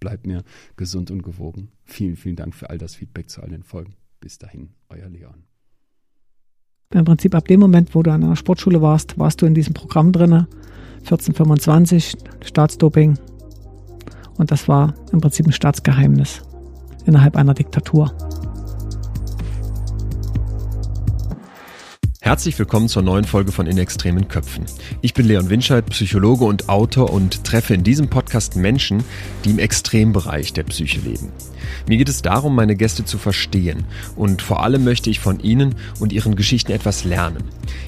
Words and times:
bleibt 0.00 0.26
mir 0.26 0.42
gesund 0.76 1.10
und 1.10 1.22
gewogen. 1.22 1.70
Vielen, 1.84 2.16
vielen 2.16 2.36
Dank 2.36 2.54
für 2.54 2.70
all 2.70 2.78
das 2.78 2.94
Feedback 2.94 3.30
zu 3.30 3.42
all 3.42 3.50
den 3.50 3.62
Folgen. 3.62 3.94
Bis 4.20 4.38
dahin, 4.38 4.70
euer 4.88 5.08
Leon. 5.08 5.44
Im 6.94 7.04
Prinzip 7.04 7.34
ab 7.34 7.46
dem 7.46 7.60
Moment, 7.60 7.94
wo 7.94 8.02
du 8.02 8.10
an 8.10 8.24
einer 8.24 8.36
Sportschule 8.36 8.80
warst, 8.80 9.18
warst 9.18 9.42
du 9.42 9.46
in 9.46 9.54
diesem 9.54 9.74
Programm 9.74 10.12
drin. 10.12 10.46
1425, 11.00 12.16
Staatsdoping. 12.42 13.18
Und 14.38 14.50
das 14.50 14.68
war 14.68 14.94
im 15.12 15.20
Prinzip 15.20 15.46
ein 15.46 15.52
Staatsgeheimnis 15.52 16.42
innerhalb 17.04 17.36
einer 17.36 17.54
Diktatur. 17.54 18.12
Herzlich 22.28 22.58
willkommen 22.58 22.90
zur 22.90 23.00
neuen 23.00 23.24
Folge 23.24 23.52
von 23.52 23.66
In 23.66 23.78
extremen 23.78 24.28
Köpfen. 24.28 24.66
Ich 25.00 25.14
bin 25.14 25.26
Leon 25.26 25.48
Winscheid, 25.48 25.86
Psychologe 25.86 26.44
und 26.44 26.68
Autor 26.68 27.10
und 27.10 27.42
treffe 27.42 27.72
in 27.72 27.84
diesem 27.84 28.10
Podcast 28.10 28.54
Menschen, 28.54 29.02
die 29.46 29.50
im 29.52 29.58
Extrembereich 29.58 30.52
der 30.52 30.64
Psyche 30.64 31.00
leben. 31.00 31.32
Mir 31.88 31.96
geht 31.96 32.10
es 32.10 32.20
darum, 32.20 32.54
meine 32.54 32.76
Gäste 32.76 33.06
zu 33.06 33.16
verstehen 33.16 33.86
und 34.14 34.42
vor 34.42 34.62
allem 34.62 34.84
möchte 34.84 35.08
ich 35.08 35.20
von 35.20 35.40
ihnen 35.40 35.74
und 36.00 36.12
ihren 36.12 36.36
Geschichten 36.36 36.70
etwas 36.70 37.04
lernen. 37.04 37.44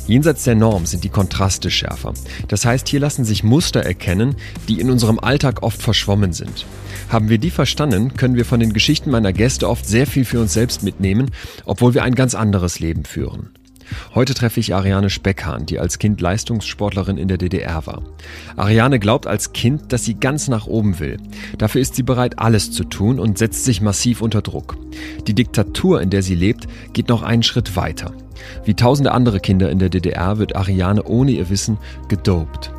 Jenseits 0.07 0.45
der 0.45 0.55
Norm 0.55 0.87
sind 0.87 1.05
die 1.05 1.11
Kontraste 1.11 1.71
schärfer. 1.71 2.15
Das 2.49 2.65
heißt, 2.65 2.89
hier 2.89 3.01
lassen 3.01 3.27
sich 3.27 3.45
Muster 3.45 3.83
erkennen, 3.83 4.37
die 4.69 4.81
in 4.81 4.89
unserem 4.89 5.19
Alltag 5.19 5.63
oft 5.63 5.83
verschwommen 5.83 6.33
sind. 6.33 6.65
Haben 7.11 7.29
wir 7.29 7.37
die 7.37 7.51
verstanden, 7.51 8.15
können 8.15 8.37
wir 8.37 8.47
von 8.47 8.61
den 8.61 8.73
Geschichten 8.73 9.11
meiner 9.11 9.35
Gäste 9.35 9.69
oft 9.69 9.85
sehr 9.85 10.07
viel 10.07 10.25
für 10.25 10.41
uns 10.41 10.55
selbst 10.55 10.83
mitnehmen, 10.83 11.31
obwohl 11.67 11.93
wir 11.93 12.05
ein 12.05 12.15
ganz 12.15 12.35
anderes 12.35 12.81
Leben 12.81 13.05
führen. 13.05 13.51
Heute 14.15 14.35
treffe 14.35 14.61
ich 14.61 14.75
Ariane 14.75 15.11
Speckhahn, 15.11 15.67
die 15.67 15.79
als 15.79 15.99
Kind 15.99 16.21
Leistungssportlerin 16.21 17.17
in 17.17 17.29
der 17.29 17.39
DDR 17.39 17.87
war. 17.87 18.03
Ariane 18.57 18.99
glaubt 18.99 19.27
als 19.27 19.53
Kind, 19.53 19.93
dass 19.93 20.05
sie 20.05 20.15
ganz 20.15 20.49
nach 20.49 20.67
oben 20.67 20.99
will. 20.99 21.19
Dafür 21.59 21.81
ist 21.81 21.95
sie 21.95 22.03
bereit, 22.03 22.39
alles 22.39 22.71
zu 22.73 22.85
tun 22.85 23.19
und 23.19 23.39
setzt 23.39 23.65
sich 23.65 23.81
massiv 23.81 24.23
unter 24.23 24.43
Druck. 24.43 24.77
Die 25.27 25.35
Diktatur, 25.35 26.01
in 26.01 26.11
der 26.11 26.23
sie 26.23 26.35
lebt, 26.35 26.67
geht 26.93 27.09
noch 27.09 27.23
einen 27.23 27.43
Schritt 27.43 27.77
weiter. 27.77 28.13
Wie 28.65 28.75
tausende 28.75 29.13
andere 29.13 29.41
Kinder 29.41 29.71
in 29.71 29.79
der 29.79 29.91
DDR 29.91 30.39
wird 30.39 30.57
Ariane 30.57 31.03
ohne 31.03 31.33
ihr 31.33 31.51
Wissen 31.51 31.79
gedopt. 32.09 32.73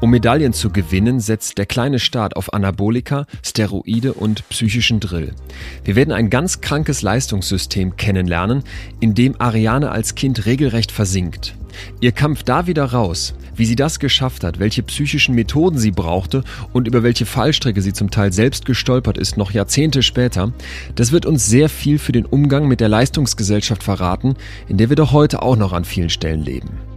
Um 0.00 0.10
Medaillen 0.10 0.52
zu 0.52 0.70
gewinnen, 0.70 1.20
setzt 1.20 1.58
der 1.58 1.66
kleine 1.66 1.98
Staat 1.98 2.36
auf 2.36 2.52
Anabolika, 2.52 3.26
Steroide 3.44 4.14
und 4.14 4.48
psychischen 4.48 5.00
Drill. 5.00 5.32
Wir 5.84 5.96
werden 5.96 6.12
ein 6.12 6.30
ganz 6.30 6.60
krankes 6.60 7.02
Leistungssystem 7.02 7.96
kennenlernen, 7.96 8.62
in 9.00 9.14
dem 9.14 9.40
Ariane 9.40 9.90
als 9.90 10.14
Kind 10.14 10.46
regelrecht 10.46 10.92
versinkt. 10.92 11.54
Ihr 12.00 12.12
Kampf 12.12 12.42
da 12.42 12.66
wieder 12.66 12.84
raus, 12.84 13.34
wie 13.56 13.66
sie 13.66 13.76
das 13.76 13.98
geschafft 13.98 14.44
hat, 14.44 14.58
welche 14.58 14.82
psychischen 14.82 15.34
Methoden 15.34 15.78
sie 15.78 15.90
brauchte 15.90 16.44
und 16.72 16.88
über 16.88 17.02
welche 17.02 17.26
Fallstricke 17.26 17.82
sie 17.82 17.92
zum 17.92 18.10
Teil 18.10 18.32
selbst 18.32 18.64
gestolpert 18.64 19.18
ist, 19.18 19.36
noch 19.36 19.50
Jahrzehnte 19.50 20.02
später, 20.02 20.52
das 20.94 21.12
wird 21.12 21.26
uns 21.26 21.46
sehr 21.46 21.68
viel 21.68 21.98
für 21.98 22.12
den 22.12 22.26
Umgang 22.26 22.68
mit 22.68 22.80
der 22.80 22.88
Leistungsgesellschaft 22.88 23.82
verraten, 23.82 24.34
in 24.68 24.76
der 24.76 24.88
wir 24.88 24.96
doch 24.96 25.12
heute 25.12 25.42
auch 25.42 25.56
noch 25.56 25.72
an 25.72 25.84
vielen 25.84 26.10
Stellen 26.10 26.42
leben. 26.42 26.93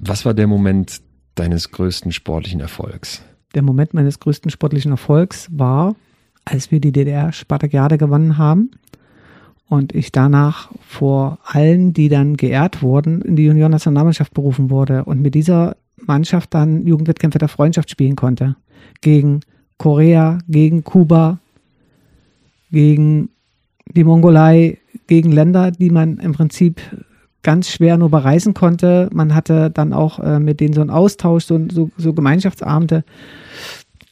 Was 0.00 0.24
war 0.24 0.34
der 0.34 0.46
Moment 0.46 1.00
deines 1.34 1.70
größten 1.70 2.12
sportlichen 2.12 2.60
Erfolgs? 2.60 3.22
Der 3.54 3.62
Moment 3.62 3.94
meines 3.94 4.20
größten 4.20 4.50
sportlichen 4.50 4.90
Erfolgs 4.90 5.48
war, 5.50 5.96
als 6.44 6.70
wir 6.70 6.80
die 6.80 6.92
DDR 6.92 7.32
Spartakiade 7.32 7.98
gewonnen 7.98 8.38
haben 8.38 8.70
und 9.68 9.94
ich 9.94 10.12
danach 10.12 10.70
vor 10.86 11.38
allen, 11.44 11.92
die 11.92 12.08
dann 12.08 12.36
geehrt 12.36 12.82
wurden, 12.82 13.22
in 13.22 13.36
die 13.36 13.44
Juniorennationalmannschaft 13.44 14.34
berufen 14.34 14.70
wurde 14.70 15.04
und 15.04 15.22
mit 15.22 15.34
dieser 15.34 15.76
Mannschaft 15.96 16.54
dann 16.54 16.86
Jugendwettkämpfe 16.86 17.38
der 17.38 17.48
Freundschaft 17.48 17.90
spielen 17.90 18.16
konnte. 18.16 18.56
Gegen 19.00 19.40
Korea, 19.78 20.38
gegen 20.48 20.84
Kuba, 20.84 21.38
gegen 22.70 23.30
die 23.94 24.04
Mongolei, 24.04 24.78
gegen 25.06 25.32
Länder, 25.32 25.70
die 25.70 25.90
man 25.90 26.18
im 26.18 26.32
Prinzip 26.32 26.80
ganz 27.46 27.70
schwer 27.70 27.96
nur 27.96 28.10
bereisen 28.10 28.54
konnte. 28.54 29.08
Man 29.12 29.32
hatte 29.32 29.70
dann 29.70 29.92
auch 29.92 30.18
äh, 30.18 30.40
mit 30.40 30.58
denen 30.58 30.74
so 30.74 30.80
einen 30.80 30.90
Austausch, 30.90 31.44
so, 31.44 31.60
so, 31.70 31.90
so 31.96 32.12
Gemeinschaftsabende. 32.12 33.04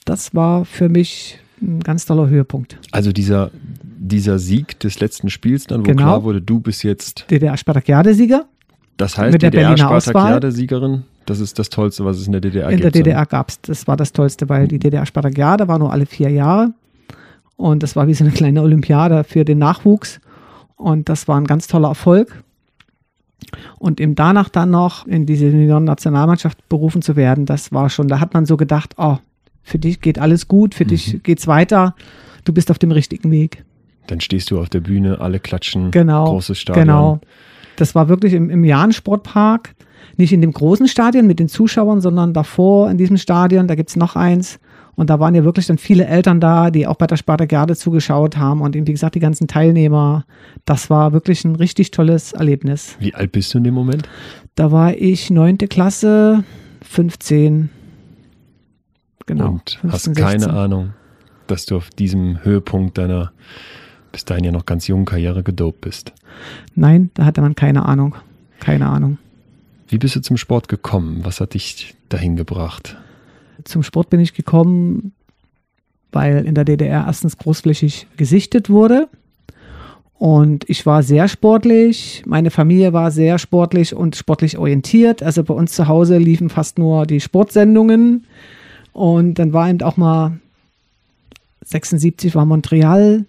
Das 0.04 0.36
war 0.36 0.64
für 0.64 0.88
mich 0.88 1.40
ein 1.60 1.80
ganz 1.80 2.06
toller 2.06 2.28
Höhepunkt. 2.28 2.78
Also 2.92 3.10
dieser, 3.10 3.50
dieser 3.82 4.38
Sieg 4.38 4.78
des 4.78 5.00
letzten 5.00 5.30
Spiels 5.30 5.66
dann, 5.66 5.80
wo 5.80 5.82
genau. 5.82 6.02
klar 6.02 6.22
wurde, 6.22 6.40
du 6.40 6.60
bist 6.60 6.84
jetzt 6.84 7.26
DDR-Spartakiade-Sieger. 7.28 8.44
Das 8.98 9.18
heißt, 9.18 9.42
DDR-Spartakiade-Siegerin, 9.42 11.02
das 11.26 11.40
ist 11.40 11.58
das 11.58 11.70
Tollste, 11.70 12.04
was 12.04 12.18
es 12.18 12.26
in 12.26 12.32
der 12.32 12.40
DDR 12.40 12.68
gibt. 12.68 12.74
In 12.74 12.82
der 12.82 12.92
DDR 12.92 13.26
gab 13.26 13.48
es, 13.48 13.60
das 13.62 13.88
war 13.88 13.96
das 13.96 14.12
Tollste, 14.12 14.48
weil 14.48 14.68
die 14.68 14.78
DDR-Spartakiade 14.78 15.66
war 15.66 15.80
nur 15.80 15.92
alle 15.92 16.06
vier 16.06 16.30
Jahre. 16.30 16.72
Und 17.56 17.82
das 17.82 17.96
war 17.96 18.06
wie 18.06 18.14
so 18.14 18.22
eine 18.22 18.32
kleine 18.32 18.62
Olympiade 18.62 19.24
für 19.24 19.44
den 19.44 19.58
Nachwuchs. 19.58 20.20
Und 20.76 21.08
das 21.08 21.26
war 21.26 21.40
ein 21.40 21.46
ganz 21.46 21.66
toller 21.66 21.88
Erfolg. 21.88 22.43
Und 23.78 24.00
ihm 24.00 24.14
danach 24.14 24.48
dann 24.48 24.70
noch 24.70 25.06
in 25.06 25.26
diese 25.26 25.46
Nationalmannschaft 25.46 26.68
berufen 26.68 27.02
zu 27.02 27.16
werden, 27.16 27.46
das 27.46 27.72
war 27.72 27.90
schon, 27.90 28.08
da 28.08 28.20
hat 28.20 28.34
man 28.34 28.46
so 28.46 28.56
gedacht, 28.56 28.94
oh, 28.96 29.18
für 29.62 29.78
dich 29.78 30.00
geht 30.00 30.18
alles 30.18 30.48
gut, 30.48 30.74
für 30.74 30.84
mhm. 30.84 30.88
dich 30.88 31.22
geht's 31.22 31.46
weiter, 31.46 31.94
du 32.44 32.52
bist 32.52 32.70
auf 32.70 32.78
dem 32.78 32.90
richtigen 32.90 33.30
Weg. 33.30 33.64
Dann 34.06 34.20
stehst 34.20 34.50
du 34.50 34.60
auf 34.60 34.68
der 34.68 34.80
Bühne, 34.80 35.20
alle 35.20 35.40
klatschen, 35.40 35.90
genau, 35.90 36.26
großes 36.26 36.58
Stadion. 36.58 36.86
Genau. 36.86 37.20
Das 37.76 37.94
war 37.94 38.08
wirklich 38.08 38.34
im, 38.34 38.50
im 38.50 38.64
Jahn-Sportpark, 38.64 39.74
nicht 40.16 40.32
in 40.32 40.40
dem 40.40 40.52
großen 40.52 40.86
Stadion 40.86 41.26
mit 41.26 41.40
den 41.40 41.48
Zuschauern, 41.48 42.00
sondern 42.00 42.32
davor 42.32 42.90
in 42.90 42.98
diesem 42.98 43.16
Stadion, 43.16 43.66
da 43.66 43.74
gibt 43.74 43.90
es 43.90 43.96
noch 43.96 44.14
eins. 44.14 44.60
Und 44.96 45.10
da 45.10 45.20
waren 45.20 45.34
ja 45.34 45.44
wirklich 45.44 45.66
dann 45.66 45.78
viele 45.78 46.06
Eltern 46.06 46.40
da, 46.40 46.70
die 46.70 46.86
auch 46.86 46.96
bei 46.96 47.06
der 47.06 47.16
Spartakiade 47.16 47.76
zugeschaut 47.76 48.36
haben 48.36 48.60
und 48.60 48.76
eben, 48.76 48.86
wie 48.86 48.92
gesagt, 48.92 49.14
die 49.14 49.20
ganzen 49.20 49.48
Teilnehmer. 49.48 50.24
Das 50.64 50.90
war 50.90 51.12
wirklich 51.12 51.44
ein 51.44 51.56
richtig 51.56 51.90
tolles 51.90 52.32
Erlebnis. 52.32 52.96
Wie 53.00 53.14
alt 53.14 53.32
bist 53.32 53.52
du 53.54 53.58
in 53.58 53.64
dem 53.64 53.74
Moment? 53.74 54.08
Da 54.54 54.70
war 54.70 54.96
ich 54.96 55.30
neunte 55.30 55.68
Klasse, 55.68 56.44
15. 56.82 57.70
Genau. 59.26 59.48
Und 59.48 59.78
15, 59.80 59.92
hast 59.92 60.14
keine 60.16 60.40
16. 60.40 60.50
Ahnung, 60.50 60.92
dass 61.46 61.66
du 61.66 61.76
auf 61.76 61.90
diesem 61.90 62.44
Höhepunkt 62.44 62.98
deiner 62.98 63.32
bis 64.12 64.24
dahin 64.24 64.44
ja 64.44 64.52
noch 64.52 64.64
ganz 64.64 64.86
jungen 64.86 65.06
Karriere 65.06 65.42
gedopt 65.42 65.80
bist. 65.80 66.12
Nein, 66.76 67.10
da 67.14 67.24
hatte 67.24 67.40
man 67.40 67.56
keine 67.56 67.84
Ahnung. 67.84 68.14
Keine 68.60 68.86
Ahnung. 68.86 69.18
Wie 69.88 69.98
bist 69.98 70.14
du 70.14 70.20
zum 70.20 70.36
Sport 70.36 70.68
gekommen? 70.68 71.24
Was 71.24 71.40
hat 71.40 71.54
dich 71.54 71.96
dahin 72.08 72.36
gebracht? 72.36 72.96
Zum 73.62 73.82
Sport 73.82 74.10
bin 74.10 74.20
ich 74.20 74.34
gekommen, 74.34 75.12
weil 76.12 76.44
in 76.46 76.54
der 76.54 76.64
DDR 76.64 77.04
erstens 77.06 77.38
großflächig 77.38 78.06
gesichtet 78.16 78.70
wurde. 78.70 79.08
Und 80.16 80.68
ich 80.70 80.86
war 80.86 81.02
sehr 81.02 81.28
sportlich, 81.28 82.22
meine 82.24 82.50
Familie 82.50 82.92
war 82.92 83.10
sehr 83.10 83.38
sportlich 83.38 83.94
und 83.94 84.16
sportlich 84.16 84.56
orientiert. 84.56 85.22
Also 85.22 85.42
bei 85.44 85.54
uns 85.54 85.72
zu 85.72 85.88
Hause 85.88 86.18
liefen 86.18 86.48
fast 86.48 86.78
nur 86.78 87.04
die 87.04 87.20
Sportsendungen. 87.20 88.26
Und 88.92 89.38
dann 89.38 89.52
war 89.52 89.68
eben 89.68 89.82
auch 89.82 89.96
mal 89.96 90.38
76 91.64 92.34
war 92.34 92.46
Montreal, 92.46 93.24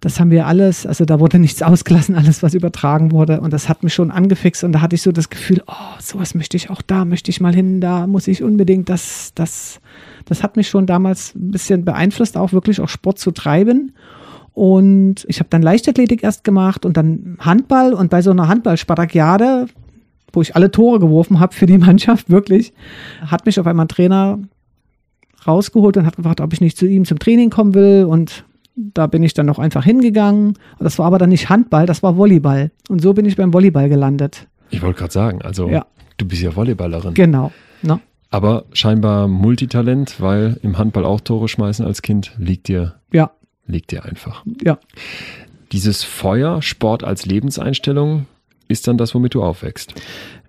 das 0.00 0.18
haben 0.18 0.30
wir 0.30 0.46
alles, 0.46 0.86
also 0.86 1.04
da 1.04 1.20
wurde 1.20 1.38
nichts 1.38 1.62
ausgelassen, 1.62 2.14
alles, 2.14 2.42
was 2.42 2.54
übertragen 2.54 3.12
wurde. 3.12 3.40
Und 3.40 3.52
das 3.52 3.68
hat 3.68 3.84
mich 3.84 3.94
schon 3.94 4.10
angefixt 4.10 4.64
und 4.64 4.72
da 4.72 4.80
hatte 4.80 4.96
ich 4.96 5.02
so 5.02 5.12
das 5.12 5.28
Gefühl, 5.28 5.62
oh, 5.66 6.00
sowas 6.00 6.34
möchte 6.34 6.56
ich 6.56 6.70
auch 6.70 6.82
da, 6.82 7.04
möchte 7.04 7.30
ich 7.30 7.40
mal 7.40 7.54
hin, 7.54 7.80
da 7.80 8.06
muss 8.06 8.26
ich 8.26 8.42
unbedingt, 8.42 8.88
das, 8.88 9.32
das, 9.34 9.80
das 10.24 10.42
hat 10.42 10.56
mich 10.56 10.68
schon 10.68 10.86
damals 10.86 11.34
ein 11.34 11.50
bisschen 11.50 11.84
beeinflusst, 11.84 12.36
auch 12.36 12.52
wirklich 12.52 12.80
auch 12.80 12.88
Sport 12.88 13.18
zu 13.18 13.30
treiben. 13.30 13.92
Und 14.52 15.26
ich 15.28 15.38
habe 15.38 15.48
dann 15.50 15.62
Leichtathletik 15.62 16.22
erst 16.22 16.44
gemacht 16.44 16.84
und 16.84 16.96
dann 16.96 17.36
Handball. 17.38 17.94
Und 17.94 18.10
bei 18.10 18.20
so 18.20 18.30
einer 18.30 18.48
Handball-Spartakiade, 18.48 19.66
wo 20.32 20.42
ich 20.42 20.56
alle 20.56 20.70
Tore 20.70 20.98
geworfen 20.98 21.40
habe 21.40 21.54
für 21.54 21.66
die 21.66 21.78
Mannschaft, 21.78 22.30
wirklich, 22.30 22.72
hat 23.26 23.46
mich 23.46 23.60
auf 23.60 23.66
einmal 23.66 23.84
ein 23.84 23.88
Trainer 23.88 24.38
rausgeholt 25.46 25.96
und 25.96 26.06
hat 26.06 26.16
gefragt, 26.16 26.40
ob 26.40 26.52
ich 26.52 26.60
nicht 26.60 26.76
zu 26.76 26.86
ihm 26.86 27.04
zum 27.04 27.18
Training 27.18 27.50
kommen 27.50 27.74
will. 27.74 28.04
Und 28.04 28.44
da 28.94 29.06
bin 29.06 29.22
ich 29.22 29.34
dann 29.34 29.46
noch 29.46 29.58
einfach 29.58 29.84
hingegangen. 29.84 30.54
Das 30.78 30.98
war 30.98 31.06
aber 31.06 31.18
dann 31.18 31.28
nicht 31.30 31.48
Handball, 31.48 31.86
das 31.86 32.02
war 32.02 32.16
Volleyball. 32.16 32.70
Und 32.88 33.00
so 33.02 33.12
bin 33.12 33.26
ich 33.26 33.36
beim 33.36 33.52
Volleyball 33.52 33.88
gelandet. 33.88 34.46
Ich 34.70 34.82
wollte 34.82 34.98
gerade 35.00 35.12
sagen, 35.12 35.42
also 35.42 35.68
Ja. 35.68 35.86
du 36.16 36.26
bist 36.26 36.42
ja 36.42 36.54
Volleyballerin. 36.54 37.14
Genau. 37.14 37.52
Ne? 37.82 38.00
Aber 38.30 38.64
scheinbar 38.72 39.26
Multitalent, 39.28 40.20
weil 40.20 40.58
im 40.62 40.78
Handball 40.78 41.04
auch 41.04 41.20
Tore 41.20 41.48
schmeißen 41.48 41.84
als 41.84 42.02
Kind 42.02 42.32
liegt 42.38 42.68
dir, 42.68 42.94
Ja, 43.12 43.30
liegt 43.66 43.90
dir 43.90 44.04
einfach. 44.04 44.44
ja. 44.64 44.78
Dieses 45.72 46.02
Feuer, 46.02 46.62
Sport 46.62 47.04
als 47.04 47.26
Lebenseinstellung, 47.26 48.26
ist 48.66 48.88
dann 48.88 48.98
das, 48.98 49.14
womit 49.14 49.34
du 49.34 49.42
aufwächst. 49.44 49.94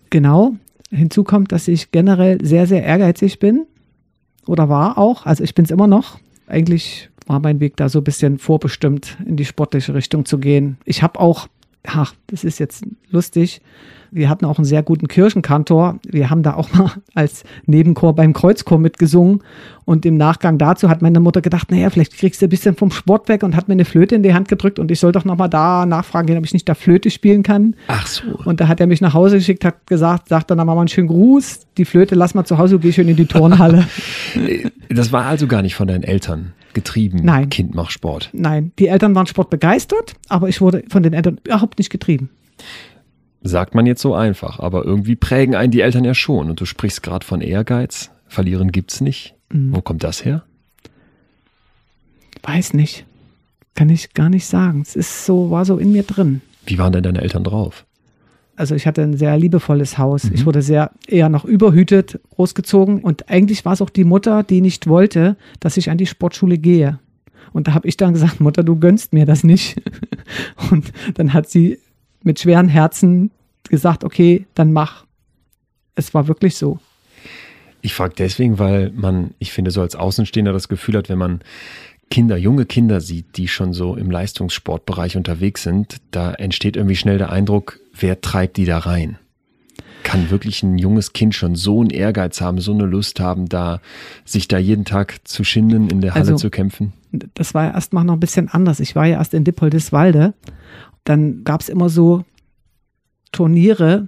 Genau. 0.09 0.53
Hinzu 0.89 1.23
kommt, 1.23 1.51
dass 1.51 1.67
ich 1.67 1.91
generell 1.91 2.43
sehr, 2.43 2.65
sehr 2.67 2.83
ehrgeizig 2.83 3.37
bin. 3.39 3.65
Oder 4.47 4.67
war 4.67 4.97
auch. 4.97 5.25
Also 5.27 5.43
ich 5.43 5.53
bin 5.53 5.65
es 5.65 5.71
immer 5.71 5.85
noch. 5.87 6.17
Eigentlich 6.47 7.10
war 7.31 7.39
mein 7.39 7.59
Weg 7.61 7.77
da 7.77 7.87
so 7.87 7.99
ein 7.99 8.03
bisschen 8.03 8.37
vorbestimmt, 8.37 9.17
in 9.25 9.37
die 9.37 9.45
sportliche 9.45 9.93
Richtung 9.93 10.25
zu 10.25 10.37
gehen. 10.37 10.77
Ich 10.83 11.01
habe 11.01 11.19
auch, 11.19 11.47
ach, 11.87 12.13
das 12.27 12.43
ist 12.43 12.59
jetzt 12.59 12.83
lustig. 13.09 13.61
Wir 14.13 14.27
hatten 14.27 14.43
auch 14.43 14.57
einen 14.57 14.65
sehr 14.65 14.83
guten 14.83 15.07
Kirchenkantor. 15.07 15.97
Wir 16.05 16.29
haben 16.29 16.43
da 16.43 16.55
auch 16.55 16.73
mal 16.73 16.91
als 17.15 17.45
Nebenchor 17.65 18.13
beim 18.13 18.33
Kreuzchor 18.33 18.77
mitgesungen. 18.77 19.41
Und 19.85 20.05
im 20.05 20.17
Nachgang 20.17 20.57
dazu 20.57 20.89
hat 20.89 21.01
meine 21.01 21.21
Mutter 21.21 21.41
gedacht, 21.41 21.71
naja, 21.71 21.89
vielleicht 21.89 22.17
kriegst 22.17 22.41
du 22.41 22.47
ein 22.47 22.49
bisschen 22.49 22.75
vom 22.75 22.91
Sport 22.91 23.29
weg 23.29 23.43
und 23.43 23.55
hat 23.55 23.69
mir 23.69 23.73
eine 23.73 23.85
Flöte 23.85 24.15
in 24.15 24.23
die 24.23 24.33
Hand 24.33 24.49
gedrückt 24.49 24.77
und 24.77 24.91
ich 24.91 24.99
soll 24.99 25.13
doch 25.13 25.23
nochmal 25.23 25.49
da 25.49 25.85
nachfragen 25.85 26.27
gehen, 26.27 26.37
ob 26.37 26.43
ich 26.43 26.53
nicht 26.53 26.67
da 26.67 26.75
Flöte 26.75 27.09
spielen 27.09 27.43
kann. 27.43 27.75
Ach 27.87 28.05
so. 28.05 28.23
Und 28.43 28.59
da 28.59 28.67
hat 28.67 28.81
er 28.81 28.87
mich 28.87 28.99
nach 28.99 29.13
Hause 29.13 29.37
geschickt, 29.37 29.63
hat 29.63 29.87
gesagt, 29.87 30.27
sagt 30.27 30.51
dann 30.51 30.57
Mama 30.57 30.77
einen 30.77 30.89
schönen 30.89 31.07
Gruß, 31.07 31.67
die 31.77 31.85
Flöte 31.85 32.15
lass 32.15 32.33
mal 32.33 32.43
zu 32.43 32.57
Hause, 32.57 32.79
geh 32.79 32.91
schön 32.91 33.07
in 33.07 33.15
die 33.15 33.27
Turnhalle. 33.27 33.87
Das 34.93 35.13
war 35.13 35.25
also 35.25 35.47
gar 35.47 35.61
nicht 35.61 35.75
von 35.75 35.87
deinen 35.87 36.03
Eltern 36.03 36.51
getrieben. 36.73 37.19
Nein. 37.23 37.49
Kind 37.49 37.75
mach 37.75 37.89
Sport. 37.89 38.29
Nein, 38.33 38.71
die 38.79 38.87
Eltern 38.87 39.15
waren 39.15 39.27
sportbegeistert, 39.27 40.15
aber 40.29 40.49
ich 40.49 40.61
wurde 40.61 40.83
von 40.89 41.03
den 41.03 41.13
Eltern 41.13 41.39
überhaupt 41.43 41.77
nicht 41.77 41.89
getrieben. 41.89 42.29
Sagt 43.43 43.73
man 43.73 43.85
jetzt 43.85 44.01
so 44.01 44.13
einfach, 44.13 44.59
aber 44.59 44.85
irgendwie 44.85 45.15
prägen 45.15 45.55
einen 45.55 45.71
die 45.71 45.81
Eltern 45.81 46.05
ja 46.05 46.13
schon. 46.13 46.49
Und 46.49 46.61
du 46.61 46.65
sprichst 46.65 47.01
gerade 47.01 47.25
von 47.25 47.41
Ehrgeiz. 47.41 48.11
Verlieren 48.27 48.71
gibt's 48.71 49.01
nicht. 49.01 49.35
Mhm. 49.49 49.75
Wo 49.75 49.81
kommt 49.81 50.03
das 50.03 50.23
her? 50.23 50.43
Weiß 52.43 52.73
nicht. 52.73 53.05
Kann 53.75 53.89
ich 53.89 54.13
gar 54.13 54.29
nicht 54.29 54.45
sagen. 54.45 54.81
Es 54.81 54.95
ist 54.95 55.25
so, 55.25 55.49
war 55.49 55.65
so 55.65 55.77
in 55.77 55.91
mir 55.91 56.03
drin. 56.03 56.41
Wie 56.65 56.77
waren 56.77 56.93
denn 56.93 57.03
deine 57.03 57.21
Eltern 57.21 57.43
drauf? 57.43 57.85
Also 58.55 58.75
ich 58.75 58.85
hatte 58.85 59.01
ein 59.01 59.17
sehr 59.17 59.37
liebevolles 59.37 59.97
Haus. 59.97 60.25
Ich 60.25 60.45
wurde 60.45 60.61
sehr 60.61 60.91
eher 61.07 61.29
noch 61.29 61.45
überhütet 61.45 62.19
großgezogen 62.31 62.99
und 62.99 63.29
eigentlich 63.29 63.65
war 63.65 63.73
es 63.73 63.81
auch 63.81 63.89
die 63.89 64.03
Mutter, 64.03 64.43
die 64.43 64.61
nicht 64.61 64.87
wollte, 64.87 65.37
dass 65.59 65.77
ich 65.77 65.89
an 65.89 65.97
die 65.97 66.05
Sportschule 66.05 66.57
gehe. 66.57 66.99
Und 67.53 67.67
da 67.67 67.73
habe 67.73 67.87
ich 67.87 67.97
dann 67.97 68.13
gesagt, 68.13 68.39
Mutter, 68.39 68.63
du 68.63 68.79
gönnst 68.79 69.13
mir 69.13 69.25
das 69.25 69.43
nicht. 69.43 69.81
Und 70.71 70.91
dann 71.15 71.33
hat 71.33 71.49
sie 71.49 71.79
mit 72.23 72.39
schweren 72.39 72.69
Herzen 72.69 73.31
gesagt, 73.69 74.03
okay, 74.03 74.45
dann 74.53 74.71
mach. 74.71 75.05
Es 75.95 76.13
war 76.13 76.27
wirklich 76.27 76.55
so. 76.55 76.79
Ich 77.81 77.93
frage 77.93 78.13
deswegen, 78.17 78.59
weil 78.59 78.91
man, 78.91 79.33
ich 79.39 79.51
finde, 79.51 79.71
so 79.71 79.81
als 79.81 79.95
Außenstehender 79.95 80.53
das 80.53 80.67
Gefühl 80.67 80.95
hat, 80.95 81.09
wenn 81.09 81.17
man 81.17 81.41
Kinder, 82.11 82.37
junge 82.37 82.65
Kinder 82.65 83.01
sieht, 83.01 83.37
die 83.37 83.47
schon 83.47 83.73
so 83.73 83.95
im 83.95 84.11
Leistungssportbereich 84.11 85.17
unterwegs 85.17 85.63
sind, 85.63 85.97
da 86.11 86.33
entsteht 86.33 86.75
irgendwie 86.75 86.95
schnell 86.97 87.17
der 87.17 87.31
Eindruck, 87.31 87.79
wer 87.97 88.21
treibt 88.21 88.57
die 88.57 88.65
da 88.65 88.77
rein? 88.79 89.17
Kann 90.03 90.29
wirklich 90.29 90.61
ein 90.61 90.77
junges 90.77 91.13
Kind 91.13 91.33
schon 91.35 91.55
so 91.55 91.79
einen 91.79 91.89
Ehrgeiz 91.89 92.41
haben, 92.41 92.59
so 92.59 92.73
eine 92.73 92.85
Lust 92.85 93.19
haben, 93.19 93.47
da 93.47 93.79
sich 94.25 94.47
da 94.47 94.57
jeden 94.57 94.83
Tag 94.85 95.19
zu 95.23 95.43
schinden, 95.43 95.89
in 95.89 96.01
der 96.01 96.13
Halle 96.13 96.21
Also- 96.25 96.35
zu 96.35 96.49
kämpfen? 96.49 96.93
das 97.33 97.53
war 97.53 97.65
ja 97.65 97.71
erst 97.73 97.91
mal 97.93 98.03
noch 98.03 98.13
ein 98.13 98.19
bisschen 98.21 98.47
anders. 98.49 98.79
Ich 98.79 98.95
war 98.95 99.05
ja 99.05 99.17
erst 99.17 99.33
in 99.33 99.43
Dippoldiswalde. 99.43 100.33
Dann 101.03 101.43
gab 101.43 101.61
es 101.61 101.67
immer 101.69 101.89
so 101.89 102.23
Turniere, 103.31 104.07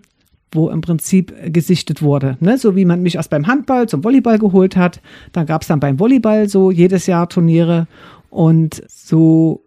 wo 0.55 0.69
im 0.69 0.81
Prinzip 0.81 1.33
gesichtet 1.51 2.01
wurde. 2.01 2.37
Ne? 2.39 2.57
So 2.57 2.75
wie 2.75 2.85
man 2.85 3.01
mich 3.01 3.15
erst 3.15 3.29
beim 3.29 3.47
Handball 3.47 3.87
zum 3.87 4.03
Volleyball 4.03 4.39
geholt 4.39 4.75
hat. 4.75 5.01
Dann 5.31 5.45
gab 5.45 5.61
es 5.61 5.67
dann 5.67 5.79
beim 5.79 5.99
Volleyball 5.99 6.49
so 6.49 6.71
jedes 6.71 7.07
Jahr 7.07 7.29
Turniere. 7.29 7.87
Und 8.29 8.83
so 8.87 9.63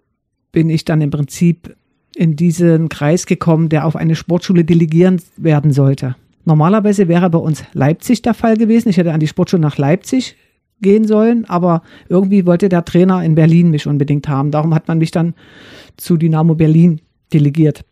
bin 0.52 0.70
ich 0.70 0.84
dann 0.84 1.00
im 1.00 1.10
Prinzip 1.10 1.76
in 2.14 2.34
diesen 2.34 2.88
Kreis 2.88 3.26
gekommen, 3.26 3.68
der 3.68 3.84
auf 3.84 3.94
eine 3.94 4.16
Sportschule 4.16 4.64
delegieren 4.64 5.20
werden 5.36 5.72
sollte. 5.72 6.16
Normalerweise 6.44 7.08
wäre 7.08 7.28
bei 7.28 7.38
uns 7.38 7.64
Leipzig 7.72 8.22
der 8.22 8.34
Fall 8.34 8.56
gewesen. 8.56 8.88
Ich 8.88 8.96
hätte 8.96 9.12
an 9.12 9.20
die 9.20 9.26
Sportschule 9.26 9.60
nach 9.60 9.78
Leipzig 9.78 10.36
gehen 10.80 11.06
sollen, 11.06 11.44
aber 11.46 11.82
irgendwie 12.08 12.46
wollte 12.46 12.68
der 12.68 12.84
Trainer 12.84 13.22
in 13.24 13.34
Berlin 13.34 13.70
mich 13.70 13.86
unbedingt 13.86 14.28
haben. 14.28 14.50
Darum 14.50 14.74
hat 14.74 14.88
man 14.88 14.98
mich 14.98 15.10
dann 15.10 15.34
zu 15.96 16.16
Dynamo 16.16 16.54
Berlin 16.54 17.00
delegiert. 17.32 17.84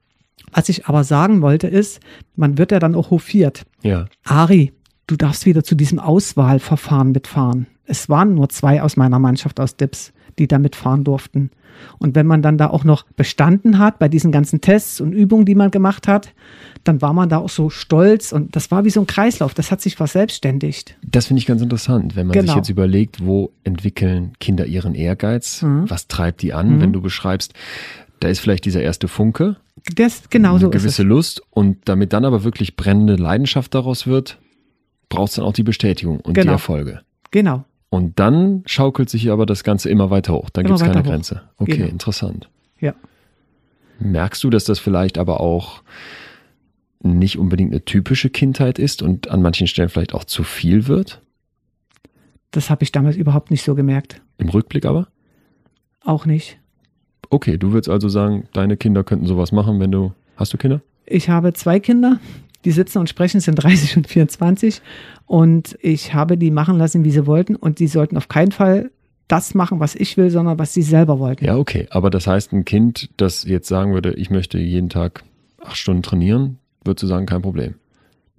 Was 0.53 0.69
ich 0.69 0.87
aber 0.87 1.05
sagen 1.05 1.43
wollte 1.43 1.67
ist, 1.67 2.01
man 2.37 2.59
wird 2.59 2.71
ja 2.73 2.79
dann 2.79 2.95
auch 2.95 3.11
hofiert. 3.11 3.65
Ja. 3.83 4.07
Ari, 4.25 4.73
du 5.07 5.17
darfst 5.17 5.47
wieder 5.47 5.65
zu 5.65 5.75
diesem 5.75 5.99
Auswahlverfahren 5.99 7.13
mitfahren. 7.13 7.67
Es 7.87 8.09
waren 8.09 8.35
nur 8.35 8.49
zwei 8.49 8.83
aus 8.83 8.97
meiner 8.97 9.19
Mannschaft 9.19 9.61
aus 9.61 9.77
Dips, 9.77 10.13
die 10.39 10.49
da 10.49 10.59
mitfahren 10.59 11.05
durften. 11.05 11.51
Und 11.99 12.15
wenn 12.15 12.27
man 12.27 12.41
dann 12.41 12.57
da 12.57 12.69
auch 12.69 12.85
noch 12.85 13.05
bestanden 13.17 13.79
hat 13.79 13.99
bei 13.99 14.09
diesen 14.09 14.31
ganzen 14.31 14.61
Tests 14.61 15.01
und 15.01 15.13
Übungen, 15.13 15.45
die 15.45 15.57
man 15.57 15.73
gemacht 15.73 16.07
hat, 16.07 16.33
dann 16.85 17.03
war 17.03 17.13
man 17.13 17.29
da 17.29 17.39
auch 17.39 17.49
so 17.49 17.69
stolz 17.69 18.31
und 18.33 18.55
das 18.55 18.71
war 18.71 18.85
wie 18.85 18.91
so 18.91 19.01
ein 19.01 19.07
Kreislauf. 19.09 19.55
Das 19.55 19.71
hat 19.73 19.81
sich 19.81 19.97
verselbstständigt. 19.97 20.97
Das 21.05 21.27
finde 21.27 21.39
ich 21.41 21.47
ganz 21.47 21.63
interessant, 21.63 22.15
wenn 22.15 22.29
man 22.29 22.35
sich 22.35 22.43
Genau. 22.43 22.57
jetzt 22.57 22.69
überlegt, 22.69 23.25
wo 23.27 23.51
entwickeln 23.65 24.33
Kinder 24.39 24.67
ihren 24.67 24.95
Ehrgeiz, 24.95 25.63
Mhm. 25.63 25.91
was 25.91 26.07
treibt 26.07 26.43
die 26.43 26.53
an, 26.53 26.81
wenn 26.81 26.93
du 26.93 27.01
beschreibst, 27.01 27.55
da 28.21 28.29
ist 28.29 28.39
vielleicht 28.39 28.65
dieser 28.65 28.83
erste 28.83 29.09
Funke, 29.09 29.57
Das, 29.95 30.31
genau 30.31 30.59
so 30.59 30.67
eine 30.67 30.75
ist 30.77 30.83
gewisse 30.83 31.03
es. 31.03 31.09
Lust 31.09 31.43
und 31.51 31.89
damit 31.89 32.13
dann 32.13 32.25
aber 32.25 32.43
wirklich 32.45 32.77
brennende 32.77 33.17
Leidenschaft 33.17 33.75
daraus 33.75 34.07
wird, 34.07 34.39
braucht 35.11 35.31
es 35.31 35.35
dann 35.37 35.45
auch 35.45 35.53
die 35.53 35.63
Bestätigung 35.63 36.21
und 36.21 36.37
die 36.37 36.41
Genau. 36.41 36.53
Erfolge. 36.53 37.03
Genau. 37.31 37.65
Und 37.91 38.19
dann 38.19 38.63
schaukelt 38.67 39.11
sich 39.11 39.31
aber 39.31 39.47
das 39.47 39.63
Ganze 39.63 39.89
immer 39.91 40.11
weiter 40.11 40.33
hoch. 40.33 40.49
Dann 40.51 40.65
gibt 40.65 40.79
es 40.79 40.85
keine 40.85 41.01
hoch. 41.01 41.05
Grenze. 41.05 41.43
Okay, 41.59 41.77
Genau. 41.77 41.89
interessant. 41.91 42.49
Ja. 42.81 42.95
Merkst 44.01 44.43
du, 44.43 44.51
dass 44.51 44.65
das 44.65 44.79
vielleicht 44.79 45.19
aber 45.19 45.41
auch 45.41 45.83
nicht 47.01 47.39
unbedingt 47.39 47.71
eine 47.73 47.85
typische 47.85 48.31
Kindheit 48.31 48.79
ist 48.79 49.03
und 49.03 49.29
an 49.29 49.43
manchen 49.43 49.67
Stellen 49.67 49.91
vielleicht 49.91 50.15
auch 50.15 50.25
zu 50.25 50.43
viel 50.43 50.89
wird? 50.89 51.21
Das 52.51 52.71
habe 52.71 52.83
ich 52.85 52.91
damals 52.91 53.17
überhaupt 53.17 53.51
nicht 53.51 53.63
so 53.63 53.75
gemerkt. 53.75 54.23
Im 54.39 54.49
Rückblick 54.49 54.87
aber? 54.87 55.09
Auch 56.01 56.25
nicht. 56.27 56.59
Okay, 57.31 57.59
du 57.59 57.73
würdest 57.73 57.89
also 57.89 58.09
sagen, 58.09 58.49
deine 58.53 58.77
Kinder 58.77 59.05
könnten 59.05 59.27
sowas 59.27 59.53
machen, 59.53 59.81
wenn 59.81 59.93
du. 59.93 60.13
Hast 60.37 60.53
du 60.53 60.59
Kinder? 60.59 60.81
Ich 61.07 61.29
habe 61.29 61.53
zwei 61.53 61.79
Kinder, 61.81 62.19
die 62.65 62.71
sitzen 62.71 62.99
und 62.99 63.09
sprechen, 63.09 63.41
sind 63.41 63.55
30 63.63 63.97
und 63.97 64.09
24. 64.09 64.83
Und 65.27 65.79
ich 65.81 66.15
habe 66.15 66.37
die 66.37 66.51
machen 66.51 66.77
lassen, 66.77 67.05
wie 67.05 67.11
sie 67.11 67.27
wollten. 67.27 67.57
Und 67.57 67.79
die 67.79 67.87
sollten 67.87 68.17
auf 68.17 68.29
keinen 68.29 68.53
Fall 68.53 68.91
das 69.29 69.55
machen, 69.55 69.81
was 69.81 69.95
ich 69.95 70.17
will, 70.17 70.31
sondern 70.31 70.59
was 70.59 70.75
sie 70.75 70.83
selber 70.83 71.19
wollten. 71.19 71.45
Ja, 71.45 71.57
okay. 71.57 71.87
Aber 71.91 72.11
das 72.11 72.27
heißt, 72.27 72.53
ein 72.53 72.65
Kind, 72.65 73.11
das 73.17 73.45
jetzt 73.45 73.69
sagen 73.69 73.95
würde, 73.95 74.15
ich 74.15 74.31
möchte 74.31 74.59
jeden 74.59 74.91
Tag 74.91 75.25
acht 75.63 75.77
Stunden 75.77 76.03
trainieren, 76.03 76.59
würdest 76.85 77.05
du 77.05 77.07
sagen, 77.07 77.27
kein 77.27 77.43
Problem. 77.43 77.75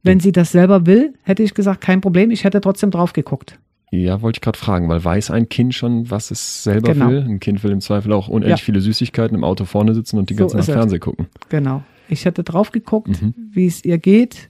Wenn 0.04 0.20
sie 0.20 0.32
das 0.32 0.52
selber 0.52 0.86
will, 0.86 1.16
hätte 1.24 1.42
ich 1.42 1.56
gesagt, 1.56 1.82
kein 1.82 2.02
Problem. 2.02 2.30
Ich 2.30 2.44
hätte 2.44 2.62
trotzdem 2.62 2.92
drauf 2.92 3.14
geguckt. 3.14 3.58
Ja, 3.92 4.22
wollte 4.22 4.38
ich 4.38 4.42
gerade 4.42 4.58
fragen, 4.58 4.90
weil 4.90 5.04
weiß 5.04 5.32
ein 5.32 5.48
Kind 5.48 5.74
schon, 5.74 6.10
was 6.10 6.32
es 6.32 6.64
selber 6.64 6.94
Genau. 6.94 7.10
will? 7.10 7.22
Ein 7.24 7.40
Kind 7.40 7.64
will 7.64 7.72
im 7.72 7.82
Zweifel 7.82 8.12
auch 8.14 8.28
unendlich 8.28 8.60
Ja. 8.60 8.66
viele 8.66 8.82
Süßigkeiten 8.82 9.36
im 9.38 9.44
Auto 9.44 9.66
vorne 9.66 9.94
sitzen 9.94 10.18
und 10.18 10.30
die 10.30 10.34
So 10.34 10.40
ganze 10.48 10.58
es. 10.58 10.66
Fernsehen 10.66 11.00
gucken. 11.00 11.28
Genau. 11.50 11.84
Ich 12.10 12.26
hätte 12.26 12.44
drauf 12.44 12.72
geguckt, 12.72 13.22
Mhm. 13.22 13.34
wie 13.52 13.66
es 13.68 13.84
ihr 13.86 13.98
geht. 13.98 14.50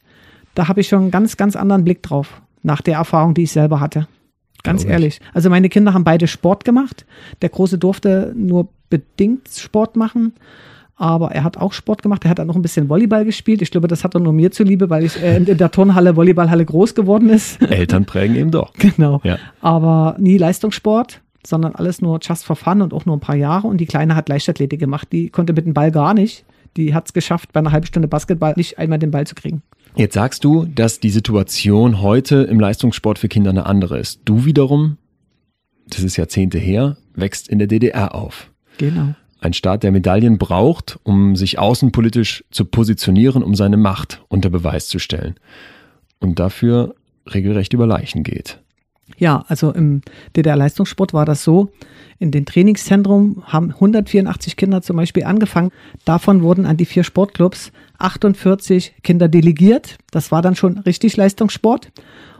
Da 0.55 0.67
habe 0.67 0.81
ich 0.81 0.87
schon 0.87 1.01
einen 1.03 1.11
ganz, 1.11 1.37
ganz 1.37 1.55
anderen 1.55 1.83
Blick 1.83 2.01
drauf. 2.01 2.41
Nach 2.63 2.81
der 2.81 2.95
Erfahrung, 2.95 3.33
die 3.33 3.43
ich 3.43 3.51
selber 3.51 3.79
hatte. 3.79 4.07
Ganz 4.63 4.81
Glaub 4.81 4.89
ich. 4.89 4.93
ehrlich. 4.93 5.19
Also 5.33 5.49
meine 5.49 5.69
Kinder 5.69 5.93
haben 5.93 6.03
beide 6.03 6.27
Sport 6.27 6.65
gemacht. 6.65 7.05
Der 7.41 7.49
Große 7.49 7.77
durfte 7.77 8.33
nur 8.35 8.67
bedingt 8.89 9.47
Sport 9.49 9.95
machen. 9.95 10.33
Aber 10.97 11.31
er 11.31 11.43
hat 11.43 11.57
auch 11.57 11.73
Sport 11.73 12.01
gemacht. 12.01 12.23
Er 12.23 12.31
hat 12.31 12.39
dann 12.39 12.47
noch 12.47 12.55
ein 12.55 12.61
bisschen 12.61 12.87
Volleyball 12.87 13.25
gespielt. 13.25 13.61
Ich 13.61 13.71
glaube, 13.71 13.87
das 13.87 14.03
hat 14.03 14.13
er 14.15 14.21
nur 14.21 14.31
mir 14.31 14.51
zuliebe, 14.51 14.89
weil 14.89 15.03
ich 15.03 15.21
äh, 15.21 15.37
in 15.37 15.57
der 15.57 15.71
Turnhalle, 15.71 16.15
Volleyballhalle 16.15 16.63
groß 16.63 16.95
geworden 16.95 17.29
ist. 17.29 17.61
Eltern 17.69 18.05
prägen 18.05 18.35
eben 18.35 18.51
doch. 18.51 18.71
genau. 18.73 19.19
Ja. 19.23 19.37
Aber 19.61 20.15
nie 20.19 20.37
Leistungssport, 20.37 21.21
sondern 21.45 21.75
alles 21.75 22.01
nur 22.01 22.19
just 22.21 22.45
for 22.45 22.55
fun 22.55 22.81
und 22.81 22.93
auch 22.93 23.05
nur 23.05 23.17
ein 23.17 23.21
paar 23.21 23.35
Jahre. 23.35 23.67
Und 23.67 23.77
die 23.77 23.85
Kleine 23.85 24.15
hat 24.15 24.29
Leichtathletik 24.29 24.79
gemacht. 24.79 25.09
Die 25.11 25.29
konnte 25.29 25.51
mit 25.51 25.65
dem 25.65 25.73
Ball 25.73 25.91
gar 25.91 26.13
nicht. 26.13 26.45
Die 26.77 26.93
hat 26.93 27.07
es 27.07 27.13
geschafft, 27.13 27.51
bei 27.51 27.59
einer 27.59 27.71
halben 27.71 27.85
Stunde 27.85 28.07
Basketball 28.07 28.53
nicht 28.55 28.77
einmal 28.77 28.99
den 28.99 29.11
Ball 29.11 29.27
zu 29.27 29.35
kriegen. 29.35 29.63
Jetzt 29.95 30.13
sagst 30.13 30.43
du, 30.43 30.65
dass 30.65 30.99
die 30.99 31.09
Situation 31.09 32.01
heute 32.01 32.43
im 32.43 32.59
Leistungssport 32.59 33.17
für 33.17 33.29
Kinder 33.29 33.49
eine 33.49 33.65
andere 33.65 33.97
ist. 33.97 34.21
Du 34.25 34.43
wiederum, 34.43 34.97
das 35.87 36.01
ist 36.03 36.17
Jahrzehnte 36.17 36.57
her, 36.57 36.97
wächst 37.13 37.47
in 37.47 37.59
der 37.59 37.67
DDR 37.67 38.13
auf. 38.13 38.51
Genau. 38.77 39.15
Ein 39.45 39.53
Staat, 39.53 39.83
der 39.83 39.91
Medaillen 39.91 40.39
braucht, 40.39 40.99
um 41.03 41.35
sich 41.35 41.59
außenpolitisch 41.59 42.43
zu 42.49 42.65
positionieren, 42.65 43.43
um 43.43 43.53
seine 43.53 43.77
Macht 43.77 44.23
unter 44.27 44.49
Beweis 44.49 44.87
zu 44.87 44.97
stellen. 44.97 45.35
Und 46.19 46.39
dafür 46.39 46.95
regelrecht 47.31 47.71
über 47.73 47.85
Leichen 47.85 48.23
geht. 48.23 48.59
Ja, 49.17 49.45
also 49.47 49.71
im 49.71 50.01
DDR-Leistungssport 50.35 51.13
war 51.13 51.25
das 51.25 51.43
so. 51.43 51.69
In 52.17 52.31
den 52.31 52.47
Trainingszentren 52.47 53.43
haben 53.45 53.69
184 53.69 54.57
Kinder 54.57 54.81
zum 54.81 54.95
Beispiel 54.95 55.25
angefangen. 55.25 55.69
Davon 56.05 56.41
wurden 56.41 56.65
an 56.65 56.77
die 56.77 56.85
vier 56.85 57.03
Sportclubs 57.03 57.71
48 57.99 58.95
Kinder 59.03 59.27
delegiert. 59.27 59.99
Das 60.09 60.31
war 60.31 60.41
dann 60.41 60.55
schon 60.55 60.79
richtig 60.79 61.17
Leistungssport. 61.17 61.91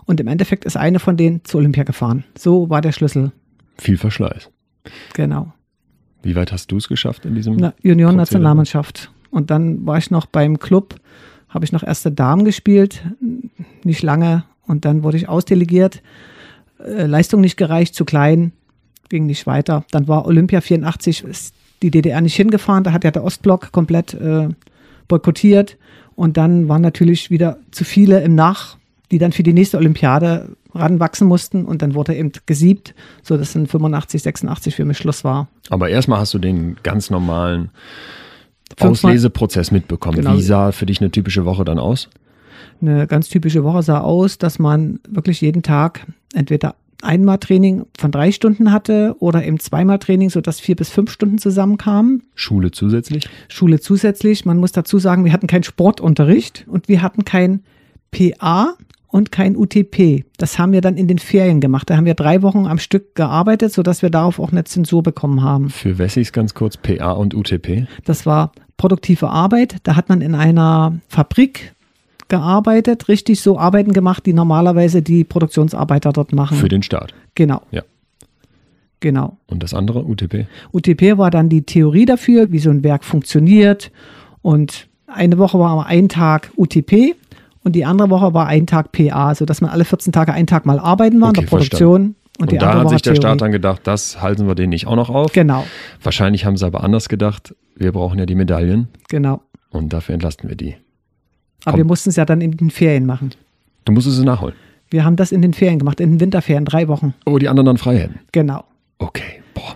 Und 0.05 0.19
im 0.19 0.27
Endeffekt 0.27 0.65
ist 0.65 0.75
eine 0.75 0.97
von 0.97 1.17
denen 1.17 1.45
zur 1.45 1.59
Olympia 1.59 1.83
gefahren. 1.83 2.23
So 2.35 2.67
war 2.71 2.81
der 2.81 2.93
Schlüssel. 2.93 3.31
Viel 3.77 3.99
Verschleiß. 3.99 4.49
Genau. 5.13 5.53
Wie 6.25 6.35
weit 6.35 6.51
hast 6.51 6.71
du 6.71 6.77
es 6.77 6.87
geschafft 6.87 7.25
in 7.25 7.35
diesem 7.35 7.55
Na, 7.57 7.75
Junioren-Nationalmannschaft. 7.83 9.11
Und 9.29 9.51
dann 9.51 9.85
war 9.85 9.99
ich 9.99 10.09
noch 10.09 10.25
beim 10.25 10.57
Club, 10.57 10.95
habe 11.49 11.65
ich 11.65 11.71
noch 11.71 11.83
erste 11.83 12.11
Damen 12.11 12.45
gespielt, 12.45 13.03
nicht 13.83 14.01
lange. 14.01 14.43
Und 14.65 14.85
dann 14.85 15.03
wurde 15.03 15.17
ich 15.17 15.29
ausdelegiert. 15.29 16.01
Äh, 16.79 17.05
Leistung 17.05 17.41
nicht 17.41 17.57
gereicht, 17.57 17.93
zu 17.93 18.05
klein, 18.05 18.53
ging 19.09 19.27
nicht 19.27 19.45
weiter. 19.45 19.85
Dann 19.91 20.07
war 20.07 20.25
Olympia 20.25 20.61
84, 20.61 21.23
ist 21.25 21.53
die 21.83 21.91
DDR 21.91 22.21
nicht 22.21 22.35
hingefahren, 22.35 22.83
da 22.83 22.91
hat 22.91 23.03
ja 23.03 23.11
der 23.11 23.23
Ostblock 23.23 23.71
komplett 23.71 24.15
äh, 24.15 24.49
boykottiert. 25.07 25.77
Und 26.15 26.37
dann 26.37 26.67
waren 26.67 26.81
natürlich 26.81 27.29
wieder 27.29 27.59
zu 27.69 27.83
viele 27.83 28.21
im 28.21 28.33
Nach, 28.33 28.77
die 29.11 29.19
dann 29.19 29.31
für 29.31 29.43
die 29.43 29.53
nächste 29.53 29.77
Olympiade 29.77 30.55
ranwachsen 30.75 31.27
mussten 31.27 31.65
und 31.65 31.81
dann 31.81 31.95
wurde 31.95 32.15
eben 32.15 32.31
gesiebt, 32.45 32.93
sodass 33.23 33.55
in 33.55 33.67
85, 33.67 34.21
86 34.21 34.75
für 34.75 34.85
mich 34.85 34.97
Schluss 34.97 35.23
war. 35.23 35.47
Aber 35.69 35.89
erstmal 35.89 36.19
hast 36.19 36.33
du 36.33 36.39
den 36.39 36.77
ganz 36.83 37.09
normalen 37.09 37.71
Ausleseprozess 38.79 39.71
mitbekommen. 39.71 40.17
Genau. 40.17 40.35
Wie 40.35 40.41
sah 40.41 40.71
für 40.71 40.85
dich 40.85 41.01
eine 41.01 41.11
typische 41.11 41.45
Woche 41.45 41.65
dann 41.65 41.79
aus? 41.79 42.09
Eine 42.81 43.07
ganz 43.07 43.29
typische 43.29 43.63
Woche 43.63 43.83
sah 43.83 44.01
aus, 44.01 44.37
dass 44.37 44.59
man 44.59 44.99
wirklich 45.07 45.41
jeden 45.41 45.63
Tag 45.63 46.05
entweder 46.33 46.75
einmal 47.01 47.37
Training 47.37 47.85
von 47.97 48.11
drei 48.11 48.31
Stunden 48.31 48.71
hatte 48.71 49.15
oder 49.19 49.45
eben 49.45 49.59
zweimal 49.59 49.99
Training, 49.99 50.29
sodass 50.29 50.59
vier 50.59 50.75
bis 50.75 50.89
fünf 50.89 51.11
Stunden 51.11 51.37
zusammenkamen. 51.37 52.23
Schule 52.33 52.71
zusätzlich? 52.71 53.29
Schule 53.47 53.79
zusätzlich. 53.79 54.45
Man 54.45 54.57
muss 54.57 54.71
dazu 54.71 54.99
sagen, 54.99 55.23
wir 55.23 55.31
hatten 55.31 55.47
keinen 55.47 55.63
Sportunterricht 55.63 56.65
und 56.67 56.87
wir 56.87 57.01
hatten 57.01 57.23
kein 57.23 57.63
PA 58.11 58.75
und 59.15 59.31
kein 59.31 59.55
UTP. 59.55 60.25
Das 60.35 60.59
haben 60.59 60.73
wir 60.73 60.81
dann 60.81 60.97
in 60.97 61.07
den 61.07 61.19
Ferien 61.19 61.61
gemacht. 61.61 61.89
Da 61.89 61.95
haben 61.95 62.03
wir 62.03 62.15
drei 62.15 62.41
Wochen 62.41 62.67
am 62.67 62.79
Stück 62.79 63.15
gearbeitet, 63.15 63.71
sodass 63.71 64.01
wir 64.01 64.09
darauf 64.09 64.39
auch 64.39 64.51
eine 64.51 64.65
Zensur 64.65 65.03
bekommen 65.03 65.41
haben. 65.41 65.69
Für 65.69 65.97
Wessis 65.97 66.33
ganz 66.33 66.53
kurz 66.53 66.75
PA 66.75 67.11
und 67.11 67.33
UTP. 67.33 67.85
Das 68.03 68.25
war 68.25 68.51
produktive 68.75 69.29
Arbeit. 69.29 69.77
Da 69.83 69.95
hat 69.95 70.09
man 70.09 70.19
in 70.19 70.35
einer 70.35 70.99
Fabrik 71.07 71.73
gearbeitet, 72.27 73.07
richtig 73.07 73.39
so 73.39 73.57
Arbeiten 73.57 73.93
gemacht, 73.93 74.25
die 74.25 74.33
normalerweise 74.33 75.01
die 75.01 75.23
Produktionsarbeiter 75.23 76.11
dort 76.11 76.33
machen. 76.33 76.57
Für 76.57 76.67
den 76.67 76.83
Staat. 76.83 77.13
genau. 77.35 77.61
Ja. 77.71 77.83
Genau. 78.99 79.37
Und 79.47 79.63
das 79.63 79.73
andere, 79.73 80.03
UTP? 80.03 80.45
UTP 80.73 81.17
war 81.17 81.31
dann 81.31 81.47
die 81.47 81.61
Theorie 81.61 82.05
dafür, 82.05 82.51
wie 82.51 82.59
so 82.59 82.69
ein 82.69 82.83
Werk 82.83 83.05
funktioniert. 83.05 83.91
Und 84.41 84.87
eine 85.07 85.37
Woche 85.37 85.57
war 85.57 85.69
aber 85.69 85.85
ein 85.85 86.09
Tag 86.09 86.51
UTP 86.57 87.15
und 87.65 87.75
die 87.75 87.83
andere 87.83 88.09
Woche 88.09 88.33
war 88.33 88.47
ein 88.47 88.67
Tag 88.67 88.91
PA, 88.91 89.33
sodass 89.35 89.59
man 89.59 89.71
alle 89.71 89.83
14 89.85 90.13
Tage 90.13 90.31
einen 90.31 90.47
Tag 90.47 90.65
mal 90.65 90.79
arbeiten 90.79 91.19
war 91.19 91.29
in 91.29 91.37
Okay, 91.37 91.41
der 91.41 91.47
Produktion. 91.47 92.01
Und, 92.37 92.41
Und, 92.43 92.51
die 92.51 92.57
da 92.57 92.79
hat 92.79 92.89
sich 92.89 93.01
der 93.01 93.13
Theorie. 93.13 93.27
Staat 93.27 93.41
dann 93.41 93.51
gedacht, 93.51 93.81
das 93.85 94.21
halten 94.21 94.47
wir 94.47 94.55
denen 94.55 94.69
nicht 94.69 94.87
auch 94.87 94.95
noch 94.95 95.09
auf. 95.09 95.31
Genau, 95.33 95.65
Wahrscheinlich 96.03 96.45
haben 96.45 96.57
sie 96.57 96.65
aber 96.65 96.83
anders 96.83 97.09
gedacht, 97.09 97.55
wir 97.75 97.91
brauchen 97.91 98.19
ja 98.19 98.25
die 98.25 98.35
Medaillen 98.35 98.87
genau. 99.09 99.41
und 99.71 99.91
dafür 99.93 100.13
entlasten 100.13 100.47
wir 100.47 100.55
die. 100.55 100.75
Aber 101.63 101.71
Komm. 101.71 101.77
wir 101.77 101.85
mussten 101.85 102.09
es 102.09 102.17
ja 102.17 102.25
dann 102.25 102.41
in 102.41 102.51
den 102.51 102.69
Ferien 102.69 103.05
machen. 103.05 103.31
Du 103.85 103.93
musstest 103.93 104.19
es 104.19 104.23
nachholen. 104.23 104.55
Wir 104.91 105.03
haben 105.03 105.15
das 105.15 105.31
in 105.31 105.41
den 105.41 105.53
Ferien 105.53 105.79
gemacht, 105.79 105.99
in 105.99 106.11
den 106.11 106.19
Winterferien, 106.19 106.65
drei 106.65 106.87
Wochen. 106.87 107.15
Oh, 107.25 107.39
die 107.39 107.49
anderen 107.49 107.65
dann 107.65 107.77
frei 107.77 107.97
hätten. 107.97 108.19
Genau. 108.31 108.63
Okay, 108.99 109.41
boah. 109.55 109.75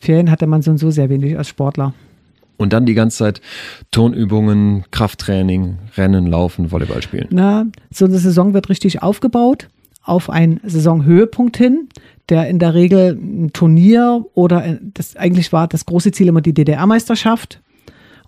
Ferien 0.00 0.30
hatte 0.30 0.46
man 0.48 0.62
so 0.62 0.72
und 0.72 0.78
so 0.78 0.90
sehr 0.90 1.08
wenig 1.08 1.38
als 1.38 1.48
Sportler. 1.48 1.94
Und 2.60 2.74
dann 2.74 2.84
die 2.84 2.92
ganze 2.92 3.16
Zeit 3.16 3.40
Turnübungen, 3.90 4.84
Krafttraining, 4.90 5.78
Rennen, 5.96 6.26
Laufen, 6.26 6.70
Volleyball 6.70 7.00
spielen. 7.00 7.26
Na, 7.30 7.64
so 7.90 8.04
eine 8.04 8.18
Saison 8.18 8.52
wird 8.52 8.68
richtig 8.68 9.02
aufgebaut 9.02 9.68
auf 10.02 10.28
einen 10.28 10.60
Saisonhöhepunkt 10.62 11.56
hin, 11.56 11.88
der 12.28 12.48
in 12.48 12.58
der 12.58 12.74
Regel 12.74 13.18
ein 13.18 13.54
Turnier 13.54 14.26
oder 14.34 14.78
das 14.82 15.16
eigentlich 15.16 15.54
war 15.54 15.68
das 15.68 15.86
große 15.86 16.12
Ziel 16.12 16.28
immer 16.28 16.42
die 16.42 16.52
DDR-Meisterschaft. 16.52 17.62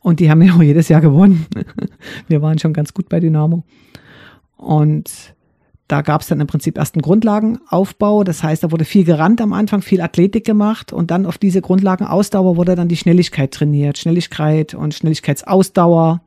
Und 0.00 0.18
die 0.18 0.30
haben 0.30 0.40
wir 0.40 0.54
auch 0.54 0.62
jedes 0.62 0.88
Jahr 0.88 1.02
gewonnen. 1.02 1.46
Wir 2.28 2.40
waren 2.40 2.58
schon 2.58 2.72
ganz 2.72 2.94
gut 2.94 3.10
bei 3.10 3.20
Dynamo. 3.20 3.64
Und 4.56 5.10
da 5.92 6.00
gab 6.00 6.22
es 6.22 6.28
dann 6.28 6.40
im 6.40 6.46
Prinzip 6.46 6.78
erst 6.78 6.94
einen 6.94 7.02
Grundlagenaufbau. 7.02 8.24
Das 8.24 8.42
heißt, 8.42 8.64
da 8.64 8.72
wurde 8.72 8.86
viel 8.86 9.04
gerannt 9.04 9.42
am 9.42 9.52
Anfang, 9.52 9.82
viel 9.82 10.00
Athletik 10.00 10.46
gemacht 10.46 10.90
und 10.90 11.10
dann 11.10 11.26
auf 11.26 11.36
diese 11.36 11.60
Grundlagenausdauer 11.60 12.56
wurde 12.56 12.74
dann 12.74 12.88
die 12.88 12.96
Schnelligkeit 12.96 13.52
trainiert. 13.52 13.98
Schnelligkeit 13.98 14.72
und 14.72 14.94
Schnelligkeitsausdauer. 14.94 16.22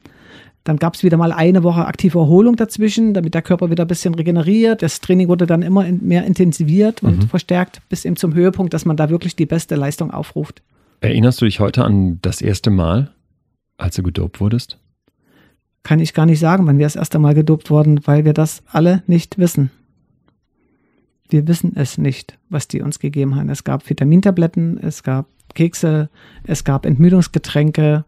Dann 0.65 0.77
gab 0.77 0.93
es 0.93 1.01
wieder 1.01 1.17
mal 1.17 1.31
eine 1.31 1.63
Woche 1.63 1.87
aktive 1.87 2.19
Erholung 2.19 2.57
dazwischen, 2.57 3.15
damit 3.15 3.33
der 3.33 3.41
Körper 3.41 3.71
wieder 3.71 3.85
ein 3.85 3.87
bisschen 3.87 4.13
regeneriert. 4.13 4.83
Das 4.83 5.01
Training 5.01 5.29
wurde 5.29 5.47
dann 5.47 5.63
immer 5.63 5.83
mehr 5.83 6.25
intensiviert 6.25 7.01
und 7.01 7.23
verstärkt 7.23 7.81
bis 7.89 8.05
eben 8.05 8.17
zum 8.17 8.35
Höhepunkt, 8.35 8.71
dass 8.71 8.85
man 8.85 8.97
da 8.97 9.09
wirklich 9.09 9.35
die 9.35 9.47
beste 9.47 9.75
Leistung 9.75 10.11
aufruft. 10.11 10.61
Erinnerst 11.01 11.41
du 11.41 11.45
dich 11.45 11.59
heute 11.59 11.83
an 11.83 12.19
das 12.21 12.39
erste 12.39 12.69
Mal, 12.69 13.09
als 13.77 13.95
du 13.95 14.03
gedopt 14.03 14.39
wurdest? 14.39 14.77
Kann 15.85 15.99
ich 15.99 16.15
gar 16.15 16.25
nicht 16.25 16.39
sagen, 16.39 16.65
wann 16.65 16.79
wir 16.79 16.85
das 16.87 16.95
erste 16.95 17.19
Mal 17.19 17.35
gedopt 17.35 17.69
wurden, 17.69 17.99
weil 18.07 18.25
wir 18.25 18.33
das 18.33 18.63
alle 18.65 19.03
nicht 19.05 19.37
wissen. 19.37 19.69
Wir 21.29 21.47
wissen 21.47 21.73
es 21.75 21.99
nicht, 21.99 22.39
was 22.49 22.67
die 22.67 22.81
uns 22.81 22.97
gegeben 22.97 23.35
haben. 23.35 23.49
Es 23.49 23.63
gab 23.63 23.87
Vitamintabletten, 23.87 24.79
es 24.79 25.03
gab 25.03 25.27
Kekse, 25.53 26.09
es 26.43 26.63
gab 26.63 26.87
Entmüdungsgetränke 26.87 28.03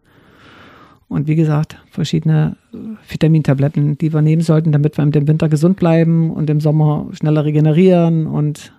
und 1.07 1.27
wie 1.27 1.35
gesagt, 1.35 1.77
verschiedene 1.91 2.57
äh, 2.73 2.77
Vitamintabletten, 3.07 3.95
die 3.99 4.11
wir 4.11 4.23
nehmen 4.23 4.41
sollten, 4.41 4.71
damit 4.71 4.97
wir 4.97 5.03
im 5.03 5.13
Winter 5.13 5.47
gesund 5.47 5.77
bleiben 5.77 6.31
und 6.31 6.49
im 6.49 6.59
Sommer 6.59 7.07
schneller 7.11 7.45
regenerieren 7.45 8.25
und 8.25 8.73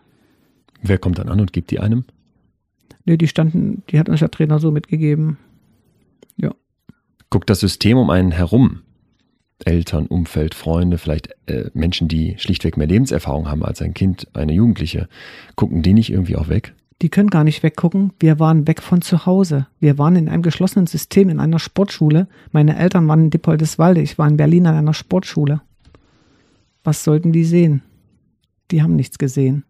Wer 0.83 0.99
kommt 0.99 1.19
dann 1.21 1.29
an 1.29 1.39
und 1.41 1.53
gibt 1.53 1.71
die 1.71 1.79
einem? 1.79 2.05
nö, 3.05 3.17
die 3.17 3.29
standen, 3.29 3.85
die 3.91 3.99
hat 4.01 4.09
uns 4.09 4.19
der 4.19 4.31
Trainer 4.31 4.59
so 4.59 4.73
mitgegeben. 4.73 5.39
Guckt 7.31 7.51
das 7.51 7.61
System 7.61 7.99
um 7.99 8.09
einen 8.09 8.33
herum, 8.33 8.81
Eltern, 9.65 10.07
Umfeld, 10.07 10.55
Freunde, 10.55 10.99
vielleicht 10.99 11.31
äh, 11.47 11.71
Menschen, 11.75 12.09
die 12.09 12.37
schlichtweg 12.39 12.77
mehr 12.77 12.87
Lebenserfahrung 12.87 13.51
haben 13.51 13.65
als 13.65 13.83
ein 13.83 13.95
Kind, 13.95 14.29
eine 14.35 14.53
Jugendliche, 14.53 15.09
gucken 15.57 15.83
die 15.83 15.95
nicht 15.95 16.11
irgendwie 16.11 16.37
auch 16.37 16.49
weg? 16.49 16.75
Die 17.01 17.11
können 17.11 17.31
gar 17.31 17.45
nicht 17.45 17.63
weggucken. 17.63 18.13
Wir 18.19 18.41
waren 18.41 18.67
weg 18.67 18.83
von 18.83 19.03
zu 19.03 19.25
Hause. 19.25 19.69
Wir 19.79 19.99
waren 19.99 20.17
in 20.17 20.29
einem 20.29 20.43
geschlossenen 20.43 20.89
System 20.89 21.29
in 21.29 21.39
einer 21.39 21.61
Sportschule. 21.61 22.27
Meine 22.51 22.77
Eltern 22.77 23.07
waren 23.07 23.25
in 23.25 23.31
Dippoldeswalde. 23.31 24.01
Ich 24.01 24.19
war 24.19 24.27
in 24.27 24.37
Berlin 24.37 24.67
an 24.67 24.75
einer 24.75 24.95
Sportschule. 24.95 25.61
Was 26.83 27.05
sollten 27.05 27.33
die 27.33 27.45
sehen? 27.45 27.83
Die 28.73 28.83
haben 28.83 28.97
nichts 28.97 29.19
gesehen. 29.19 29.65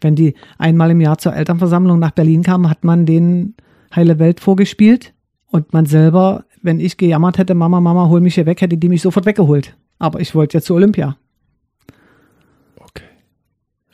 Wenn 0.00 0.14
die 0.14 0.34
einmal 0.58 0.90
im 0.90 1.00
Jahr 1.00 1.18
zur 1.18 1.34
Elternversammlung 1.34 1.98
nach 1.98 2.10
Berlin 2.12 2.42
kamen, 2.42 2.70
hat 2.70 2.84
man 2.84 3.04
denen 3.04 3.54
heile 3.94 4.18
Welt 4.18 4.40
vorgespielt 4.40 5.12
und 5.46 5.72
man 5.72 5.86
selber, 5.86 6.44
wenn 6.66 6.80
ich 6.80 6.98
gejammert 6.98 7.38
hätte, 7.38 7.54
Mama, 7.54 7.80
Mama, 7.80 8.08
hol 8.08 8.20
mich 8.20 8.34
hier 8.34 8.44
weg, 8.44 8.60
hätte 8.60 8.76
die 8.76 8.88
mich 8.90 9.00
sofort 9.00 9.24
weggeholt. 9.24 9.74
Aber 9.98 10.20
ich 10.20 10.34
wollte 10.34 10.58
ja 10.58 10.62
zur 10.62 10.76
Olympia. 10.76 11.16
Okay. 12.78 13.04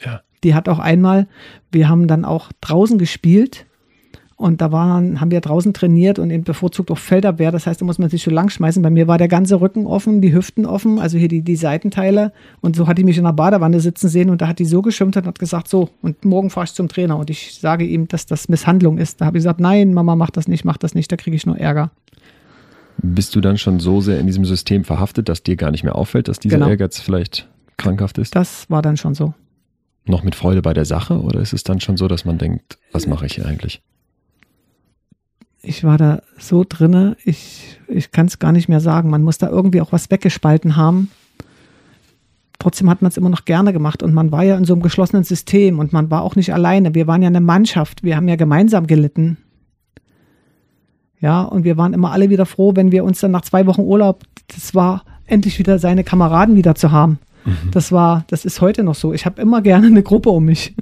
Ja. 0.05 0.23
Die 0.43 0.55
hat 0.55 0.69
auch 0.69 0.81
einmal, 0.81 1.29
wir 1.71 1.89
haben 1.89 2.09
dann 2.09 2.25
auch 2.25 2.51
draußen 2.61 2.99
gespielt 2.99 3.67
und 4.43 4.61
da 4.61 4.73
waren, 4.73 5.21
haben 5.21 5.31
wir 5.31 5.41
draußen 5.41 5.73
trainiert 5.73 6.19
und 6.19 6.31
eben 6.31 6.43
bevorzugt 6.43 6.91
auch 6.91 6.99
Feldabwehr. 6.99 7.53
Das 7.53 7.69
heißt, 7.69 7.81
da 7.81 7.85
muss 7.85 8.01
man 8.01 8.11
sich 8.11 8.25
so 8.25 8.31
lang 8.33 8.49
schmeißen. 8.49 8.83
Bei 8.83 8.91
mir 8.91 9.07
war 9.07 9.17
der 9.17 9.29
ganze 9.29 9.61
Rücken 9.61 9.87
offen, 9.87 10.21
die 10.21 10.35
Hüften 10.35 10.67
offen, 10.67 10.99
also 10.99 11.17
hier 11.17 11.29
die, 11.29 11.43
die 11.43 11.55
Seitenteile. 11.55 12.33
Und 12.61 12.75
so 12.75 12.89
hat 12.89 12.99
die 12.99 13.05
mich 13.05 13.19
in 13.19 13.25
der 13.25 13.35
Badewanne 13.35 13.79
sitzen 13.79 14.09
sehen 14.09 14.31
und 14.31 14.43
da 14.43 14.49
hat 14.49 14.59
die 14.59 14.65
so 14.65 14.83
geschimpft 14.83 15.17
und 15.17 15.29
hat 15.29 15.39
gesagt, 15.39 15.69
so, 15.69 15.91
und 16.03 16.25
morgen 16.25 16.51
fahre 16.51 16.65
ich 16.65 16.75
zum 16.75 16.89
Trainer 16.89 17.19
und 17.19 17.31
ich 17.31 17.55
sage 17.61 17.85
ihm, 17.85 18.09
dass 18.09 18.27
das 18.27 18.49
Misshandlung 18.49 18.99
ist. 18.99 19.21
Da 19.21 19.27
habe 19.27 19.39
ich 19.39 19.45
gesagt, 19.45 19.61
nein, 19.61 19.95
Mama, 19.95 20.17
mach 20.17 20.31
das 20.31 20.49
nicht, 20.49 20.65
mach 20.65 20.77
das 20.77 20.97
nicht, 20.97 21.13
da 21.13 21.17
kriege 21.17 21.37
ich 21.37 21.47
nur 21.47 21.57
Ärger. 21.57 21.93
Bist 23.03 23.35
du 23.35 23.41
dann 23.41 23.59
schon 23.59 23.81
so 23.81 24.01
sehr 24.01 24.19
in 24.21 24.27
diesem 24.27 24.45
System 24.45 24.85
verhaftet, 24.85 25.29
dass 25.29 25.43
dir 25.43 25.57
gar 25.57 25.71
nicht 25.71 25.85
mehr 25.85 25.97
auffällt, 25.97 26.29
dass 26.29 26.39
dieser 26.39 26.57
Genau. 26.57 26.69
Ehrgeiz 26.69 26.99
vielleicht 27.01 27.49
krankhaft 27.77 28.19
ist? 28.19 28.35
Das 28.37 28.71
war 28.71 28.83
dann 28.83 28.97
schon 28.97 29.15
so. 29.15 29.35
Noch 30.05 30.23
mit 30.23 30.35
Freude 30.35 30.63
bei 30.63 30.73
der 30.73 30.85
Sache 30.85 31.21
oder 31.21 31.41
ist 31.41 31.53
es 31.53 31.65
dann 31.65 31.81
schon 31.81 31.97
so, 31.97 32.09
dass 32.09 32.25
man 32.25 32.39
denkt, 32.39 32.79
was 32.93 33.07
mache 33.07 33.27
ich 33.27 33.35
hier 33.35 33.47
eigentlich? 33.47 33.83
ich 35.63 35.85
war 35.85 35.97
da 35.97 36.23
so 36.39 36.65
drinne, 36.69 37.17
ich, 37.25 37.79
ich 37.89 38.11
kann 38.11 38.27
es 38.27 38.39
gar 38.39 38.53
nicht 38.53 38.69
mehr 38.69 38.81
sagen. 38.81 39.11
Man 39.11 39.23
muss 39.23 39.39
da 39.39 39.49
irgendwie 39.49 39.81
auch 39.81 39.93
was 39.93 40.11
weggespalten 40.11 40.77
haben. 40.77 41.11
Trotzdem 42.59 42.91
hat 42.91 43.03
man 43.03 43.09
es 43.09 43.17
immer 43.17 43.29
noch 43.29 43.45
gerne 43.45 43.73
gemacht 43.73 44.03
und 44.03 44.13
man 44.13 44.31
war 44.31 44.43
ja 44.43 44.57
in 44.57 44.65
so 44.65 44.73
einem 44.75 44.83
geschlossenen 44.83 45.25
System 45.25 45.79
und 45.79 45.93
man 45.93 46.11
war 46.11 46.23
auch 46.23 46.37
nicht 46.37 46.53
alleine. 46.53 46.95
Wir 46.95 47.07
waren 47.07 47.23
ja 47.23 47.29
eine 47.29 47.41
Mannschaft, 47.41 48.03
wir 48.03 48.17
haben 48.17 48.29
ja 48.29 48.37
gemeinsam 48.37 48.87
gelitten. 48.87 49.37
Ja, 51.23 51.43
und 51.43 51.65
wir 51.65 51.77
waren 51.77 51.95
immer 51.95 52.11
alle 52.11 52.29
wieder 52.29 52.45
froh, 52.45 52.73
wenn 52.75 52.93
wir 52.93 53.05
uns 53.05 53.21
dann 53.21 53.31
nach 53.31 53.43
zwei 53.43 53.65
Wochen 53.67 53.83
Urlaub, 53.83 54.25
das 54.49 54.75
war 54.75 55.05
endlich 55.27 55.59
wieder 55.59 55.79
seine 55.79 56.05
Kameraden 56.05 56.57
wieder 56.57 56.75
zu 56.75 56.91
haben. 56.91 57.19
Mhm. 57.45 57.71
Das 57.71 57.93
war, 57.93 58.25
das 58.27 58.45
ist 58.45 58.61
heute 58.61 58.83
noch 58.83 58.97
so. 58.97 59.15
Ich 59.15 59.25
habe 59.25 59.41
immer 59.41 59.63
gerne 59.63 59.87
eine 59.87 60.03
Gruppe 60.03 60.31
um 60.31 60.45
mich. 60.45 60.75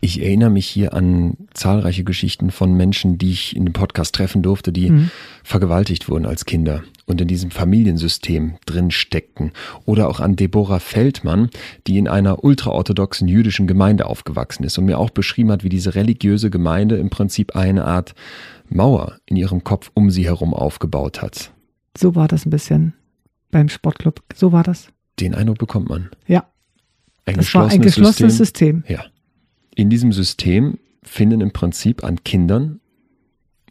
Ich 0.00 0.20
erinnere 0.20 0.50
mich 0.50 0.66
hier 0.66 0.92
an 0.92 1.36
zahlreiche 1.54 2.04
Geschichten 2.04 2.50
von 2.50 2.74
Menschen, 2.74 3.16
die 3.16 3.30
ich 3.30 3.56
in 3.56 3.64
dem 3.64 3.72
Podcast 3.72 4.14
treffen 4.14 4.42
durfte, 4.42 4.70
die 4.70 4.90
mhm. 4.90 5.10
vergewaltigt 5.42 6.08
wurden 6.08 6.26
als 6.26 6.44
Kinder 6.44 6.82
und 7.06 7.20
in 7.20 7.28
diesem 7.28 7.50
Familiensystem 7.50 8.56
drin 8.66 8.90
steckten. 8.90 9.52
Oder 9.84 10.08
auch 10.08 10.20
an 10.20 10.36
Deborah 10.36 10.80
Feldmann, 10.80 11.50
die 11.86 11.98
in 11.98 12.08
einer 12.08 12.44
ultraorthodoxen 12.44 13.26
jüdischen 13.26 13.66
Gemeinde 13.66 14.06
aufgewachsen 14.06 14.64
ist 14.64 14.76
und 14.78 14.84
mir 14.84 14.98
auch 14.98 15.10
beschrieben 15.10 15.50
hat, 15.50 15.64
wie 15.64 15.70
diese 15.70 15.94
religiöse 15.94 16.50
Gemeinde 16.50 16.96
im 16.96 17.08
Prinzip 17.08 17.56
eine 17.56 17.84
Art 17.84 18.14
Mauer 18.68 19.18
in 19.26 19.36
ihrem 19.36 19.64
Kopf 19.64 19.90
um 19.94 20.10
sie 20.10 20.24
herum 20.24 20.54
aufgebaut 20.54 21.22
hat. 21.22 21.52
So 21.96 22.14
war 22.14 22.28
das 22.28 22.46
ein 22.46 22.50
bisschen 22.50 22.94
beim 23.50 23.68
Sportclub. 23.68 24.22
So 24.34 24.52
war 24.52 24.62
das. 24.62 24.88
Den 25.18 25.34
Eindruck 25.34 25.58
bekommt 25.58 25.88
man. 25.88 26.10
Ja. 26.26 26.46
Ein 27.24 27.36
das 27.36 27.54
war 27.54 27.68
ein 27.68 27.80
geschlossenes 27.80 28.36
System. 28.36 28.82
System. 28.82 28.96
Ja. 28.96 29.04
In 29.74 29.90
diesem 29.90 30.12
System 30.12 30.78
finden 31.02 31.40
im 31.40 31.52
Prinzip 31.52 32.04
an 32.04 32.22
Kindern 32.24 32.80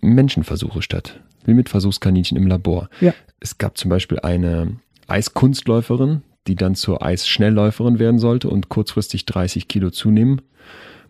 Menschenversuche 0.01 0.81
statt, 0.81 1.21
wie 1.45 1.53
mit 1.53 1.69
Versuchskaninchen 1.69 2.37
im 2.37 2.47
Labor. 2.47 2.89
Ja. 3.01 3.13
Es 3.39 3.57
gab 3.57 3.77
zum 3.77 3.89
Beispiel 3.89 4.19
eine 4.19 4.77
Eiskunstläuferin, 5.07 6.23
die 6.47 6.55
dann 6.55 6.75
zur 6.75 7.01
Eisschnellläuferin 7.01 7.99
werden 7.99 8.19
sollte 8.19 8.49
und 8.49 8.69
kurzfristig 8.69 9.25
30 9.25 9.67
Kilo 9.67 9.89
zunehmen 9.89 10.41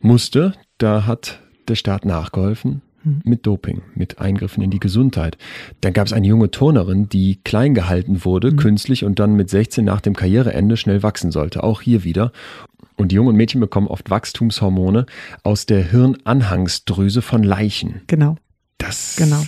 musste. 0.01 0.54
Da 0.77 1.06
hat 1.06 1.39
der 1.68 1.75
Staat 1.75 2.06
nachgeholfen. 2.06 2.82
Mit 3.24 3.45
Doping, 3.45 3.81
mit 3.95 4.19
Eingriffen 4.19 4.63
in 4.63 4.71
die 4.71 4.79
Gesundheit. 4.79 5.38
Dann 5.81 5.93
gab 5.93 6.07
es 6.07 6.13
eine 6.13 6.27
junge 6.27 6.51
Turnerin, 6.51 7.09
die 7.09 7.39
klein 7.43 7.74
gehalten 7.74 8.25
wurde, 8.25 8.51
mhm. 8.51 8.57
künstlich 8.57 9.03
und 9.03 9.19
dann 9.19 9.35
mit 9.35 9.50
16 9.50 9.85
nach 9.85 10.01
dem 10.01 10.15
Karriereende 10.15 10.77
schnell 10.77 11.03
wachsen 11.03 11.31
sollte. 11.31 11.63
Auch 11.63 11.81
hier 11.81 12.03
wieder. 12.03 12.31
Und 12.97 13.12
die 13.12 13.15
jungen 13.15 13.35
Mädchen 13.35 13.59
bekommen 13.59 13.88
oft 13.88 14.09
Wachstumshormone 14.09 15.05
aus 15.43 15.65
der 15.65 15.83
Hirnanhangsdrüse 15.83 17.21
von 17.21 17.43
Leichen. 17.43 18.01
Genau. 18.07 18.38
Das 18.77 19.15
genau. 19.17 19.41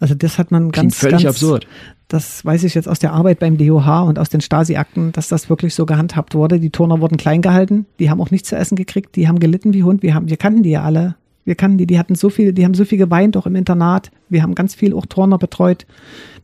Also 0.00 0.14
das 0.14 0.38
hat 0.38 0.50
man 0.50 0.70
ganz 0.70 0.96
völlig 0.96 1.24
ganz, 1.24 1.36
absurd. 1.36 1.66
Das 2.08 2.44
weiß 2.44 2.64
ich 2.64 2.74
jetzt 2.74 2.88
aus 2.88 2.98
der 2.98 3.12
Arbeit 3.12 3.40
beim 3.40 3.58
DOH 3.58 4.04
und 4.04 4.18
aus 4.18 4.28
den 4.28 4.40
Stasi-Akten, 4.40 5.12
dass 5.12 5.28
das 5.28 5.50
wirklich 5.50 5.74
so 5.74 5.86
gehandhabt 5.86 6.34
wurde. 6.34 6.60
Die 6.60 6.70
Turner 6.70 7.00
wurden 7.00 7.16
klein 7.16 7.42
gehalten, 7.42 7.86
die 7.98 8.10
haben 8.10 8.20
auch 8.20 8.30
nichts 8.30 8.48
zu 8.48 8.56
essen 8.56 8.76
gekriegt, 8.76 9.16
die 9.16 9.28
haben 9.28 9.40
gelitten 9.40 9.74
wie 9.74 9.82
Hund. 9.82 10.02
Wir, 10.02 10.14
haben, 10.14 10.28
wir 10.28 10.36
kannten 10.36 10.62
die 10.62 10.70
ja 10.70 10.82
alle. 10.82 11.16
Wir 11.46 11.54
kannten 11.54 11.78
die, 11.78 11.86
die 11.86 11.98
hatten 11.98 12.16
so 12.16 12.28
viel, 12.28 12.52
die 12.52 12.64
haben 12.64 12.74
so 12.74 12.84
viel 12.84 12.98
geweint, 12.98 13.36
auch 13.36 13.46
im 13.46 13.54
Internat. 13.54 14.10
Wir 14.28 14.42
haben 14.42 14.54
ganz 14.54 14.74
viel 14.74 14.92
auch 14.92 15.06
Turner 15.06 15.38
betreut, 15.38 15.86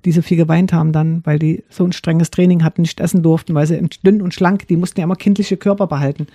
die 0.04 0.12
so 0.12 0.23
viel 0.23 0.37
geweint 0.37 0.73
haben 0.73 0.92
dann, 0.92 1.21
weil 1.25 1.38
die 1.38 1.64
so 1.68 1.85
ein 1.85 1.92
strenges 1.92 2.30
Training 2.30 2.62
hatten, 2.62 2.82
nicht 2.82 3.00
essen 3.00 3.23
durften, 3.23 3.54
weil 3.54 3.66
sie 3.66 3.82
dünn 4.06 4.23
und 4.23 4.32
schlank, 4.32 4.68
die 4.68 4.76
mussten 4.76 5.00
ja 5.00 5.04
immer 5.04 5.16
kindliche 5.16 5.56
Körper 5.56 5.88
behalten. 5.88 6.28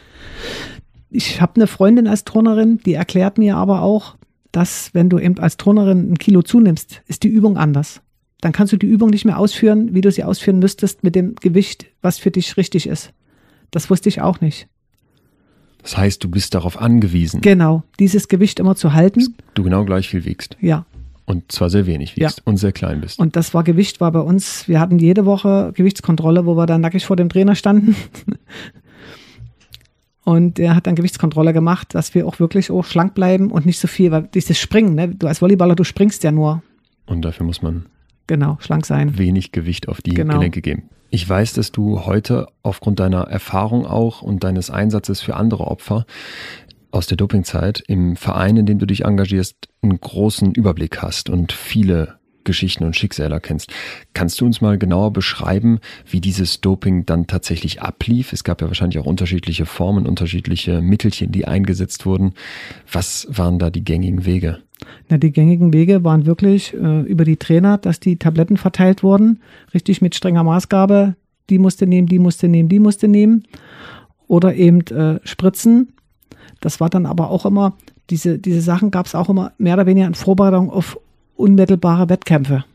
Ich 1.09 1.41
habe 1.41 1.55
eine 1.55 1.67
Freundin 1.67 2.07
als 2.07 2.25
Turnerin, 2.25 2.79
die 2.85 2.93
erklärt 2.93 3.37
mir 3.37 3.55
aber 3.55 3.81
auch, 3.81 4.17
dass 4.51 4.93
wenn 4.93 5.09
du 5.09 5.17
eben 5.17 5.39
als 5.39 5.55
Turnerin 5.55 6.11
ein 6.11 6.17
Kilo 6.17 6.41
zunimmst, 6.41 7.01
ist 7.07 7.23
die 7.23 7.29
Übung 7.29 7.57
anders. 7.57 8.01
Dann 8.41 8.51
kannst 8.51 8.73
du 8.73 8.77
die 8.77 8.87
Übung 8.87 9.09
nicht 9.09 9.23
mehr 9.23 9.39
ausführen, 9.39 9.93
wie 9.93 10.01
du 10.01 10.11
sie 10.11 10.25
ausführen 10.25 10.59
müsstest 10.59 11.05
mit 11.05 11.15
dem 11.15 11.35
Gewicht, 11.35 11.85
was 12.01 12.19
für 12.19 12.31
dich 12.31 12.57
richtig 12.57 12.85
ist. 12.87 13.13
Das 13.71 13.89
wusste 13.89 14.09
ich 14.09 14.21
auch 14.21 14.41
nicht. 14.41 14.67
Das 15.81 15.97
heißt, 15.97 16.23
du 16.23 16.29
bist 16.29 16.53
darauf 16.53 16.79
angewiesen. 16.79 17.41
Genau, 17.41 17.83
dieses 17.99 18.27
Gewicht 18.27 18.59
immer 18.59 18.75
zu 18.75 18.93
halten. 18.93 19.19
Dass 19.19 19.29
du 19.53 19.63
genau 19.63 19.85
gleich 19.85 20.09
viel 20.09 20.25
wiegst. 20.25 20.57
Ja. 20.59 20.85
Und 21.25 21.51
zwar 21.51 21.69
sehr 21.69 21.85
wenig 21.85 22.15
wiegst 22.15 22.37
ja. 22.37 22.43
und 22.45 22.57
sehr 22.57 22.71
klein 22.71 23.01
bist. 23.01 23.19
Und 23.19 23.35
das 23.35 23.53
war 23.53 23.63
Gewicht, 23.63 23.99
war 23.99 24.11
bei 24.11 24.21
uns, 24.21 24.67
wir 24.67 24.79
hatten 24.79 24.97
jede 24.97 25.25
Woche 25.25 25.71
Gewichtskontrolle, 25.75 26.45
wo 26.45 26.55
wir 26.55 26.65
dann 26.65 26.81
nackig 26.81 27.05
vor 27.05 27.15
dem 27.15 27.29
Trainer 27.29 27.55
standen. 27.55 27.95
Und 30.23 30.59
er 30.59 30.75
hat 30.75 30.87
dann 30.87 30.95
Gewichtskontrolle 30.95 31.53
gemacht, 31.53 31.95
dass 31.95 32.13
wir 32.13 32.27
auch 32.27 32.41
wirklich 32.41 32.69
auch 32.69 32.83
schlank 32.83 33.13
bleiben 33.13 33.49
und 33.49 33.65
nicht 33.65 33.79
so 33.79 33.87
viel, 33.87 34.11
weil 34.11 34.23
dieses 34.23 34.59
Springen, 34.59 34.93
ne? 34.93 35.07
du 35.07 35.25
als 35.25 35.39
Volleyballer, 35.39 35.73
du 35.73 35.85
springst 35.85 36.21
ja 36.21 36.33
nur. 36.33 36.61
Und 37.05 37.21
dafür 37.21 37.45
muss 37.45 37.61
man 37.61 37.85
genau 38.27 38.57
schlank 38.59 38.85
sein. 38.85 39.17
Wenig 39.17 39.51
Gewicht 39.51 39.87
auf 39.87 40.01
die 40.01 40.13
genau. 40.13 40.35
Gelenke 40.35 40.61
geben. 40.61 40.89
Ich 41.09 41.27
weiß, 41.27 41.53
dass 41.53 41.71
du 41.71 42.05
heute 42.05 42.47
aufgrund 42.63 42.99
deiner 42.99 43.21
Erfahrung 43.21 43.85
auch 43.85 44.21
und 44.21 44.43
deines 44.43 44.69
Einsatzes 44.69 45.21
für 45.21 45.35
andere 45.35 45.65
Opfer 45.65 46.05
aus 46.91 47.07
der 47.07 47.17
Dopingzeit 47.17 47.83
im 47.87 48.15
Verein, 48.15 48.57
in 48.57 48.65
dem 48.65 48.79
du 48.79 48.85
dich 48.85 49.05
engagierst, 49.05 49.69
einen 49.81 49.99
großen 49.99 50.53
Überblick 50.53 51.01
hast 51.01 51.29
und 51.29 51.51
viele 51.53 52.19
Geschichten 52.47 52.83
und 52.83 52.95
Schicksale 52.95 53.39
kennst. 53.39 53.71
Kannst 54.13 54.41
du 54.41 54.45
uns 54.45 54.61
mal 54.61 54.79
genauer 54.79 55.13
beschreiben, 55.13 55.79
wie 56.09 56.21
dieses 56.21 56.61
Doping 56.61 57.05
dann 57.05 57.27
tatsächlich 57.27 57.83
ablief? 57.83 58.33
Es 58.33 58.43
gab 58.43 58.61
ja 58.61 58.67
wahrscheinlich 58.67 58.97
auch 58.97 59.05
unterschiedliche 59.05 59.67
Formen, 59.67 60.07
unterschiedliche 60.07 60.81
Mittelchen, 60.81 61.31
die 61.31 61.45
eingesetzt 61.45 62.07
wurden. 62.07 62.33
Was 62.91 63.27
waren 63.29 63.59
da 63.59 63.69
die 63.69 63.83
gängigen 63.83 64.25
Wege? 64.25 64.59
Na, 65.09 65.17
die 65.17 65.31
gängigen 65.31 65.73
Wege 65.73 66.03
waren 66.03 66.25
wirklich 66.25 66.73
äh, 66.73 67.01
über 67.01 67.25
die 67.25 67.37
Trainer, 67.37 67.77
dass 67.77 67.99
die 67.99 68.17
Tabletten 68.17 68.57
verteilt 68.57 69.03
wurden, 69.03 69.41
richtig 69.73 70.01
mit 70.01 70.15
strenger 70.15 70.43
Maßgabe. 70.43 71.15
Die 71.49 71.59
musste 71.59 71.85
nehmen, 71.85 72.07
die 72.07 72.19
musste 72.19 72.47
nehmen, 72.47 72.69
die 72.69 72.79
musste 72.79 73.07
nehmen. 73.07 73.43
Oder 74.27 74.55
eben 74.55 74.81
äh, 74.87 75.19
Spritzen. 75.23 75.93
Das 76.61 76.79
war 76.79 76.89
dann 76.89 77.05
aber 77.05 77.29
auch 77.29 77.45
immer, 77.45 77.77
diese, 78.09 78.39
diese 78.39 78.61
Sachen 78.61 78.91
gab 78.91 79.05
es 79.05 79.15
auch 79.15 79.29
immer 79.29 79.51
mehr 79.57 79.73
oder 79.75 79.85
weniger 79.85 80.07
in 80.07 80.15
Vorbereitung 80.15 80.69
auf 80.69 80.99
unmittelbare 81.37 82.09
Wettkämpfe. 82.09 82.65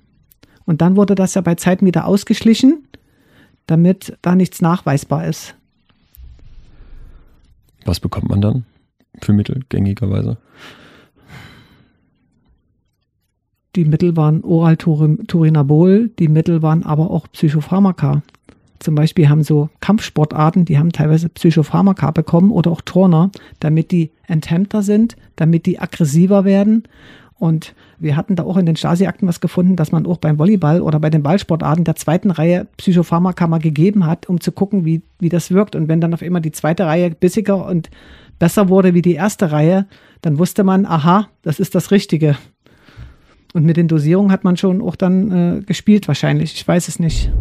Und 0.64 0.80
dann 0.80 0.96
wurde 0.96 1.14
das 1.14 1.34
ja 1.34 1.40
bei 1.40 1.54
Zeiten 1.56 1.86
wieder 1.86 2.06
ausgeschlichen, 2.06 2.86
damit 3.66 4.16
da 4.22 4.34
nichts 4.34 4.60
nachweisbar 4.62 5.26
ist. 5.26 5.54
Was 7.84 8.00
bekommt 8.00 8.28
man 8.28 8.40
dann 8.40 8.64
für 9.20 9.32
Mittel 9.32 9.62
gängigerweise? 9.68 10.38
Die 13.74 13.84
Mittel 13.86 14.16
waren 14.16 14.44
Oral-Turinabol, 14.44 16.10
die 16.18 16.28
Mittel 16.28 16.60
waren 16.62 16.84
aber 16.84 17.10
auch 17.10 17.26
Psychopharmaka. 17.32 18.22
Zum 18.78 18.94
Beispiel 18.94 19.28
haben 19.28 19.44
so 19.44 19.70
Kampfsportarten, 19.80 20.64
die 20.64 20.76
haben 20.76 20.92
teilweise 20.92 21.28
Psychopharmaka 21.28 22.10
bekommen 22.10 22.50
oder 22.50 22.70
auch 22.70 22.82
Turner, 22.82 23.30
damit 23.60 23.90
die 23.90 24.10
enthemmter 24.26 24.82
sind, 24.82 25.16
damit 25.36 25.66
die 25.66 25.78
aggressiver 25.78 26.44
werden. 26.44 26.82
Und 27.42 27.74
wir 27.98 28.14
hatten 28.14 28.36
da 28.36 28.44
auch 28.44 28.56
in 28.56 28.66
den 28.66 28.76
Stasi-Akten 28.76 29.26
was 29.26 29.40
gefunden, 29.40 29.74
dass 29.74 29.90
man 29.90 30.06
auch 30.06 30.18
beim 30.18 30.38
Volleyball 30.38 30.80
oder 30.80 31.00
bei 31.00 31.10
den 31.10 31.24
Ballsportarten 31.24 31.82
der 31.82 31.96
zweiten 31.96 32.30
Reihe 32.30 32.68
Psychopharmaka 32.76 33.48
mal 33.48 33.58
gegeben 33.58 34.06
hat, 34.06 34.28
um 34.28 34.40
zu 34.40 34.52
gucken, 34.52 34.84
wie, 34.84 35.02
wie 35.18 35.28
das 35.28 35.50
wirkt. 35.50 35.74
Und 35.74 35.88
wenn 35.88 36.00
dann 36.00 36.14
auf 36.14 36.22
einmal 36.22 36.40
die 36.40 36.52
zweite 36.52 36.86
Reihe 36.86 37.10
bissiger 37.10 37.66
und 37.66 37.90
besser 38.38 38.68
wurde 38.68 38.94
wie 38.94 39.02
die 39.02 39.14
erste 39.14 39.50
Reihe, 39.50 39.86
dann 40.20 40.38
wusste 40.38 40.62
man, 40.62 40.86
aha, 40.86 41.30
das 41.42 41.58
ist 41.58 41.74
das 41.74 41.90
Richtige. 41.90 42.36
Und 43.54 43.64
mit 43.64 43.76
den 43.76 43.88
Dosierungen 43.88 44.30
hat 44.30 44.44
man 44.44 44.56
schon 44.56 44.80
auch 44.80 44.94
dann 44.94 45.32
äh, 45.32 45.62
gespielt 45.62 46.06
wahrscheinlich. 46.06 46.54
Ich 46.54 46.68
weiß 46.68 46.86
es 46.86 47.00
nicht. 47.00 47.32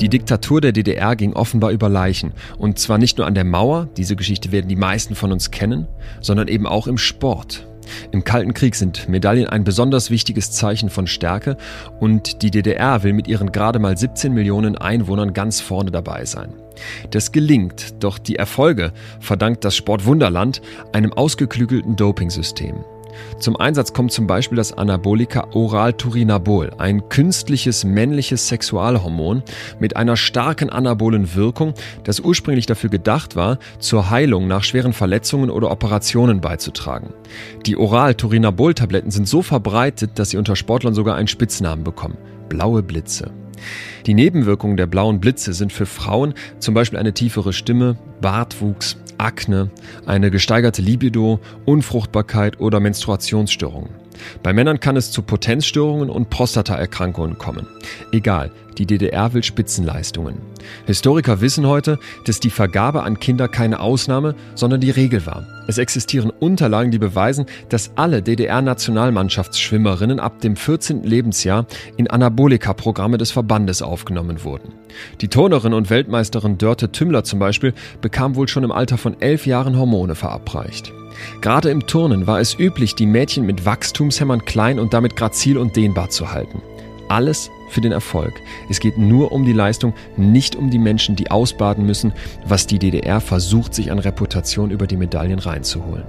Die 0.00 0.08
Diktatur 0.08 0.62
der 0.62 0.72
DDR 0.72 1.14
ging 1.14 1.34
offenbar 1.34 1.70
über 1.70 1.90
Leichen. 1.90 2.32
Und 2.56 2.78
zwar 2.78 2.96
nicht 2.96 3.18
nur 3.18 3.26
an 3.26 3.34
der 3.34 3.44
Mauer, 3.44 3.88
diese 3.98 4.16
Geschichte 4.16 4.50
werden 4.50 4.68
die 4.68 4.76
meisten 4.76 5.14
von 5.14 5.30
uns 5.30 5.50
kennen, 5.50 5.86
sondern 6.22 6.48
eben 6.48 6.66
auch 6.66 6.86
im 6.86 6.96
Sport. 6.96 7.66
Im 8.10 8.24
Kalten 8.24 8.54
Krieg 8.54 8.76
sind 8.76 9.08
Medaillen 9.08 9.48
ein 9.48 9.64
besonders 9.64 10.10
wichtiges 10.10 10.52
Zeichen 10.52 10.90
von 10.90 11.06
Stärke 11.06 11.56
und 11.98 12.42
die 12.42 12.50
DDR 12.50 13.02
will 13.02 13.12
mit 13.12 13.28
ihren 13.28 13.52
gerade 13.52 13.78
mal 13.78 13.96
17 13.96 14.32
Millionen 14.32 14.76
Einwohnern 14.76 15.32
ganz 15.32 15.60
vorne 15.60 15.90
dabei 15.90 16.24
sein. 16.24 16.54
Das 17.10 17.32
gelingt, 17.32 18.02
doch 18.02 18.18
die 18.18 18.36
Erfolge 18.36 18.92
verdankt 19.18 19.64
das 19.64 19.76
Sportwunderland 19.76 20.62
einem 20.92 21.12
ausgeklügelten 21.12 21.96
Dopingsystem. 21.96 22.76
Zum 23.38 23.56
Einsatz 23.56 23.92
kommt 23.92 24.12
zum 24.12 24.26
Beispiel 24.26 24.56
das 24.56 24.72
Anabolika 24.72 25.48
Oral 25.52 25.92
Turinabol, 25.92 26.72
ein 26.78 27.08
künstliches 27.08 27.84
männliches 27.84 28.48
Sexualhormon 28.48 29.42
mit 29.78 29.96
einer 29.96 30.16
starken 30.16 30.70
anabolen 30.70 31.34
Wirkung, 31.34 31.74
das 32.04 32.20
ursprünglich 32.20 32.66
dafür 32.66 32.90
gedacht 32.90 33.36
war, 33.36 33.58
zur 33.78 34.10
Heilung 34.10 34.48
nach 34.48 34.64
schweren 34.64 34.92
Verletzungen 34.92 35.50
oder 35.50 35.70
Operationen 35.70 36.40
beizutragen. 36.40 37.12
Die 37.66 37.76
Oral 37.76 38.14
Turinabol 38.14 38.74
Tabletten 38.74 39.10
sind 39.10 39.28
so 39.28 39.42
verbreitet, 39.42 40.18
dass 40.18 40.30
sie 40.30 40.36
unter 40.36 40.56
Sportlern 40.56 40.94
sogar 40.94 41.16
einen 41.16 41.28
Spitznamen 41.28 41.84
bekommen. 41.84 42.16
Blaue 42.48 42.82
Blitze. 42.82 43.30
Die 44.06 44.14
Nebenwirkungen 44.14 44.76
der 44.76 44.86
blauen 44.86 45.20
Blitze 45.20 45.52
sind 45.52 45.72
für 45.72 45.86
Frauen 45.86 46.34
zum 46.58 46.74
Beispiel 46.74 46.98
eine 46.98 47.12
tiefere 47.12 47.52
Stimme, 47.52 47.96
Bartwuchs, 48.20 48.96
Akne, 49.20 49.70
eine 50.06 50.30
gesteigerte 50.30 50.82
Libido, 50.82 51.40
Unfruchtbarkeit 51.66 52.58
oder 52.60 52.80
Menstruationsstörungen. 52.80 53.99
Bei 54.42 54.52
Männern 54.52 54.80
kann 54.80 54.96
es 54.96 55.10
zu 55.10 55.22
Potenzstörungen 55.22 56.10
und 56.10 56.30
Prostataerkrankungen 56.30 57.38
kommen. 57.38 57.66
Egal, 58.12 58.50
die 58.78 58.86
DDR 58.86 59.34
will 59.34 59.42
Spitzenleistungen. 59.42 60.36
Historiker 60.86 61.40
wissen 61.40 61.66
heute, 61.66 61.98
dass 62.24 62.40
die 62.40 62.50
Vergabe 62.50 63.02
an 63.02 63.20
Kinder 63.20 63.46
keine 63.46 63.80
Ausnahme, 63.80 64.34
sondern 64.54 64.80
die 64.80 64.90
Regel 64.90 65.26
war. 65.26 65.46
Es 65.66 65.78
existieren 65.78 66.30
Unterlagen, 66.30 66.90
die 66.90 66.98
beweisen, 66.98 67.46
dass 67.68 67.92
alle 67.96 68.22
DDR-Nationalmannschaftsschwimmerinnen 68.22 70.18
ab 70.18 70.40
dem 70.40 70.56
14. 70.56 71.02
Lebensjahr 71.04 71.66
in 71.96 72.08
Anabolika-Programme 72.08 73.18
des 73.18 73.30
Verbandes 73.30 73.82
aufgenommen 73.82 74.44
wurden. 74.44 74.72
Die 75.20 75.28
Turnerin 75.28 75.74
und 75.74 75.90
Weltmeisterin 75.90 76.58
Dörte 76.58 76.90
Tümmler 76.90 77.24
zum 77.24 77.38
Beispiel 77.38 77.74
bekam 78.00 78.34
wohl 78.34 78.48
schon 78.48 78.64
im 78.64 78.72
Alter 78.72 78.98
von 78.98 79.20
elf 79.20 79.46
Jahren 79.46 79.76
Hormone 79.76 80.14
verabreicht. 80.14 80.92
Gerade 81.40 81.70
im 81.70 81.86
Turnen 81.86 82.26
war 82.26 82.40
es 82.40 82.58
üblich, 82.58 82.94
die 82.94 83.06
Mädchen 83.06 83.46
mit 83.46 83.64
Wachstumshämmern 83.64 84.44
klein 84.44 84.78
und 84.78 84.94
damit 84.94 85.16
grazil 85.16 85.58
und 85.58 85.76
dehnbar 85.76 86.10
zu 86.10 86.32
halten. 86.32 86.62
Alles 87.08 87.50
für 87.70 87.80
den 87.80 87.92
Erfolg. 87.92 88.34
Es 88.68 88.80
geht 88.80 88.98
nur 88.98 89.32
um 89.32 89.44
die 89.44 89.52
Leistung, 89.52 89.94
nicht 90.16 90.54
um 90.56 90.70
die 90.70 90.78
Menschen, 90.78 91.16
die 91.16 91.30
ausbaden 91.30 91.86
müssen, 91.86 92.12
was 92.46 92.66
die 92.66 92.78
DDR 92.78 93.20
versucht, 93.20 93.74
sich 93.74 93.90
an 93.90 93.98
Reputation 93.98 94.70
über 94.70 94.86
die 94.86 94.96
Medaillen 94.96 95.38
reinzuholen. 95.38 96.04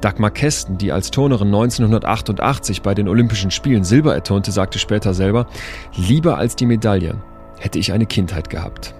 Dagmar 0.00 0.30
Kästen, 0.30 0.78
die 0.78 0.92
als 0.92 1.10
Turnerin 1.10 1.48
1988 1.48 2.82
bei 2.82 2.94
den 2.94 3.08
Olympischen 3.08 3.50
Spielen 3.50 3.84
Silber 3.84 4.14
erturnte, 4.14 4.52
sagte 4.52 4.78
später 4.78 5.14
selber, 5.14 5.46
lieber 5.94 6.38
als 6.38 6.56
die 6.56 6.66
Medaille 6.66 7.16
hätte 7.58 7.78
ich 7.78 7.92
eine 7.92 8.06
Kindheit 8.06 8.50
gehabt. 8.50 8.94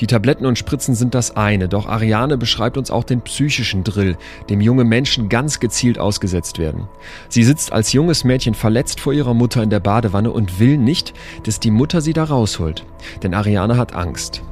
Die 0.00 0.06
Tabletten 0.06 0.46
und 0.46 0.58
Spritzen 0.58 0.94
sind 0.94 1.14
das 1.14 1.36
eine, 1.36 1.68
doch 1.68 1.86
Ariane 1.86 2.38
beschreibt 2.38 2.76
uns 2.76 2.90
auch 2.90 3.04
den 3.04 3.20
psychischen 3.22 3.84
Drill, 3.84 4.16
dem 4.48 4.60
junge 4.60 4.84
Menschen 4.84 5.28
ganz 5.28 5.60
gezielt 5.60 5.98
ausgesetzt 5.98 6.58
werden. 6.58 6.88
Sie 7.28 7.44
sitzt 7.44 7.72
als 7.72 7.92
junges 7.92 8.24
Mädchen 8.24 8.54
verletzt 8.54 9.00
vor 9.00 9.12
ihrer 9.12 9.34
Mutter 9.34 9.62
in 9.62 9.70
der 9.70 9.80
Badewanne 9.80 10.30
und 10.30 10.60
will 10.60 10.78
nicht, 10.78 11.14
dass 11.44 11.60
die 11.60 11.70
Mutter 11.70 12.00
sie 12.00 12.12
da 12.12 12.24
rausholt. 12.24 12.84
Denn 13.22 13.34
Ariane 13.34 13.76
hat 13.76 13.94
Angst. 13.94 14.42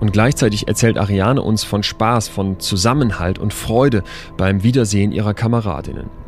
Und 0.00 0.12
gleichzeitig 0.12 0.68
erzählt 0.68 0.98
Ariane 0.98 1.42
uns 1.42 1.64
von 1.64 1.82
Spaß, 1.82 2.28
von 2.28 2.60
Zusammenhalt 2.60 3.38
und 3.38 3.54
Freude 3.54 4.04
beim 4.36 4.62
Wiedersehen 4.62 5.12
ihrer 5.12 5.34
Kameradinnen. 5.34 6.21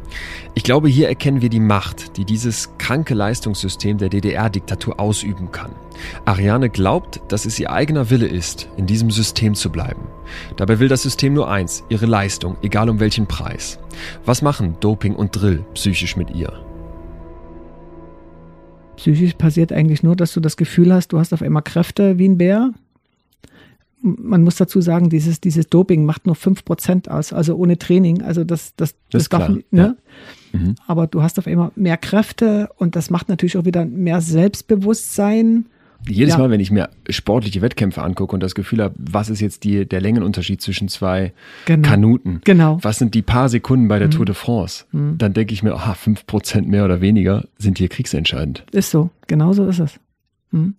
Ich 0.55 0.63
glaube, 0.63 0.89
hier 0.89 1.09
erkennen 1.09 1.43
wir 1.43 1.49
die 1.49 1.61
Macht, 1.61 2.17
die 2.17 2.25
dieses 2.25 2.77
kranke 2.79 3.15
Leistungssystem 3.15 3.99
der 3.99 4.09
DDR-Diktatur 4.09 5.01
ausüben 5.01 5.51
kann. 5.51 5.73
Ariane 6.25 6.71
glaubt, 6.71 7.21
dass 7.29 7.45
es 7.45 7.59
ihr 7.59 7.73
eigener 7.73 8.11
Wille 8.11 8.27
ist, 8.27 8.69
in 8.77 8.87
diesem 8.87 9.11
System 9.11 9.55
zu 9.55 9.71
bleiben. 9.71 10.03
Dabei 10.57 10.79
will 10.79 10.89
das 10.89 11.03
System 11.03 11.35
nur 11.35 11.51
eins, 11.51 11.85
ihre 11.89 12.07
Leistung, 12.07 12.57
egal 12.63 12.89
um 12.89 13.01
welchen 13.01 13.27
Preis. 13.27 13.79
Was 14.25 14.43
machen 14.43 14.77
Doping 14.81 15.15
und 15.15 15.31
Drill 15.33 15.65
psychisch 15.75 16.17
mit 16.17 16.31
ihr? 16.31 16.53
Psychisch 18.97 19.35
passiert 19.35 19.73
eigentlich 19.73 20.03
nur, 20.03 20.15
dass 20.17 20.33
du 20.33 20.41
das 20.41 20.57
Gefühl 20.57 20.93
hast, 20.93 21.13
du 21.13 21.19
hast 21.19 21.35
auf 21.35 21.43
einmal 21.43 21.63
Kräfte 21.63 22.19
wie 22.19 22.29
ein 22.29 22.39
Bär 22.39 22.71
man 24.05 24.43
muss 24.43 24.57
dazu 24.57 24.81
sagen, 24.83 25.09
dieses, 25.09 25.41
dieses 25.41 25.69
Doping 25.69 26.05
macht 26.05 26.27
nur 26.27 26.37
5% 26.37 27.09
aus, 27.09 27.33
also 27.33 27.57
ohne 27.57 27.79
Training. 27.79 28.23
Also 28.23 28.45
das, 28.45 28.77
das, 28.77 28.95
das, 29.11 29.29
das 29.29 29.29
darf, 29.31 29.49
ne? 29.49 29.65
Ja. 29.71 29.95
Mhm. 30.53 30.75
Aber 30.87 31.07
du 31.07 31.23
hast 31.23 31.39
auf 31.39 31.47
einmal 31.47 31.73
mehr 31.75 31.97
Kräfte 31.97 32.69
und 32.77 32.97
das 32.97 33.11
macht 33.11 33.29
natürlich 33.29 33.57
auch 33.57 33.65
wieder 33.65 33.87
mehr 33.87 34.21
Selbstbewusstsein. 34.21 35.67
Jedes 36.07 36.35
ja. 36.35 36.39
Mal, 36.39 36.51
wenn 36.51 36.61
ich 36.61 36.71
mir 36.71 36.91
sportliche 37.09 37.63
Wettkämpfe 37.63 38.03
angucke 38.03 38.35
und 38.35 38.43
das 38.43 38.55
Gefühl 38.55 38.83
habe, 38.83 38.95
was 38.99 39.31
ist 39.31 39.41
jetzt 39.41 39.65
die, 39.65 39.87
der 39.89 40.03
Längenunterschied 40.03 40.61
zwischen 40.61 40.89
zwei 40.89 41.33
genau. 41.65 41.89
Kanuten? 41.89 42.43
Genau. 42.45 42.79
Was 42.83 42.99
sind 42.99 43.15
die 43.15 43.23
paar 43.23 43.49
Sekunden 43.49 43.89
bei 43.89 43.99
der 43.99 44.09
mhm. 44.09 44.13
Tour 44.13 44.27
de 44.27 44.35
France? 44.35 44.85
Mhm. 44.93 45.17
Dann 45.17 45.33
denke 45.33 45.55
ich 45.55 45.63
mir, 45.63 45.73
aha, 45.73 45.93
5% 45.95 46.67
mehr 46.67 46.85
oder 46.85 47.01
weniger 47.01 47.45
sind 47.57 47.79
hier 47.79 47.89
kriegsentscheidend. 47.89 48.65
Ist 48.71 48.91
so, 48.91 49.09
genau 49.27 49.55
so 49.55 49.67
ist 49.67 49.79
es. 49.79 49.99
Mhm. 50.51 50.75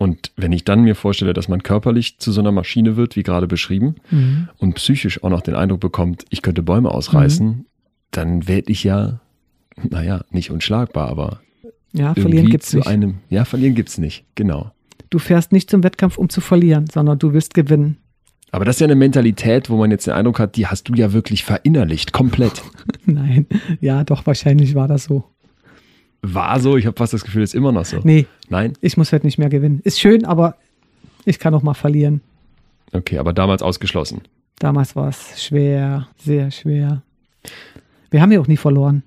Und 0.00 0.32
wenn 0.34 0.50
ich 0.50 0.64
dann 0.64 0.80
mir 0.80 0.94
vorstelle, 0.94 1.34
dass 1.34 1.48
man 1.48 1.62
körperlich 1.62 2.16
zu 2.16 2.32
so 2.32 2.40
einer 2.40 2.52
Maschine 2.52 2.96
wird, 2.96 3.16
wie 3.16 3.22
gerade 3.22 3.46
beschrieben, 3.46 3.96
mhm. 4.10 4.48
und 4.56 4.76
psychisch 4.76 5.22
auch 5.22 5.28
noch 5.28 5.42
den 5.42 5.54
Eindruck 5.54 5.80
bekommt, 5.80 6.24
ich 6.30 6.40
könnte 6.40 6.62
Bäume 6.62 6.90
ausreißen, 6.90 7.46
mhm. 7.46 7.66
dann 8.10 8.48
werde 8.48 8.72
ich 8.72 8.82
ja, 8.82 9.20
naja, 9.76 10.24
nicht 10.30 10.50
unschlagbar, 10.50 11.10
aber 11.10 11.42
ja, 11.92 12.14
verlieren 12.14 12.48
gibt's 12.48 12.70
zu 12.70 12.78
nicht. 12.78 12.86
einem, 12.86 13.18
ja, 13.28 13.44
verlieren 13.44 13.74
gibt's 13.74 13.98
nicht, 13.98 14.24
genau. 14.36 14.72
Du 15.10 15.18
fährst 15.18 15.52
nicht 15.52 15.68
zum 15.68 15.84
Wettkampf, 15.84 16.16
um 16.16 16.30
zu 16.30 16.40
verlieren, 16.40 16.86
sondern 16.90 17.18
du 17.18 17.34
willst 17.34 17.52
gewinnen. 17.52 17.98
Aber 18.52 18.64
das 18.64 18.76
ist 18.76 18.80
ja 18.80 18.86
eine 18.86 18.94
Mentalität, 18.94 19.68
wo 19.68 19.76
man 19.76 19.90
jetzt 19.90 20.06
den 20.06 20.14
Eindruck 20.14 20.38
hat, 20.38 20.56
die 20.56 20.66
hast 20.66 20.88
du 20.88 20.94
ja 20.94 21.12
wirklich 21.12 21.44
verinnerlicht, 21.44 22.14
komplett. 22.14 22.62
Nein, 23.04 23.44
ja, 23.82 24.02
doch, 24.04 24.24
wahrscheinlich 24.24 24.74
war 24.74 24.88
das 24.88 25.04
so 25.04 25.24
war 26.22 26.60
so. 26.60 26.76
Ich 26.76 26.86
habe 26.86 26.96
fast 26.96 27.12
das 27.12 27.24
Gefühl, 27.24 27.42
es 27.42 27.50
ist 27.50 27.54
immer 27.54 27.72
noch 27.72 27.84
so. 27.84 28.00
Nee. 28.02 28.26
Nein? 28.48 28.74
Ich 28.80 28.96
muss 28.96 29.12
heute 29.12 29.26
nicht 29.26 29.38
mehr 29.38 29.48
gewinnen. 29.48 29.80
Ist 29.84 30.00
schön, 30.00 30.24
aber 30.24 30.56
ich 31.24 31.38
kann 31.38 31.54
auch 31.54 31.62
mal 31.62 31.74
verlieren. 31.74 32.20
Okay, 32.92 33.18
aber 33.18 33.32
damals 33.32 33.62
ausgeschlossen. 33.62 34.22
Damals 34.58 34.96
war 34.96 35.08
es 35.08 35.42
schwer, 35.42 36.08
sehr 36.18 36.50
schwer. 36.50 37.02
Wir 38.10 38.20
haben 38.20 38.32
ja 38.32 38.40
auch 38.40 38.48
nie 38.48 38.56
verloren. 38.56 39.02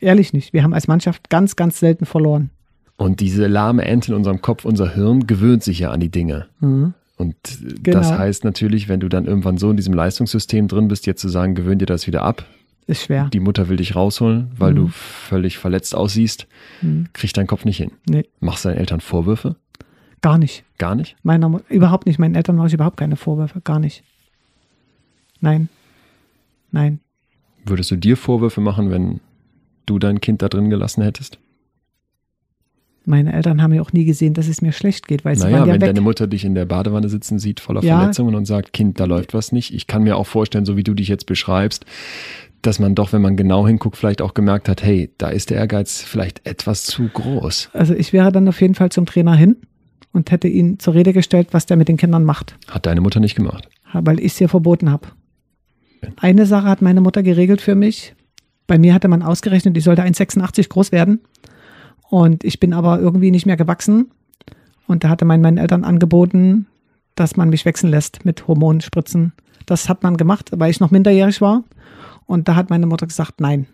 Ehrlich 0.00 0.32
nicht. 0.32 0.52
Wir 0.52 0.62
haben 0.62 0.74
als 0.74 0.88
Mannschaft 0.88 1.30
ganz, 1.30 1.56
ganz 1.56 1.78
selten 1.78 2.06
verloren. 2.06 2.50
Und 2.96 3.20
diese 3.20 3.46
lahme 3.46 3.84
Ente 3.84 4.12
in 4.12 4.16
unserem 4.16 4.42
Kopf, 4.42 4.64
unser 4.64 4.94
Hirn 4.94 5.26
gewöhnt 5.26 5.62
sich 5.62 5.78
ja 5.78 5.90
an 5.90 6.00
die 6.00 6.10
Dinge. 6.10 6.48
Mhm. 6.60 6.94
Und 7.16 7.36
genau. 7.82 7.98
das 7.98 8.12
heißt 8.12 8.44
natürlich, 8.44 8.88
wenn 8.88 9.00
du 9.00 9.08
dann 9.08 9.26
irgendwann 9.26 9.58
so 9.58 9.70
in 9.70 9.76
diesem 9.76 9.94
Leistungssystem 9.94 10.68
drin 10.68 10.88
bist, 10.88 11.06
jetzt 11.06 11.20
zu 11.20 11.28
sagen, 11.28 11.54
gewöhn 11.54 11.78
dir 11.78 11.86
das 11.86 12.06
wieder 12.06 12.22
ab, 12.22 12.44
ist 12.90 13.04
schwer. 13.04 13.28
Die 13.32 13.40
Mutter 13.40 13.68
will 13.68 13.76
dich 13.76 13.96
rausholen, 13.96 14.50
weil 14.56 14.72
mhm. 14.72 14.76
du 14.76 14.88
völlig 14.88 15.58
verletzt 15.58 15.94
aussiehst. 15.94 16.46
Mhm. 16.82 17.08
Kriegt 17.12 17.36
deinen 17.36 17.46
Kopf 17.46 17.64
nicht 17.64 17.78
hin. 17.78 17.92
Nee. 18.08 18.24
Machst 18.40 18.64
deinen 18.64 18.76
Eltern 18.76 19.00
Vorwürfe? 19.00 19.56
Gar 20.20 20.38
nicht. 20.38 20.64
Gar 20.78 20.94
nicht? 20.94 21.16
Meiner, 21.22 21.60
überhaupt 21.68 22.06
nicht. 22.06 22.18
Meinen 22.18 22.34
Eltern 22.34 22.56
mache 22.56 22.68
ich 22.68 22.74
überhaupt 22.74 22.98
keine 22.98 23.16
Vorwürfe. 23.16 23.60
Gar 23.62 23.78
nicht. 23.78 24.02
Nein. 25.40 25.68
Nein. 26.70 27.00
Würdest 27.64 27.90
du 27.90 27.96
dir 27.96 28.16
Vorwürfe 28.16 28.60
machen, 28.60 28.90
wenn 28.90 29.20
du 29.86 29.98
dein 29.98 30.20
Kind 30.20 30.42
da 30.42 30.48
drin 30.48 30.70
gelassen 30.70 31.02
hättest? 31.02 31.38
Meine 33.06 33.32
Eltern 33.32 33.62
haben 33.62 33.72
ja 33.72 33.80
auch 33.80 33.92
nie 33.92 34.04
gesehen, 34.04 34.34
dass 34.34 34.46
es 34.46 34.60
mir 34.60 34.72
schlecht 34.72 35.08
geht, 35.08 35.24
weil 35.24 35.34
sie 35.34 35.44
naja, 35.44 35.60
waren 35.60 35.68
ja 35.68 35.74
wenn 35.74 35.80
weg. 35.80 35.88
deine 35.88 36.00
Mutter 36.02 36.26
dich 36.26 36.44
in 36.44 36.54
der 36.54 36.66
Badewanne 36.66 37.08
sitzen 37.08 37.38
sieht, 37.38 37.58
voller 37.58 37.82
ja. 37.82 37.98
Verletzungen 37.98 38.34
und 38.34 38.44
sagt, 38.44 38.72
Kind, 38.72 39.00
da 39.00 39.04
läuft 39.06 39.32
was 39.32 39.52
nicht. 39.52 39.72
Ich 39.72 39.86
kann 39.86 40.02
mir 40.02 40.16
auch 40.16 40.26
vorstellen, 40.26 40.66
so 40.66 40.76
wie 40.76 40.84
du 40.84 40.94
dich 40.94 41.08
jetzt 41.08 41.24
beschreibst, 41.24 41.86
dass 42.62 42.78
man 42.78 42.94
doch, 42.94 43.12
wenn 43.12 43.22
man 43.22 43.36
genau 43.36 43.66
hinguckt, 43.66 43.96
vielleicht 43.96 44.22
auch 44.22 44.34
gemerkt 44.34 44.68
hat, 44.68 44.82
hey, 44.82 45.10
da 45.18 45.28
ist 45.28 45.50
der 45.50 45.58
Ehrgeiz 45.58 46.02
vielleicht 46.02 46.46
etwas 46.46 46.84
zu 46.84 47.08
groß. 47.08 47.70
Also 47.72 47.94
ich 47.94 48.12
wäre 48.12 48.32
dann 48.32 48.48
auf 48.48 48.60
jeden 48.60 48.74
Fall 48.74 48.90
zum 48.90 49.06
Trainer 49.06 49.34
hin 49.34 49.56
und 50.12 50.30
hätte 50.30 50.48
ihn 50.48 50.78
zur 50.78 50.94
Rede 50.94 51.12
gestellt, 51.12 51.48
was 51.52 51.66
der 51.66 51.76
mit 51.76 51.88
den 51.88 51.96
Kindern 51.96 52.24
macht. 52.24 52.56
Hat 52.68 52.86
deine 52.86 53.00
Mutter 53.00 53.20
nicht 53.20 53.34
gemacht? 53.34 53.68
Weil 53.92 54.20
ich 54.20 54.32
es 54.32 54.40
ihr 54.40 54.48
verboten 54.48 54.90
habe. 54.90 55.08
Eine 56.16 56.46
Sache 56.46 56.66
hat 56.66 56.82
meine 56.82 57.00
Mutter 57.00 57.22
geregelt 57.22 57.60
für 57.60 57.74
mich. 57.74 58.14
Bei 58.66 58.78
mir 58.78 58.94
hatte 58.94 59.08
man 59.08 59.22
ausgerechnet, 59.22 59.76
ich 59.76 59.84
sollte 59.84 60.02
1,86 60.02 60.68
groß 60.68 60.92
werden. 60.92 61.20
Und 62.08 62.44
ich 62.44 62.60
bin 62.60 62.72
aber 62.72 63.00
irgendwie 63.00 63.30
nicht 63.30 63.46
mehr 63.46 63.56
gewachsen. 63.56 64.10
Und 64.86 65.04
da 65.04 65.08
hatte 65.08 65.24
man 65.24 65.40
meinen 65.40 65.58
Eltern 65.58 65.84
angeboten, 65.84 66.66
dass 67.14 67.36
man 67.36 67.50
mich 67.50 67.64
wechseln 67.64 67.90
lässt 67.90 68.24
mit 68.24 68.46
Hormonspritzen. 68.48 69.32
Das 69.66 69.88
hat 69.88 70.02
man 70.02 70.16
gemacht, 70.16 70.50
weil 70.54 70.70
ich 70.70 70.80
noch 70.80 70.90
minderjährig 70.90 71.40
war. 71.40 71.64
Und 72.30 72.46
da 72.46 72.54
hat 72.54 72.70
meine 72.70 72.86
Mutter 72.86 73.08
gesagt, 73.08 73.40
nein. 73.40 73.66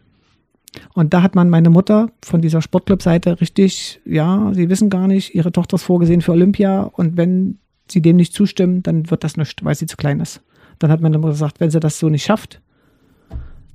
Und 0.95 1.13
da 1.13 1.21
hat 1.21 1.35
man 1.35 1.51
meine 1.51 1.69
Mutter 1.69 2.09
von 2.25 2.41
dieser 2.41 2.63
Sportclub-Seite 2.63 3.39
richtig, 3.43 4.01
ja, 4.07 4.51
sie 4.55 4.71
wissen 4.71 4.89
gar 4.89 5.09
nicht, 5.09 5.35
ihre 5.35 5.53
Tochter 5.53 5.75
ist 5.75 5.83
vorgesehen 5.83 6.23
für 6.23 6.33
Olympia 6.33 6.85
und 6.85 7.19
wenn 7.19 7.59
sie 7.87 8.01
dem 8.01 8.17
nicht 8.17 8.33
zustimmen, 8.33 8.83
dann 8.83 9.11
wird 9.11 9.25
das 9.25 9.37
nicht, 9.37 9.63
weil 9.63 9.75
sie 9.75 9.85
zu 9.85 9.99
klein 9.99 10.21
ist. 10.21 10.41
Dann 10.79 10.91
hat 10.91 11.03
meine 11.03 11.19
Mutter 11.19 11.33
gesagt, 11.33 11.61
wenn 11.61 11.71
sie 11.71 11.81
das 11.81 11.99
so 11.99 12.09
nicht 12.09 12.25
schafft, 12.25 12.63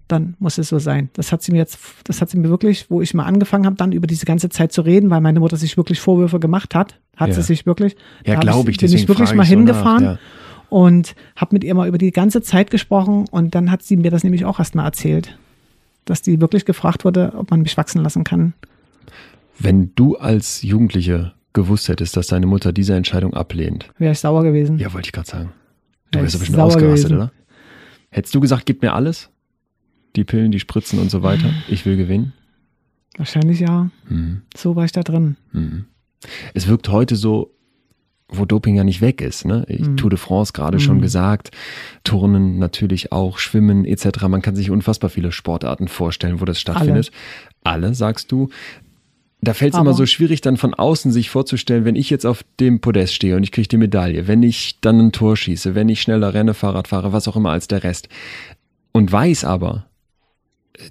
dann 0.08 0.36
muss 0.40 0.58
es 0.58 0.70
so 0.70 0.80
sein. 0.80 1.12
Das 1.14 1.32
hat 1.32 1.44
sie 1.44 1.52
mir 1.52 1.60
jetzt, 1.60 1.78
das 2.06 2.20
hat 2.20 2.32
sie 2.32 2.40
mir 2.40 2.50
wirklich, 2.50 2.90
wo 2.90 3.02
ich 3.02 3.14
mal 3.14 3.26
angefangen 3.26 3.68
habe, 3.68 3.76
dann 3.76 3.92
über 3.92 4.08
diese 4.08 4.26
ganze 4.26 4.50
Zeit 4.50 4.72
zu 4.72 4.82
reden, 4.82 5.12
weil 5.12 5.22
meine 5.22 5.42
Mutter 5.42 5.58
sich 5.58 5.78
wirklich 5.78 6.00
Vorwürfe 6.00 6.40
gemacht 6.40 6.74
hat, 6.74 7.00
hat 7.16 7.30
ja. 7.30 7.36
sie 7.36 7.44
sich 7.44 7.68
wirklich. 7.68 7.96
Ja, 8.26 8.40
glaube 8.40 8.72
ich. 8.72 8.78
Bin 8.78 8.92
ich 8.92 9.08
wirklich 9.08 9.36
mal 9.36 9.46
hingefahren. 9.46 10.04
Nach, 10.04 10.14
ja 10.14 10.20
und 10.72 11.16
habe 11.36 11.54
mit 11.54 11.66
ihr 11.66 11.76
mal 11.76 11.90
über 11.90 11.98
die 11.98 12.12
ganze 12.12 12.42
Zeit 12.42 12.72
gesprochen 12.72 13.26
und 13.30 13.56
dann 13.56 13.70
hat 13.70 13.84
sie 13.84 13.98
mir 13.98 14.10
das 14.10 14.24
nämlich 14.24 14.46
auch 14.46 14.58
erst 14.58 14.74
mal 14.74 14.86
erzählt, 14.86 15.38
dass 16.06 16.22
die 16.22 16.40
wirklich 16.40 16.64
gefragt 16.64 17.04
wurde, 17.04 17.34
ob 17.36 17.52
man 17.52 17.62
mich 17.62 17.76
wachsen 17.76 18.02
lassen 18.02 18.24
kann. 18.24 18.54
Wenn 19.60 19.92
du 19.96 20.16
als 20.16 20.62
Jugendliche 20.62 21.34
gewusst 21.52 21.90
hättest, 21.90 22.16
dass 22.16 22.28
deine 22.28 22.46
Mutter 22.46 22.72
diese 22.72 22.96
Entscheidung 22.96 23.34
ablehnt, 23.34 23.90
wäre 23.98 24.14
ich 24.14 24.20
sauer 24.20 24.44
gewesen. 24.44 24.80
Ja, 24.80 24.94
wollte 24.94 25.08
ich 25.10 25.12
gerade 25.12 25.28
sagen. 25.30 25.52
Du 26.12 26.22
wärst 26.22 26.36
aber 26.36 26.40
bestimmt 26.40 26.60
ausgerastet, 26.60 27.10
gewesen. 27.10 27.16
oder? 27.18 27.32
Hättest 28.10 28.34
du 28.34 28.40
gesagt, 28.40 28.66
gib 28.66 28.82
mir 28.82 28.94
alles? 28.94 29.30
Die 30.16 30.24
Pillen, 30.24 30.52
die 30.52 30.60
Spritzen 30.62 31.00
und 31.00 31.12
so 31.12 31.22
weiter. 31.22 31.54
Ich 31.68 31.86
will 31.86 31.98
gewinnen? 31.98 32.32
Wahrscheinlich 33.18 33.60
ja. 33.60 33.90
Mhm. 34.08 34.44
So 34.56 34.78
war 34.78 34.86
ich 34.86 34.94
da 34.94 35.04
drin. 35.04 35.36
Mhm. 35.52 35.86
Es 36.54 36.70
wirkt 36.70 36.88
heute 36.88 37.18
so, 37.18 37.54
wo 38.32 38.46
Doping 38.46 38.76
ja 38.76 38.84
nicht 38.84 39.02
weg 39.02 39.22
ist. 39.22 39.46
Ne? 39.46 39.66
Ich, 39.68 39.82
Mhm. 39.82 39.98
Tour 39.98 40.10
de 40.10 40.18
France 40.18 40.54
gerade 40.54 40.78
Mhm. 40.78 40.82
schon 40.82 41.02
gesagt, 41.02 41.52
Turnen 42.04 42.58
natürlich 42.60 43.12
auch, 43.12 43.38
Schwimmen 43.38 43.86
etc. 43.86 44.28
Man 44.30 44.42
kann 44.42 44.56
sich 44.56 44.72
unfassbar 44.72 45.10
viele 45.10 45.32
Sportarten 45.32 45.88
vorstellen, 45.88 46.40
wo 46.42 46.46
das 46.46 46.60
stattfindet. 46.60 47.12
Alle, 47.64 47.94
sagst 47.94 48.32
du. 48.32 48.50
Da 49.44 49.54
fällt 49.56 49.74
es 49.74 49.80
immer 49.80 49.94
so 49.96 50.06
schwierig, 50.06 50.42
dann 50.42 50.56
von 50.56 50.76
außen 50.76 51.12
sich 51.12 51.32
vorzustellen, 51.32 51.84
wenn 51.84 51.96
ich 51.96 52.12
jetzt 52.12 52.26
auf 52.26 52.44
dem 52.60 52.80
Podest 52.80 53.16
stehe 53.16 53.36
und 53.36 53.44
ich 53.44 53.52
kriege 53.52 53.68
die 53.68 53.78
Medaille, 53.78 54.28
wenn 54.28 54.44
ich 54.44 54.80
dann 54.82 55.00
ein 55.00 55.12
Tor 55.12 55.36
schieße, 55.36 55.74
wenn 55.74 55.90
ich 55.90 56.00
schneller 56.02 56.34
renne, 56.36 56.54
Fahrrad 56.54 56.88
fahre, 56.88 57.12
was 57.12 57.28
auch 57.28 57.36
immer 57.36 57.50
als 57.50 57.68
der 57.68 57.84
Rest. 57.84 58.08
Und 58.92 59.12
weiß 59.12 59.44
aber, 59.46 59.88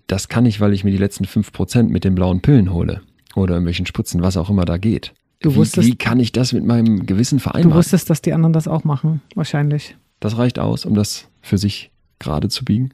das 0.08 0.28
kann 0.28 0.46
ich, 0.46 0.60
weil 0.60 0.72
ich 0.72 0.82
mir 0.82 0.90
die 0.90 0.96
letzten 0.96 1.26
5% 1.26 1.90
mit 1.92 2.02
den 2.02 2.16
blauen 2.16 2.40
Pillen 2.40 2.72
hole. 2.72 3.02
Oder 3.36 3.54
irgendwelchen 3.54 3.86
Spritzen, 3.86 4.20
was 4.22 4.36
auch 4.36 4.50
immer 4.50 4.64
da 4.64 4.76
geht. 4.78 5.12
Du 5.42 5.52
wie, 5.52 5.56
wusstest- 5.56 5.86
wie 5.88 5.96
kann 5.96 6.20
ich 6.20 6.32
das 6.32 6.52
mit 6.52 6.64
meinem 6.64 7.06
Gewissen 7.06 7.38
Du 7.38 7.42
vereinbaren? 7.44 7.76
wusstest, 7.78 8.10
dass 8.10 8.22
die 8.22 8.32
anderen 8.32 8.52
das 8.52 8.68
auch 8.68 8.84
machen, 8.84 9.22
wahrscheinlich. 9.34 9.96
Das 10.20 10.36
reicht 10.36 10.58
aus, 10.58 10.84
um 10.84 10.94
das 10.94 11.28
für 11.40 11.56
sich 11.58 11.90
gerade 12.18 12.48
zu 12.48 12.64
biegen. 12.64 12.90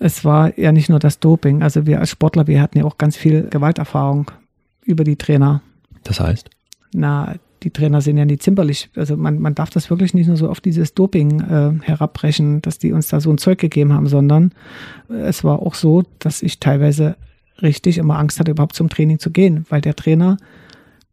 Es 0.00 0.24
war 0.24 0.58
ja 0.58 0.72
nicht 0.72 0.88
nur 0.88 0.98
das 0.98 1.20
Doping. 1.20 1.62
Also 1.62 1.86
wir 1.86 2.00
als 2.00 2.10
Sportler, 2.10 2.46
wir 2.46 2.60
hatten 2.62 2.78
ja 2.78 2.84
auch 2.84 2.96
ganz 2.98 3.16
viel 3.16 3.42
Gewalterfahrung 3.50 4.30
über 4.84 5.04
die 5.04 5.16
Trainer. 5.16 5.60
Das 6.04 6.18
heißt, 6.18 6.48
Na, 6.94 7.34
die 7.62 7.70
Trainer 7.70 8.00
sind 8.00 8.16
ja 8.16 8.24
nie 8.24 8.38
zimperlich. 8.38 8.88
Also 8.96 9.16
man, 9.16 9.38
man 9.38 9.54
darf 9.54 9.70
das 9.70 9.90
wirklich 9.90 10.14
nicht 10.14 10.26
nur 10.26 10.36
so 10.36 10.48
auf 10.48 10.60
dieses 10.60 10.94
Doping 10.94 11.40
äh, 11.40 11.72
herabbrechen, 11.84 12.62
dass 12.62 12.78
die 12.78 12.92
uns 12.92 13.08
da 13.08 13.20
so 13.20 13.30
ein 13.30 13.38
Zeug 13.38 13.58
gegeben 13.58 13.92
haben, 13.92 14.08
sondern 14.08 14.52
äh, 15.10 15.14
es 15.14 15.44
war 15.44 15.60
auch 15.60 15.74
so, 15.74 16.02
dass 16.18 16.42
ich 16.42 16.58
teilweise 16.58 17.14
richtig 17.60 17.98
immer 17.98 18.18
Angst 18.18 18.40
hatte, 18.40 18.50
überhaupt 18.50 18.74
zum 18.74 18.88
Training 18.88 19.18
zu 19.20 19.30
gehen, 19.30 19.66
weil 19.68 19.80
der 19.82 19.94
Trainer 19.94 20.38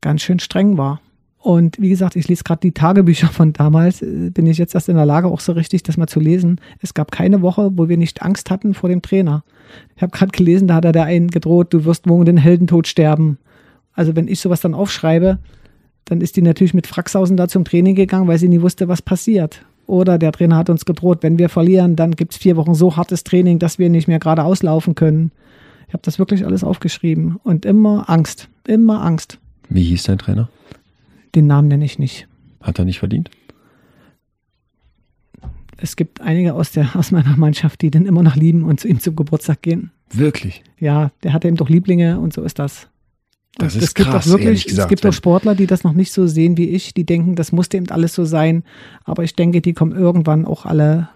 ganz 0.01 0.21
schön 0.21 0.39
streng 0.39 0.77
war. 0.77 1.01
Und 1.41 1.79
wie 1.79 1.89
gesagt, 1.89 2.17
ich 2.17 2.27
lese 2.27 2.43
gerade 2.43 2.59
die 2.59 2.73
Tagebücher 2.73 3.27
von 3.31 3.53
damals, 3.53 4.01
äh, 4.01 4.29
bin 4.29 4.45
ich 4.45 4.57
jetzt 4.57 4.75
erst 4.75 4.89
in 4.89 4.95
der 4.95 5.05
Lage, 5.05 5.27
auch 5.27 5.39
so 5.39 5.53
richtig 5.53 5.83
das 5.83 5.97
mal 5.97 6.07
zu 6.07 6.19
lesen. 6.19 6.59
Es 6.81 6.93
gab 6.93 7.11
keine 7.11 7.41
Woche, 7.41 7.71
wo 7.75 7.87
wir 7.89 7.97
nicht 7.97 8.21
Angst 8.21 8.51
hatten 8.51 8.73
vor 8.73 8.89
dem 8.89 9.01
Trainer. 9.01 9.43
Ich 9.95 10.01
habe 10.01 10.11
gerade 10.11 10.31
gelesen, 10.31 10.67
da 10.67 10.75
hat 10.75 10.85
er 10.85 10.91
der 10.91 11.05
einen 11.05 11.29
gedroht, 11.29 11.73
du 11.73 11.85
wirst 11.85 12.05
morgen 12.05 12.25
den 12.25 12.37
Heldentod 12.37 12.87
sterben. 12.87 13.37
Also 13.93 14.15
wenn 14.15 14.27
ich 14.27 14.39
sowas 14.39 14.61
dann 14.61 14.73
aufschreibe, 14.73 15.39
dann 16.05 16.21
ist 16.21 16.35
die 16.35 16.41
natürlich 16.41 16.73
mit 16.73 16.87
Fracksausen 16.87 17.37
da 17.37 17.47
zum 17.47 17.65
Training 17.65 17.95
gegangen, 17.95 18.27
weil 18.27 18.39
sie 18.39 18.49
nie 18.49 18.61
wusste, 18.61 18.87
was 18.87 19.01
passiert. 19.01 19.63
Oder 19.85 20.17
der 20.17 20.31
Trainer 20.31 20.57
hat 20.57 20.69
uns 20.69 20.85
gedroht, 20.85 21.19
wenn 21.21 21.39
wir 21.39 21.49
verlieren, 21.49 21.95
dann 21.95 22.11
gibt 22.11 22.33
es 22.33 22.37
vier 22.37 22.55
Wochen 22.55 22.75
so 22.75 22.95
hartes 22.95 23.23
Training, 23.23 23.59
dass 23.59 23.79
wir 23.79 23.89
nicht 23.89 24.07
mehr 24.07 24.19
gerade 24.19 24.43
auslaufen 24.43 24.95
können. 24.95 25.31
Ich 25.87 25.93
habe 25.93 26.03
das 26.03 26.19
wirklich 26.19 26.45
alles 26.45 26.63
aufgeschrieben. 26.63 27.37
Und 27.43 27.65
immer 27.65 28.09
Angst, 28.09 28.49
immer 28.67 29.03
Angst. 29.03 29.39
Wie 29.69 29.83
hieß 29.83 30.03
dein 30.03 30.17
Trainer? 30.17 30.49
Den 31.35 31.47
Namen 31.47 31.67
nenne 31.67 31.85
ich 31.85 31.99
nicht. 31.99 32.27
Hat 32.61 32.79
er 32.79 32.85
nicht 32.85 32.99
verdient? 32.99 33.29
Es 35.77 35.95
gibt 35.95 36.21
einige 36.21 36.55
aus, 36.55 36.71
der, 36.71 36.95
aus 36.95 37.11
meiner 37.11 37.37
Mannschaft, 37.37 37.81
die 37.81 37.91
den 37.91 38.05
immer 38.05 38.23
noch 38.23 38.35
lieben 38.35 38.63
und 38.63 38.79
zu 38.79 38.87
ihm 38.87 38.99
zum 38.99 39.15
Geburtstag 39.15 39.61
gehen. 39.61 39.91
Wirklich? 40.11 40.63
Ja, 40.77 41.11
der 41.23 41.33
hatte 41.33 41.47
eben 41.47 41.57
doch 41.57 41.69
Lieblinge 41.69 42.19
und 42.19 42.33
so 42.33 42.43
ist 42.43 42.59
das. 42.59 42.87
Das 43.57 43.75
Und 43.75 43.81
ist 43.81 43.89
es 43.89 43.93
gibt 43.93 44.09
krass, 44.09 44.27
auch 44.27 44.31
wirklich, 44.31 44.47
ehrlich 44.47 44.65
gesagt, 44.65 44.85
es 44.85 44.89
gibt 44.89 45.05
auch 45.05 45.13
Sportler, 45.13 45.55
die 45.55 45.67
das 45.67 45.83
noch 45.83 45.93
nicht 45.93 46.11
so 46.11 46.27
sehen 46.27 46.57
wie 46.57 46.69
ich, 46.69 46.93
die 46.93 47.05
denken, 47.05 47.35
das 47.35 47.51
musste 47.51 47.77
eben 47.77 47.89
alles 47.89 48.13
so 48.13 48.25
sein. 48.25 48.63
Aber 49.03 49.23
ich 49.23 49.35
denke, 49.35 49.61
die 49.61 49.73
kommen 49.73 49.93
irgendwann 49.93 50.45
auch 50.45 50.65
alle 50.65 51.09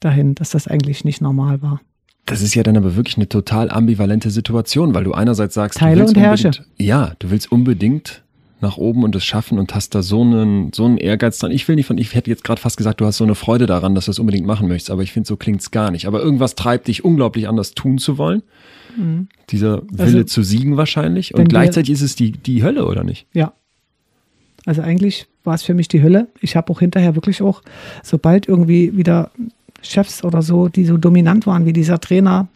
dahin, 0.00 0.34
dass 0.34 0.50
das 0.50 0.68
eigentlich 0.68 1.04
nicht 1.04 1.20
normal 1.20 1.62
war. 1.62 1.80
Das 2.26 2.40
ist 2.40 2.54
ja 2.54 2.62
dann 2.62 2.76
aber 2.76 2.94
wirklich 2.96 3.16
eine 3.16 3.28
total 3.28 3.70
ambivalente 3.70 4.30
Situation, 4.30 4.94
weil 4.94 5.04
du 5.04 5.12
einerseits 5.12 5.54
sagst, 5.54 5.78
Teile 5.78 5.96
du 5.96 6.00
willst 6.02 6.16
und 6.16 6.22
herrsche. 6.22 6.50
ja, 6.78 7.12
du 7.18 7.30
willst 7.30 7.50
unbedingt 7.50 8.22
nach 8.60 8.76
oben 8.76 9.02
und 9.02 9.16
es 9.16 9.24
schaffen 9.24 9.58
und 9.58 9.74
hast 9.74 9.92
da 9.96 10.02
so 10.02 10.20
einen, 10.20 10.72
so 10.72 10.84
einen 10.84 10.96
Ehrgeiz 10.96 11.38
dran. 11.38 11.50
Ich 11.50 11.66
will 11.66 11.74
nicht 11.74 11.86
von, 11.86 11.98
ich 11.98 12.14
hätte 12.14 12.30
jetzt 12.30 12.44
gerade 12.44 12.60
fast 12.60 12.76
gesagt, 12.76 13.00
du 13.00 13.06
hast 13.06 13.16
so 13.16 13.24
eine 13.24 13.34
Freude 13.34 13.66
daran, 13.66 13.96
dass 13.96 14.04
du 14.04 14.12
es 14.12 14.20
unbedingt 14.20 14.46
machen 14.46 14.68
möchtest, 14.68 14.92
aber 14.92 15.02
ich 15.02 15.10
finde, 15.10 15.26
so 15.26 15.36
klingt's 15.36 15.72
gar 15.72 15.90
nicht. 15.90 16.06
Aber 16.06 16.20
irgendwas 16.22 16.54
treibt 16.54 16.86
dich 16.86 17.04
unglaublich 17.04 17.48
anders 17.48 17.72
tun 17.72 17.98
zu 17.98 18.18
wollen. 18.18 18.42
Dieser 19.50 19.82
Wille 19.90 20.18
Also, 20.18 20.24
zu 20.24 20.42
siegen 20.44 20.76
wahrscheinlich. 20.76 21.34
Und 21.34 21.40
wir- 21.40 21.44
gleichzeitig 21.48 21.90
ist 21.90 22.02
es 22.02 22.14
die, 22.14 22.30
die 22.32 22.62
Hölle, 22.62 22.86
oder 22.86 23.02
nicht? 23.02 23.26
Ja. 23.32 23.52
Also 24.64 24.82
eigentlich 24.82 25.26
war 25.42 25.54
es 25.54 25.62
für 25.64 25.74
mich 25.74 25.88
die 25.88 26.02
Hölle. 26.02 26.28
Ich 26.40 26.54
habe 26.54 26.70
auch 26.70 26.78
hinterher 26.78 27.16
wirklich 27.16 27.42
auch, 27.42 27.62
sobald 28.04 28.46
irgendwie 28.46 28.96
wieder 28.96 29.32
Chefs 29.82 30.24
oder 30.24 30.42
so, 30.42 30.68
die 30.68 30.84
so 30.84 30.96
dominant 30.96 31.46
waren 31.46 31.66
wie 31.66 31.72
dieser 31.72 32.00
Trainer, 32.00 32.48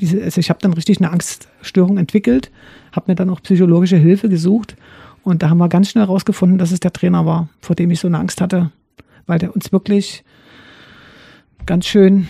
diese, 0.00 0.22
also 0.22 0.40
ich 0.40 0.50
habe 0.50 0.60
dann 0.60 0.72
richtig 0.72 0.98
eine 0.98 1.10
Angststörung 1.10 1.98
entwickelt, 1.98 2.50
habe 2.92 3.12
mir 3.12 3.14
dann 3.14 3.30
auch 3.30 3.42
psychologische 3.42 3.96
Hilfe 3.96 4.28
gesucht 4.28 4.76
und 5.22 5.42
da 5.42 5.50
haben 5.50 5.58
wir 5.58 5.68
ganz 5.68 5.90
schnell 5.90 6.04
herausgefunden, 6.04 6.58
dass 6.58 6.72
es 6.72 6.80
der 6.80 6.92
Trainer 6.92 7.24
war, 7.26 7.48
vor 7.60 7.76
dem 7.76 7.90
ich 7.90 8.00
so 8.00 8.08
eine 8.08 8.18
Angst 8.18 8.40
hatte, 8.40 8.70
weil 9.26 9.38
der 9.38 9.54
uns 9.54 9.72
wirklich 9.72 10.24
ganz 11.66 11.86
schön, 11.86 12.28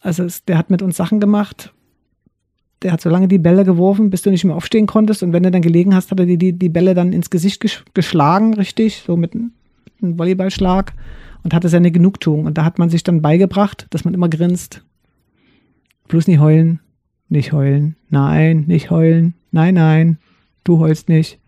also 0.00 0.24
es, 0.24 0.44
der 0.44 0.56
hat 0.56 0.70
mit 0.70 0.82
uns 0.82 0.96
Sachen 0.96 1.20
gemacht, 1.20 1.72
der 2.82 2.92
hat 2.92 3.00
so 3.00 3.10
lange 3.10 3.28
die 3.28 3.38
Bälle 3.38 3.64
geworfen, 3.64 4.10
bis 4.10 4.22
du 4.22 4.30
nicht 4.30 4.44
mehr 4.44 4.54
aufstehen 4.54 4.86
konntest. 4.86 5.22
Und 5.22 5.32
wenn 5.32 5.42
du 5.42 5.50
dann 5.50 5.62
gelegen 5.62 5.94
hast, 5.94 6.10
hat 6.10 6.20
er 6.20 6.26
dir 6.26 6.38
die, 6.38 6.52
die 6.52 6.68
Bälle 6.68 6.94
dann 6.94 7.12
ins 7.12 7.28
Gesicht 7.28 7.60
gesch 7.60 7.84
geschlagen, 7.92 8.54
richtig, 8.54 9.02
so 9.04 9.16
mit, 9.16 9.34
mit 9.34 9.50
einem 10.00 10.18
Volleyballschlag 10.18 10.94
und 11.48 11.54
hatte 11.54 11.70
seine 11.70 11.90
Genugtuung. 11.90 12.44
Und 12.44 12.58
da 12.58 12.64
hat 12.66 12.78
man 12.78 12.90
sich 12.90 13.04
dann 13.04 13.22
beigebracht, 13.22 13.86
dass 13.88 14.04
man 14.04 14.12
immer 14.12 14.28
grinst. 14.28 14.84
Bloß 16.08 16.26
nicht 16.26 16.40
heulen, 16.40 16.80
nicht 17.30 17.52
heulen, 17.52 17.96
nein, 18.10 18.64
nicht 18.66 18.90
heulen, 18.90 19.32
nein, 19.50 19.72
nein, 19.74 20.18
du 20.64 20.78
heulst 20.78 21.08
nicht. 21.08 21.38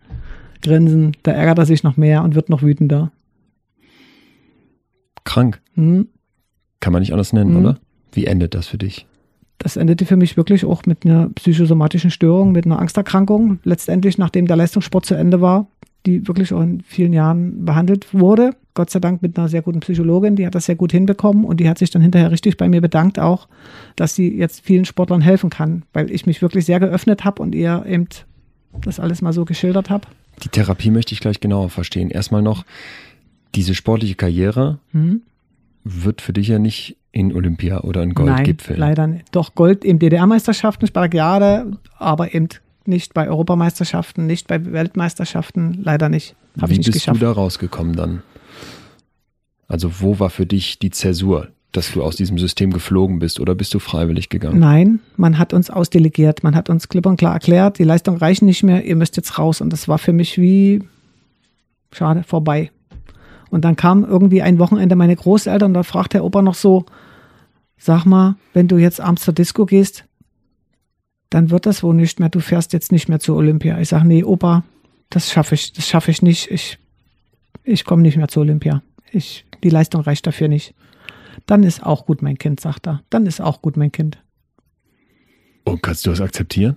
Grinsen, 0.63 1.15
da 1.21 1.33
ärgert 1.33 1.59
er 1.59 1.65
sich 1.67 1.83
noch 1.83 1.97
mehr 1.97 2.23
und 2.23 2.33
wird 2.33 2.49
noch 2.49 2.63
wütender. 2.63 3.11
Krank. 5.23 5.61
Hm? 5.75 6.07
Kann 6.79 6.93
man 6.93 7.01
nicht 7.01 7.11
anders 7.11 7.31
nennen, 7.31 7.51
Mhm. 7.51 7.57
oder? 7.59 7.77
Wie 8.11 8.25
endet 8.25 8.55
das 8.55 8.65
für 8.67 8.79
dich? 8.79 9.05
Das 9.59 9.77
endete 9.77 10.07
für 10.07 10.15
mich 10.15 10.35
wirklich 10.35 10.65
auch 10.65 10.87
mit 10.87 11.05
einer 11.05 11.29
psychosomatischen 11.29 12.09
Störung, 12.09 12.53
mit 12.53 12.65
einer 12.65 12.79
Angsterkrankung. 12.79 13.59
Letztendlich, 13.63 14.17
nachdem 14.17 14.47
der 14.47 14.55
Leistungssport 14.57 15.05
zu 15.05 15.13
Ende 15.13 15.41
war, 15.41 15.67
die 16.05 16.27
wirklich 16.27 16.53
auch 16.53 16.61
in 16.61 16.81
vielen 16.81 17.13
Jahren 17.13 17.65
behandelt 17.65 18.13
wurde. 18.13 18.51
Gott 18.73 18.89
sei 18.89 18.99
Dank 18.99 19.21
mit 19.21 19.37
einer 19.37 19.47
sehr 19.49 19.61
guten 19.61 19.81
Psychologin, 19.81 20.35
die 20.35 20.45
hat 20.45 20.55
das 20.55 20.65
sehr 20.65 20.75
gut 20.75 20.91
hinbekommen 20.91 21.43
und 21.45 21.59
die 21.59 21.67
hat 21.69 21.77
sich 21.77 21.89
dann 21.89 22.01
hinterher 22.01 22.31
richtig 22.31 22.57
bei 22.57 22.69
mir 22.69 22.81
bedankt 22.81 23.19
auch, 23.19 23.47
dass 23.97 24.15
sie 24.15 24.35
jetzt 24.35 24.61
vielen 24.65 24.85
Sportlern 24.85 25.21
helfen 25.21 25.49
kann, 25.49 25.83
weil 25.93 26.09
ich 26.11 26.25
mich 26.25 26.41
wirklich 26.41 26.65
sehr 26.65 26.79
geöffnet 26.79 27.23
habe 27.25 27.41
und 27.41 27.53
ihr 27.53 27.83
eben 27.87 28.07
das 28.85 28.99
alles 28.99 29.21
mal 29.21 29.33
so 29.33 29.43
geschildert 29.45 29.89
habe. 29.89 30.07
Die 30.43 30.47
Therapie 30.49 30.89
möchte 30.89 31.13
ich 31.13 31.19
gleich 31.19 31.39
genauer 31.41 31.69
verstehen. 31.69 32.09
Erstmal 32.09 32.41
noch, 32.41 32.63
diese 33.55 33.75
sportliche 33.75 34.15
Karriere 34.15 34.79
Hm? 34.93 35.21
wird 35.83 36.21
für 36.21 36.31
dich 36.33 36.47
ja 36.47 36.57
nicht 36.59 36.95
in 37.11 37.33
Olympia 37.35 37.81
oder 37.81 38.01
in 38.03 38.13
Gold 38.13 38.29
Nein, 38.29 38.43
gipfeln. 38.45 38.79
leider 38.79 39.07
nicht. 39.07 39.25
Doch 39.33 39.53
Gold 39.55 39.83
im 39.83 39.99
DDR-Meisterschaften, 39.99 40.87
Spartakiade, 40.87 41.73
aber 41.97 42.33
eben 42.33 42.47
nicht 42.91 43.15
bei 43.15 43.27
Europameisterschaften, 43.27 44.27
nicht 44.27 44.47
bei 44.47 44.63
Weltmeisterschaften, 44.71 45.81
leider 45.81 46.09
nicht. 46.09 46.35
Habe 46.59 46.69
Wie 46.69 46.73
ich 46.73 46.79
nicht 46.79 46.85
bist 46.87 47.05
geschafft. 47.05 47.21
du 47.21 47.25
da 47.25 47.31
rausgekommen 47.31 47.95
dann? 47.95 48.21
Also 49.67 50.01
wo 50.01 50.19
war 50.19 50.29
für 50.29 50.45
dich 50.45 50.77
die 50.77 50.91
Zäsur, 50.91 51.47
dass 51.71 51.93
du 51.93 52.03
aus 52.03 52.17
diesem 52.17 52.37
System 52.37 52.71
geflogen 52.71 53.19
bist 53.19 53.39
oder 53.39 53.55
bist 53.55 53.73
du 53.73 53.79
freiwillig 53.79 54.29
gegangen? 54.29 54.59
Nein, 54.59 54.99
man 55.15 55.37
hat 55.37 55.53
uns 55.53 55.69
ausdelegiert. 55.69 56.43
Man 56.43 56.53
hat 56.53 56.69
uns 56.69 56.89
klipp 56.89 57.05
und 57.05 57.17
klar 57.17 57.33
erklärt, 57.33 57.79
die 57.79 57.85
Leistung 57.85 58.17
reichen 58.17 58.45
nicht 58.45 58.63
mehr, 58.63 58.83
ihr 58.85 58.95
müsst 58.97 59.15
jetzt 59.15 59.39
raus. 59.39 59.61
Und 59.61 59.71
das 59.71 59.87
war 59.87 59.97
für 59.97 60.13
mich 60.13 60.37
wie, 60.37 60.83
schade, 61.93 62.23
vorbei. 62.23 62.69
Und 63.49 63.65
dann 63.65 63.75
kam 63.75 64.03
irgendwie 64.03 64.41
ein 64.41 64.59
Wochenende 64.59 64.95
meine 64.95 65.15
Großeltern, 65.15 65.73
da 65.73 65.83
fragt 65.83 66.13
der 66.13 66.23
Opa 66.23 66.41
noch 66.41 66.55
so, 66.55 66.85
sag 67.77 68.05
mal, 68.05 68.35
wenn 68.53 68.67
du 68.67 68.77
jetzt 68.77 69.01
abends 69.01 69.23
zur 69.23 69.33
Disco 69.33 69.65
gehst, 69.65 70.05
dann 71.31 71.49
wird 71.49 71.65
das 71.65 71.81
wohl 71.81 71.95
nicht 71.95 72.19
mehr, 72.19 72.29
du 72.29 72.41
fährst 72.41 72.73
jetzt 72.73 72.91
nicht 72.91 73.07
mehr 73.07 73.19
zur 73.19 73.37
Olympia. 73.37 73.79
Ich 73.79 73.87
sage, 73.89 74.05
nee, 74.05 74.23
Opa, 74.23 74.63
das 75.09 75.31
schaffe 75.31 75.55
ich, 75.55 75.71
das 75.71 75.87
schaffe 75.87 76.11
ich 76.11 76.21
nicht. 76.21 76.51
Ich, 76.51 76.77
ich 77.63 77.85
komme 77.85 78.01
nicht 78.01 78.17
mehr 78.17 78.27
zur 78.27 78.41
Olympia. 78.41 78.83
Ich, 79.11 79.45
die 79.63 79.69
Leistung 79.69 80.01
reicht 80.01 80.27
dafür 80.27 80.49
nicht. 80.49 80.75
Dann 81.45 81.63
ist 81.63 81.83
auch 81.83 82.05
gut, 82.05 82.21
mein 82.21 82.37
Kind, 82.37 82.59
sagt 82.59 82.85
er. 82.85 83.01
Dann 83.09 83.25
ist 83.25 83.39
auch 83.39 83.61
gut, 83.61 83.77
mein 83.77 83.93
Kind. 83.93 84.21
Und 85.63 85.81
kannst 85.81 86.05
du 86.05 86.09
das 86.09 86.19
akzeptieren? 86.19 86.75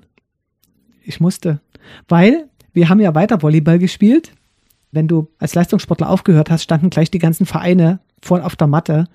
Ich 1.02 1.18
musste. 1.18 1.60
Weil 2.08 2.48
wir 2.72 2.88
haben 2.88 3.00
ja 3.00 3.14
weiter 3.14 3.42
Volleyball 3.42 3.80
gespielt. 3.80 4.32
Wenn 4.92 5.08
du 5.08 5.28
als 5.40 5.56
Leistungssportler 5.56 6.08
aufgehört 6.08 6.48
hast, 6.48 6.62
standen 6.62 6.90
gleich 6.90 7.10
die 7.10 7.18
ganzen 7.18 7.44
Vereine 7.44 7.98
voll 8.22 8.40
auf 8.40 8.54
der 8.54 8.68
Matte. 8.68 9.08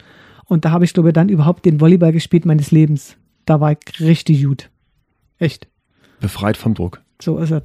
Und 0.43 0.65
da 0.65 0.71
habe 0.71 0.83
ich, 0.83 0.93
glaube 0.93 1.09
ich, 1.09 1.13
dann 1.13 1.29
überhaupt 1.29 1.65
den 1.65 1.79
Volleyball 1.79 2.11
gespielt 2.11 2.45
meines 2.45 2.71
Lebens. 2.71 3.15
Da 3.45 3.61
war 3.61 3.71
ich 3.71 4.01
richtig 4.01 4.43
gut. 4.43 4.69
Echt. 5.39 5.67
Befreit 6.19 6.57
vom 6.57 6.73
Druck. 6.73 7.01
So 7.21 7.37
ist 7.39 7.51
es. 7.51 7.63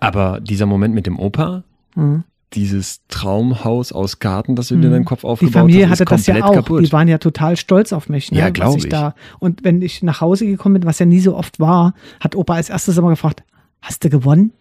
Aber 0.00 0.40
dieser 0.40 0.66
Moment 0.66 0.94
mit 0.94 1.06
dem 1.06 1.18
Opa, 1.18 1.62
Mhm. 1.94 2.24
dieses 2.52 3.00
Traumhaus 3.08 3.92
aus 3.92 4.18
Garten, 4.18 4.54
das 4.56 4.68
du 4.68 4.74
dir 4.76 4.82
in 4.82 4.88
Mhm. 4.88 4.92
deinem 4.92 5.04
Kopf 5.04 5.20
Die 5.22 5.26
aufgebaut 5.26 5.52
Familie 5.54 5.88
hast, 5.88 6.00
hatte 6.00 6.10
das 6.10 6.26
ja 6.26 6.44
auch. 6.44 6.52
kaputt. 6.54 6.84
Die 6.86 6.92
waren 6.92 7.08
ja 7.08 7.18
total 7.18 7.56
stolz 7.56 7.92
auf 7.92 8.08
mich. 8.08 8.30
Ne, 8.32 8.38
Ja, 8.38 8.46
was 8.46 8.52
glaub 8.52 8.76
ich. 8.78 8.88
Da. 8.88 9.14
Und 9.38 9.64
wenn 9.64 9.80
ich 9.82 10.02
nach 10.02 10.20
Hause 10.20 10.46
gekommen 10.46 10.74
bin, 10.74 10.84
was 10.84 10.98
ja 10.98 11.06
nie 11.06 11.20
so 11.20 11.36
oft 11.36 11.58
war, 11.60 11.94
hat 12.20 12.34
Opa 12.36 12.54
als 12.54 12.68
erstes 12.70 12.96
immer 12.98 13.10
gefragt, 13.10 13.42
hast 13.80 14.04
du 14.04 14.10
gewonnen? 14.10 14.52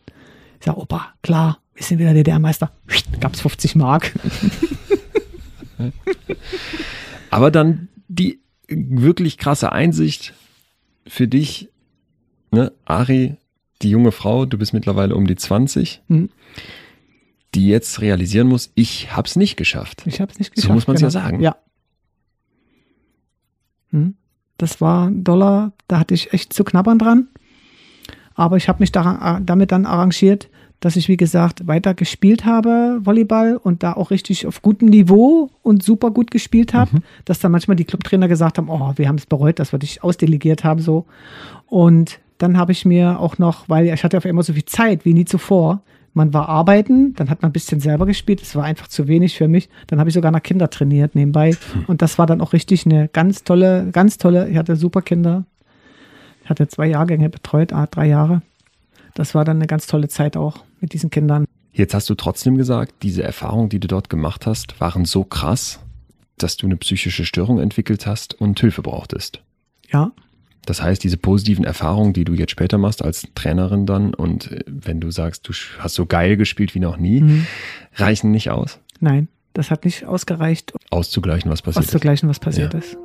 Ich 0.59 0.65
sag, 0.65 0.77
Opa, 0.77 1.07
klar. 1.23 1.59
wir 1.75 1.83
sind 1.83 1.99
wieder 1.99 2.13
DDR-Meister. 2.13 2.71
Gab 3.19 3.33
es 3.33 3.41
50 3.41 3.75
Mark. 3.75 4.13
Aber 7.29 7.51
dann 7.51 7.89
die 8.07 8.39
wirklich 8.67 9.37
krasse 9.37 9.71
Einsicht 9.71 10.33
für 11.07 11.27
dich, 11.27 11.69
ne, 12.53 12.71
Ari, 12.85 13.35
die 13.81 13.89
junge 13.89 14.11
Frau, 14.11 14.45
du 14.45 14.57
bist 14.57 14.73
mittlerweile 14.73 15.15
um 15.15 15.27
die 15.27 15.35
20, 15.35 16.01
Mhm. 16.07 16.29
die 17.53 17.67
jetzt 17.67 18.01
realisieren 18.01 18.47
muss, 18.47 18.71
ich 18.75 19.15
hab's 19.15 19.35
nicht 19.35 19.57
geschafft. 19.57 20.03
Ich 20.05 20.21
habe 20.21 20.31
es 20.31 20.39
nicht 20.39 20.55
geschafft. 20.55 20.67
So 20.67 20.73
muss 20.73 20.87
man 20.87 20.95
es 20.95 21.01
ja 21.01 21.09
genau. 21.09 21.19
sagen. 21.21 21.41
Ja. 21.41 21.55
Hm. 23.91 24.15
Das 24.57 24.81
war 24.81 25.07
ein 25.07 25.23
Dollar, 25.23 25.73
da 25.87 25.99
hatte 25.99 26.13
ich 26.13 26.33
echt 26.33 26.53
zu 26.53 26.63
knabbern 26.63 26.99
dran. 26.99 27.27
Aber 28.35 28.57
ich 28.57 28.67
habe 28.69 28.79
mich 28.79 28.91
daran, 28.91 29.41
äh, 29.41 29.45
damit 29.45 29.71
dann 29.71 29.85
arrangiert, 29.85 30.49
dass 30.79 30.95
ich, 30.95 31.07
wie 31.07 31.17
gesagt, 31.17 31.65
weiter 31.67 31.93
gespielt 31.93 32.43
habe, 32.43 32.99
Volleyball, 33.03 33.57
und 33.57 33.83
da 33.83 33.93
auch 33.93 34.11
richtig 34.11 34.47
auf 34.47 34.61
gutem 34.61 34.89
Niveau 34.89 35.49
und 35.61 35.81
super 35.83 36.11
gut 36.11 36.29
gespielt 36.31 36.73
habe. 36.73 37.01
Dass 37.25 37.39
dann 37.39 37.51
manchmal 37.51 37.77
die 37.77 37.85
Clubtrainer 37.85 38.27
gesagt 38.27 38.57
haben, 38.57 38.69
oh, 38.69 38.91
wir 38.95 39.07
haben 39.07 39.15
es 39.17 39.25
bereut, 39.25 39.59
dass 39.59 39.71
wir 39.71 39.79
dich 39.79 40.03
ausdelegiert 40.03 40.63
haben, 40.63 40.81
so. 40.81 41.05
Und 41.67 42.19
dann 42.43 42.57
habe 42.57 42.73
ich 42.73 42.83
mir 42.83 43.19
auch 43.19 43.37
noch, 43.37 43.69
weil 43.69 43.87
ich 43.87 44.03
hatte 44.03 44.17
auf 44.17 44.25
einmal 44.25 44.43
so 44.43 44.51
viel 44.53 44.65
Zeit 44.65 45.05
wie 45.05 45.13
nie 45.13 45.23
zuvor, 45.23 45.81
man 46.13 46.33
war 46.33 46.49
arbeiten, 46.49 47.13
dann 47.15 47.29
hat 47.29 47.41
man 47.41 47.49
ein 47.49 47.53
bisschen 47.53 47.79
selber 47.79 48.05
gespielt, 48.05 48.41
es 48.41 48.55
war 48.55 48.65
einfach 48.65 48.87
zu 48.87 49.07
wenig 49.07 49.37
für 49.37 49.47
mich. 49.47 49.69
Dann 49.87 49.99
habe 49.99 50.09
ich 50.09 50.13
sogar 50.13 50.31
noch 50.31 50.43
Kinder 50.43 50.69
trainiert 50.69 51.15
nebenbei. 51.15 51.55
Und 51.87 52.01
das 52.01 52.19
war 52.19 52.27
dann 52.27 52.41
auch 52.41 52.53
richtig 52.53 52.85
eine 52.85 53.07
ganz 53.07 53.43
tolle, 53.43 53.89
ganz 53.91 54.17
tolle, 54.17 54.49
ich 54.49 54.57
hatte 54.57 54.75
super 54.75 55.01
Kinder. 55.01 55.45
Ich 56.43 56.49
hatte 56.49 56.67
zwei 56.67 56.87
Jahrgänge 56.87 57.29
betreut, 57.29 57.71
ah, 57.71 57.87
drei 57.87 58.07
Jahre. 58.07 58.41
Das 59.15 59.33
war 59.33 59.45
dann 59.45 59.57
eine 59.57 59.67
ganz 59.67 59.87
tolle 59.87 60.09
Zeit 60.09 60.35
auch 60.35 60.63
mit 60.81 60.93
diesen 60.93 61.09
Kindern. 61.09 61.45
Jetzt 61.71 61.93
hast 61.93 62.09
du 62.09 62.15
trotzdem 62.15 62.57
gesagt, 62.57 62.95
diese 63.03 63.23
Erfahrungen, 63.23 63.69
die 63.69 63.79
du 63.79 63.87
dort 63.87 64.09
gemacht 64.09 64.45
hast, 64.45 64.79
waren 64.81 65.05
so 65.05 65.23
krass, 65.23 65.79
dass 66.37 66.57
du 66.57 66.67
eine 66.67 66.75
psychische 66.75 67.25
Störung 67.25 67.59
entwickelt 67.59 68.05
hast 68.05 68.39
und 68.39 68.59
Hilfe 68.59 68.81
brauchtest. 68.81 69.41
Ja, 69.89 70.11
Das 70.65 70.81
heißt, 70.81 71.03
diese 71.03 71.17
positiven 71.17 71.65
Erfahrungen, 71.65 72.13
die 72.13 72.23
du 72.23 72.33
jetzt 72.33 72.51
später 72.51 72.77
machst 72.77 73.03
als 73.03 73.27
Trainerin 73.35 73.85
dann 73.85 74.13
und 74.13 74.51
äh, 74.51 74.59
wenn 74.67 74.99
du 75.01 75.11
sagst, 75.11 75.47
du 75.47 75.53
hast 75.79 75.95
so 75.95 76.05
geil 76.05 76.37
gespielt 76.37 76.73
wie 76.75 76.79
noch 76.79 76.97
nie, 76.97 77.21
Mhm. 77.21 77.45
reichen 77.95 78.31
nicht 78.31 78.49
aus, 78.49 78.79
nein, 78.99 79.27
das 79.53 79.71
hat 79.71 79.83
nicht 79.85 80.05
ausgereicht, 80.05 80.73
auszugleichen, 80.89 81.51
was 81.51 81.61
passiert 81.61 81.83
ist. 81.85 81.89
auszugleichen, 81.89 82.29
was 82.29 82.39
passiert 82.39 82.73
Ja. 82.73 82.79
ist. 82.79 82.97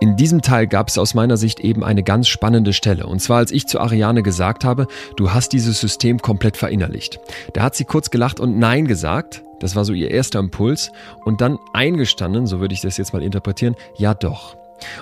In 0.00 0.16
diesem 0.16 0.42
Teil 0.42 0.68
gab 0.68 0.88
es 0.88 0.98
aus 0.98 1.14
meiner 1.14 1.36
Sicht 1.36 1.58
eben 1.58 1.82
eine 1.82 2.04
ganz 2.04 2.28
spannende 2.28 2.72
Stelle. 2.72 3.06
Und 3.06 3.20
zwar, 3.20 3.38
als 3.38 3.50
ich 3.50 3.66
zu 3.66 3.80
Ariane 3.80 4.22
gesagt 4.22 4.64
habe, 4.64 4.86
du 5.16 5.32
hast 5.32 5.52
dieses 5.52 5.80
System 5.80 6.20
komplett 6.20 6.56
verinnerlicht. 6.56 7.18
Da 7.52 7.64
hat 7.64 7.74
sie 7.74 7.84
kurz 7.84 8.10
gelacht 8.10 8.38
und 8.38 8.58
Nein 8.58 8.86
gesagt. 8.86 9.42
Das 9.58 9.74
war 9.74 9.84
so 9.84 9.92
ihr 9.92 10.12
erster 10.12 10.38
Impuls. 10.38 10.92
Und 11.24 11.40
dann 11.40 11.58
eingestanden, 11.72 12.46
so 12.46 12.60
würde 12.60 12.74
ich 12.74 12.80
das 12.80 12.96
jetzt 12.96 13.12
mal 13.12 13.24
interpretieren, 13.24 13.74
ja 13.96 14.14
doch. 14.14 14.56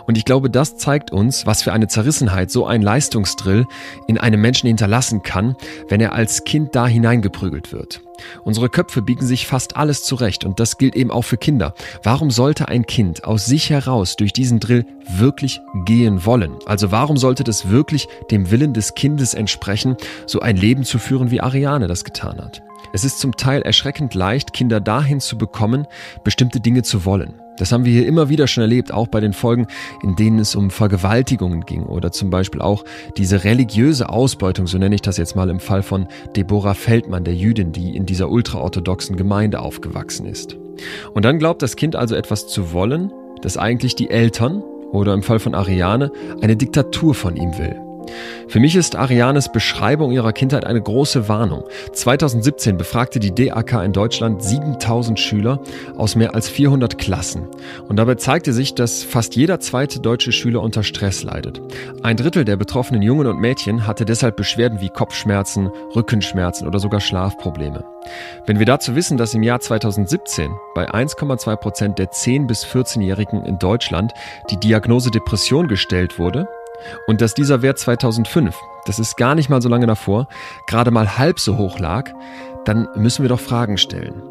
Und 0.06 0.18
ich 0.18 0.24
glaube, 0.24 0.50
das 0.50 0.76
zeigt 0.76 1.12
uns, 1.12 1.46
was 1.46 1.62
für 1.62 1.72
eine 1.72 1.88
Zerrissenheit 1.88 2.50
so 2.50 2.66
ein 2.66 2.82
Leistungsdrill 2.82 3.66
in 4.06 4.18
einem 4.18 4.40
Menschen 4.40 4.66
hinterlassen 4.66 5.22
kann, 5.22 5.56
wenn 5.88 6.00
er 6.00 6.12
als 6.12 6.44
Kind 6.44 6.74
da 6.74 6.86
hineingeprügelt 6.86 7.72
wird. 7.72 8.02
Unsere 8.44 8.68
Köpfe 8.68 9.02
biegen 9.02 9.26
sich 9.26 9.46
fast 9.46 9.76
alles 9.76 10.02
zurecht 10.02 10.44
und 10.44 10.60
das 10.60 10.78
gilt 10.78 10.96
eben 10.96 11.10
auch 11.10 11.22
für 11.22 11.36
Kinder. 11.36 11.74
Warum 12.02 12.30
sollte 12.30 12.68
ein 12.68 12.86
Kind 12.86 13.24
aus 13.24 13.46
sich 13.46 13.70
heraus 13.70 14.16
durch 14.16 14.32
diesen 14.32 14.60
Drill 14.60 14.86
wirklich 15.08 15.60
gehen 15.84 16.24
wollen? 16.24 16.56
Also 16.66 16.90
warum 16.90 17.16
sollte 17.16 17.44
das 17.44 17.68
wirklich 17.68 18.08
dem 18.30 18.50
Willen 18.50 18.72
des 18.72 18.94
Kindes 18.94 19.34
entsprechen, 19.34 19.96
so 20.26 20.40
ein 20.40 20.56
Leben 20.56 20.84
zu 20.84 20.98
führen, 20.98 21.30
wie 21.30 21.40
Ariane 21.40 21.86
das 21.86 22.04
getan 22.04 22.38
hat? 22.38 22.62
Es 22.92 23.04
ist 23.04 23.18
zum 23.18 23.36
Teil 23.36 23.62
erschreckend 23.62 24.14
leicht, 24.14 24.52
Kinder 24.52 24.80
dahin 24.80 25.20
zu 25.20 25.36
bekommen, 25.36 25.86
bestimmte 26.24 26.60
Dinge 26.60 26.82
zu 26.82 27.04
wollen. 27.04 27.34
Das 27.56 27.72
haben 27.72 27.84
wir 27.84 27.92
hier 27.92 28.06
immer 28.06 28.28
wieder 28.28 28.46
schon 28.46 28.62
erlebt, 28.62 28.92
auch 28.92 29.08
bei 29.08 29.20
den 29.20 29.32
Folgen, 29.32 29.66
in 30.02 30.16
denen 30.16 30.38
es 30.38 30.54
um 30.54 30.70
Vergewaltigungen 30.70 31.62
ging 31.62 31.84
oder 31.84 32.12
zum 32.12 32.30
Beispiel 32.30 32.60
auch 32.60 32.84
diese 33.16 33.44
religiöse 33.44 34.08
Ausbeutung, 34.08 34.66
so 34.66 34.78
nenne 34.78 34.94
ich 34.94 35.02
das 35.02 35.16
jetzt 35.16 35.36
mal 35.36 35.48
im 35.48 35.60
Fall 35.60 35.82
von 35.82 36.06
Deborah 36.34 36.74
Feldmann, 36.74 37.24
der 37.24 37.34
Jüdin, 37.34 37.72
die 37.72 37.96
in 37.96 38.06
dieser 38.06 38.30
ultraorthodoxen 38.30 39.16
Gemeinde 39.16 39.60
aufgewachsen 39.60 40.26
ist. 40.26 40.56
Und 41.14 41.24
dann 41.24 41.38
glaubt 41.38 41.62
das 41.62 41.76
Kind 41.76 41.96
also 41.96 42.14
etwas 42.14 42.46
zu 42.46 42.72
wollen, 42.72 43.12
das 43.40 43.56
eigentlich 43.56 43.94
die 43.94 44.10
Eltern 44.10 44.62
oder 44.92 45.14
im 45.14 45.22
Fall 45.22 45.38
von 45.38 45.54
Ariane 45.54 46.10
eine 46.40 46.56
Diktatur 46.56 47.14
von 47.14 47.36
ihm 47.36 47.56
will. 47.58 47.85
Für 48.48 48.60
mich 48.60 48.76
ist 48.76 48.96
Arianes 48.96 49.50
Beschreibung 49.50 50.12
ihrer 50.12 50.32
Kindheit 50.32 50.64
eine 50.64 50.80
große 50.80 51.28
Warnung. 51.28 51.64
2017 51.92 52.76
befragte 52.76 53.18
die 53.20 53.34
DAK 53.34 53.84
in 53.84 53.92
Deutschland 53.92 54.42
7000 54.42 55.18
Schüler 55.18 55.60
aus 55.96 56.16
mehr 56.16 56.34
als 56.34 56.48
400 56.48 56.98
Klassen. 56.98 57.48
Und 57.88 57.96
dabei 57.96 58.14
zeigte 58.14 58.52
sich, 58.52 58.74
dass 58.74 59.02
fast 59.02 59.36
jeder 59.36 59.60
zweite 59.60 60.00
deutsche 60.00 60.32
Schüler 60.32 60.62
unter 60.62 60.82
Stress 60.82 61.22
leidet. 61.22 61.60
Ein 62.02 62.16
Drittel 62.16 62.44
der 62.44 62.56
betroffenen 62.56 63.02
Jungen 63.02 63.26
und 63.26 63.40
Mädchen 63.40 63.86
hatte 63.86 64.04
deshalb 64.04 64.36
Beschwerden 64.36 64.80
wie 64.80 64.88
Kopfschmerzen, 64.88 65.70
Rückenschmerzen 65.94 66.66
oder 66.66 66.78
sogar 66.78 67.00
Schlafprobleme. 67.00 67.84
Wenn 68.46 68.58
wir 68.58 68.66
dazu 68.66 68.94
wissen, 68.94 69.16
dass 69.16 69.34
im 69.34 69.42
Jahr 69.42 69.60
2017 69.60 70.50
bei 70.74 70.88
1,2 70.88 71.56
Prozent 71.56 71.98
der 71.98 72.10
10- 72.10 72.46
bis 72.46 72.64
14-Jährigen 72.64 73.44
in 73.44 73.58
Deutschland 73.58 74.12
die 74.50 74.58
Diagnose 74.58 75.10
Depression 75.10 75.68
gestellt 75.68 76.18
wurde, 76.18 76.46
und 77.06 77.20
dass 77.20 77.34
dieser 77.34 77.62
Wert 77.62 77.78
2005, 77.78 78.54
das 78.86 78.98
ist 78.98 79.16
gar 79.16 79.34
nicht 79.34 79.48
mal 79.48 79.62
so 79.62 79.68
lange 79.68 79.86
davor, 79.86 80.28
gerade 80.66 80.90
mal 80.90 81.18
halb 81.18 81.38
so 81.40 81.58
hoch 81.58 81.78
lag, 81.78 82.10
dann 82.64 82.88
müssen 82.96 83.22
wir 83.22 83.28
doch 83.28 83.40
Fragen 83.40 83.78
stellen. 83.78 84.22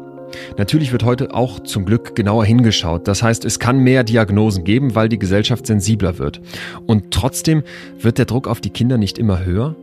Natürlich 0.56 0.92
wird 0.92 1.04
heute 1.04 1.34
auch 1.34 1.60
zum 1.60 1.84
Glück 1.84 2.14
genauer 2.14 2.44
hingeschaut. 2.44 3.08
Das 3.08 3.22
heißt, 3.22 3.44
es 3.44 3.58
kann 3.58 3.78
mehr 3.78 4.04
Diagnosen 4.04 4.64
geben, 4.64 4.94
weil 4.94 5.08
die 5.08 5.18
Gesellschaft 5.18 5.66
sensibler 5.66 6.18
wird. 6.18 6.40
Und 6.86 7.12
trotzdem 7.12 7.62
wird 7.98 8.18
der 8.18 8.24
Druck 8.24 8.48
auf 8.48 8.60
die 8.60 8.70
Kinder 8.70 8.98
nicht 8.98 9.18
immer 9.18 9.44
höher? 9.44 9.76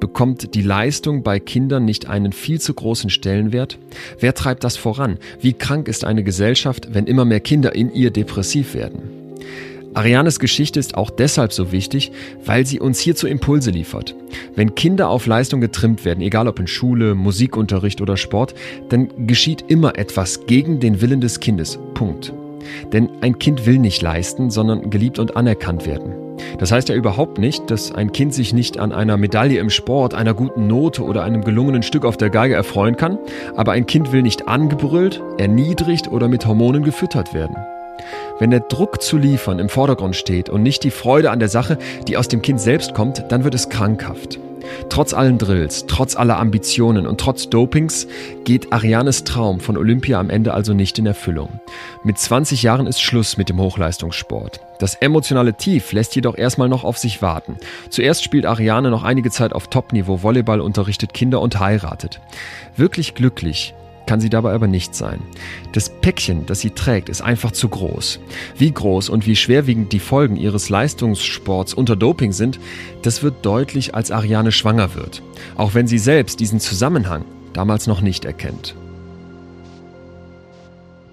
Bekommt 0.00 0.54
die 0.54 0.62
Leistung 0.62 1.22
bei 1.22 1.38
Kindern 1.38 1.84
nicht 1.84 2.08
einen 2.08 2.32
viel 2.32 2.58
zu 2.58 2.72
großen 2.72 3.10
Stellenwert? 3.10 3.78
Wer 4.18 4.34
treibt 4.34 4.64
das 4.64 4.78
voran? 4.78 5.18
Wie 5.40 5.52
krank 5.52 5.88
ist 5.88 6.04
eine 6.04 6.24
Gesellschaft, 6.24 6.94
wenn 6.94 7.06
immer 7.06 7.26
mehr 7.26 7.40
Kinder 7.40 7.74
in 7.74 7.92
ihr 7.92 8.10
depressiv 8.10 8.74
werden? 8.74 9.36
Arianes 9.92 10.38
Geschichte 10.38 10.78
ist 10.78 10.94
auch 10.94 11.10
deshalb 11.10 11.52
so 11.52 11.72
wichtig, 11.72 12.12
weil 12.44 12.64
sie 12.64 12.78
uns 12.78 13.00
hierzu 13.00 13.26
Impulse 13.26 13.70
liefert. 13.70 14.14
Wenn 14.54 14.76
Kinder 14.76 15.08
auf 15.08 15.26
Leistung 15.26 15.60
getrimmt 15.60 16.04
werden, 16.04 16.20
egal 16.20 16.46
ob 16.46 16.60
in 16.60 16.68
Schule, 16.68 17.16
Musikunterricht 17.16 18.00
oder 18.00 18.16
Sport, 18.16 18.54
dann 18.88 19.26
geschieht 19.26 19.64
immer 19.66 19.98
etwas 19.98 20.46
gegen 20.46 20.78
den 20.78 21.00
Willen 21.00 21.20
des 21.20 21.40
Kindes. 21.40 21.78
Punkt. 21.94 22.32
Denn 22.92 23.10
ein 23.20 23.38
Kind 23.38 23.66
will 23.66 23.78
nicht 23.78 24.00
leisten, 24.00 24.50
sondern 24.50 24.90
geliebt 24.90 25.18
und 25.18 25.36
anerkannt 25.36 25.86
werden. 25.86 26.14
Das 26.58 26.70
heißt 26.70 26.88
ja 26.88 26.94
überhaupt 26.94 27.38
nicht, 27.38 27.70
dass 27.70 27.92
ein 27.92 28.12
Kind 28.12 28.32
sich 28.32 28.52
nicht 28.52 28.78
an 28.78 28.92
einer 28.92 29.16
Medaille 29.16 29.58
im 29.58 29.70
Sport, 29.70 30.14
einer 30.14 30.34
guten 30.34 30.68
Note 30.68 31.02
oder 31.02 31.24
einem 31.24 31.42
gelungenen 31.42 31.82
Stück 31.82 32.04
auf 32.04 32.16
der 32.16 32.30
Geige 32.30 32.54
erfreuen 32.54 32.96
kann, 32.96 33.18
aber 33.56 33.72
ein 33.72 33.86
Kind 33.86 34.12
will 34.12 34.22
nicht 34.22 34.46
angebrüllt, 34.46 35.20
erniedrigt 35.38 36.08
oder 36.08 36.28
mit 36.28 36.46
Hormonen 36.46 36.84
gefüttert 36.84 37.34
werden. 37.34 37.56
Wenn 38.38 38.50
der 38.50 38.60
Druck 38.60 39.02
zu 39.02 39.16
liefern 39.16 39.58
im 39.58 39.68
Vordergrund 39.68 40.16
steht 40.16 40.48
und 40.48 40.62
nicht 40.62 40.84
die 40.84 40.90
Freude 40.90 41.30
an 41.30 41.38
der 41.38 41.48
Sache, 41.48 41.78
die 42.08 42.16
aus 42.16 42.28
dem 42.28 42.42
Kind 42.42 42.60
selbst 42.60 42.94
kommt, 42.94 43.24
dann 43.28 43.44
wird 43.44 43.54
es 43.54 43.68
krankhaft. 43.68 44.38
Trotz 44.88 45.14
allen 45.14 45.38
Drills, 45.38 45.86
trotz 45.86 46.16
aller 46.16 46.38
Ambitionen 46.38 47.06
und 47.06 47.20
trotz 47.20 47.48
Dopings 47.48 48.06
geht 48.44 48.72
Arianes 48.72 49.24
Traum 49.24 49.60
von 49.60 49.76
Olympia 49.76 50.18
am 50.18 50.30
Ende 50.30 50.54
also 50.54 50.74
nicht 50.74 50.98
in 50.98 51.06
Erfüllung. 51.06 51.60
Mit 52.04 52.18
20 52.18 52.62
Jahren 52.62 52.86
ist 52.86 53.00
Schluss 53.00 53.36
mit 53.36 53.48
dem 53.48 53.60
Hochleistungssport. 53.60 54.60
Das 54.78 54.94
emotionale 54.94 55.54
Tief 55.54 55.92
lässt 55.92 56.14
jedoch 56.14 56.36
erstmal 56.36 56.68
noch 56.68 56.84
auf 56.84 56.98
sich 56.98 57.22
warten. 57.22 57.56
Zuerst 57.90 58.24
spielt 58.24 58.46
Ariane 58.46 58.90
noch 58.90 59.04
einige 59.04 59.30
Zeit 59.30 59.52
auf 59.52 59.68
Topniveau 59.68 60.22
Volleyball, 60.22 60.60
unterrichtet 60.60 61.14
Kinder 61.14 61.40
und 61.40 61.60
heiratet. 61.60 62.20
Wirklich 62.76 63.14
glücklich 63.14 63.74
kann 64.10 64.20
sie 64.20 64.28
dabei 64.28 64.52
aber 64.54 64.66
nicht 64.66 64.92
sein. 64.92 65.20
Das 65.70 65.88
Päckchen, 65.88 66.44
das 66.44 66.58
sie 66.58 66.70
trägt, 66.70 67.08
ist 67.08 67.22
einfach 67.22 67.52
zu 67.52 67.68
groß. 67.68 68.18
Wie 68.58 68.72
groß 68.72 69.08
und 69.08 69.24
wie 69.24 69.36
schwerwiegend 69.36 69.92
die 69.92 70.00
Folgen 70.00 70.34
ihres 70.34 70.68
Leistungssports 70.68 71.74
unter 71.74 71.94
Doping 71.94 72.32
sind, 72.32 72.58
das 73.02 73.22
wird 73.22 73.46
deutlich, 73.46 73.94
als 73.94 74.10
Ariane 74.10 74.50
schwanger 74.50 74.96
wird. 74.96 75.22
Auch 75.56 75.74
wenn 75.74 75.86
sie 75.86 75.98
selbst 75.98 76.40
diesen 76.40 76.58
Zusammenhang 76.58 77.24
damals 77.52 77.86
noch 77.86 78.00
nicht 78.00 78.24
erkennt. 78.24 78.74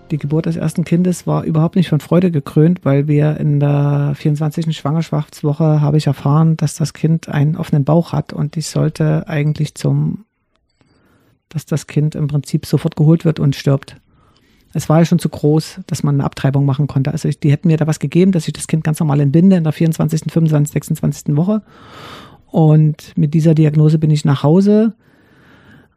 Die 0.10 0.18
Geburt 0.18 0.48
des 0.48 0.56
ersten 0.56 0.84
Kindes 0.84 1.28
war 1.28 1.44
überhaupt 1.44 1.76
nicht 1.76 1.90
von 1.90 2.00
Freude 2.00 2.32
gekrönt, 2.32 2.80
weil 2.84 3.08
wir 3.08 3.38
in 3.38 3.60
der 3.60 4.14
24. 4.16 4.76
Schwangerschaftswoche 4.76 5.82
habe 5.82 5.98
ich 5.98 6.08
erfahren, 6.08 6.58
dass 6.58 6.74
das 6.74 6.94
Kind 6.94 7.30
einen 7.30 7.58
offenen 7.58 7.86
Bauch 7.86 8.12
hat 8.12 8.34
und 8.34 8.58
ich 8.58 8.66
sollte 8.66 9.28
eigentlich 9.28 9.76
zum, 9.76 10.26
dass 11.58 11.66
das 11.66 11.88
Kind 11.88 12.14
im 12.14 12.28
Prinzip 12.28 12.68
sofort 12.68 12.96
geholt 12.96 13.26
wird 13.26 13.40
und 13.40 13.56
stirbt. 13.56 13.96
Es 14.74 14.90
war 14.90 15.00
ja 15.00 15.06
schon 15.06 15.18
zu 15.18 15.28
groß, 15.28 15.80
dass 15.88 16.04
man 16.04 16.16
eine 16.16 16.24
Abtreibung 16.24 16.66
machen 16.66 16.86
konnte. 16.86 17.12
Also 17.12 17.28
die 17.30 17.52
hätten 17.52 17.68
mir 17.68 17.78
da 17.78 17.88
was 17.88 17.98
gegeben, 17.98 18.32
dass 18.32 18.48
ich 18.48 18.54
das 18.54 18.68
Kind 18.68 18.84
ganz 18.84 19.00
normal 19.00 19.20
entbinde 19.22 19.56
in 19.56 19.64
der 19.64 19.74
24., 19.74 20.32
25., 20.32 20.72
26. 20.72 21.36
Woche. 21.36 21.64
Und 22.46 23.18
mit 23.18 23.34
dieser 23.34 23.56
Diagnose 23.56 23.98
bin 23.98 24.12
ich 24.12 24.24
nach 24.24 24.44
Hause. 24.44 24.94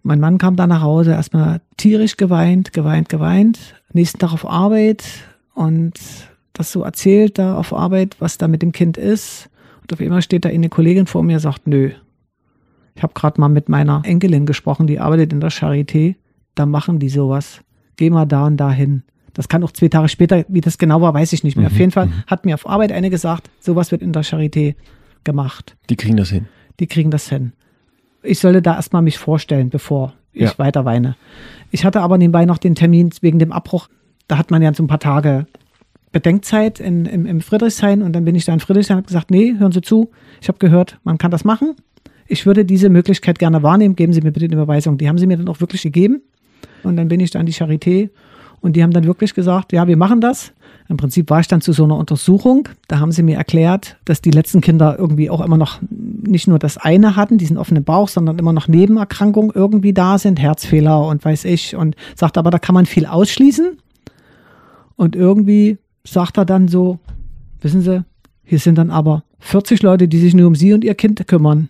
Mein 0.02 0.18
Mann 0.18 0.38
kam 0.38 0.56
dann 0.56 0.70
nach 0.70 0.80
Hause, 0.80 1.10
erstmal 1.10 1.60
tierisch 1.76 2.16
geweint, 2.16 2.72
geweint, 2.72 3.10
geweint. 3.10 3.74
Nächsten 3.92 4.18
Tag 4.18 4.32
auf 4.32 4.48
Arbeit 4.48 5.04
und 5.54 6.00
das 6.54 6.72
so 6.72 6.82
erzählt 6.82 7.38
da 7.38 7.56
auf 7.56 7.74
Arbeit, 7.74 8.16
was 8.18 8.38
da 8.38 8.48
mit 8.48 8.62
dem 8.62 8.72
Kind 8.72 8.96
ist. 8.96 9.50
Und 9.82 9.92
auf 9.92 10.00
einmal 10.00 10.22
steht 10.22 10.46
da 10.46 10.48
eine 10.48 10.70
Kollegin 10.70 11.06
vor 11.06 11.22
mir 11.22 11.34
und 11.34 11.40
sagt, 11.40 11.66
nö. 11.66 11.90
Ich 12.94 13.02
habe 13.02 13.14
gerade 13.14 13.40
mal 13.40 13.48
mit 13.48 13.68
meiner 13.68 14.02
Enkelin 14.04 14.46
gesprochen, 14.46 14.86
die 14.86 14.98
arbeitet 14.98 15.32
in 15.32 15.40
der 15.40 15.50
Charité. 15.50 16.16
Da 16.54 16.66
machen 16.66 16.98
die 16.98 17.08
sowas. 17.08 17.60
Geh 17.96 18.10
mal 18.10 18.26
da 18.26 18.46
und 18.46 18.56
da 18.56 18.70
hin. 18.70 19.02
Das 19.32 19.48
kann 19.48 19.62
auch 19.62 19.72
zwei 19.72 19.88
Tage 19.88 20.08
später, 20.08 20.44
wie 20.48 20.60
das 20.60 20.76
genau 20.76 21.00
war, 21.00 21.14
weiß 21.14 21.32
ich 21.32 21.44
nicht 21.44 21.56
mehr. 21.56 21.68
Mhm, 21.68 21.74
Auf 21.74 21.78
jeden 21.78 21.92
Fall 21.92 22.06
mhm. 22.06 22.24
hat 22.26 22.44
mir 22.44 22.54
auf 22.54 22.68
Arbeit 22.68 22.92
eine 22.92 23.10
gesagt, 23.10 23.48
sowas 23.60 23.92
wird 23.92 24.02
in 24.02 24.12
der 24.12 24.24
Charité 24.24 24.74
gemacht. 25.24 25.76
Die 25.88 25.96
kriegen 25.96 26.16
das 26.16 26.30
hin. 26.30 26.46
Die 26.80 26.86
kriegen 26.86 27.10
das 27.10 27.28
hin. 27.28 27.52
Ich 28.22 28.38
sollte 28.40 28.60
da 28.60 28.74
erstmal 28.74 29.02
mich 29.02 29.18
vorstellen, 29.18 29.70
bevor 29.70 30.14
ich 30.32 30.42
Ja. 30.42 30.58
weiter 30.58 30.84
weine. 30.84 31.16
Ich 31.70 31.84
hatte 31.84 32.00
aber 32.00 32.18
nebenbei 32.18 32.44
noch 32.44 32.58
den 32.58 32.74
Termin 32.74 33.10
wegen 33.20 33.38
dem 33.38 33.52
Abbruch. 33.52 33.88
Da 34.28 34.36
hat 34.36 34.50
man 34.50 34.62
ja 34.62 34.74
so 34.74 34.82
ein 34.82 34.88
paar 34.88 34.98
Tage 35.00 35.46
Bedenkzeit 36.12 36.80
in, 36.80 37.06
im, 37.06 37.24
im 37.26 37.40
Friedrichshain 37.40 38.02
und 38.02 38.12
dann 38.14 38.24
bin 38.24 38.34
ich 38.34 38.44
da 38.44 38.52
in 38.52 38.60
Friedrichshain 38.60 38.96
und 38.96 39.02
habe 39.04 39.08
gesagt, 39.08 39.30
nee, 39.30 39.54
hören 39.58 39.72
Sie 39.72 39.80
zu, 39.80 40.10
ich 40.40 40.48
habe 40.48 40.58
gehört, 40.58 40.98
man 41.04 41.18
kann 41.18 41.30
das 41.30 41.44
machen. 41.44 41.76
Ich 42.30 42.46
würde 42.46 42.64
diese 42.64 42.88
Möglichkeit 42.90 43.40
gerne 43.40 43.62
wahrnehmen, 43.64 43.96
geben 43.96 44.12
Sie 44.12 44.20
mir 44.20 44.30
bitte 44.30 44.46
eine 44.46 44.54
Überweisung. 44.54 44.98
Die 44.98 45.08
haben 45.08 45.18
sie 45.18 45.26
mir 45.26 45.36
dann 45.36 45.48
auch 45.48 45.60
wirklich 45.60 45.82
gegeben 45.82 46.22
und 46.84 46.96
dann 46.96 47.08
bin 47.08 47.18
ich 47.18 47.32
da 47.32 47.40
an 47.40 47.46
die 47.46 47.52
Charité 47.52 48.10
und 48.60 48.76
die 48.76 48.84
haben 48.84 48.92
dann 48.92 49.04
wirklich 49.04 49.34
gesagt, 49.34 49.72
ja, 49.72 49.88
wir 49.88 49.96
machen 49.96 50.20
das. 50.20 50.52
Im 50.88 50.96
Prinzip 50.96 51.28
war 51.28 51.40
ich 51.40 51.48
dann 51.48 51.60
zu 51.60 51.72
so 51.72 51.82
einer 51.84 51.96
Untersuchung. 51.96 52.68
Da 52.86 53.00
haben 53.00 53.10
sie 53.10 53.24
mir 53.24 53.36
erklärt, 53.36 53.96
dass 54.04 54.22
die 54.22 54.30
letzten 54.30 54.60
Kinder 54.60 54.96
irgendwie 54.96 55.28
auch 55.28 55.40
immer 55.40 55.56
noch 55.56 55.80
nicht 55.90 56.46
nur 56.46 56.60
das 56.60 56.76
eine 56.76 57.16
hatten, 57.16 57.36
diesen 57.36 57.56
offenen 57.56 57.82
Bauch, 57.82 58.08
sondern 58.08 58.38
immer 58.38 58.52
noch 58.52 58.68
Nebenerkrankungen 58.68 59.50
irgendwie 59.52 59.92
da 59.92 60.18
sind, 60.18 60.38
Herzfehler 60.38 61.06
und 61.06 61.24
weiß 61.24 61.46
ich. 61.46 61.74
Und 61.74 61.96
sagt 62.14 62.38
aber, 62.38 62.50
da 62.50 62.58
kann 62.58 62.74
man 62.74 62.86
viel 62.86 63.06
ausschließen. 63.06 63.76
Und 64.94 65.16
irgendwie 65.16 65.78
sagt 66.04 66.38
er 66.38 66.44
dann 66.44 66.68
so, 66.68 67.00
wissen 67.60 67.80
Sie, 67.80 68.04
hier 68.44 68.58
sind 68.58 68.76
dann 68.76 68.90
aber 68.90 69.24
40 69.40 69.82
Leute, 69.82 70.06
die 70.06 70.18
sich 70.18 70.34
nur 70.34 70.46
um 70.46 70.54
Sie 70.54 70.72
und 70.72 70.84
Ihr 70.84 70.94
Kind 70.94 71.26
kümmern. 71.26 71.68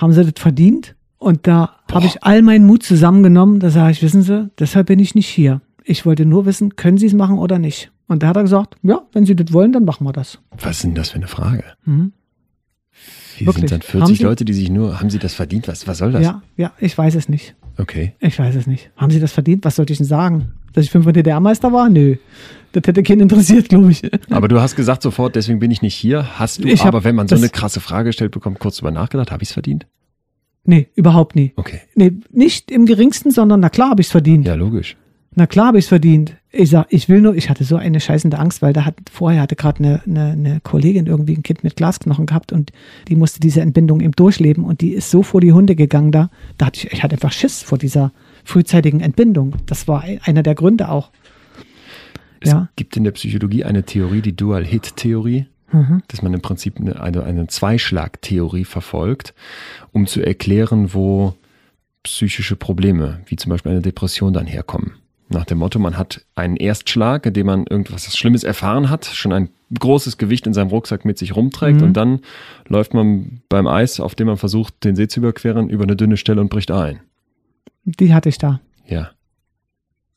Haben 0.00 0.12
Sie 0.12 0.24
das 0.24 0.40
verdient? 0.40 0.94
Und 1.18 1.46
da 1.46 1.76
habe 1.92 2.06
ich 2.06 2.22
all 2.22 2.40
meinen 2.42 2.64
Mut 2.66 2.82
zusammengenommen. 2.82 3.60
Da 3.60 3.68
sage 3.70 3.92
ich, 3.92 4.02
wissen 4.02 4.22
Sie, 4.22 4.50
deshalb 4.58 4.86
bin 4.86 4.98
ich 4.98 5.14
nicht 5.14 5.28
hier. 5.28 5.60
Ich 5.84 6.06
wollte 6.06 6.24
nur 6.24 6.46
wissen, 6.46 6.76
können 6.76 6.96
Sie 6.96 7.06
es 7.06 7.12
machen 7.12 7.38
oder 7.38 7.58
nicht? 7.58 7.90
Und 8.08 8.22
da 8.22 8.28
hat 8.28 8.36
er 8.36 8.42
gesagt, 8.42 8.76
ja, 8.82 9.02
wenn 9.12 9.26
Sie 9.26 9.36
das 9.36 9.52
wollen, 9.52 9.72
dann 9.72 9.84
machen 9.84 10.06
wir 10.06 10.12
das. 10.12 10.38
Was 10.58 10.76
ist 10.76 10.84
denn 10.84 10.94
das 10.94 11.10
für 11.10 11.16
eine 11.16 11.28
Frage? 11.28 11.64
Mhm. 11.84 12.12
Hier 13.36 13.46
Wirklich? 13.46 13.68
sind 13.70 13.72
dann 13.72 13.80
Haben 13.88 13.98
40 14.08 14.18
Sie- 14.18 14.24
Leute, 14.24 14.44
die 14.44 14.52
sich 14.52 14.70
nur, 14.70 15.00
haben 15.00 15.08
sie 15.10 15.18
das 15.18 15.34
verdient? 15.34 15.68
Was, 15.68 15.86
was 15.86 15.98
soll 15.98 16.12
das? 16.12 16.22
Ja, 16.22 16.42
ja, 16.56 16.72
ich 16.78 16.96
weiß 16.96 17.14
es 17.14 17.28
nicht. 17.28 17.54
Okay. 17.78 18.14
Ich 18.20 18.38
weiß 18.38 18.54
es 18.56 18.66
nicht. 18.66 18.90
Haben 18.96 19.10
Sie 19.10 19.20
das 19.20 19.32
verdient? 19.32 19.64
Was 19.64 19.76
sollte 19.76 19.92
ich 19.92 19.98
denn 19.98 20.06
sagen? 20.06 20.52
Dass 20.72 20.84
ich 20.84 20.90
fünfmal 20.90 21.12
DDR-Meister 21.12 21.72
war? 21.72 21.88
Nö. 21.88 22.16
Das 22.72 22.82
hätte 22.86 23.02
keinen 23.02 23.20
interessiert, 23.20 23.68
glaube 23.68 23.90
ich. 23.90 24.02
Aber 24.30 24.46
du 24.46 24.60
hast 24.60 24.76
gesagt 24.76 25.02
sofort, 25.02 25.34
deswegen 25.34 25.58
bin 25.58 25.70
ich 25.70 25.82
nicht 25.82 25.94
hier. 25.94 26.38
Hast 26.38 26.62
du 26.62 26.68
Ich 26.68 26.84
aber, 26.84 27.02
wenn 27.02 27.16
man 27.16 27.26
so 27.26 27.34
eine 27.34 27.48
krasse 27.48 27.80
Frage 27.80 28.12
stellt 28.12 28.30
bekommt, 28.30 28.60
kurz 28.60 28.76
drüber 28.76 28.92
nachgedacht, 28.92 29.32
habe 29.32 29.42
ich 29.42 29.48
es 29.48 29.52
verdient? 29.52 29.86
Nee, 30.64 30.88
überhaupt 30.94 31.34
nie. 31.34 31.52
Okay. 31.56 31.80
Nee, 31.94 32.12
nicht 32.30 32.70
im 32.70 32.86
geringsten, 32.86 33.30
sondern 33.30 33.60
na 33.60 33.70
klar 33.70 33.90
habe 33.90 34.02
ich 34.02 34.08
es 34.08 34.12
verdient. 34.12 34.46
Ja, 34.46 34.54
logisch. 34.54 34.96
Na 35.34 35.46
klar 35.46 35.68
habe 35.68 35.78
ich 35.78 35.84
es 35.84 35.88
verdient. 35.88 36.36
Ich 36.50 36.70
sag, 36.70 36.86
ich 36.90 37.08
will 37.08 37.20
nur, 37.20 37.36
ich 37.36 37.48
hatte 37.48 37.62
so 37.64 37.76
eine 37.76 38.00
scheißende 38.00 38.38
Angst, 38.38 38.62
weil 38.62 38.72
da 38.72 38.84
hat 38.84 38.96
vorher 39.10 39.42
hatte 39.42 39.54
gerade 39.54 39.78
eine, 39.78 40.02
eine, 40.04 40.32
eine 40.32 40.60
Kollegin 40.60 41.06
irgendwie 41.06 41.36
ein 41.36 41.44
Kind 41.44 41.62
mit 41.62 41.76
Glasknochen 41.76 42.26
gehabt 42.26 42.52
und 42.52 42.72
die 43.08 43.14
musste 43.14 43.38
diese 43.38 43.60
Entbindung 43.60 44.00
eben 44.00 44.12
durchleben 44.12 44.64
und 44.64 44.80
die 44.80 44.92
ist 44.92 45.10
so 45.10 45.22
vor 45.22 45.40
die 45.40 45.52
Hunde 45.52 45.76
gegangen 45.76 46.10
da. 46.10 46.30
Da 46.58 46.66
hatte 46.66 46.86
ich, 46.86 46.92
ich 46.92 47.02
hatte 47.02 47.14
einfach 47.14 47.32
Schiss 47.32 47.62
vor 47.62 47.78
dieser 47.78 48.12
frühzeitigen 48.44 49.00
Entbindung. 49.00 49.54
Das 49.66 49.88
war 49.88 50.02
ein- 50.02 50.20
einer 50.24 50.42
der 50.42 50.54
Gründe 50.54 50.88
auch. 50.88 51.10
Es 52.40 52.50
Ja. 52.50 52.68
gibt 52.76 52.96
in 52.96 53.04
der 53.04 53.10
Psychologie 53.12 53.64
eine 53.64 53.84
Theorie, 53.84 54.22
die 54.22 54.34
Dual-Hit-Theorie, 54.34 55.46
Mhm. 55.72 56.02
dass 56.08 56.22
man 56.22 56.32
im 56.34 56.40
Prinzip 56.40 56.78
eine, 56.80 57.00
eine, 57.00 57.22
eine 57.24 57.46
Zweischlag-Theorie 57.46 58.64
verfolgt, 58.64 59.34
um 59.92 60.06
zu 60.06 60.20
erklären, 60.24 60.94
wo 60.94 61.34
psychische 62.02 62.56
Probleme, 62.56 63.20
wie 63.26 63.36
zum 63.36 63.50
Beispiel 63.50 63.72
eine 63.72 63.82
Depression, 63.82 64.32
dann 64.32 64.46
herkommen. 64.46 64.92
Nach 65.28 65.44
dem 65.44 65.58
Motto, 65.58 65.78
man 65.78 65.96
hat 65.96 66.24
einen 66.34 66.56
Erstschlag, 66.56 67.24
in 67.26 67.34
dem 67.34 67.46
man 67.46 67.64
irgendwas 67.68 68.16
Schlimmes 68.16 68.42
erfahren 68.42 68.90
hat, 68.90 69.04
schon 69.04 69.32
ein 69.32 69.50
großes 69.78 70.16
Gewicht 70.18 70.46
in 70.46 70.54
seinem 70.54 70.68
Rucksack 70.70 71.04
mit 71.04 71.18
sich 71.18 71.36
rumträgt 71.36 71.80
Mhm. 71.80 71.86
und 71.88 71.92
dann 71.92 72.20
läuft 72.66 72.94
man 72.94 73.42
beim 73.48 73.68
Eis, 73.68 74.00
auf 74.00 74.14
dem 74.16 74.26
man 74.26 74.38
versucht, 74.38 74.82
den 74.82 74.96
See 74.96 75.06
zu 75.06 75.20
überqueren, 75.20 75.68
über 75.68 75.84
eine 75.84 75.94
dünne 75.94 76.16
Stelle 76.16 76.40
und 76.40 76.48
bricht 76.48 76.72
ein. 76.72 76.98
Die 77.84 78.12
hatte 78.14 78.28
ich 78.28 78.38
da. 78.38 78.60
Ja. 78.86 79.10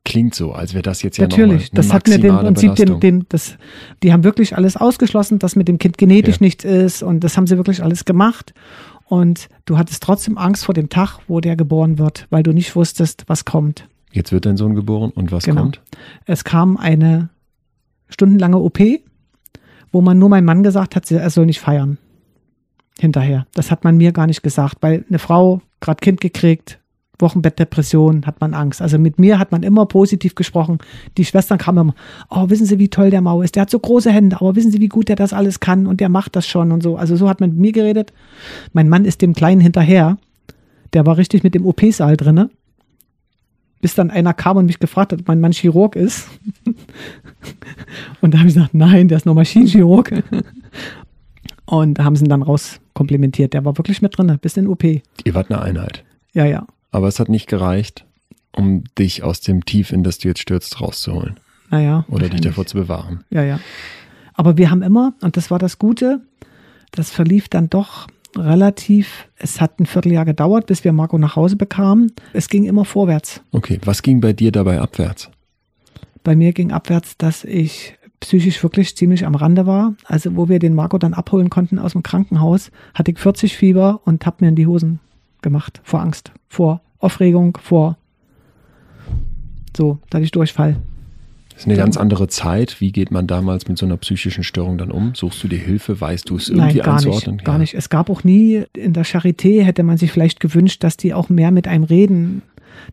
Klingt 0.05 0.36
so, 0.36 0.51
als 0.51 0.74
wäre 0.74 0.82
das 0.84 1.01
jetzt 1.01 1.18
ja 1.18 1.24
Natürlich. 1.28 1.72
eine 1.72 1.76
Das 1.76 1.93
hat 1.93 2.07
mir 2.09 2.20
den 2.20 2.36
Prinzip 2.36 2.76
den, 2.76 2.99
den, 2.99 3.26
das, 3.30 3.57
die 4.03 4.11
haben 4.11 4.26
wirklich 4.26 4.55
alles 4.57 4.76
ausgeschlossen, 4.76 5.39
dass 5.39 5.55
mit 5.55 5.70
dem 5.70 5.78
Kind 5.78 5.97
genetisch 5.97 6.36
Ja. 6.36 6.41
nichts 6.41 6.66
ist 6.66 7.03
und 7.03 7.22
das 7.24 7.38
haben 7.38 7.47
sie 7.47 7.55
wirklich 7.55 7.82
alles 7.82 8.03
gemacht. 8.03 8.53
Und 9.05 9.47
du 9.66 9.78
hattest 9.78 10.03
trotzdem 10.03 10.38
Angst 10.38 10.66
vor 10.66 10.74
dem 10.74 10.89
Tag, 10.89 11.20
wo 11.28 11.39
der 11.39 11.55
geboren 11.55 11.99
wird, 11.99 12.28
weil 12.32 12.43
du 12.43 12.51
nicht 12.51 12.76
wusstest, 12.76 13.24
was 13.28 13.45
kommt. 13.45 13.88
Jetzt 14.11 14.32
wird 14.34 14.45
dein 14.45 14.57
Sohn 14.57 14.76
geboren 14.76 15.11
und 15.11 15.32
was 15.32 15.45
Genau. 15.45 15.61
kommt? 15.61 15.82
Es 16.26 16.43
kam 16.43 16.76
eine 16.78 17.30
stundenlange 18.09 18.57
OP, 18.57 18.80
wo 19.91 20.01
man 20.01 20.20
nur 20.20 20.30
meinem 20.30 20.45
Mann 20.45 20.64
gesagt 20.64 20.95
hat, 20.97 21.09
er 21.11 21.30
soll 21.30 21.45
nicht 21.45 21.59
feiern. 21.61 21.97
Hinterher. 22.99 23.47
Das 23.53 23.72
hat 23.72 23.84
man 23.86 23.97
mir 23.97 24.11
gar 24.11 24.28
nicht 24.28 24.43
gesagt, 24.43 24.78
weil 24.82 25.05
eine 25.07 25.18
Frau, 25.20 25.61
gerade 25.80 25.99
Kind 26.01 26.20
gekriegt, 26.22 26.80
Wochenbettdepression, 27.24 28.28
hat 28.28 28.40
man 28.40 28.54
Angst. 28.54 28.84
Also 28.84 29.00
mit 29.00 29.18
mir 29.18 29.40
hat 29.40 29.52
man 29.52 29.64
immer 29.64 29.88
positiv 29.88 30.36
gesprochen. 30.36 30.78
Die 31.18 31.26
Schwestern 31.26 31.58
kamen 31.58 31.80
immer, 31.80 31.96
oh, 32.30 32.50
wissen 32.52 32.68
Sie, 32.68 32.78
wie 32.78 32.90
toll 32.90 33.10
der 33.10 33.22
Mau 33.22 33.42
ist. 33.42 33.56
Der 33.56 33.64
hat 33.64 33.72
so 33.72 33.80
große 33.80 34.12
Hände, 34.12 34.36
aber 34.40 34.56
wissen 34.56 34.72
Sie, 34.72 34.80
wie 34.80 34.90
gut 34.90 35.10
der 35.10 35.16
das 35.16 35.34
alles 35.34 35.60
kann 35.60 35.88
und 35.88 36.00
der 36.00 36.10
macht 36.10 36.36
das 36.36 36.46
schon 36.46 36.72
und 36.72 36.84
so. 36.84 36.96
Also 36.96 37.16
so 37.16 37.28
hat 37.28 37.40
man 37.40 37.50
mit 37.50 37.60
mir 37.60 37.72
geredet. 37.72 38.14
Mein 38.74 38.88
Mann 38.88 39.06
ist 39.06 39.24
dem 39.24 39.34
Kleinen 39.34 39.62
hinterher. 39.62 40.20
Der 40.94 41.08
war 41.08 41.18
richtig 41.18 41.44
mit 41.44 41.56
dem 41.56 41.66
OP-Saal 41.66 42.16
drinne. 42.16 42.52
Bis 43.82 43.96
dann 43.96 44.12
einer 44.12 44.36
kam 44.36 44.58
und 44.58 44.68
mich 44.68 44.80
gefragt 44.80 45.12
hat, 45.12 45.22
ob 45.22 45.28
mein 45.28 45.42
Mann 45.42 45.52
Chirurg 45.52 45.96
ist. 45.96 46.30
Und 48.22 48.34
da 48.34 48.40
habe 48.40 48.48
ich 48.48 48.56
gesagt, 48.56 48.74
nein, 48.74 49.10
der 49.10 49.18
ist 49.18 49.26
nur 49.26 49.36
Maschinenchirurg. 49.36 50.24
Und 51.66 52.00
da 52.00 52.04
haben 52.04 52.16
sie 52.16 52.26
ihn 52.26 52.30
dann 52.30 52.44
rauskomplimentiert. 52.44 53.54
Der 53.54 53.66
war 53.66 53.78
wirklich 53.78 54.02
mit 54.02 54.18
drin, 54.18 54.38
bis 54.42 54.58
in 54.58 54.68
OP. 54.68 54.84
Ihr 54.84 55.02
wart 55.34 55.52
eine 55.52 55.62
Einheit. 55.62 56.04
Ja, 56.34 56.46
ja. 56.46 56.66
Aber 56.94 57.08
es 57.08 57.20
hat 57.20 57.28
nicht 57.28 57.48
gereicht, 57.48 58.06
um 58.56 58.84
dich 59.00 59.24
aus 59.24 59.41
dem 59.41 59.66
Tief, 59.66 59.91
in 59.91 60.04
das 60.04 60.20
du 60.20 60.28
jetzt 60.28 60.39
stürzt, 60.39 60.80
rauszuholen. 60.80 61.39
Naja. 61.72 62.06
Oder 62.08 62.30
dich 62.30 62.41
davor 62.41 62.68
zu 62.68 62.78
bewahren. 62.78 63.24
Ja, 63.32 63.44
ja. 63.44 63.60
Aber 64.36 64.58
wir 64.58 64.70
haben 64.70 64.84
immer, 64.84 65.16
und 65.22 65.36
das 65.36 65.50
war 65.50 65.58
das 65.58 65.80
Gute, 65.80 66.22
das 66.91 67.10
verlief 67.10 67.50
dann 67.50 67.70
doch 67.70 68.08
relativ, 68.38 69.28
es 69.38 69.60
hat 69.60 69.80
ein 69.80 69.88
Vierteljahr 69.88 70.24
gedauert, 70.24 70.68
bis 70.68 70.84
wir 70.84 70.94
Marco 70.94 71.18
nach 71.18 71.36
Hause 71.36 71.56
bekamen. 71.56 72.12
Es 72.32 72.48
ging 72.48 72.64
immer 72.64 72.86
vorwärts. 72.86 73.41
Okay, 73.52 73.80
was 73.86 74.04
ging 74.04 74.22
bei 74.22 74.34
dir 74.34 74.52
dabei 74.52 74.80
abwärts? 74.80 75.32
Bei 76.24 76.36
mir 76.36 76.54
ging 76.54 76.72
abwärts, 76.72 77.18
dass 77.18 77.44
ich 77.44 77.98
psychisch 78.20 78.62
wirklich 78.62 78.96
ziemlich 78.96 79.26
am 79.26 79.34
Rande 79.34 79.66
war. 79.66 79.96
Also 80.06 80.36
wo 80.36 80.48
wir 80.48 80.60
den 80.60 80.76
Marco 80.76 81.00
dann 81.00 81.16
abholen 81.16 81.50
konnten 81.50 81.80
aus 81.80 81.94
dem 81.94 82.04
Krankenhaus, 82.04 82.70
hatte 82.94 83.12
ich 83.12 83.18
40 83.18 83.58
Fieber 83.58 84.02
und 84.06 84.28
habe 84.28 84.38
mir 84.41 84.50
in 84.50 84.56
die 84.56 84.68
Hosen 84.68 85.00
gemacht 85.44 85.82
vor 85.84 86.02
Angst, 86.02 86.32
vor 86.48 86.82
Aufregung, 87.00 87.58
vor 87.62 87.98
so, 89.76 90.00
da 90.10 90.18
hatte 90.18 90.26
ich 90.26 90.32
Durchfall. 90.32 90.78
Das 91.50 91.62
ist 91.62 91.68
eine 91.68 91.78
ganz 91.78 91.98
andere 91.98 92.28
Zeit. 92.28 92.82
Wie 92.82 92.91
geht 92.91 93.12
man 93.12 93.28
damals 93.28 93.68
mit 93.68 93.78
so 93.78 93.86
einer 93.86 93.98
psychischen 93.98 94.44
Störung 94.44 94.78
dann 94.78 94.91
um? 94.91 95.14
Suchst 95.14 95.44
du 95.44 95.48
dir 95.48 95.60
Hilfe? 95.60 96.02
Weißt 96.02 96.30
du 96.30 96.36
es 96.36 96.50
irgendwie 96.50 96.78
Nein, 96.78 96.86
gar 96.86 96.96
einzuordnen? 96.96 97.36
nicht, 97.36 97.46
gar 97.46 97.58
nicht. 97.60 97.74
Es 97.76 97.89
gab 97.89 98.10
auch 98.10 98.24
nie, 98.24 98.64
in 98.76 98.94
der 98.94 99.06
Charité 99.06 99.64
hätte 99.64 99.84
man 99.84 99.98
sich 99.98 100.12
vielleicht 100.12 100.39
gewünscht, 100.39 100.84
dass 100.84 100.98
die 100.98 101.14
auch 101.14 101.30
mehr 101.30 101.52
mit 101.52 101.68
einem 101.68 101.84
reden. 101.84 102.41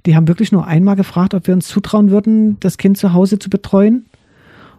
Die 0.04 0.14
haben 0.14 0.28
wirklich 0.28 0.52
nur 0.52 0.66
einmal 0.66 0.96
gefragt, 0.96 1.32
ob 1.32 1.46
wir 1.46 1.54
uns 1.54 1.68
zutrauen 1.68 2.10
würden, 2.10 2.60
das 2.60 2.76
Kind 2.76 2.98
zu 2.98 3.14
Hause 3.14 3.38
zu 3.38 3.48
betreuen. 3.48 4.04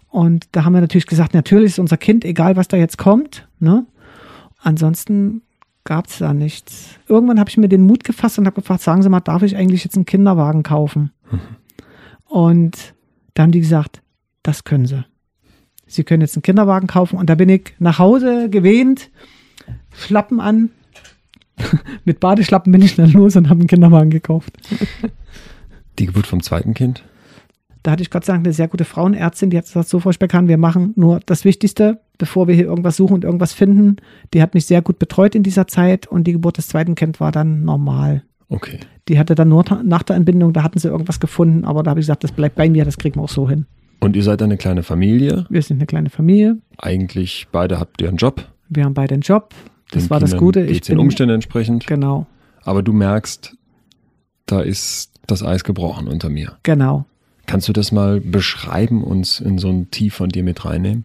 Und 0.10 0.46
da 0.52 0.64
haben 0.64 0.74
wir 0.74 0.82
natürlich 0.82 1.08
gesagt, 1.08 1.34
natürlich 1.34 1.72
ist 1.72 1.80
unser 1.80 1.98
Kind, 1.98 2.24
egal 2.24 2.56
was 2.56 2.68
da 2.68 2.78
jetzt 2.78 3.00
kommt. 3.00 3.48
Ne? 3.60 3.86
Ansonsten 4.62 5.42
gab 5.84 6.08
es 6.08 6.20
da 6.20 6.34
nichts. 6.34 7.00
Irgendwann 7.08 7.40
habe 7.40 7.50
ich 7.50 7.58
mir 7.58 7.70
den 7.70 7.86
Mut 7.86 8.04
gefasst 8.04 8.38
und 8.40 8.46
habe 8.46 8.62
gefragt, 8.62 8.82
sagen 8.82 9.02
Sie 9.02 9.10
mal, 9.10 9.20
darf 9.20 9.44
ich 9.44 9.56
eigentlich 9.56 9.84
jetzt 9.84 9.96
einen 9.96 10.06
Kinderwagen 10.06 10.64
kaufen? 10.64 11.12
Und 12.26 12.94
da 13.34 13.44
haben 13.44 13.52
die 13.52 13.60
gesagt, 13.60 14.02
das 14.44 14.64
können 14.64 14.86
Sie. 14.86 15.04
Sie 15.88 16.04
können 16.04 16.22
jetzt 16.22 16.36
einen 16.36 16.44
Kinderwagen 16.44 16.88
kaufen. 16.88 17.18
Und 17.18 17.30
da 17.30 17.36
bin 17.36 17.50
ich 17.50 17.74
nach 17.80 18.00
Hause 18.00 18.50
gewähnt, 18.50 19.10
Schlappen 19.94 20.40
an. 20.40 20.70
Mit 22.06 22.20
Badeschlappen 22.20 22.72
bin 22.72 22.82
ich 22.82 22.96
dann 22.96 23.12
los 23.12 23.36
und 23.36 23.50
habe 23.50 23.60
einen 23.60 23.68
Kinderwagen 23.68 24.10
gekauft. 24.10 24.54
Die 26.00 26.06
Geburt 26.06 26.28
vom 26.28 26.42
zweiten 26.42 26.74
Kind? 26.74 27.04
Da 27.84 27.92
hatte 27.92 28.04
ich 28.04 28.10
Gott 28.10 28.26
sei 28.26 28.34
Dank 28.34 28.46
eine 28.46 28.54
sehr 28.54 28.68
gute 28.68 28.86
Frauenärztin, 28.86 29.50
die 29.50 29.58
hat 29.58 29.66
gesagt, 29.66 29.90
so 29.90 30.00
Frau 30.00 30.12
Speckhan, 30.12 30.48
wir 30.48 30.58
machen 30.58 30.94
nur 30.96 31.20
das 31.26 31.46
Wichtigste. 31.46 32.00
Bevor 32.22 32.48
wir 32.48 32.54
hier 32.56 32.66
irgendwas 32.66 32.96
suchen 32.98 33.16
und 33.16 33.24
irgendwas 33.26 33.52
finden. 33.52 33.98
Die 34.34 34.42
hat 34.44 34.54
mich 34.54 34.68
sehr 34.68 34.84
gut 34.84 35.00
betreut 35.00 35.34
in 35.34 35.42
dieser 35.42 35.66
Zeit 35.68 36.06
und 36.08 36.26
die 36.28 36.34
Geburt 36.34 36.58
des 36.60 36.68
zweiten 36.68 36.94
Kindes 36.94 37.20
war 37.20 37.32
dann 37.32 37.64
normal. 37.64 38.22
Okay. 38.48 38.80
Die 39.08 39.18
hatte 39.18 39.34
dann 39.34 39.50
nur 39.50 39.66
nach 39.84 40.04
der 40.04 40.16
Entbindung, 40.16 40.54
da 40.54 40.62
hatten 40.62 40.78
sie 40.78 40.88
irgendwas 40.88 41.20
gefunden, 41.20 41.66
aber 41.66 41.82
da 41.82 41.90
habe 41.92 42.00
ich 42.00 42.04
gesagt, 42.04 42.24
das 42.24 42.32
bleibt 42.32 42.56
bei 42.56 42.70
mir, 42.70 42.86
das 42.86 42.98
kriegen 42.98 43.16
wir 43.20 43.24
auch 43.24 43.30
so 43.30 43.50
hin. 43.50 43.66
Und 44.00 44.16
ihr 44.16 44.22
seid 44.24 44.42
eine 44.44 44.58
kleine 44.58 44.84
Familie? 44.84 45.46
Wir 45.50 45.62
sind 45.64 45.78
eine 45.78 45.88
kleine 45.88 46.10
Familie. 46.12 46.58
Eigentlich 46.78 47.48
beide 47.52 47.80
habt 47.80 48.00
ihr 48.02 48.08
einen 48.08 48.18
Job? 48.18 48.48
Wir 48.70 48.86
haben 48.86 48.94
beide 48.94 49.16
einen 49.16 49.22
Job. 49.22 49.54
Das 49.92 50.04
Den 50.04 50.10
war 50.12 50.20
das 50.20 50.30
Kindern 50.32 50.46
Gute. 50.46 50.66
Geht's 50.68 50.88
den 50.88 51.00
Umständen 51.00 51.34
entsprechend? 51.36 51.88
Genau, 51.88 52.28
Aber 52.64 52.84
du 52.84 52.94
merkst, 52.94 53.56
da 54.46 54.62
ist 54.62 55.12
das 55.28 55.44
Eis 55.44 55.64
gebrochen 55.64 56.08
unter 56.08 56.30
mir. 56.30 56.58
genau. 56.64 57.06
Kannst 57.48 57.68
du 57.68 57.74
das 57.74 57.92
mal 57.92 58.22
beschreiben, 58.22 59.04
uns 59.04 59.40
in 59.42 59.58
so 59.58 59.68
ein 59.70 59.90
Tief 59.92 60.14
von 60.14 60.30
dir 60.30 60.44
mit 60.44 60.64
reinnehmen? 60.64 61.04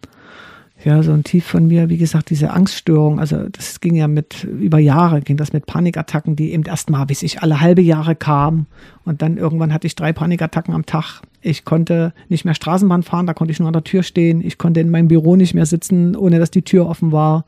Ja, 0.83 1.01
so 1.01 1.11
ein 1.11 1.23
Tief 1.23 1.45
von 1.45 1.67
mir, 1.67 1.89
wie 1.89 1.97
gesagt, 1.97 2.29
diese 2.29 2.51
Angststörung, 2.51 3.19
also 3.19 3.49
das 3.49 3.81
ging 3.81 3.95
ja 3.95 4.07
mit 4.07 4.43
über 4.43 4.77
Jahre, 4.77 5.21
ging 5.21 5.35
das 5.35 5.51
mit 5.51 5.65
Panikattacken, 5.65 6.35
die 6.35 6.53
eben 6.53 6.63
erstmal, 6.63 7.07
bis 7.07 7.23
ich 7.23 7.41
alle 7.41 7.61
halbe 7.61 7.81
Jahre 7.81 8.15
kam 8.15 8.67
und 9.03 9.23
dann 9.23 9.37
irgendwann 9.37 9.73
hatte 9.73 9.87
ich 9.87 9.95
drei 9.95 10.13
Panikattacken 10.13 10.75
am 10.75 10.85
Tag. 10.85 11.21
Ich 11.41 11.65
konnte 11.65 12.13
nicht 12.29 12.45
mehr 12.45 12.53
Straßenbahn 12.53 13.01
fahren, 13.01 13.25
da 13.25 13.33
konnte 13.33 13.51
ich 13.51 13.59
nur 13.59 13.67
an 13.67 13.73
der 13.73 13.83
Tür 13.83 14.03
stehen. 14.03 14.41
Ich 14.41 14.57
konnte 14.57 14.79
in 14.79 14.91
meinem 14.91 15.07
Büro 15.07 15.35
nicht 15.35 15.55
mehr 15.55 15.65
sitzen, 15.65 16.15
ohne 16.15 16.37
dass 16.37 16.51
die 16.51 16.61
Tür 16.61 16.87
offen 16.87 17.11
war. 17.11 17.45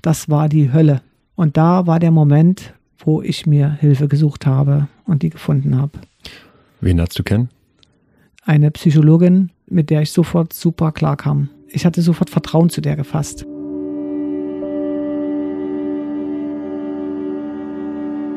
Das 0.00 0.28
war 0.28 0.48
die 0.48 0.72
Hölle. 0.72 1.02
Und 1.36 1.56
da 1.56 1.86
war 1.86 2.00
der 2.00 2.10
Moment, 2.10 2.74
wo 2.98 3.22
ich 3.22 3.46
mir 3.46 3.70
Hilfe 3.80 4.08
gesucht 4.08 4.46
habe 4.46 4.88
und 5.04 5.22
die 5.22 5.30
gefunden 5.30 5.76
habe. 5.76 5.98
Wen 6.80 7.00
hast 7.00 7.18
du 7.18 7.22
kennen? 7.22 7.48
Eine 8.44 8.70
Psychologin, 8.70 9.50
mit 9.68 9.90
der 9.90 10.02
ich 10.02 10.10
sofort 10.10 10.52
super 10.52 10.90
klar 10.90 11.16
kam. 11.16 11.48
Ich 11.74 11.86
hatte 11.86 12.02
sofort 12.02 12.28
Vertrauen 12.28 12.68
zu 12.68 12.80
der 12.82 12.96
gefasst. 12.96 13.46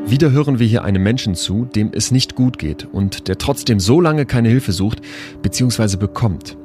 Wieder 0.08 0.32
hören 0.32 0.60
wir 0.60 0.68
hier 0.68 0.84
einem 0.84 1.04
Menschen 1.04 1.36
zu, 1.36 1.66
dem 1.66 1.92
es 1.92 2.12
nicht 2.12 2.36
gut 2.36 2.58
geht 2.60 2.88
und 2.92 3.28
der 3.28 3.38
trotzdem 3.38 3.80
so 3.80 4.00
lange 4.00 4.26
keine 4.26 4.50
Hilfe 4.50 4.72
sucht 4.72 5.02
bzw. 5.42 5.98
bekommt. 5.98 6.58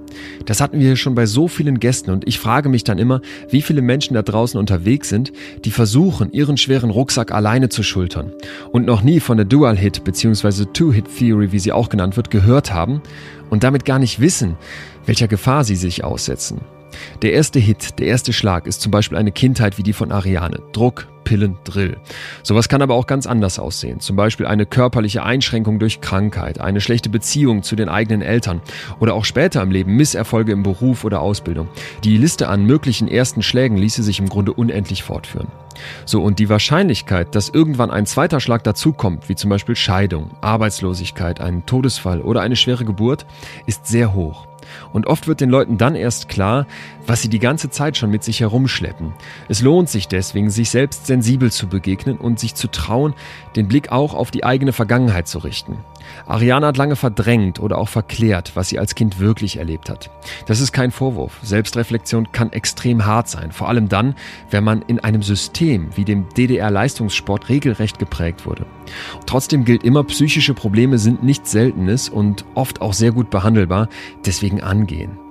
Das 0.44 0.60
hatten 0.60 0.80
wir 0.80 0.96
schon 0.96 1.14
bei 1.14 1.26
so 1.26 1.48
vielen 1.48 1.80
Gästen 1.80 2.10
und 2.10 2.26
ich 2.26 2.38
frage 2.38 2.68
mich 2.68 2.84
dann 2.84 2.98
immer, 2.98 3.20
wie 3.48 3.62
viele 3.62 3.82
Menschen 3.82 4.14
da 4.14 4.22
draußen 4.22 4.58
unterwegs 4.58 5.08
sind, 5.08 5.32
die 5.64 5.70
versuchen, 5.70 6.32
ihren 6.32 6.56
schweren 6.56 6.90
Rucksack 6.90 7.32
alleine 7.32 7.68
zu 7.68 7.82
schultern 7.82 8.32
und 8.72 8.86
noch 8.86 9.02
nie 9.02 9.20
von 9.20 9.36
der 9.36 9.46
Dual-Hit 9.46 10.04
bzw. 10.04 10.66
Two-Hit-Theory, 10.72 11.52
wie 11.52 11.58
sie 11.58 11.72
auch 11.72 11.88
genannt 11.88 12.16
wird, 12.16 12.30
gehört 12.30 12.72
haben 12.72 13.00
und 13.48 13.64
damit 13.64 13.84
gar 13.84 13.98
nicht 13.98 14.20
wissen, 14.20 14.56
welcher 15.06 15.28
Gefahr 15.28 15.64
sie 15.64 15.76
sich 15.76 16.04
aussetzen. 16.04 16.60
Der 17.22 17.32
erste 17.32 17.58
Hit, 17.58 17.98
der 17.98 18.06
erste 18.06 18.32
Schlag 18.32 18.66
ist 18.66 18.80
zum 18.80 18.90
Beispiel 18.90 19.18
eine 19.18 19.32
Kindheit 19.32 19.78
wie 19.78 19.82
die 19.82 19.92
von 19.92 20.12
Ariane. 20.12 20.60
Druck, 20.72 21.06
Pillen, 21.24 21.56
Drill. 21.64 21.96
Sowas 22.42 22.68
kann 22.68 22.82
aber 22.82 22.94
auch 22.94 23.06
ganz 23.06 23.26
anders 23.26 23.58
aussehen. 23.58 24.00
Zum 24.00 24.16
Beispiel 24.16 24.46
eine 24.46 24.66
körperliche 24.66 25.22
Einschränkung 25.22 25.78
durch 25.78 26.00
Krankheit, 26.00 26.60
eine 26.60 26.80
schlechte 26.80 27.08
Beziehung 27.08 27.62
zu 27.62 27.76
den 27.76 27.88
eigenen 27.88 28.22
Eltern 28.22 28.60
oder 28.98 29.14
auch 29.14 29.24
später 29.24 29.62
im 29.62 29.70
Leben 29.70 29.94
Misserfolge 29.94 30.52
im 30.52 30.62
Beruf 30.62 31.04
oder 31.04 31.20
Ausbildung. 31.20 31.68
Die 32.04 32.16
Liste 32.16 32.48
an 32.48 32.64
möglichen 32.64 33.06
ersten 33.06 33.42
Schlägen 33.42 33.76
ließe 33.76 34.02
sich 34.02 34.18
im 34.18 34.28
Grunde 34.28 34.52
unendlich 34.52 35.02
fortführen. 35.02 35.48
So, 36.04 36.22
und 36.22 36.38
die 36.38 36.48
Wahrscheinlichkeit, 36.48 37.34
dass 37.34 37.48
irgendwann 37.48 37.90
ein 37.90 38.06
zweiter 38.06 38.40
Schlag 38.40 38.64
dazukommt, 38.64 39.28
wie 39.28 39.36
zum 39.36 39.50
Beispiel 39.50 39.76
Scheidung, 39.76 40.30
Arbeitslosigkeit, 40.40 41.40
ein 41.40 41.64
Todesfall 41.64 42.20
oder 42.20 42.40
eine 42.40 42.56
schwere 42.56 42.84
Geburt, 42.84 43.24
ist 43.66 43.86
sehr 43.86 44.12
hoch. 44.14 44.49
Und 44.92 45.06
oft 45.06 45.26
wird 45.26 45.40
den 45.40 45.50
Leuten 45.50 45.78
dann 45.78 45.94
erst 45.94 46.28
klar, 46.28 46.66
was 47.06 47.22
sie 47.22 47.28
die 47.28 47.38
ganze 47.38 47.70
Zeit 47.70 47.96
schon 47.96 48.10
mit 48.10 48.24
sich 48.24 48.40
herumschleppen. 48.40 49.12
Es 49.48 49.62
lohnt 49.62 49.88
sich 49.88 50.08
deswegen, 50.08 50.50
sich 50.50 50.70
selbst 50.70 51.06
sensibel 51.06 51.50
zu 51.50 51.68
begegnen 51.68 52.16
und 52.16 52.38
sich 52.38 52.54
zu 52.54 52.68
trauen, 52.68 53.14
den 53.56 53.68
Blick 53.68 53.92
auch 53.92 54.14
auf 54.14 54.30
die 54.30 54.44
eigene 54.44 54.72
Vergangenheit 54.72 55.28
zu 55.28 55.38
richten. 55.38 55.78
Ariane 56.26 56.66
hat 56.66 56.76
lange 56.76 56.96
verdrängt 56.96 57.60
oder 57.60 57.78
auch 57.78 57.88
verklärt, 57.88 58.52
was 58.54 58.68
sie 58.68 58.78
als 58.78 58.94
Kind 58.94 59.18
wirklich 59.18 59.58
erlebt 59.58 59.90
hat. 59.90 60.10
Das 60.46 60.60
ist 60.60 60.72
kein 60.72 60.90
Vorwurf. 60.90 61.38
Selbstreflexion 61.42 62.32
kann 62.32 62.52
extrem 62.52 63.04
hart 63.06 63.28
sein, 63.28 63.52
vor 63.52 63.68
allem 63.68 63.88
dann, 63.88 64.14
wenn 64.50 64.64
man 64.64 64.82
in 64.82 65.00
einem 65.00 65.22
System 65.22 65.90
wie 65.96 66.04
dem 66.04 66.28
DDR-Leistungssport 66.36 67.48
regelrecht 67.48 67.98
geprägt 67.98 68.46
wurde. 68.46 68.66
Trotzdem 69.26 69.64
gilt 69.64 69.84
immer, 69.84 70.04
psychische 70.04 70.54
Probleme 70.54 70.98
sind 70.98 71.22
nichts 71.22 71.50
Seltenes 71.50 72.08
und 72.08 72.44
oft 72.54 72.80
auch 72.80 72.94
sehr 72.94 73.12
gut 73.12 73.30
behandelbar, 73.30 73.88
deswegen 74.24 74.62
angehen. 74.62 75.29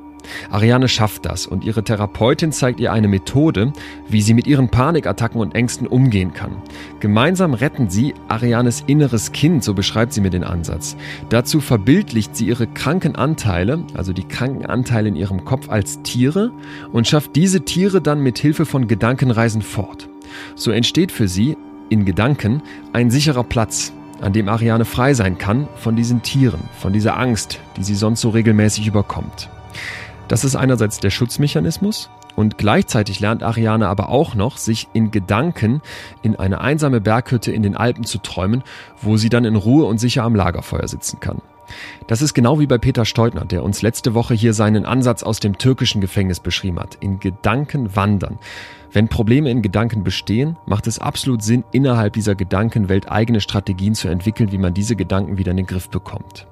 Ariane 0.50 0.88
schafft 0.88 1.26
das 1.26 1.46
und 1.48 1.64
ihre 1.64 1.84
Therapeutin 1.84 2.52
zeigt 2.52 2.80
ihr 2.80 2.92
eine 2.92 3.08
Methode, 3.08 3.74
wie 4.08 4.22
sie 4.22 4.34
mit 4.34 4.48
ihren 4.48 4.70
Panikattacken 4.70 5.42
und 5.42 5.56
Ängsten 5.56 5.88
umgehen 5.88 6.34
kann. 6.34 6.58
Gemeinsam 7.00 7.54
retten 7.54 7.90
sie 7.90 8.14
Arianes 8.28 8.84
inneres 8.88 9.32
Kind, 9.32 9.64
so 9.64 9.74
beschreibt 9.74 10.14
sie 10.14 10.22
mir 10.22 10.30
den 10.30 10.44
Ansatz. 10.44 10.96
Dazu 11.30 11.62
verbildlicht 11.62 12.36
sie 12.36 12.48
ihre 12.48 12.68
kranken 12.68 13.16
Anteile, 13.16 13.84
also 13.94 14.14
die 14.14 14.28
kranken 14.28 14.66
Anteile 14.66 15.10
in 15.10 15.16
ihrem 15.16 15.46
Kopf 15.46 15.70
als 15.70 16.02
Tiere 16.02 16.52
und 16.92 17.08
schafft 17.08 17.36
diese 17.36 17.66
Tiere 17.66 18.02
dann 18.02 18.22
mit 18.22 18.40
Hilfe 18.40 18.66
von 18.66 18.88
Gedankenreisen 18.88 19.62
fort. 19.62 20.10
So 20.56 20.72
entsteht 20.72 21.12
für 21.12 21.28
sie 21.28 21.58
in 21.90 22.06
Gedanken 22.06 22.62
ein 22.94 23.10
sicherer 23.10 23.44
Platz, 23.44 23.94
an 24.22 24.34
dem 24.34 24.50
Ariane 24.50 24.86
frei 24.86 25.14
sein 25.14 25.38
kann 25.38 25.68
von 25.76 25.96
diesen 25.96 26.22
Tieren, 26.22 26.62
von 26.80 26.94
dieser 26.94 27.18
Angst, 27.18 27.60
die 27.78 27.84
sie 27.84 27.96
sonst 27.96 28.22
so 28.22 28.30
regelmäßig 28.30 28.88
überkommt. 28.88 29.50
Das 30.30 30.44
ist 30.44 30.56
einerseits 30.56 31.00
der 31.00 31.10
Schutzmechanismus 31.10 32.12
und 32.36 32.60
gleichzeitig 32.60 33.20
lernt 33.20 33.42
Ariane 33.42 33.88
aber 33.88 34.10
auch 34.10 34.36
noch, 34.36 34.58
sich 34.58 34.88
in 34.94 35.10
Gedanken 35.10 35.82
in 36.22 36.36
eine 36.36 36.62
einsame 36.62 37.02
Berghütte 37.02 37.52
in 37.52 37.64
den 37.64 37.76
Alpen 37.76 38.04
zu 38.04 38.20
träumen, 38.20 38.64
wo 39.02 39.18
sie 39.18 39.30
dann 39.30 39.44
in 39.44 39.56
Ruhe 39.56 39.86
und 39.86 39.98
sicher 39.98 40.24
am 40.24 40.36
Lagerfeuer 40.36 40.88
sitzen 40.88 41.20
kann. 41.20 41.42
Das 42.06 42.22
ist 42.22 42.36
genau 42.36 42.60
wie 42.60 42.68
bei 42.68 42.78
Peter 42.78 43.06
Steutner, 43.06 43.44
der 43.44 43.64
uns 43.64 43.82
letzte 43.82 44.14
Woche 44.14 44.36
hier 44.36 44.54
seinen 44.54 44.86
Ansatz 44.86 45.24
aus 45.24 45.40
dem 45.40 45.58
türkischen 45.58 46.00
Gefängnis 46.00 46.40
beschrieben 46.40 46.80
hat. 46.80 46.96
In 47.00 47.20
Gedanken 47.20 47.96
wandern. 47.96 48.38
Wenn 48.92 49.08
Probleme 49.08 49.50
in 49.50 49.64
Gedanken 49.64 50.04
bestehen, 50.04 50.58
macht 50.68 50.86
es 50.86 51.00
absolut 51.00 51.42
Sinn, 51.42 51.64
innerhalb 51.72 52.14
dieser 52.14 52.36
Gedankenwelt 52.36 53.12
eigene 53.12 53.42
Strategien 53.42 53.96
zu 53.96 54.10
entwickeln, 54.10 54.52
wie 54.52 54.58
man 54.60 54.76
diese 54.76 54.96
Gedanken 54.96 55.38
wieder 55.40 55.52
in 55.52 55.58
den 55.58 55.68
Griff 55.68 55.90
bekommt. 55.90 56.46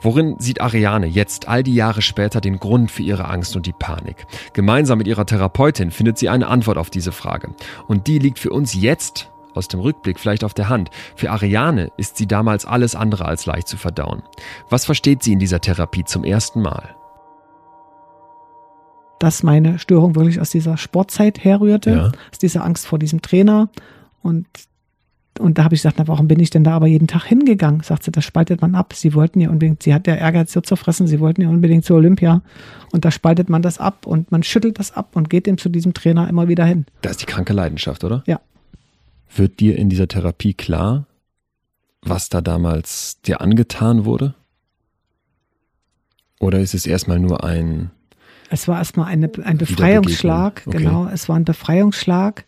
Worin 0.00 0.36
sieht 0.38 0.60
Ariane 0.60 1.06
jetzt 1.06 1.48
all 1.48 1.62
die 1.62 1.74
Jahre 1.74 2.02
später 2.02 2.40
den 2.40 2.58
Grund 2.58 2.90
für 2.90 3.02
ihre 3.02 3.28
Angst 3.28 3.56
und 3.56 3.66
die 3.66 3.72
Panik? 3.72 4.26
Gemeinsam 4.52 4.98
mit 4.98 5.06
ihrer 5.06 5.26
Therapeutin 5.26 5.90
findet 5.90 6.18
sie 6.18 6.28
eine 6.28 6.48
Antwort 6.48 6.78
auf 6.78 6.90
diese 6.90 7.12
Frage. 7.12 7.54
Und 7.88 8.06
die 8.06 8.18
liegt 8.18 8.38
für 8.38 8.50
uns 8.50 8.74
jetzt 8.74 9.30
aus 9.54 9.68
dem 9.68 9.80
Rückblick 9.80 10.20
vielleicht 10.20 10.44
auf 10.44 10.52
der 10.54 10.68
Hand. 10.68 10.90
Für 11.14 11.30
Ariane 11.30 11.90
ist 11.96 12.16
sie 12.18 12.26
damals 12.26 12.66
alles 12.66 12.94
andere 12.94 13.24
als 13.24 13.46
leicht 13.46 13.68
zu 13.68 13.78
verdauen. 13.78 14.22
Was 14.68 14.84
versteht 14.84 15.22
sie 15.22 15.32
in 15.32 15.38
dieser 15.38 15.60
Therapie 15.62 16.04
zum 16.04 16.24
ersten 16.24 16.60
Mal? 16.60 16.94
Dass 19.18 19.42
meine 19.42 19.78
Störung 19.78 20.14
wirklich 20.14 20.40
aus 20.40 20.50
dieser 20.50 20.76
Sportzeit 20.76 21.42
herrührte, 21.42 21.90
Ja. 21.90 22.06
aus 22.30 22.38
dieser 22.38 22.64
Angst 22.64 22.86
vor 22.86 22.98
diesem 22.98 23.22
Trainer. 23.22 23.70
Und, 24.22 24.46
und 25.40 25.58
da 25.58 25.64
habe 25.64 25.74
ich 25.74 25.80
gesagt, 25.82 25.96
na, 25.98 26.06
warum 26.08 26.28
bin 26.28 26.40
ich 26.40 26.50
denn 26.50 26.64
da 26.64 26.72
aber 26.72 26.86
jeden 26.86 27.06
Tag 27.08 27.24
hingegangen? 27.24 27.82
Sagt 27.82 28.04
sie, 28.04 28.10
das 28.12 28.24
spaltet 28.24 28.60
man 28.60 28.74
ab. 28.74 28.92
Sie 28.94 29.14
wollten 29.14 29.40
ja 29.40 29.50
unbedingt, 29.50 29.82
sie 29.82 29.92
hat 29.94 30.06
ja 30.06 30.14
Ehrgeiz, 30.14 30.52
so 30.52 30.60
zu 30.60 30.76
fressen, 30.76 31.06
sie 31.06 31.20
wollten 31.20 31.42
ja 31.42 31.48
unbedingt 31.48 31.84
zur 31.84 31.96
Olympia. 31.96 32.42
Und 32.92 33.04
da 33.04 33.10
spaltet 33.10 33.48
man 33.48 33.62
das 33.62 33.78
ab 33.78 34.06
und 34.06 34.30
man 34.32 34.42
schüttelt 34.42 34.78
das 34.78 34.92
ab 34.92 35.10
und 35.14 35.30
geht 35.30 35.46
eben 35.48 35.58
zu 35.58 35.68
diesem 35.68 35.94
Trainer 35.94 36.28
immer 36.28 36.48
wieder 36.48 36.64
hin. 36.64 36.86
Das 37.02 37.12
ist 37.12 37.22
die 37.22 37.26
kranke 37.26 37.52
Leidenschaft, 37.52 38.04
oder? 38.04 38.22
Ja. 38.26 38.40
Wird 39.34 39.60
dir 39.60 39.76
in 39.76 39.88
dieser 39.90 40.08
Therapie 40.08 40.54
klar, 40.54 41.06
was 42.02 42.28
da 42.28 42.40
damals 42.40 43.20
dir 43.22 43.40
angetan 43.40 44.04
wurde? 44.04 44.34
Oder 46.38 46.60
ist 46.60 46.74
es 46.74 46.86
erstmal 46.86 47.18
nur 47.18 47.44
ein, 47.44 47.90
Es 48.50 48.68
war 48.68 48.78
erstmal 48.78 49.08
eine, 49.08 49.30
ein 49.42 49.58
Befreiungsschlag, 49.58 50.62
Okay. 50.66 50.78
genau. 50.78 51.06
Es 51.12 51.28
war 51.28 51.36
ein 51.36 51.44
Befreiungsschlag, 51.44 52.44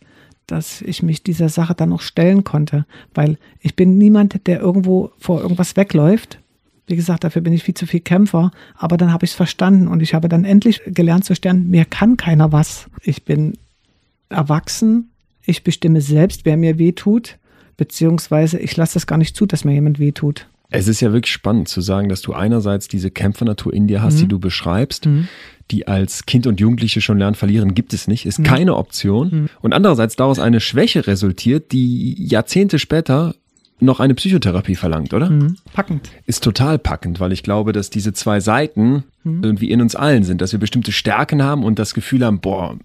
dass 0.51 0.81
ich 0.81 1.03
mich 1.03 1.23
dieser 1.23 1.49
Sache 1.49 1.75
dann 1.75 1.93
auch 1.93 2.01
stellen 2.01 2.43
konnte. 2.43 2.85
Weil 3.13 3.37
ich 3.61 3.75
bin 3.75 3.97
niemand, 3.97 4.47
der 4.47 4.59
irgendwo 4.59 5.11
vor 5.19 5.41
irgendwas 5.41 5.75
wegläuft. 5.75 6.39
Wie 6.87 6.95
gesagt, 6.95 7.23
dafür 7.23 7.41
bin 7.41 7.53
ich 7.53 7.63
viel 7.63 7.75
zu 7.75 7.85
viel 7.85 7.99
Kämpfer. 7.99 8.51
Aber 8.75 8.97
dann 8.97 9.13
habe 9.13 9.25
ich 9.25 9.31
es 9.31 9.35
verstanden 9.35 9.87
und 9.87 10.01
ich 10.01 10.13
habe 10.13 10.29
dann 10.29 10.45
endlich 10.45 10.81
gelernt 10.85 11.25
zu 11.25 11.35
stellen, 11.35 11.69
mir 11.69 11.85
kann 11.85 12.17
keiner 12.17 12.51
was. 12.51 12.87
Ich 13.03 13.23
bin 13.23 13.53
erwachsen. 14.29 15.09
Ich 15.45 15.63
bestimme 15.63 16.01
selbst, 16.01 16.45
wer 16.45 16.57
mir 16.57 16.77
weh 16.77 16.91
tut. 16.91 17.37
Beziehungsweise 17.77 18.59
ich 18.59 18.75
lasse 18.75 18.97
es 18.97 19.07
gar 19.07 19.17
nicht 19.17 19.35
zu, 19.35 19.45
dass 19.45 19.65
mir 19.65 19.73
jemand 19.73 19.99
weh 19.99 20.11
tut. 20.11 20.47
Es 20.71 20.87
ist 20.87 21.01
ja 21.01 21.11
wirklich 21.11 21.33
spannend 21.33 21.67
zu 21.67 21.81
sagen, 21.81 22.09
dass 22.09 22.21
du 22.21 22.33
einerseits 22.33 22.87
diese 22.87 23.09
Kämpfernatur 23.09 23.73
in 23.73 23.87
dir 23.87 24.03
hast, 24.03 24.19
die 24.19 24.27
du 24.27 24.37
beschreibst, 24.37 25.07
die 25.71 25.87
als 25.87 26.25
Kind 26.25 26.47
und 26.47 26.59
Jugendliche 26.59 27.01
schon 27.01 27.19
lernen, 27.19 27.35
verlieren 27.35 27.75
gibt 27.75 27.93
es 27.93 28.07
nicht, 28.07 28.25
ist 28.25 28.43
keine 28.43 28.75
Option. 28.75 29.49
Und 29.61 29.73
andererseits 29.73 30.15
daraus 30.15 30.39
eine 30.39 30.59
Schwäche 30.59 31.05
resultiert, 31.07 31.71
die 31.71 32.15
Jahrzehnte 32.25 32.79
später 32.79 33.35
noch 33.81 34.01
eine 34.01 34.13
Psychotherapie 34.13 34.75
verlangt, 34.75 35.13
oder? 35.13 35.29
Mhm. 35.29 35.55
Packend. 35.71 36.09
Ist 36.25 36.43
total 36.43 36.77
packend, 36.77 37.21
weil 37.21 37.31
ich 37.31 37.43
glaube, 37.43 37.71
dass 37.71 37.89
diese 37.89 38.11
zwei 38.11 38.41
Seiten 38.41 39.05
Mhm. 39.23 39.43
irgendwie 39.43 39.69
in 39.69 39.81
uns 39.81 39.95
allen 39.95 40.23
sind, 40.23 40.41
dass 40.41 40.51
wir 40.53 40.59
bestimmte 40.59 40.91
Stärken 40.91 41.43
haben 41.43 41.63
und 41.63 41.77
das 41.79 41.93
Gefühl 41.93 42.25
haben, 42.25 42.39
boah, 42.39 42.77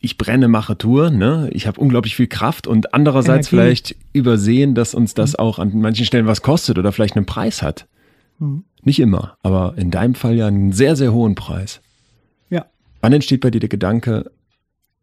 ich 0.00 0.16
brenne, 0.18 0.48
mache 0.48 0.76
Tour, 0.76 1.10
ne? 1.10 1.48
Ich 1.52 1.66
habe 1.66 1.80
unglaublich 1.80 2.16
viel 2.16 2.26
Kraft 2.26 2.66
und 2.66 2.92
andererseits 2.94 3.50
Energie. 3.52 3.56
Mhm. 3.56 3.60
vielleicht 3.70 3.96
übersehen, 4.12 4.74
dass 4.74 4.94
uns 4.94 5.14
das 5.14 5.36
auch 5.36 5.58
an 5.58 5.70
manchen 5.80 6.04
Stellen 6.06 6.26
was 6.26 6.42
kostet 6.42 6.78
oder 6.78 6.92
vielleicht 6.92 7.16
einen 7.16 7.26
Preis 7.26 7.62
hat. 7.62 7.86
Mhm. 8.38 8.64
Nicht 8.82 9.00
immer, 9.00 9.36
aber 9.42 9.74
in 9.76 9.90
deinem 9.90 10.14
Fall 10.14 10.34
ja 10.34 10.46
einen 10.46 10.72
sehr, 10.72 10.96
sehr 10.96 11.12
hohen 11.12 11.34
Preis. 11.34 11.80
Wann 13.00 13.12
entsteht 13.12 13.40
bei 13.40 13.50
dir 13.50 13.60
der 13.60 13.68
Gedanke, 13.68 14.30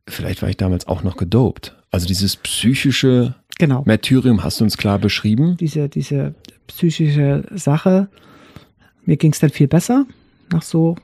vielleicht 0.08 0.42
war 0.42 0.50
ich 0.50 0.58
damals 0.58 0.88
auch 0.88 1.04
noch 1.04 1.18
gedopt? 1.18 1.76
Also 1.92 2.06
dieses 2.08 2.36
psychische 2.36 3.36
Genau. 3.60 3.84
Märtyrium 3.86 4.44
hast 4.44 4.60
du 4.60 4.64
uns 4.64 4.78
klar 4.78 5.00
beschrieben. 5.00 5.58
Diese, 5.60 5.90
diese 5.90 6.36
psychische 6.68 7.44
Sache. 7.52 8.08
Mir 9.06 9.18
ging 9.18 9.32
es 9.32 9.40
dann 9.40 9.50
viel 9.50 9.68
besser 9.68 10.06
nach 10.52 10.62
so, 10.62 10.96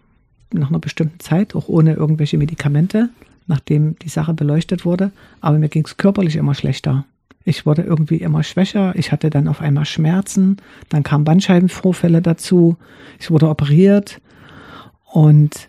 nach 0.52 0.70
einer 0.70 0.80
bestimmten 0.80 1.20
Zeit, 1.20 1.56
auch 1.56 1.68
ohne 1.68 1.94
irgendwelche 1.94 2.38
Medikamente, 2.38 3.10
nachdem 3.48 3.98
die 4.00 4.10
Sache 4.10 4.34
beleuchtet 4.34 4.86
wurde. 4.86 5.12
Aber 5.42 5.58
mir 5.58 5.70
ging 5.70 5.86
es 5.86 5.98
körperlich 5.98 6.36
immer 6.36 6.54
schlechter. 6.54 7.06
Ich 7.44 7.66
wurde 7.66 7.82
irgendwie 7.82 8.18
immer 8.18 8.44
schwächer. 8.44 8.94
Ich 8.96 9.12
hatte 9.12 9.30
dann 9.30 9.48
auf 9.48 9.60
einmal 9.60 9.86
Schmerzen. 9.86 10.58
Dann 10.90 11.04
kamen 11.04 11.26
Bandscheibenvorfälle 11.26 12.22
dazu. 12.22 12.78
Ich 13.20 13.32
wurde 13.32 13.50
operiert. 13.50 14.22
Und 15.12 15.68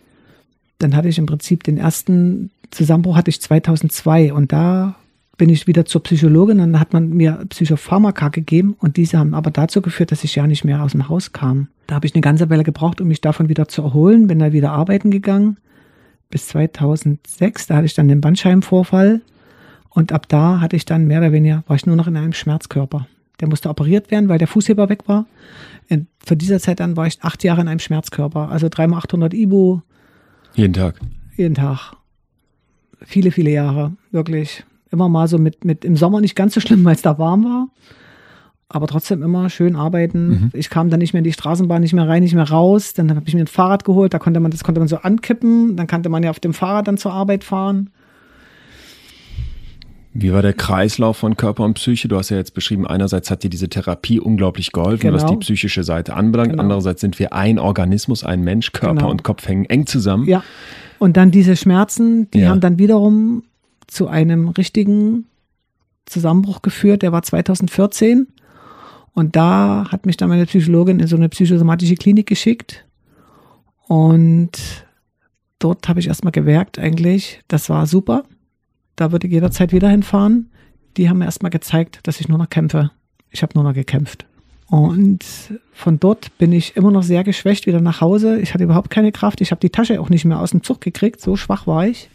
dann 0.79 0.97
hatte 0.97 1.09
ich 1.09 1.19
im 1.19 1.27
Prinzip 1.27 1.63
den 1.63 1.79
ersten 1.79 2.51
Zusammenbruch 2.71 3.17
hatte 3.17 3.31
ich 3.31 3.41
2002 3.41 4.33
und 4.33 4.53
da 4.53 4.97
bin 5.37 5.49
ich 5.49 5.67
wieder 5.67 5.85
zur 5.85 6.03
Psychologin 6.03 6.59
dann 6.59 6.79
hat 6.79 6.93
man 6.93 7.11
mir 7.11 7.45
Psychopharmaka 7.49 8.29
gegeben 8.29 8.77
und 8.79 8.97
diese 8.97 9.19
haben 9.19 9.35
aber 9.35 9.51
dazu 9.51 9.83
geführt, 9.83 10.13
dass 10.13 10.25
ich 10.25 10.35
ja 10.35 10.47
nicht 10.47 10.65
mehr 10.65 10.83
aus 10.83 10.93
dem 10.93 11.09
Haus 11.09 11.33
kam. 11.33 11.69
Da 11.87 11.97
habe 11.97 12.07
ich 12.07 12.15
eine 12.15 12.23
ganze 12.23 12.49
Weile 12.51 12.65
gebraucht, 12.65 13.01
um 13.01 13.09
mich 13.09 13.21
davon 13.21 13.49
wieder 13.49 13.69
zu 13.69 13.83
erholen, 13.83 14.27
bin 14.27 14.39
dann 14.39 14.53
wieder 14.53 14.73
arbeiten 14.73 15.11
gegangen 15.11 15.59
bis 16.31 16.49
2006, 16.49 17.69
da 17.69 17.77
hatte 17.77 17.87
ich 17.87 17.95
dann 17.95 18.09
den 18.09 18.21
Bandscheibenvorfall 18.21 19.21
und 19.91 20.13
ab 20.13 20.29
da 20.29 20.61
hatte 20.61 20.75
ich 20.75 20.85
dann 20.85 21.07
mehr 21.07 21.21
oder 21.21 21.33
weniger, 21.33 21.63
war 21.69 21.77
ich 21.77 21.87
nur 21.87 21.95
noch 21.97 22.09
in 22.09 22.17
einem 22.17 22.33
Schmerzkörper. 22.33 23.07
Der 23.41 23.49
musste 23.49 23.69
operiert 23.69 24.11
werden, 24.11 24.29
weil 24.29 24.39
der 24.39 24.49
Fußheber 24.49 24.89
weg 24.89 25.07
war. 25.07 25.27
Und 25.89 26.09
von 26.25 26.39
dieser 26.39 26.59
Zeit 26.59 26.81
an 26.81 26.97
war 26.97 27.07
ich 27.07 27.23
acht 27.23 27.45
Jahre 27.45 27.61
in 27.61 27.69
einem 27.69 27.79
Schmerzkörper, 27.79 28.49
also 28.49 28.69
dreimal 28.69 28.99
800 28.99 29.33
Ibu, 29.35 29.81
Jeden 30.55 30.73
Tag. 30.73 31.01
jeden 31.37 31.55
Tag. 31.55 31.95
Viele, 33.03 33.31
viele 33.31 33.51
Jahre, 33.51 33.93
wirklich. 34.13 34.65
Immer 34.91 35.09
mal 35.09 35.29
so 35.29 35.39
mit, 35.39 35.65
mit 35.65 35.85
im 35.85 35.97
Sommer 35.97 36.21
nicht 36.21 36.37
ganz 36.37 36.55
so 36.55 36.61
schlimm, 36.61 36.85
weil 36.85 36.95
es 36.95 37.03
da 37.03 37.19
warm 37.19 37.45
war. 37.45 37.69
Aber 38.69 38.87
trotzdem 38.87 39.23
immer 39.23 39.51
schön 39.51 39.77
arbeiten. 39.77 40.51
Ich 40.53 40.71
kam 40.71 40.91
dann 40.91 41.01
nicht 41.01 41.13
mehr 41.13 41.19
in 41.19 41.25
die 41.25 41.33
Straßenbahn, 41.33 41.83
nicht 41.83 41.93
mehr 41.93 42.09
rein, 42.09 42.23
nicht 42.23 42.35
mehr 42.35 42.49
raus. 42.49 42.95
Dann 42.95 43.11
habe 43.11 43.23
ich 43.27 43.35
mir 43.35 43.41
ein 43.41 43.47
Fahrrad 43.47 43.85
geholt, 43.85 44.15
da 44.15 44.19
konnte 44.19 44.41
man, 44.41 44.51
das 44.51 44.65
konnte 44.65 44.81
man 44.81 44.89
so 44.89 44.97
ankippen. 44.97 45.77
Dann 45.77 45.87
konnte 45.87 46.09
man 46.09 46.23
ja 46.23 46.31
auf 46.31 46.41
dem 46.41 46.55
Fahrrad 46.55 46.89
dann 46.89 46.97
zur 46.97 47.13
Arbeit 47.13 47.45
fahren. 47.45 47.91
Wie 50.17 50.33
war 50.33 50.43
der 50.43 50.53
Kreislauf 50.53 51.17
von 51.17 51.37
Körper 51.37 51.65
und 51.65 51.75
Psyche? 51.75 52.07
Du 52.07 52.17
hast 52.17 52.31
ja 52.31 52.37
jetzt 52.37 52.55
beschrieben, 52.55 52.87
einerseits 52.87 53.33
hat 53.33 53.43
dir 53.43 53.51
diese 53.51 53.69
Therapie 53.69 54.21
unglaublich 54.21 54.71
geholfen, 54.71 55.13
was 55.13 55.23
Genau. 55.23 55.33
die 55.35 55.39
psychische 55.41 55.83
Seite 55.83 56.15
anbelangt. 56.15 56.51
Genau. 56.53 56.63
Andererseits 56.63 57.01
sind 57.01 57.19
wir 57.19 57.33
ein 57.33 57.59
Organismus, 57.59 58.23
ein 58.23 58.43
Mensch, 58.43 58.71
Körper 58.73 58.95
Genau. 58.95 59.11
und 59.11 59.25
Kopf 59.25 59.49
hängen 59.49 59.65
eng 59.65 59.87
zusammen. 59.87 60.27
Ja. 60.29 60.45
Und 61.01 61.17
dann 61.17 61.33
diese 61.33 61.57
Schmerzen, 61.57 62.31
die 62.31 62.39
Ja. 62.41 62.51
haben 62.51 62.61
dann 62.61 62.79
wiederum 62.79 63.43
zu 63.89 64.07
einem 64.07 64.49
richtigen 64.51 65.27
Zusammenbruch 66.07 66.63
geführt. 66.63 67.03
Der 67.03 67.11
war 67.11 67.23
2014. 67.25 68.29
Und 69.15 69.35
da 69.35 69.87
hat 69.91 70.07
mich 70.07 70.17
dann 70.17 70.29
meine 70.29 70.47
Psychologin 70.47 71.01
in 71.01 71.09
so 71.09 71.17
eine 71.17 71.29
psychosomatische 71.29 71.97
Klinik 71.97 72.27
geschickt. 72.29 72.85
Und 73.89 74.53
dort 75.59 75.89
habe 75.89 75.99
ich 76.01 76.07
erstmal 76.07 76.33
gemerkt, 76.33 76.79
eigentlich, 76.79 77.41
das 77.49 77.69
war 77.69 77.87
super. 77.87 78.23
Da 78.97 79.13
würde 79.13 79.27
ich 79.27 79.33
jederzeit 79.33 79.73
wieder 79.73 79.89
hinfahren. 79.89 80.51
Die 80.97 81.09
haben 81.09 81.19
mir 81.19 81.25
erstmal 81.25 81.51
gezeigt, 81.51 82.01
dass 82.05 82.21
ich 82.21 82.29
nur 82.29 82.39
noch 82.39 82.49
kämpfe. 82.51 82.91
Ich 83.31 83.43
habe 83.43 83.53
nur 83.55 83.65
noch 83.65 83.75
gekämpft. 83.75 84.27
Und 84.69 85.25
von 85.73 86.01
dort 86.01 86.37
bin 86.39 86.53
ich 86.53 86.77
immer 86.77 86.91
noch 86.91 87.03
sehr 87.03 87.25
geschwächt 87.25 87.67
wieder 87.67 87.81
nach 87.81 88.01
Hause. 88.01 88.41
Ich 88.41 88.55
hatte 88.55 88.65
überhaupt 88.65 88.91
keine 88.91 89.13
Kraft. 89.13 89.41
Ich 89.41 89.51
habe 89.51 89.61
die 89.61 89.71
Tasche 89.71 90.01
auch 90.01 90.09
nicht 90.09 90.25
mehr 90.25 90.41
aus 90.41 90.53
dem 90.53 90.63
Zug 90.63 90.81
gekriegt. 90.81 91.21
So 91.21 91.37
schwach 91.37 91.67
war 91.67 91.87
ich. 91.87 92.09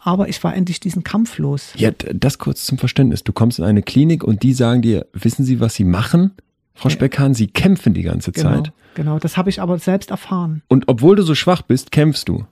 Aber 0.00 0.28
ich 0.28 0.42
war 0.44 0.54
endlich 0.54 0.80
diesen 0.80 1.04
Kampf 1.04 1.38
los. 1.38 1.72
Ja, 1.76 1.90
das 1.92 2.38
kurz 2.38 2.64
zum 2.66 2.78
Verständnis. 2.78 3.24
Du 3.24 3.32
kommst 3.32 3.58
in 3.58 3.64
eine 3.64 3.82
Klinik 3.82 4.24
und 4.24 4.42
die 4.42 4.52
sagen 4.52 4.82
dir, 4.82 5.06
wissen 5.12 5.44
Sie, 5.44 5.60
was 5.60 5.74
Sie 5.74 5.84
machen? 5.84 6.32
Frau. 6.74 6.88
Speckhahn, 6.90 7.34
Sie 7.34 7.46
kämpfen 7.46 7.94
die 7.94 8.02
ganze 8.02 8.32
Genau, 8.32 8.50
Zeit. 8.50 8.72
genau. 8.94 9.18
Das 9.18 9.36
habe 9.36 9.48
ich 9.48 9.62
aber 9.62 9.78
selbst 9.78 10.10
erfahren. 10.10 10.62
Und 10.68 10.88
obwohl 10.88 11.16
du 11.16 11.22
so 11.22 11.34
schwach 11.34 11.62
bist, 11.62 11.92
kämpfst 11.92 12.28
du. 12.28 12.44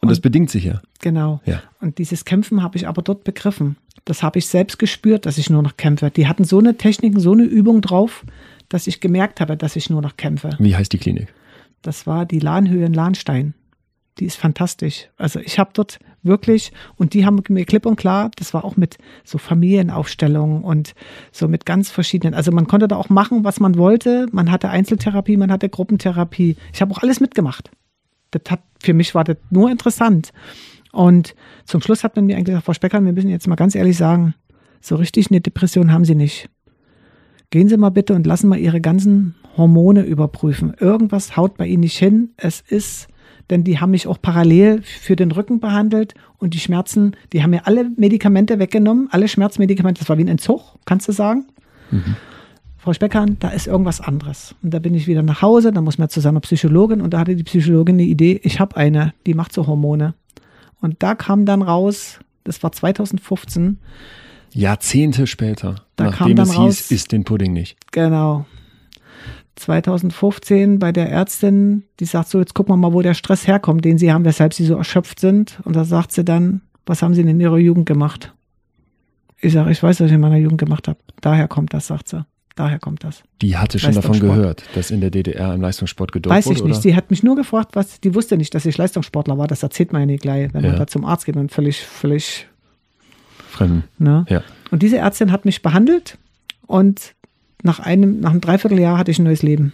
Und, 0.00 0.08
das 0.08 0.20
bedingt 0.20 0.50
sich 0.50 0.64
ja. 0.64 0.80
Genau. 1.00 1.40
Ja. 1.44 1.62
Und 1.80 1.98
dieses 1.98 2.24
Kämpfen 2.24 2.62
habe 2.62 2.76
ich 2.76 2.86
aber 2.86 3.02
dort 3.02 3.24
begriffen. 3.24 3.76
Das 4.04 4.22
habe 4.22 4.38
ich 4.38 4.46
selbst 4.46 4.78
gespürt, 4.78 5.26
dass 5.26 5.38
ich 5.38 5.50
nur 5.50 5.62
noch 5.62 5.76
kämpfe. 5.76 6.10
Die 6.10 6.26
hatten 6.26 6.44
so 6.44 6.58
eine 6.58 6.76
Techniken, 6.76 7.20
so 7.20 7.32
eine 7.32 7.42
Übung 7.42 7.80
drauf, 7.80 8.24
dass 8.68 8.86
ich 8.86 9.00
gemerkt 9.00 9.40
habe, 9.40 9.56
dass 9.56 9.76
ich 9.76 9.90
nur 9.90 10.02
noch 10.02 10.16
kämpfe. 10.16 10.50
Wie 10.58 10.76
heißt 10.76 10.92
die 10.92 10.98
Klinik? 10.98 11.32
Das 11.82 12.06
war 12.06 12.26
die 12.26 12.38
Lahnhöhe 12.38 12.86
in 12.86 12.94
Lahnstein. 12.94 13.54
Die 14.18 14.24
ist 14.24 14.36
fantastisch. 14.36 15.08
Also 15.16 15.40
ich 15.40 15.58
habe 15.58 15.70
dort 15.72 15.98
wirklich, 16.22 16.72
und 16.96 17.14
die 17.14 17.24
haben 17.24 17.42
mir 17.48 17.64
klipp 17.64 17.86
und 17.86 17.96
klar, 17.96 18.30
das 18.36 18.52
war 18.52 18.64
auch 18.64 18.76
mit 18.76 18.98
so 19.24 19.38
Familienaufstellungen 19.38 20.64
und 20.64 20.94
so 21.30 21.46
mit 21.46 21.66
ganz 21.66 21.90
verschiedenen, 21.90 22.34
also 22.34 22.50
man 22.50 22.66
konnte 22.66 22.88
da 22.88 22.96
auch 22.96 23.08
machen, 23.08 23.44
was 23.44 23.60
man 23.60 23.76
wollte. 23.76 24.26
Man 24.32 24.50
hatte 24.50 24.70
Einzeltherapie, 24.70 25.36
man 25.36 25.52
hatte 25.52 25.68
Gruppentherapie. 25.68 26.56
Ich 26.72 26.80
habe 26.80 26.92
auch 26.92 26.98
alles 26.98 27.20
mitgemacht. 27.20 27.70
Das 28.32 28.42
hat, 28.50 28.60
für 28.82 28.94
mich 28.94 29.14
war 29.14 29.24
das 29.24 29.36
nur 29.50 29.70
interessant. 29.70 30.32
Und 30.92 31.34
zum 31.64 31.80
Schluss 31.80 32.04
hat 32.04 32.16
man 32.16 32.26
mir 32.26 32.36
eigentlich 32.36 32.46
gesagt, 32.46 32.66
Frau 32.66 32.72
Speckern, 32.72 33.04
wir 33.04 33.12
müssen 33.12 33.28
jetzt 33.28 33.46
mal 33.46 33.56
ganz 33.56 33.74
ehrlich 33.74 33.96
sagen, 33.96 34.34
so 34.80 34.96
richtig 34.96 35.30
eine 35.30 35.40
Depression 35.40 35.92
haben 35.92 36.04
Sie 36.04 36.14
nicht. 36.14 36.48
Gehen 37.50 37.68
Sie 37.68 37.76
mal 37.76 37.90
bitte 37.90 38.14
und 38.14 38.26
lassen 38.26 38.48
mal 38.48 38.58
Ihre 38.58 38.80
ganzen 38.80 39.34
Hormone 39.56 40.02
überprüfen. 40.02 40.74
Irgendwas 40.78 41.36
haut 41.36 41.56
bei 41.56 41.66
Ihnen 41.66 41.80
nicht 41.80 41.98
hin. 41.98 42.30
Es 42.36 42.60
ist, 42.60 43.08
denn 43.50 43.64
die 43.64 43.80
haben 43.80 43.90
mich 43.90 44.06
auch 44.06 44.20
parallel 44.20 44.82
für 44.82 45.16
den 45.16 45.32
Rücken 45.32 45.60
behandelt 45.60 46.14
und 46.38 46.54
die 46.54 46.60
Schmerzen, 46.60 47.16
die 47.32 47.42
haben 47.42 47.50
mir 47.50 47.66
alle 47.66 47.90
Medikamente 47.96 48.58
weggenommen, 48.58 49.08
alle 49.10 49.28
Schmerzmedikamente. 49.28 50.00
Das 50.00 50.08
war 50.08 50.18
wie 50.18 50.24
ein 50.24 50.28
Entzug, 50.28 50.76
kannst 50.84 51.08
du 51.08 51.12
sagen. 51.12 51.46
Frau 52.88 52.94
Speckhahn, 52.94 53.36
da 53.38 53.50
ist 53.50 53.66
irgendwas 53.66 54.00
anderes. 54.00 54.54
Und 54.62 54.72
da 54.72 54.78
bin 54.78 54.94
ich 54.94 55.06
wieder 55.06 55.22
nach 55.22 55.42
Hause, 55.42 55.72
da 55.72 55.82
muss 55.82 55.98
man 55.98 56.08
zu 56.08 56.20
seiner 56.20 56.40
Psychologin 56.40 57.02
und 57.02 57.12
da 57.12 57.18
hatte 57.18 57.36
die 57.36 57.42
Psychologin 57.44 57.96
eine 57.96 58.04
Idee, 58.04 58.40
ich 58.42 58.60
habe 58.60 58.78
eine, 58.78 59.12
die 59.26 59.34
macht 59.34 59.52
so 59.52 59.66
Hormone. 59.66 60.14
Und 60.80 61.02
da 61.02 61.14
kam 61.14 61.44
dann 61.44 61.60
raus, 61.60 62.18
das 62.44 62.62
war 62.62 62.72
2015, 62.72 63.76
Jahrzehnte 64.54 65.26
später, 65.26 65.74
Da 65.96 66.04
kam 66.04 66.30
nachdem 66.30 66.36
dann 66.36 66.46
es 66.48 66.56
raus- 66.56 66.76
hieß, 66.78 66.90
isst 66.92 67.12
den 67.12 67.24
Pudding 67.24 67.52
nicht. 67.52 67.76
Genau. 67.92 68.46
2015 69.56 70.78
bei 70.78 70.90
der 70.90 71.10
Ärztin, 71.10 71.82
die 72.00 72.06
sagt 72.06 72.28
so, 72.30 72.38
jetzt 72.38 72.54
gucken 72.54 72.72
wir 72.72 72.78
mal, 72.78 72.94
wo 72.94 73.02
der 73.02 73.12
Stress 73.12 73.46
herkommt, 73.46 73.84
den 73.84 73.98
sie 73.98 74.10
haben, 74.14 74.24
weshalb 74.24 74.54
sie 74.54 74.64
so 74.64 74.76
erschöpft 74.76 75.20
sind. 75.20 75.60
Und 75.64 75.76
da 75.76 75.84
sagt 75.84 76.12
sie 76.12 76.24
dann, 76.24 76.62
was 76.86 77.02
haben 77.02 77.12
sie 77.12 77.20
denn 77.22 77.32
in 77.32 77.40
ihrer 77.40 77.58
Jugend 77.58 77.84
gemacht? 77.84 78.32
Ich 79.40 79.52
sage, 79.52 79.70
ich 79.72 79.82
weiß, 79.82 80.00
was 80.00 80.06
ich 80.06 80.12
in 80.14 80.20
meiner 80.22 80.38
Jugend 80.38 80.58
gemacht 80.58 80.88
habe. 80.88 80.98
Daher 81.20 81.48
kommt 81.48 81.74
das, 81.74 81.88
sagt 81.88 82.08
sie. 82.08 82.24
Daher 82.58 82.78
kommt 82.80 83.04
das. 83.04 83.22
Die 83.40 83.56
hatte 83.56 83.78
schon 83.78 83.94
davon 83.94 84.18
gehört, 84.18 84.64
dass 84.74 84.90
in 84.90 85.00
der 85.00 85.10
DDR 85.10 85.54
im 85.54 85.60
Leistungssport 85.60 86.10
gedopt 86.10 86.34
Weiß 86.34 86.46
wurde, 86.46 86.56
ich 86.58 86.64
nicht. 86.64 86.72
oder? 86.72 86.80
Sie 86.82 86.96
hat 86.96 87.10
mich 87.10 87.22
nur 87.22 87.36
gefragt, 87.36 87.76
was, 87.76 88.00
die 88.00 88.14
wusste 88.16 88.36
nicht, 88.36 88.52
dass 88.54 88.66
ich 88.66 88.76
Leistungssportler 88.76 89.38
war. 89.38 89.46
Das 89.46 89.62
erzählt 89.62 89.92
man 89.92 90.02
ja 90.02 90.06
nicht 90.06 90.22
gleich, 90.22 90.52
wenn 90.52 90.64
Ja. 90.64 90.70
man 90.70 90.78
da 90.80 90.86
zum 90.88 91.04
Arzt 91.04 91.24
geht 91.26 91.36
und 91.36 91.52
völlig, 91.52 91.78
völlig, 91.84 92.48
Fremden. 93.48 93.84
ne? 93.98 94.26
Ja. 94.28 94.42
Und 94.72 94.82
diese 94.82 94.98
Ärztin 94.98 95.30
hat 95.30 95.44
mich 95.44 95.62
behandelt 95.62 96.18
und 96.66 97.14
nach 97.62 97.78
einem, 97.80 98.18
nach 98.20 98.30
einem 98.30 98.40
Dreivierteljahr 98.40 98.98
hatte 98.98 99.10
ich 99.12 99.18
ein 99.20 99.24
neues 99.24 99.42
Leben. 99.42 99.72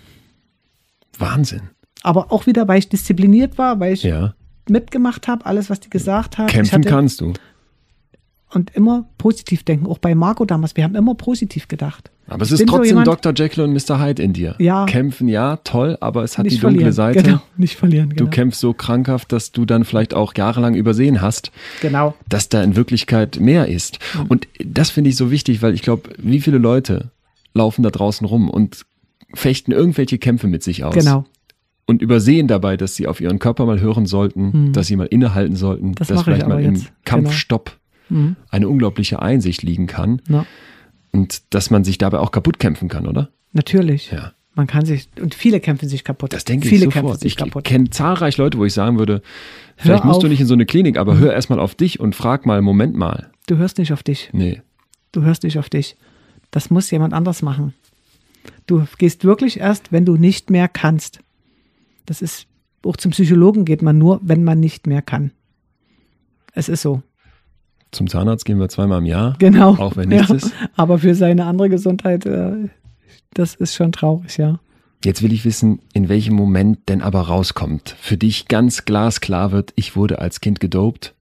Wahnsinn. 1.18 1.62
Aber 2.02 2.32
auch 2.32 2.46
wieder, 2.46 2.68
weil 2.68 2.78
ich 2.78 2.88
diszipliniert 2.88 3.56
war, 3.56 3.80
weil 3.80 3.94
ich 3.94 4.02
Ja. 4.02 4.34
mitgemacht 4.68 5.26
habe, 5.28 5.46
alles, 5.46 5.70
was 5.70 5.80
die 5.80 5.90
gesagt 5.90 6.36
hat. 6.38 6.48
Kämpfen 6.48 6.72
hatte, 6.78 6.88
kannst 6.88 7.20
du. 7.20 7.32
Und 8.52 8.70
immer 8.74 9.06
positiv 9.18 9.64
denken. 9.64 9.86
Auch 9.86 9.98
bei 9.98 10.14
Marco 10.14 10.44
damals. 10.44 10.76
Wir 10.76 10.84
haben 10.84 10.94
immer 10.94 11.14
positiv 11.14 11.66
gedacht. 11.66 12.10
Aber 12.26 12.42
es 12.42 12.48
Ich 12.48 12.52
ist 12.54 12.58
bin 12.60 12.68
so 12.68 12.72
trotzdem 12.76 12.88
jemand- 12.98 13.08
Dr. 13.08 13.32
Jekyll 13.36 13.64
und 13.64 13.72
Mr. 13.72 14.00
Hyde 14.02 14.22
in 14.22 14.32
dir. 14.32 14.54
Ja. 14.58 14.86
Kämpfen, 14.86 15.28
ja, 15.28 15.56
toll, 15.58 15.98
aber 16.00 16.22
es 16.24 16.38
hat 16.38 16.46
die 16.46 16.50
dunkle 16.50 16.70
verlieren. 16.70 16.92
Seite. 16.92 17.22
Genau, 17.22 17.40
nicht 17.56 17.76
verlieren. 17.76 18.10
Du 18.10 18.16
Genau. 18.16 18.30
kämpfst 18.30 18.60
so 18.60 18.72
krankhaft, 18.72 19.32
dass 19.32 19.52
du 19.52 19.64
dann 19.66 19.84
vielleicht 19.84 20.14
auch 20.14 20.34
jahrelang 20.34 20.74
übersehen 20.74 21.20
hast, 21.20 21.50
genau. 21.82 22.14
dass 22.28 22.48
da 22.48 22.62
in 22.62 22.76
Wirklichkeit 22.76 23.40
mehr 23.40 23.68
ist. 23.68 23.98
Und 24.28 24.46
das 24.64 24.90
finde 24.90 25.10
ich 25.10 25.16
so 25.16 25.30
wichtig, 25.30 25.60
weil 25.60 25.74
ich 25.74 25.82
glaube, 25.82 26.10
wie 26.18 26.40
viele 26.40 26.58
Leute 26.58 27.10
laufen 27.54 27.82
da 27.82 27.90
draußen 27.90 28.26
rum 28.26 28.48
und 28.48 28.86
fechten 29.34 29.72
irgendwelche 29.72 30.16
Kämpfe 30.18 30.46
mit 30.46 30.62
sich 30.62 30.84
aus. 30.84 30.94
Genau. 30.94 31.24
Und 31.86 32.00
übersehen 32.00 32.48
dabei, 32.48 32.78
dass 32.78 32.94
sie 32.94 33.06
auf 33.06 33.20
ihren 33.20 33.38
Körper 33.38 33.66
mal 33.66 33.80
hören 33.80 34.06
sollten, 34.06 34.72
dass 34.72 34.86
sie 34.86 34.96
mal 34.96 35.06
innehalten 35.08 35.56
sollten, 35.56 35.88
Hm. 35.88 35.94
Das 35.96 36.08
dass 36.08 36.22
vielleicht 36.22 36.46
mal 36.48 36.62
im. 36.62 36.74
Genau. 36.74 36.86
Kampfstopp 37.04 37.72
Mhm. 38.08 38.36
eine 38.50 38.68
unglaubliche 38.68 39.22
Einsicht 39.22 39.62
liegen 39.62 39.86
kann. 39.86 40.20
Ja. 40.28 40.46
Und 41.12 41.54
dass 41.54 41.70
man 41.70 41.84
sich 41.84 41.98
dabei 41.98 42.18
auch 42.18 42.32
kaputt 42.32 42.58
kämpfen 42.58 42.88
kann, 42.88 43.06
oder? 43.06 43.30
Natürlich. 43.52 44.10
Ja. 44.10 44.32
Man 44.54 44.66
kann 44.66 44.84
sich, 44.84 45.08
und 45.20 45.34
viele 45.34 45.58
kämpfen 45.58 45.88
sich 45.88 46.04
kaputt. 46.04 46.32
Das 46.32 46.44
denke 46.44 46.68
viele 46.68 46.86
ich 46.86 46.94
sofort. 46.94 47.24
Ich 47.24 47.36
kenne 47.36 47.90
zahlreich 47.90 48.36
Leute, 48.36 48.58
wo 48.58 48.64
ich 48.64 48.72
sagen 48.72 48.98
würde, 48.98 49.20
vielleicht 49.76 50.04
musst 50.04 50.18
du 50.18 50.18
auf. 50.18 50.24
Mhm. 50.24 50.30
nicht 50.30 50.40
in 50.40 50.46
so 50.46 50.54
eine 50.54 50.66
Klinik, 50.66 50.96
aber 50.96 51.18
hör 51.18 51.32
erstmal 51.32 51.58
auf 51.58 51.74
dich 51.74 51.98
und 51.98 52.14
frag 52.14 52.46
mal, 52.46 52.62
Moment 52.62 52.94
mal. 52.94 53.30
Du 53.46 53.56
hörst 53.56 53.78
nicht 53.78 53.92
auf 53.92 54.02
dich. 54.02 54.30
Nee. 54.32 54.62
Du 55.10 55.22
hörst 55.22 55.42
nicht 55.42 55.58
auf 55.58 55.68
dich. 55.68 55.96
Das 56.52 56.70
muss 56.70 56.90
jemand 56.90 57.14
anders 57.14 57.42
machen. 57.42 57.74
Du 58.66 58.84
gehst 58.98 59.24
wirklich 59.24 59.58
erst, 59.58 59.90
wenn 59.92 60.04
du 60.04 60.16
nicht 60.16 60.50
mehr 60.50 60.68
kannst. 60.68 61.18
Das 62.06 62.22
ist, 62.22 62.46
auch 62.84 62.96
zum 62.96 63.10
Psychologen 63.10 63.64
geht 63.64 63.82
man 63.82 63.98
nur, 63.98 64.20
wenn 64.22 64.44
man 64.44 64.60
nicht 64.60 64.86
mehr 64.86 65.02
kann. 65.02 65.32
Es 66.52 66.68
ist 66.68 66.82
so. 66.82 67.02
Zum 67.94 68.08
Zahnarzt 68.08 68.44
gehen 68.44 68.58
wir 68.58 68.68
zweimal 68.68 68.98
im 68.98 69.06
Jahr. 69.06 69.36
Genau. 69.38 69.76
Auch 69.76 69.96
wenn 69.96 70.08
nichts 70.08 70.28
ja. 70.28 70.34
ist. 70.34 70.52
Aber 70.76 70.98
für 70.98 71.14
seine 71.14 71.46
andere 71.46 71.68
Gesundheit, 71.68 72.26
äh, 72.26 72.68
das 73.34 73.54
ist 73.54 73.74
schon 73.74 73.92
traurig, 73.92 74.36
ja. 74.36 74.58
Jetzt 75.04 75.22
will 75.22 75.32
ich 75.32 75.44
wissen, 75.44 75.80
in 75.92 76.08
welchem 76.08 76.34
Moment 76.34 76.88
denn 76.88 77.02
aber 77.02 77.20
rauskommt. 77.20 77.94
Für 78.00 78.16
dich 78.16 78.48
ganz 78.48 78.84
glasklar 78.84 79.52
wird, 79.52 79.72
ich 79.76 79.96
wurde 79.96 80.18
als 80.18 80.40
Kind 80.40 80.60
gedopt. 80.60 81.13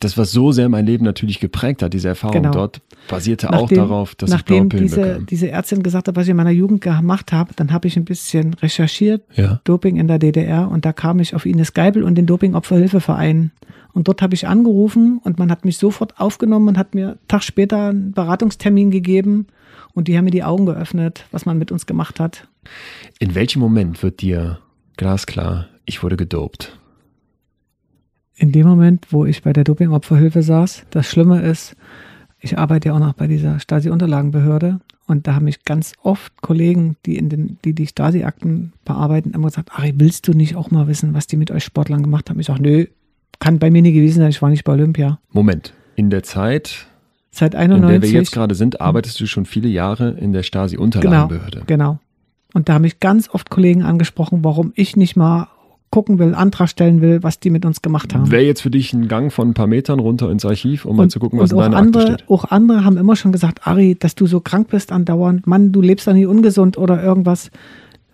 Das, 0.00 0.18
was 0.18 0.30
so 0.30 0.52
sehr 0.52 0.68
mein 0.68 0.84
Leben 0.84 1.04
natürlich 1.04 1.40
geprägt 1.40 1.82
hat, 1.82 1.94
diese 1.94 2.08
Erfahrung 2.08 2.36
Genau. 2.42 2.50
dort, 2.52 2.82
basierte 3.08 3.48
auch 3.50 3.62
Nachdem- 3.62 3.78
darauf, 3.78 4.14
dass 4.14 4.28
ich 4.30 4.34
Nachdem 4.36 4.68
blaue 4.68 4.68
Pillen 4.68 4.84
diese, 4.84 5.00
bekam. 5.00 5.26
diese 5.26 5.50
Ärztin 5.50 5.82
gesagt 5.82 6.08
hat, 6.08 6.16
was 6.16 6.24
ich 6.26 6.30
in 6.30 6.36
meiner 6.36 6.50
Jugend 6.50 6.82
gemacht 6.82 7.32
habe, 7.32 7.54
dann 7.56 7.72
habe 7.72 7.88
ich 7.88 7.96
ein 7.96 8.04
bisschen 8.04 8.52
recherchiert, 8.54 9.22
Ja. 9.34 9.60
Doping 9.64 9.96
in 9.96 10.06
der 10.06 10.18
DDR, 10.18 10.70
und 10.70 10.84
da 10.84 10.92
kam 10.92 11.18
ich 11.20 11.34
auf 11.34 11.46
Ines 11.46 11.72
Geibel 11.72 12.02
und 12.02 12.14
den 12.16 12.26
Doping-Opferhilfeverein. 12.26 13.52
Und 13.94 14.08
dort 14.08 14.20
habe 14.20 14.34
ich 14.34 14.46
angerufen 14.46 15.18
und 15.24 15.38
man 15.38 15.50
hat 15.50 15.64
mich 15.64 15.78
sofort 15.78 16.20
aufgenommen 16.20 16.68
und 16.68 16.78
hat 16.78 16.94
mir 16.94 17.08
einen 17.12 17.18
Tag 17.28 17.42
später 17.42 17.88
einen 17.88 18.12
Beratungstermin 18.12 18.90
gegeben. 18.90 19.46
Und 19.94 20.08
die 20.08 20.18
haben 20.18 20.26
mir 20.26 20.30
die 20.30 20.44
Augen 20.44 20.66
geöffnet, 20.66 21.24
was 21.30 21.46
man 21.46 21.56
mit 21.56 21.72
uns 21.72 21.86
gemacht 21.86 22.20
hat. 22.20 22.46
In 23.18 23.34
welchem 23.34 23.60
Moment 23.60 24.02
wird 24.02 24.20
dir 24.20 24.58
glasklar, 24.98 25.68
ich 25.86 26.02
wurde 26.02 26.18
gedopt? 26.18 26.78
In 28.36 28.52
dem 28.52 28.66
Moment, 28.66 29.06
wo 29.10 29.24
ich 29.24 29.42
bei 29.42 29.52
der 29.52 29.64
Doping-Opferhilfe 29.64 30.42
saß, 30.42 30.84
das 30.90 31.06
Schlimme 31.06 31.40
ist, 31.40 31.74
ich 32.38 32.58
arbeite 32.58 32.88
ja 32.88 32.94
auch 32.94 32.98
noch 32.98 33.14
bei 33.14 33.26
dieser 33.26 33.58
Stasi-Unterlagenbehörde 33.58 34.80
und 35.06 35.26
da 35.26 35.34
haben 35.34 35.46
mich 35.46 35.64
ganz 35.64 35.94
oft 36.02 36.42
Kollegen, 36.42 36.96
die 37.06 37.16
in 37.16 37.28
den, 37.30 37.58
die, 37.64 37.72
die 37.72 37.86
Stasi-Akten 37.86 38.72
bearbeiten, 38.84 39.32
immer 39.32 39.48
gesagt, 39.48 39.70
Ari, 39.72 39.94
willst 39.96 40.28
du 40.28 40.32
nicht 40.32 40.54
auch 40.54 40.70
mal 40.70 40.86
wissen, 40.86 41.14
was 41.14 41.26
die 41.26 41.36
mit 41.36 41.50
euch 41.50 41.64
Sportlern 41.64 42.02
gemacht 42.02 42.28
haben? 42.28 42.38
Ich 42.38 42.46
sage, 42.46 42.62
nö, 42.62 42.86
kann 43.38 43.58
bei 43.58 43.70
mir 43.70 43.82
nie 43.82 43.92
gewesen 43.92 44.20
sein, 44.20 44.30
ich 44.30 44.42
war 44.42 44.50
nicht 44.50 44.64
bei 44.64 44.72
Olympia. 44.72 45.18
Moment, 45.32 45.72
in 45.94 46.10
der 46.10 46.22
Zeit, 46.22 46.86
Seit 47.30 47.54
in 47.54 47.70
der 47.70 47.76
91. 47.76 48.12
wir 48.12 48.20
jetzt 48.20 48.32
gerade 48.32 48.54
sind, 48.54 48.80
arbeitest 48.80 49.20
du 49.20 49.26
schon 49.26 49.46
viele 49.46 49.68
Jahre 49.68 50.10
in 50.10 50.32
der 50.32 50.42
genau, 50.42 50.42
Stasi-Unterlagenbehörde. 50.42 51.62
genau. 51.66 51.98
Und 52.54 52.68
da 52.68 52.74
haben 52.74 52.82
mich 52.82 53.00
ganz 53.00 53.28
oft 53.28 53.50
Kollegen 53.50 53.82
angesprochen, 53.82 54.42
warum 54.42 54.72
ich 54.76 54.96
nicht 54.96 55.16
mal 55.16 55.48
gucken 55.90 56.18
will, 56.18 56.34
Antrag 56.34 56.68
stellen 56.68 57.00
will, 57.00 57.22
was 57.22 57.40
die 57.40 57.48
mit 57.50 57.64
uns 57.64 57.80
gemacht 57.80 58.14
haben. 58.14 58.30
Wäre 58.30 58.42
jetzt 58.42 58.60
für 58.62 58.70
dich 58.70 58.92
ein 58.92 59.08
Gang 59.08 59.32
von 59.32 59.48
ein 59.50 59.54
paar 59.54 59.66
Metern 59.66 59.98
runter 60.00 60.30
ins 60.30 60.44
Archiv, 60.44 60.84
um 60.84 60.96
mal 60.96 61.08
zu 61.08 61.18
gucken, 61.20 61.38
was 61.38 61.52
in 61.52 61.56
und 61.56 61.62
deiner 61.62 61.76
Akte 61.76 61.86
andere, 61.86 62.06
steht? 62.18 62.28
auch 62.30 62.44
andere 62.44 62.84
haben 62.84 62.96
immer 62.96 63.16
schon 63.16 63.32
gesagt, 63.32 63.66
Ari, 63.66 63.94
dass 63.98 64.14
du 64.14 64.26
so 64.26 64.40
krank 64.40 64.68
bist 64.68 64.92
andauernd, 64.92 65.46
Mann, 65.46 65.72
du 65.72 65.80
lebst 65.80 66.06
doch 66.06 66.12
nicht 66.12 66.26
ungesund 66.26 66.76
oder 66.76 67.02
irgendwas. 67.02 67.50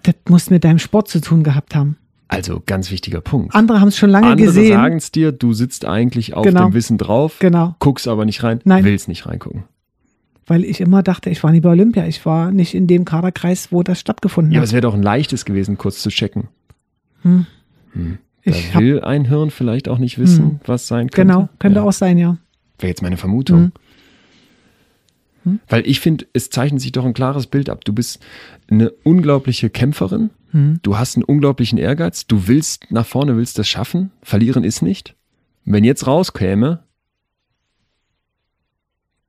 Das 0.04 0.14
muss 0.28 0.50
mit 0.50 0.64
deinem 0.64 0.78
Sport 0.78 1.08
zu 1.08 1.20
tun 1.20 1.42
gehabt 1.42 1.74
haben. 1.74 1.96
Also 2.28 2.62
ganz 2.64 2.90
wichtiger 2.90 3.20
Punkt. 3.20 3.54
Andere 3.54 3.80
haben 3.80 3.88
es 3.88 3.96
schon 3.98 4.10
lange 4.10 4.28
Andere 4.28 4.46
gesehen. 4.46 4.72
sagen 4.72 4.96
es 4.96 5.10
dir, 5.12 5.32
du 5.32 5.52
sitzt 5.52 5.84
eigentlich 5.84 6.34
auf 6.34 6.44
Genau. 6.46 6.64
dem 6.66 6.74
Wissen 6.74 6.96
drauf, 6.98 7.36
Genau, 7.40 7.74
guckst 7.78 8.08
aber 8.08 8.24
nicht 8.24 8.42
rein, 8.42 8.60
Nein. 8.64 8.84
willst 8.84 9.08
nicht 9.08 9.26
reingucken. 9.26 9.64
weil 10.46 10.64
ich 10.64 10.80
immer 10.80 11.02
dachte, 11.02 11.30
ich 11.30 11.42
war 11.44 11.52
nie 11.52 11.60
bei 11.60 11.70
Olympia, 11.70 12.04
ich 12.06 12.24
war 12.26 12.50
nicht 12.50 12.74
in 12.74 12.86
dem 12.86 13.04
Kaderkreis, 13.04 13.68
wo 13.70 13.82
das 13.82 14.00
stattgefunden 14.00 14.52
Ja, 14.52 14.58
aber 14.58 14.62
hat. 14.62 14.68
es 14.68 14.72
wäre 14.72 14.80
doch 14.82 14.94
ein 14.94 15.02
leichtes 15.02 15.44
gewesen, 15.44 15.78
kurz 15.78 16.02
zu 16.02 16.08
checken. 16.10 16.48
Hm. 17.22 17.46
Hm. 17.92 18.18
Da 18.44 18.50
Ich 18.50 18.74
hab, 18.74 18.82
will 18.82 19.00
ein 19.02 19.24
Hirn 19.26 19.50
vielleicht 19.50 19.88
auch 19.88 19.98
nicht 19.98 20.18
wissen, 20.18 20.44
Hm. 20.44 20.60
was 20.66 20.86
sein 20.88 21.10
könnte. 21.10 21.32
genau, 21.34 21.48
könnte 21.58 21.78
ja. 21.80 21.84
auch 21.84 21.92
sein, 21.92 22.18
ja. 22.18 22.38
Wäre 22.78 22.88
jetzt 22.88 23.02
meine 23.02 23.16
Vermutung. 23.16 23.72
Hm. 25.44 25.60
Weil 25.68 25.86
ich 25.88 25.98
finde, 26.00 26.26
es 26.32 26.50
zeichnet 26.50 26.80
sich 26.80 26.92
doch 26.92 27.04
ein 27.04 27.14
klares 27.14 27.48
Bild 27.48 27.68
ab. 27.68 27.84
Du 27.84 27.92
bist 27.92 28.20
eine 28.70 28.90
unglaubliche 28.90 29.70
Kämpferin, 29.70 30.30
Hm. 30.52 30.78
du 30.82 30.98
hast 30.98 31.16
einen 31.16 31.24
unglaublichen 31.24 31.78
Ehrgeiz, 31.78 32.26
du 32.26 32.46
willst 32.46 32.90
nach 32.90 33.06
vorne, 33.06 33.36
willst 33.36 33.58
das 33.58 33.68
schaffen, 33.68 34.10
verlieren 34.22 34.62
ist 34.64 34.82
nicht. 34.82 35.14
Wenn 35.64 35.84
jetzt 35.84 36.06
rauskäme, 36.06 36.82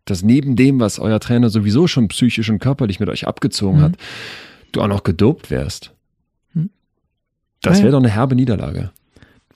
dass 0.05 0.21
neben 0.23 0.55
dem, 0.55 0.79
was 0.79 0.99
euer 0.99 1.19
Trainer 1.19 1.49
sowieso 1.49 1.87
schon 1.87 2.09
psychisch 2.09 2.49
und 2.49 2.59
körperlich 2.59 2.99
mit 2.99 3.09
euch 3.09 3.25
abgezogen 3.27 3.77
Hm. 3.77 3.83
hat, 3.83 3.97
du 4.71 4.81
auch 4.81 4.87
noch 4.87 5.03
gedopt 5.03 5.49
wärst. 5.49 5.92
Das 7.71 7.81
wäre 7.81 7.91
doch 7.91 7.99
eine 7.99 8.09
herbe 8.09 8.35
Niederlage. 8.35 8.91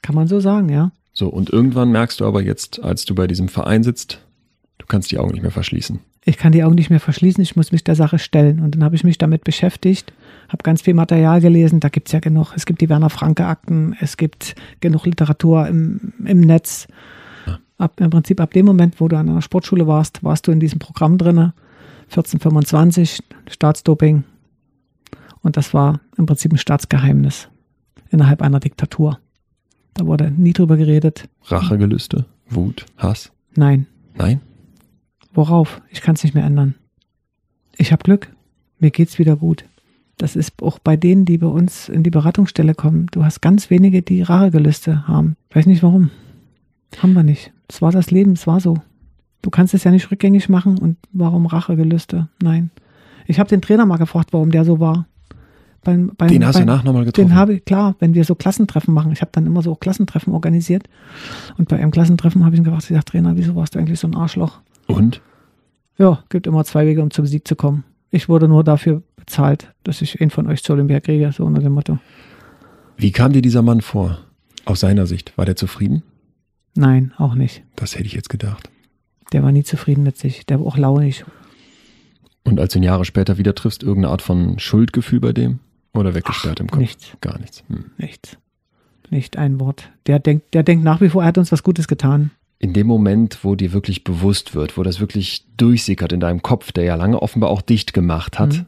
Kann 0.01 0.15
man 0.15 0.27
so 0.27 0.39
sagen, 0.39 0.69
ja. 0.69 0.91
So, 1.13 1.27
und 1.27 1.49
irgendwann 1.49 1.91
merkst 1.91 2.19
du 2.19 2.25
aber 2.25 2.41
jetzt, 2.41 2.81
als 2.83 3.05
du 3.05 3.15
bei 3.15 3.27
diesem 3.27 3.49
Verein 3.49 3.83
sitzt, 3.83 4.19
du 4.77 4.85
kannst 4.85 5.11
die 5.11 5.17
Augen 5.17 5.31
nicht 5.31 5.41
mehr 5.41 5.51
verschließen. 5.51 5.99
Ich 6.23 6.37
kann 6.37 6.51
die 6.51 6.63
Augen 6.63 6.75
nicht 6.75 6.89
mehr 6.89 6.99
verschließen, 6.99 7.41
ich 7.41 7.55
muss 7.55 7.71
mich 7.71 7.83
der 7.83 7.95
Sache 7.95 8.19
stellen. 8.19 8.59
Und 8.59 8.75
dann 8.75 8.83
habe 8.83 8.95
ich 8.95 9.03
mich 9.03 9.17
damit 9.17 9.43
beschäftigt, 9.43 10.13
habe 10.49 10.63
ganz 10.63 10.81
viel 10.81 10.93
Material 10.93 11.41
gelesen, 11.41 11.79
da 11.79 11.89
gibt 11.89 12.09
es 12.09 12.11
ja 12.11 12.19
genug. 12.19 12.53
Es 12.55 12.65
gibt 12.65 12.81
die 12.81 12.89
Werner 12.89 13.09
Franke-Akten, 13.09 13.95
es 13.99 14.17
gibt 14.17 14.55
genug 14.79 15.05
Literatur 15.05 15.67
im, 15.67 16.13
im 16.23 16.41
Netz. 16.41 16.87
Ja. 17.45 17.59
Ab, 17.77 17.99
Im 17.99 18.09
Prinzip 18.09 18.39
ab 18.39 18.51
dem 18.51 18.65
Moment, 18.65 18.99
wo 18.99 19.07
du 19.07 19.17
an 19.17 19.29
einer 19.29 19.41
Sportschule 19.41 19.87
warst, 19.87 20.23
warst 20.23 20.47
du 20.47 20.51
in 20.51 20.59
diesem 20.59 20.79
Programm 20.79 21.17
drin, 21.17 21.53
1425, 22.09 23.23
Staatsdoping. 23.49 24.23
Und 25.41 25.57
das 25.57 25.73
war 25.73 25.99
im 26.17 26.25
Prinzip 26.25 26.51
ein 26.53 26.57
Staatsgeheimnis 26.57 27.49
innerhalb 28.09 28.41
einer 28.41 28.59
Diktatur. 28.59 29.19
Da 29.93 30.05
wurde 30.05 30.31
nie 30.31 30.53
drüber 30.53 30.77
geredet. 30.77 31.27
Rachegelüste, 31.45 32.25
Wut, 32.49 32.85
Hass? 32.97 33.31
Nein, 33.55 33.87
Nein? 34.17 34.41
Worauf? 35.33 35.81
Ich 35.89 36.01
kann 36.01 36.15
es 36.15 36.23
nicht 36.23 36.33
mehr 36.33 36.45
ändern. 36.45 36.75
Ich 37.77 37.91
habe 37.91 38.03
Glück. 38.03 38.33
Mir 38.79 38.91
geht's 38.91 39.19
wieder 39.19 39.35
gut. 39.35 39.65
Das 40.17 40.35
ist 40.35 40.63
auch 40.63 40.79
bei 40.79 40.97
denen, 40.97 41.25
die 41.25 41.37
bei 41.37 41.47
uns 41.47 41.89
in 41.89 42.01
die 42.01 42.09
Beratungsstelle 42.09 42.73
kommen. 42.73 43.07
Du 43.11 43.23
hast 43.23 43.41
ganz 43.41 43.69
wenige, 43.69 44.01
die 44.01 44.23
Rachegelüste 44.23 45.07
haben. 45.07 45.35
Weiß 45.51 45.67
nicht 45.67 45.83
warum. 45.83 46.09
Haben 46.97 47.13
wir 47.13 47.23
nicht. 47.23 47.53
Es 47.67 47.81
war 47.81 47.91
das 47.91 48.09
Leben, 48.09 48.31
es 48.31 48.47
war 48.47 48.59
so. 48.59 48.77
Du 49.43 49.51
kannst 49.51 49.75
es 49.75 49.83
ja 49.83 49.91
nicht 49.91 50.09
rückgängig 50.09 50.49
machen 50.49 50.79
und 50.79 50.97
warum 51.11 51.45
Rachegelüste? 51.45 52.29
Nein. 52.41 52.71
Ich 53.27 53.39
habe 53.39 53.49
den 53.49 53.61
Trainer 53.61 53.85
mal 53.85 53.97
gefragt, 53.97 54.33
warum 54.33 54.49
der 54.49 54.65
so 54.65 54.79
war. 54.79 55.07
Beim, 55.83 56.11
beim, 56.17 56.27
Den 56.29 56.45
hast 56.45 56.55
du 56.55 56.59
beim- 56.59 56.67
danach 56.67 56.83
nochmal 56.83 57.05
getroffen. 57.05 57.29
den 57.29 57.35
habe 57.35 57.53
ich, 57.55 57.65
klar, 57.65 57.95
wenn 57.99 58.13
wir 58.13 58.23
so 58.25 58.35
Klassentreffen 58.35 58.93
machen. 58.93 59.11
Ich 59.11 59.21
habe 59.21 59.31
dann 59.33 59.45
immer 59.45 59.61
so 59.61 59.75
Klassentreffen 59.75 60.33
organisiert. 60.33 60.87
Und 61.57 61.69
bei 61.69 61.77
einem 61.77 61.91
Klassentreffen 61.91 62.43
habe 62.43 62.55
ich 62.55 62.59
ihn 62.59 62.63
gefragt, 62.65 62.83
ich 62.89 62.95
sag, 62.95 63.05
Trainer, 63.05 63.35
wieso 63.37 63.55
warst 63.55 63.75
du 63.75 63.79
eigentlich 63.79 63.99
so 63.99 64.07
ein 64.07 64.15
Arschloch? 64.15 64.59
Und? 64.87 65.21
Ja, 65.97 66.23
gibt 66.29 66.45
immer 66.47 66.63
zwei 66.65 66.85
Wege, 66.85 67.01
um 67.01 67.11
zum 67.11 67.25
Sieg 67.25 67.47
zu 67.47 67.55
kommen. 67.55 67.83
Ich 68.11 68.29
wurde 68.29 68.47
nur 68.47 68.63
dafür 68.63 69.01
bezahlt, 69.15 69.73
dass 69.83 70.01
ich 70.01 70.19
einen 70.21 70.29
von 70.29 70.47
euch 70.47 70.63
zur 70.63 70.75
Olympia 70.75 70.99
kriege, 70.99 71.31
so 71.31 71.43
unter 71.45 71.61
dem 71.61 71.73
Motto. 71.73 71.99
Wie 72.97 73.11
kam 73.11 73.33
dir 73.33 73.41
dieser 73.41 73.61
Mann 73.61 73.81
vor? 73.81 74.19
Aus 74.65 74.81
seiner 74.81 75.05
Sicht. 75.05 75.37
War 75.37 75.45
der 75.45 75.55
zufrieden? 75.55 76.03
Nein, 76.75 77.13
auch 77.17 77.35
nicht. 77.35 77.63
Das 77.75 77.95
hätte 77.95 78.05
ich 78.05 78.13
jetzt 78.13 78.29
gedacht. 78.29 78.69
Der 79.33 79.43
war 79.43 79.51
nie 79.51 79.63
zufrieden 79.63 80.03
mit 80.03 80.17
sich. 80.17 80.45
Der 80.45 80.59
war 80.59 80.67
auch 80.67 80.77
launig. 80.77 81.23
Und 82.43 82.59
als 82.59 82.73
du 82.73 82.79
ihn 82.79 82.83
Jahre 82.83 83.03
später 83.05 83.37
wieder 83.37 83.55
triffst, 83.55 83.83
irgendeine 83.83 84.11
Art 84.11 84.21
von 84.21 84.57
Schuldgefühl 84.59 85.19
bei 85.19 85.33
dem? 85.33 85.59
Oder 85.97 86.13
weggesperrt 86.15 86.59
im 86.59 86.67
Kopf? 86.67 86.79
Nichts, 86.79 87.17
Gar 87.21 87.39
nichts. 87.39 87.63
Hm. 87.67 87.91
nichts. 87.97 88.37
Nicht 89.09 89.37
ein 89.37 89.59
Wort. 89.59 89.89
Der 90.05 90.19
denkt, 90.19 90.53
der 90.53 90.63
denkt 90.63 90.83
nach 90.83 90.99
wie 91.01 91.09
vor, 91.09 91.23
er 91.23 91.27
hat 91.27 91.37
uns 91.37 91.51
was 91.51 91.63
Gutes 91.63 91.87
getan. 91.87 92.31
In 92.59 92.73
dem 92.73 92.87
Moment, 92.87 93.43
wo 93.43 93.55
dir 93.55 93.71
wirklich 93.71 94.03
bewusst 94.03 94.53
wird, 94.55 94.77
wo 94.77 94.83
das 94.83 94.99
wirklich 94.99 95.45
durchsickert 95.57 96.11
in 96.11 96.19
deinem 96.19 96.41
Kopf, 96.41 96.71
der 96.71 96.83
ja 96.83 96.95
lange 96.95 97.21
offenbar 97.21 97.49
auch 97.49 97.61
dicht 97.61 97.93
gemacht 97.93 98.37
hat, 98.39 98.53
Mhm. 98.53 98.65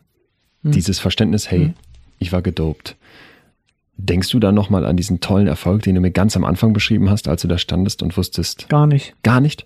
Mhm. 0.63 0.71
dieses 0.71 0.99
Verständnis, 0.99 1.49
hey, 1.51 1.59
Mhm. 1.59 1.73
ich 2.19 2.31
war 2.31 2.41
gedopt. 2.41 2.95
Denkst 3.97 4.29
du 4.29 4.39
dann 4.39 4.55
nochmal 4.55 4.85
an 4.85 4.95
diesen 4.95 5.19
tollen 5.19 5.47
Erfolg, 5.47 5.83
den 5.83 5.95
du 5.95 6.01
mir 6.01 6.11
ganz 6.11 6.37
am 6.37 6.45
Anfang 6.45 6.71
beschrieben 6.71 7.09
hast, 7.09 7.27
als 7.27 7.41
du 7.41 7.47
da 7.49 7.57
standest 7.57 8.01
und 8.01 8.15
wusstest, 8.15 8.69
Gar 8.69 8.87
nicht. 8.87 9.13
gar 9.23 9.41
nicht? 9.41 9.65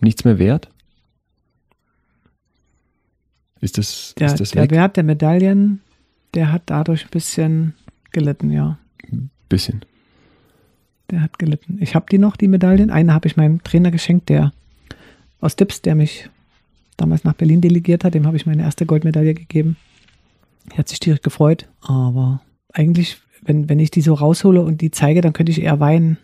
Nichts 0.00 0.24
mehr 0.24 0.38
wert? 0.38 0.68
Ist 3.64 3.78
das, 3.78 4.14
Der, 4.18 4.26
ist 4.26 4.40
das 4.40 4.50
der? 4.50 4.70
Wert 4.70 4.98
der 4.98 5.04
Medaillen, 5.04 5.80
der 6.34 6.52
hat 6.52 6.64
dadurch 6.66 7.06
ein 7.06 7.10
bisschen 7.10 7.72
gelitten, 8.12 8.50
ja. 8.50 8.78
Bisschen. 9.48 9.86
Der 11.10 11.22
hat 11.22 11.38
gelitten. 11.38 11.78
Ich 11.80 11.94
habe 11.94 12.04
die 12.10 12.18
noch, 12.18 12.36
die 12.36 12.46
Medaillen. 12.46 12.90
Eine 12.90 13.14
habe 13.14 13.26
ich 13.26 13.38
meinem 13.38 13.64
Trainer 13.64 13.90
geschenkt, 13.90 14.28
der 14.28 14.52
aus 15.40 15.56
Dips, 15.56 15.80
der 15.80 15.94
mich 15.94 16.28
damals 16.98 17.24
nach 17.24 17.32
Berlin 17.32 17.62
delegiert 17.62 18.04
hat. 18.04 18.12
Dem 18.12 18.26
habe 18.26 18.36
ich 18.36 18.44
meine 18.44 18.62
erste 18.62 18.84
Goldmedaille 18.84 19.32
gegeben. 19.32 19.78
Er 20.70 20.78
hat 20.78 20.88
sich 20.90 21.00
direkt 21.00 21.24
gefreut. 21.24 21.66
Aber 21.80 22.42
eigentlich, 22.70 23.16
wenn, 23.42 23.70
wenn 23.70 23.80
ich 23.80 23.90
die 23.90 24.02
so 24.02 24.12
raushole 24.12 24.60
und 24.60 24.82
die 24.82 24.90
zeige, 24.90 25.22
dann 25.22 25.32
könnte 25.32 25.52
ich 25.52 25.62
eher 25.62 25.80
weinen. 25.80 26.18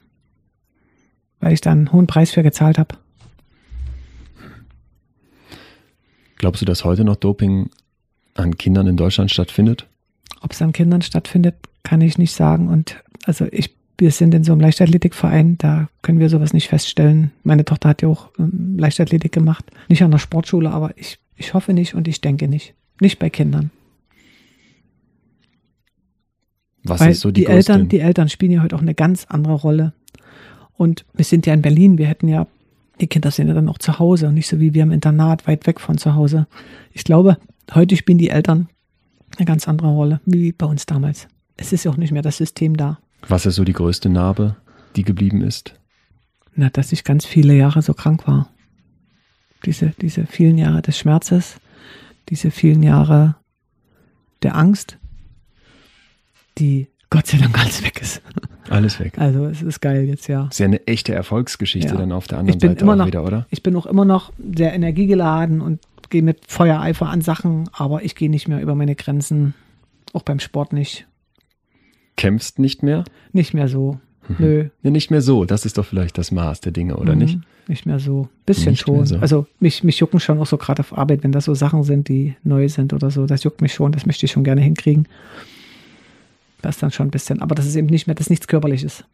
Weil 1.41 1.55
ich 1.55 1.63
da 1.63 1.73
einen 1.73 1.91
hohen 1.91 2.07
Preis 2.07 2.33
für 2.33 2.43
gezahlt 2.43 2.77
habe. 2.77 2.97
Glaubst 6.41 6.63
du, 6.63 6.65
dass 6.65 6.87
heute 6.87 7.05
noch 7.05 7.17
Doping 7.17 7.69
an 8.33 8.57
Kindern 8.57 8.87
in 8.87 8.97
Deutschland 8.97 9.31
stattfindet? 9.31 9.87
Ob 10.41 10.53
es 10.53 10.63
an 10.63 10.73
Kindern 10.73 11.03
stattfindet, 11.03 11.55
kann 11.83 12.01
ich 12.01 12.17
nicht 12.17 12.33
sagen. 12.33 12.69
Und 12.69 12.97
also 13.27 13.47
ich, 13.53 13.75
wir 13.99 14.11
sind 14.11 14.33
in 14.33 14.43
so 14.43 14.53
einem 14.53 14.63
Leichtathletikverein, 14.63 15.59
da 15.59 15.91
können 16.01 16.19
wir 16.19 16.31
sowas 16.31 16.55
nicht 16.55 16.69
feststellen. 16.69 17.31
Meine 17.45 17.67
Tochter 17.67 17.91
hat 17.91 18.01
ja 18.01 18.09
auch 18.09 18.31
ähm, 18.39 18.77
Leichtathletik 18.79 19.33
gemacht. 19.33 19.67
Nicht 19.91 20.03
an 20.03 20.11
der 20.13 20.17
Sportschule, 20.17 20.71
aber 20.71 20.97
ich, 20.97 21.19
ich 21.37 21.53
hoffe 21.53 21.75
nicht 21.75 21.95
und 21.95 22.09
ich 22.09 22.23
denke 22.23 22.49
nicht. 22.49 22.73
Nicht 23.03 23.19
bei 23.19 23.29
Kindern. 23.29 23.71
Was 26.85 27.01
Weil 27.01 27.11
ist 27.11 27.21
so 27.21 27.31
die, 27.31 27.43
die? 27.43 27.49
Eltern, 27.49 27.91
die 27.91 28.01
Eltern 28.01 28.31
spielen 28.31 28.53
ja 28.53 28.63
heute 28.63 28.77
auch 28.77 28.81
eine 28.81 28.95
ganz 28.95 29.27
andere 29.27 29.57
Rolle. 29.57 29.93
Und 30.73 31.05
wir 31.13 31.27
sind 31.27 31.45
ja 31.45 31.53
in 31.53 31.61
Berlin, 31.61 31.99
wir 31.99 32.07
hätten 32.07 32.29
ja, 32.29 32.47
die 33.01 33.07
Kinder 33.07 33.31
sind 33.31 33.49
ja 33.49 33.55
dann 33.55 33.69
auch 33.69 33.79
zu 33.79 33.99
Hause 33.99 34.29
und 34.29 34.35
nicht 34.35 34.49
so 34.49 34.61
wie 34.61 34.75
wir 34.75 34.83
im 34.83 34.93
Internat 34.93 35.47
weit 35.47 35.67
weg 35.67 35.81
von 35.81 35.99
zu 35.99 36.15
Hause. 36.15 36.47
Ich 36.93 37.05
glaube, 37.05 37.39
heute 37.75 37.97
spielen 37.97 38.19
die 38.19 38.31
Eltern 38.31 38.69
eine 39.37 39.47
ganz 39.47 39.69
andere 39.69 39.89
Rolle, 39.89 40.21
wie 40.27 40.53
bei 40.53 40.67
uns 40.67 40.87
damals. 40.87 41.29
Es 41.57 41.73
ist 41.73 41.85
ja 41.85 41.91
auch 41.91 41.97
nicht 41.97 42.13
mehr 42.13 42.23
das 42.23 42.37
System 42.37 42.77
da. 42.77 42.99
Was 43.27 43.47
ist 43.47 43.57
so 43.57 43.65
die 43.65 43.73
größte 43.73 44.09
Narbe, 44.09 44.57
die 44.97 45.05
geblieben 45.05 45.43
ist? 45.43 45.75
Na, 46.55 46.71
dass 46.71 46.93
ich 46.93 47.05
ganz 47.05 47.25
viele 47.25 47.55
Jahre 47.55 47.83
so 47.83 47.95
krank 47.95 48.27
war. 48.27 48.49
Diese, 49.65 49.93
diese 50.01 50.27
vielen 50.27 50.59
Jahre 50.59 50.83
des 50.83 50.99
Schmerzes, 50.99 51.61
diese 52.29 52.51
vielen 52.51 52.83
Jahre 52.83 53.37
der 54.43 54.57
Angst, 54.57 54.99
die 56.59 56.89
Gott 57.11 57.27
sei 57.27 57.39
Dank 57.39 57.59
alles 57.59 57.83
weg 57.85 58.01
ist. 58.01 58.23
Alles 58.69 59.01
weg. 59.01 59.19
Also 59.19 59.47
es 59.47 59.63
ist 59.63 59.81
geil 59.81 60.05
jetzt, 60.05 60.29
ja. 60.29 60.47
Ist 60.51 60.61
ja 60.61 60.67
eine 60.67 60.87
echte 60.87 61.13
Erfolgsgeschichte 61.13 61.93
Ja. 61.95 61.97
dann 61.99 62.13
auf 62.13 62.29
der 62.29 62.39
anderen 62.39 62.61
Seite 62.61 62.83
immer 62.83 62.93
auch 62.93 62.97
noch- 62.99 63.07
wieder, 63.07 63.25
oder? 63.25 63.47
Ich 63.51 63.63
bin 63.65 63.75
auch 63.75 63.87
immer 63.87 64.05
noch 64.05 64.33
sehr 64.55 64.73
energiegeladen 64.73 65.61
und 65.61 65.81
gehe 66.11 66.23
mit 66.23 66.39
Feuereifer 66.47 67.09
an 67.09 67.21
Sachen, 67.21 67.69
aber 67.73 68.05
ich 68.05 68.15
gehe 68.15 68.31
nicht 68.31 68.47
mehr 68.49 68.61
über 68.63 68.75
meine 68.77 68.95
Grenzen, 68.95 69.55
auch 70.13 70.23
beim 70.23 70.39
Sport 70.41 70.73
nicht. 70.73 71.07
Kämpfst 72.17 72.59
nicht 72.59 72.83
mehr? 72.83 73.05
Nicht 73.33 73.55
mehr 73.55 73.69
so. 73.69 73.99
Nö. 74.39 74.69
Ja, 74.83 74.91
nicht 74.91 75.11
mehr 75.11 75.23
so. 75.23 75.45
Das 75.45 75.65
ist 75.67 75.79
doch 75.79 75.85
vielleicht 75.85 76.17
das 76.17 76.31
Maß 76.31 76.61
der 76.61 76.71
Dinge, 76.71 76.97
oder 76.97 77.15
Mhm, 77.15 77.19
nicht? 77.19 77.39
Nicht 77.67 77.87
mehr 77.87 77.99
so. 77.99 78.29
Bisschen 78.47 78.71
Nicht 78.73 78.83
schon. 78.83 79.05
so. 79.07 79.17
Also 79.19 79.47
mich, 79.59 79.83
mich 79.83 79.99
jucken 79.99 80.21
schon 80.21 80.39
auch 80.39 80.47
so 80.47 80.57
gerade 80.57 80.81
auf 80.81 80.97
Arbeit, 80.97 81.25
wenn 81.25 81.33
das 81.33 81.47
so 81.47 81.55
Sachen 81.55 81.83
sind, 81.83 82.09
die 82.09 82.37
neu 82.45 82.69
sind 82.69 82.93
oder 82.93 83.11
so. 83.11 83.27
Das 83.27 83.43
juckt 83.43 83.61
mich 83.63 83.75
schon, 83.75 83.91
das 83.91 84.07
möchte 84.07 84.27
ich 84.27 84.33
schon 84.33 84.45
gerne 84.45 84.61
hinkriegen. 84.61 85.09
Das 86.63 86.79
dann 86.79 86.91
schon 86.91 87.09
ein 87.09 87.11
bisschen. 87.11 87.41
Aber 87.43 87.55
das 87.55 87.67
ist 87.67 87.77
eben 87.77 87.87
nicht 87.87 88.07
mehr, 88.07 88.15
das 88.15 88.27
ist 88.27 88.31
nichts 88.31 88.47
Körperliches. 88.49 89.05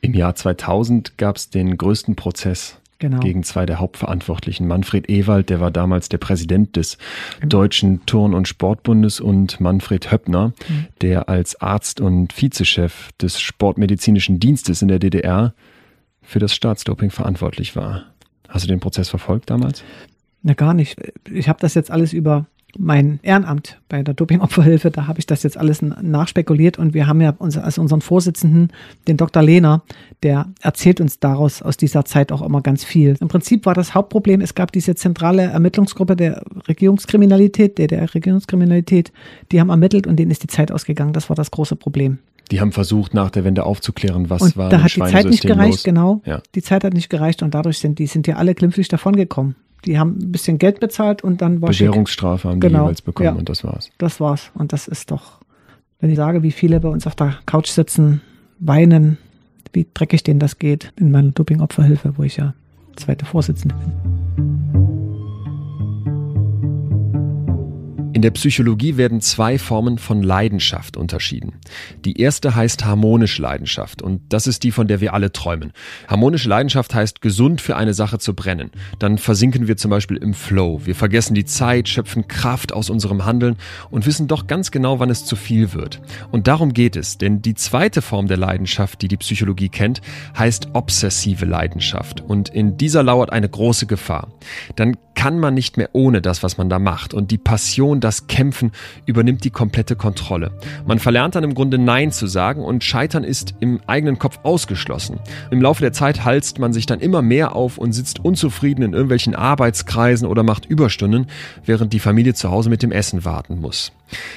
Im 0.00 0.14
Jahr 0.14 0.34
2000 0.34 1.18
gab 1.18 1.36
es 1.36 1.50
den 1.50 1.76
größten 1.76 2.16
Prozess 2.16 2.78
Genau. 2.98 3.18
gegen 3.20 3.42
zwei 3.42 3.66
der 3.66 3.78
Hauptverantwortlichen. 3.78 4.66
Manfred 4.66 5.10
Ewald, 5.10 5.50
der 5.50 5.60
war 5.60 5.70
damals 5.70 6.08
der 6.08 6.16
Präsident 6.18 6.76
des 6.76 6.96
Genau. 7.40 7.48
Deutschen 7.48 8.06
Turn- 8.06 8.32
und 8.32 8.48
Sportbundes 8.48 9.20
und 9.20 9.60
Manfred 9.60 10.10
Höppner, 10.10 10.54
Mhm. 10.68 10.86
der 11.02 11.28
als 11.28 11.60
Arzt 11.60 12.00
und 12.00 12.32
Vizechef 12.40 13.10
des 13.20 13.38
Sportmedizinischen 13.40 14.40
Dienstes 14.40 14.80
in 14.80 14.88
der 14.88 14.98
DDR 14.98 15.52
für 16.22 16.38
das 16.38 16.54
Staatsdoping 16.54 17.10
verantwortlich 17.10 17.76
war. 17.76 18.04
Hast 18.48 18.64
du 18.64 18.68
den 18.68 18.80
Prozess 18.80 19.10
verfolgt 19.10 19.50
damals? 19.50 19.84
Na, 20.42 20.54
gar 20.54 20.72
nicht. 20.72 20.96
Ich 21.30 21.48
habe 21.50 21.58
das 21.60 21.74
jetzt 21.74 21.90
alles 21.90 22.12
über 22.14 22.46
mein 22.78 23.20
Ehrenamt 23.22 23.80
bei 23.88 24.02
der 24.02 24.14
Dopingopferhilfe, 24.14 24.90
da 24.90 25.06
habe 25.06 25.18
ich 25.18 25.26
das 25.26 25.42
jetzt 25.42 25.56
alles 25.56 25.82
nachspekuliert 25.82 26.78
und 26.78 26.94
wir 26.94 27.06
haben 27.06 27.20
ja 27.20 27.34
unser, 27.38 27.64
also 27.64 27.80
unseren 27.80 28.00
Vorsitzenden, 28.00 28.72
den 29.08 29.16
Dr. 29.16 29.42
Lehner, 29.42 29.82
der 30.22 30.46
erzählt 30.60 31.00
uns 31.00 31.20
daraus 31.20 31.62
aus 31.62 31.76
dieser 31.76 32.04
Zeit 32.04 32.32
auch 32.32 32.42
immer 32.42 32.62
ganz 32.62 32.84
viel. 32.84 33.16
Im 33.20 33.28
Prinzip 33.28 33.66
war 33.66 33.74
das 33.74 33.94
Hauptproblem, 33.94 34.40
es 34.40 34.54
gab 34.54 34.72
diese 34.72 34.94
zentrale 34.94 35.42
Ermittlungsgruppe 35.42 36.16
der 36.16 36.42
Regierungskriminalität, 36.68 37.78
der, 37.78 37.86
der 37.88 38.14
Regierungskriminalität, 38.14 39.12
die 39.52 39.60
haben 39.60 39.70
ermittelt 39.70 40.06
und 40.06 40.16
denen 40.16 40.30
ist 40.30 40.42
die 40.42 40.48
Zeit 40.48 40.72
ausgegangen. 40.72 41.12
Das 41.12 41.28
war 41.28 41.36
das 41.36 41.50
große 41.50 41.76
Problem. 41.76 42.18
Die 42.50 42.60
haben 42.60 42.72
versucht, 42.72 43.12
nach 43.12 43.30
der 43.30 43.44
Wende 43.44 43.64
aufzuklären, 43.64 44.30
was 44.30 44.40
und 44.40 44.56
war 44.56 44.68
da 44.68 44.82
hat 44.82 44.94
die 44.94 45.00
Zeit 45.00 45.26
nicht 45.26 45.42
gereicht, 45.42 45.78
los. 45.78 45.82
genau. 45.82 46.22
Ja. 46.24 46.42
Die 46.54 46.62
Zeit 46.62 46.84
hat 46.84 46.94
nicht 46.94 47.10
gereicht 47.10 47.42
und 47.42 47.54
dadurch 47.54 47.78
sind 47.78 47.98
die 47.98 48.06
sind 48.06 48.26
ja 48.26 48.36
alle 48.36 48.54
glimpflich 48.54 48.88
davongekommen. 48.88 49.56
Die 49.86 49.98
haben 49.98 50.18
ein 50.20 50.32
bisschen 50.32 50.58
Geld 50.58 50.80
bezahlt 50.80 51.22
und 51.22 51.40
dann 51.40 51.62
war 51.62 51.72
schick. 51.72 51.86
Bewährungsstrafe 51.86 52.48
haben 52.48 52.60
die 52.60 52.66
Genau, 52.66 52.84
jeweils 52.84 53.02
bekommen 53.02 53.26
ja. 53.26 53.34
und 53.34 53.48
das 53.48 53.64
war's. 53.64 53.90
Das 53.98 54.20
war's. 54.20 54.50
Und 54.54 54.72
das 54.72 54.88
ist 54.88 55.10
doch, 55.10 55.40
wenn 56.00 56.10
ich 56.10 56.16
sage, 56.16 56.42
wie 56.42 56.52
viele 56.52 56.80
bei 56.80 56.88
uns 56.88 57.06
auf 57.06 57.14
der 57.14 57.38
Couch 57.46 57.68
sitzen, 57.68 58.20
weinen, 58.58 59.18
wie 59.72 59.86
dreckig 59.92 60.24
denen 60.24 60.40
das 60.40 60.58
geht 60.58 60.92
in 60.96 61.10
meiner 61.10 61.30
Dopingopferhilfe, 61.30 62.14
wo 62.16 62.22
ich 62.22 62.36
ja 62.36 62.54
zweite 62.96 63.24
Vorsitzende 63.26 63.74
bin. 63.74 64.55
In 68.16 68.22
der 68.22 68.30
Psychologie 68.30 68.96
werden 68.96 69.20
zwei 69.20 69.58
Formen 69.58 69.98
von 69.98 70.22
Leidenschaft 70.22 70.96
unterschieden. 70.96 71.56
Die 72.06 72.18
erste 72.18 72.54
heißt 72.54 72.86
harmonische 72.86 73.42
Leidenschaft 73.42 74.00
und 74.00 74.22
das 74.30 74.46
ist 74.46 74.62
die, 74.62 74.70
von 74.70 74.88
der 74.88 75.02
wir 75.02 75.12
alle 75.12 75.32
träumen. 75.32 75.74
Harmonische 76.08 76.48
Leidenschaft 76.48 76.94
heißt 76.94 77.20
gesund 77.20 77.60
für 77.60 77.76
eine 77.76 77.92
Sache 77.92 78.18
zu 78.18 78.32
brennen. 78.32 78.70
Dann 78.98 79.18
versinken 79.18 79.68
wir 79.68 79.76
zum 79.76 79.90
Beispiel 79.90 80.16
im 80.16 80.32
Flow. 80.32 80.80
Wir 80.86 80.94
vergessen 80.94 81.34
die 81.34 81.44
Zeit, 81.44 81.90
schöpfen 81.90 82.26
Kraft 82.26 82.72
aus 82.72 82.88
unserem 82.88 83.26
Handeln 83.26 83.56
und 83.90 84.06
wissen 84.06 84.28
doch 84.28 84.46
ganz 84.46 84.70
genau, 84.70 84.98
wann 84.98 85.10
es 85.10 85.26
zu 85.26 85.36
viel 85.36 85.74
wird. 85.74 86.00
Und 86.32 86.46
darum 86.46 86.72
geht 86.72 86.96
es, 86.96 87.18
denn 87.18 87.42
die 87.42 87.54
zweite 87.54 88.00
Form 88.00 88.28
der 88.28 88.38
Leidenschaft, 88.38 89.02
die 89.02 89.08
die 89.08 89.18
Psychologie 89.18 89.68
kennt, 89.68 90.00
heißt 90.38 90.68
obsessive 90.72 91.44
Leidenschaft 91.44 92.22
und 92.22 92.48
in 92.48 92.78
dieser 92.78 93.02
lauert 93.02 93.30
eine 93.30 93.50
große 93.50 93.84
Gefahr. 93.84 94.32
Dann 94.74 94.96
kann 95.16 95.40
man 95.40 95.54
nicht 95.54 95.76
mehr 95.76 95.88
ohne 95.92 96.22
das, 96.22 96.44
was 96.44 96.58
man 96.58 96.68
da 96.68 96.78
macht 96.78 97.12
und 97.12 97.32
die 97.32 97.38
Passion, 97.38 97.98
das 98.00 98.28
Kämpfen 98.28 98.70
übernimmt 99.06 99.42
die 99.42 99.50
komplette 99.50 99.96
Kontrolle. 99.96 100.52
Man 100.86 101.00
verlernt 101.00 101.34
dann 101.34 101.42
im 101.42 101.54
Grunde 101.54 101.78
Nein 101.78 102.12
zu 102.12 102.28
sagen 102.28 102.62
und 102.62 102.84
Scheitern 102.84 103.24
ist 103.24 103.54
im 103.58 103.80
eigenen 103.88 104.18
Kopf 104.18 104.38
ausgeschlossen. 104.44 105.18
Im 105.50 105.60
Laufe 105.60 105.80
der 105.80 105.92
Zeit 105.92 106.24
halst 106.24 106.60
man 106.60 106.72
sich 106.72 106.86
dann 106.86 107.00
immer 107.00 107.22
mehr 107.22 107.56
auf 107.56 107.78
und 107.78 107.92
sitzt 107.92 108.24
unzufrieden 108.24 108.82
in 108.82 108.92
irgendwelchen 108.92 109.34
Arbeitskreisen 109.34 110.28
oder 110.28 110.44
macht 110.44 110.66
Überstunden, 110.66 111.26
während 111.64 111.92
die 111.92 111.98
Familie 111.98 112.34
zu 112.34 112.50
Hause 112.50 112.70
mit 112.70 112.82
dem 112.82 112.92
Essen 112.92 113.24
warten 113.24 113.60
muss. 113.60 113.92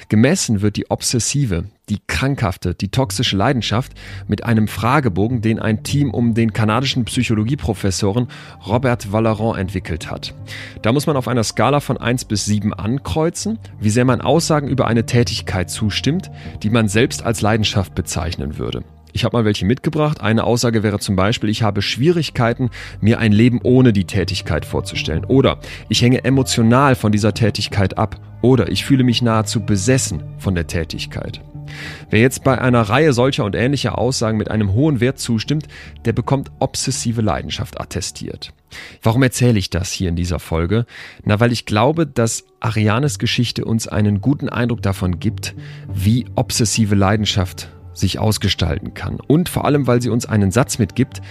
Gemessen 0.08 0.62
wird 0.62 0.78
die 0.78 0.90
obsessive, 0.90 1.66
die 1.90 2.00
krankhafte, 2.06 2.76
die 2.76 2.90
toxische 2.90 3.36
Leidenschaft 3.36 3.94
mit 4.28 4.44
einem 4.44 4.68
Fragebogen, 4.68 5.42
den 5.42 5.60
ein 5.60 5.84
Team 5.84 6.12
um 6.12 6.34
den 6.34 6.54
kanadischen 6.54 7.06
Psychologieprofessoren 7.06 8.28
Robert 8.68 9.12
Valerand 9.12 9.58
entwickelt 9.58 10.10
hat. 10.10 10.34
Da 10.82 10.92
muss 10.92 11.08
man 11.08 11.18
auf 11.18 11.28
einer 11.28 11.44
Skala 11.44 11.80
von 11.80 11.98
1 11.98 12.26
bis 12.26 12.46
7 12.46 12.74
ankreuzen, 12.74 13.60
wie 13.80 13.90
sehr 13.90 14.06
man 14.06 14.22
Aussagen 14.22 14.68
über 14.68 14.88
eine 14.88 15.06
Tätigkeit 15.06 15.70
zustimmt, 15.70 16.30
die 16.64 16.70
man 16.70 16.88
selbst 16.88 17.24
als 17.24 17.42
Leidenschaft 17.42 17.96
bezeichnen 17.96 18.58
würde. 18.58 18.84
Ich 19.12 19.24
habe 19.24 19.36
mal 19.36 19.46
welche 19.46 19.66
mitgebracht. 19.66 20.22
Eine 20.22 20.44
Aussage 20.44 20.84
wäre 20.84 21.00
zum 21.00 21.16
Beispiel, 21.16 21.50
ich 21.50 21.64
habe 21.64 21.82
Schwierigkeiten, 21.82 22.70
mir 23.02 23.20
ein 23.20 23.32
Leben 23.32 23.60
ohne 23.64 23.92
die 23.92 24.06
Tätigkeit 24.06 24.66
vorzustellen. 24.66 25.26
Oder 25.26 25.60
ich 25.90 26.02
hänge 26.02 26.24
emotional 26.24 26.96
von 26.96 27.12
dieser 27.12 27.34
Tätigkeit 27.34 27.98
ab. 27.98 28.20
Oder 28.42 28.70
ich 28.70 28.86
fühle 28.86 29.04
mich 29.04 29.22
nahezu 29.22 29.62
besessen 29.62 30.24
von 30.38 30.56
der 30.56 30.68
Tätigkeit. 30.68 31.42
Wer 32.10 32.22
jetzt 32.22 32.44
bei 32.44 32.60
einer 32.60 32.82
Reihe 32.82 33.14
solcher 33.14 33.46
und 33.46 33.56
ähnlicher 33.56 33.98
Aussagen 33.98 34.38
mit 34.38 34.52
einem 34.52 34.74
hohen 34.74 35.00
Wert 35.00 35.20
zustimmt, 35.20 35.68
der 36.06 36.14
bekommt 36.14 36.52
obsessive 36.60 37.22
Leidenschaft 37.22 37.80
attestiert. 37.80 38.54
Warum 39.02 39.24
erzähle 39.24 39.58
ich 39.58 39.70
das 39.70 39.92
hier 39.92 40.10
in 40.10 40.16
dieser 40.16 40.40
Folge? 40.40 40.86
Na, 41.24 41.40
weil 41.40 41.52
ich 41.52 41.66
glaube, 41.66 42.06
dass 42.06 42.46
Arianes 42.60 43.20
Geschichte 43.20 43.66
uns 43.66 43.88
einen 43.88 44.22
guten 44.22 44.50
Eindruck 44.50 44.82
davon 44.82 45.20
gibt, 45.20 45.56
wie 45.92 46.26
obsessive 46.36 46.96
Leidenschaft 46.96 47.70
sich 47.94 48.20
ausgestalten 48.20 48.94
kann. 48.94 49.20
Und 49.20 49.50
vor 49.50 49.66
allem, 49.66 49.88
weil 49.88 50.02
sie 50.02 50.10
uns 50.10 50.26
einen 50.26 50.52
Satz 50.52 50.80
mitgibt, 50.80 51.22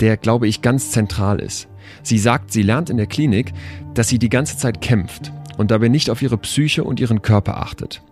der, 0.00 0.16
glaube 0.16 0.46
ich, 0.46 0.62
ganz 0.62 0.90
zentral 0.90 1.38
ist. 1.38 1.68
Sie 2.02 2.18
sagt, 2.18 2.52
sie 2.52 2.62
lernt 2.62 2.90
in 2.90 2.96
der 2.96 3.06
Klinik, 3.06 3.52
dass 3.94 4.08
sie 4.08 4.18
die 4.18 4.28
ganze 4.28 4.56
Zeit 4.56 4.80
kämpft 4.80 5.32
und 5.56 5.70
dabei 5.70 5.88
nicht 5.88 6.10
auf 6.10 6.22
ihre 6.22 6.38
Psyche 6.38 6.84
und 6.84 7.00
ihren 7.00 7.22
Körper 7.22 7.58
achtet. 7.58 8.02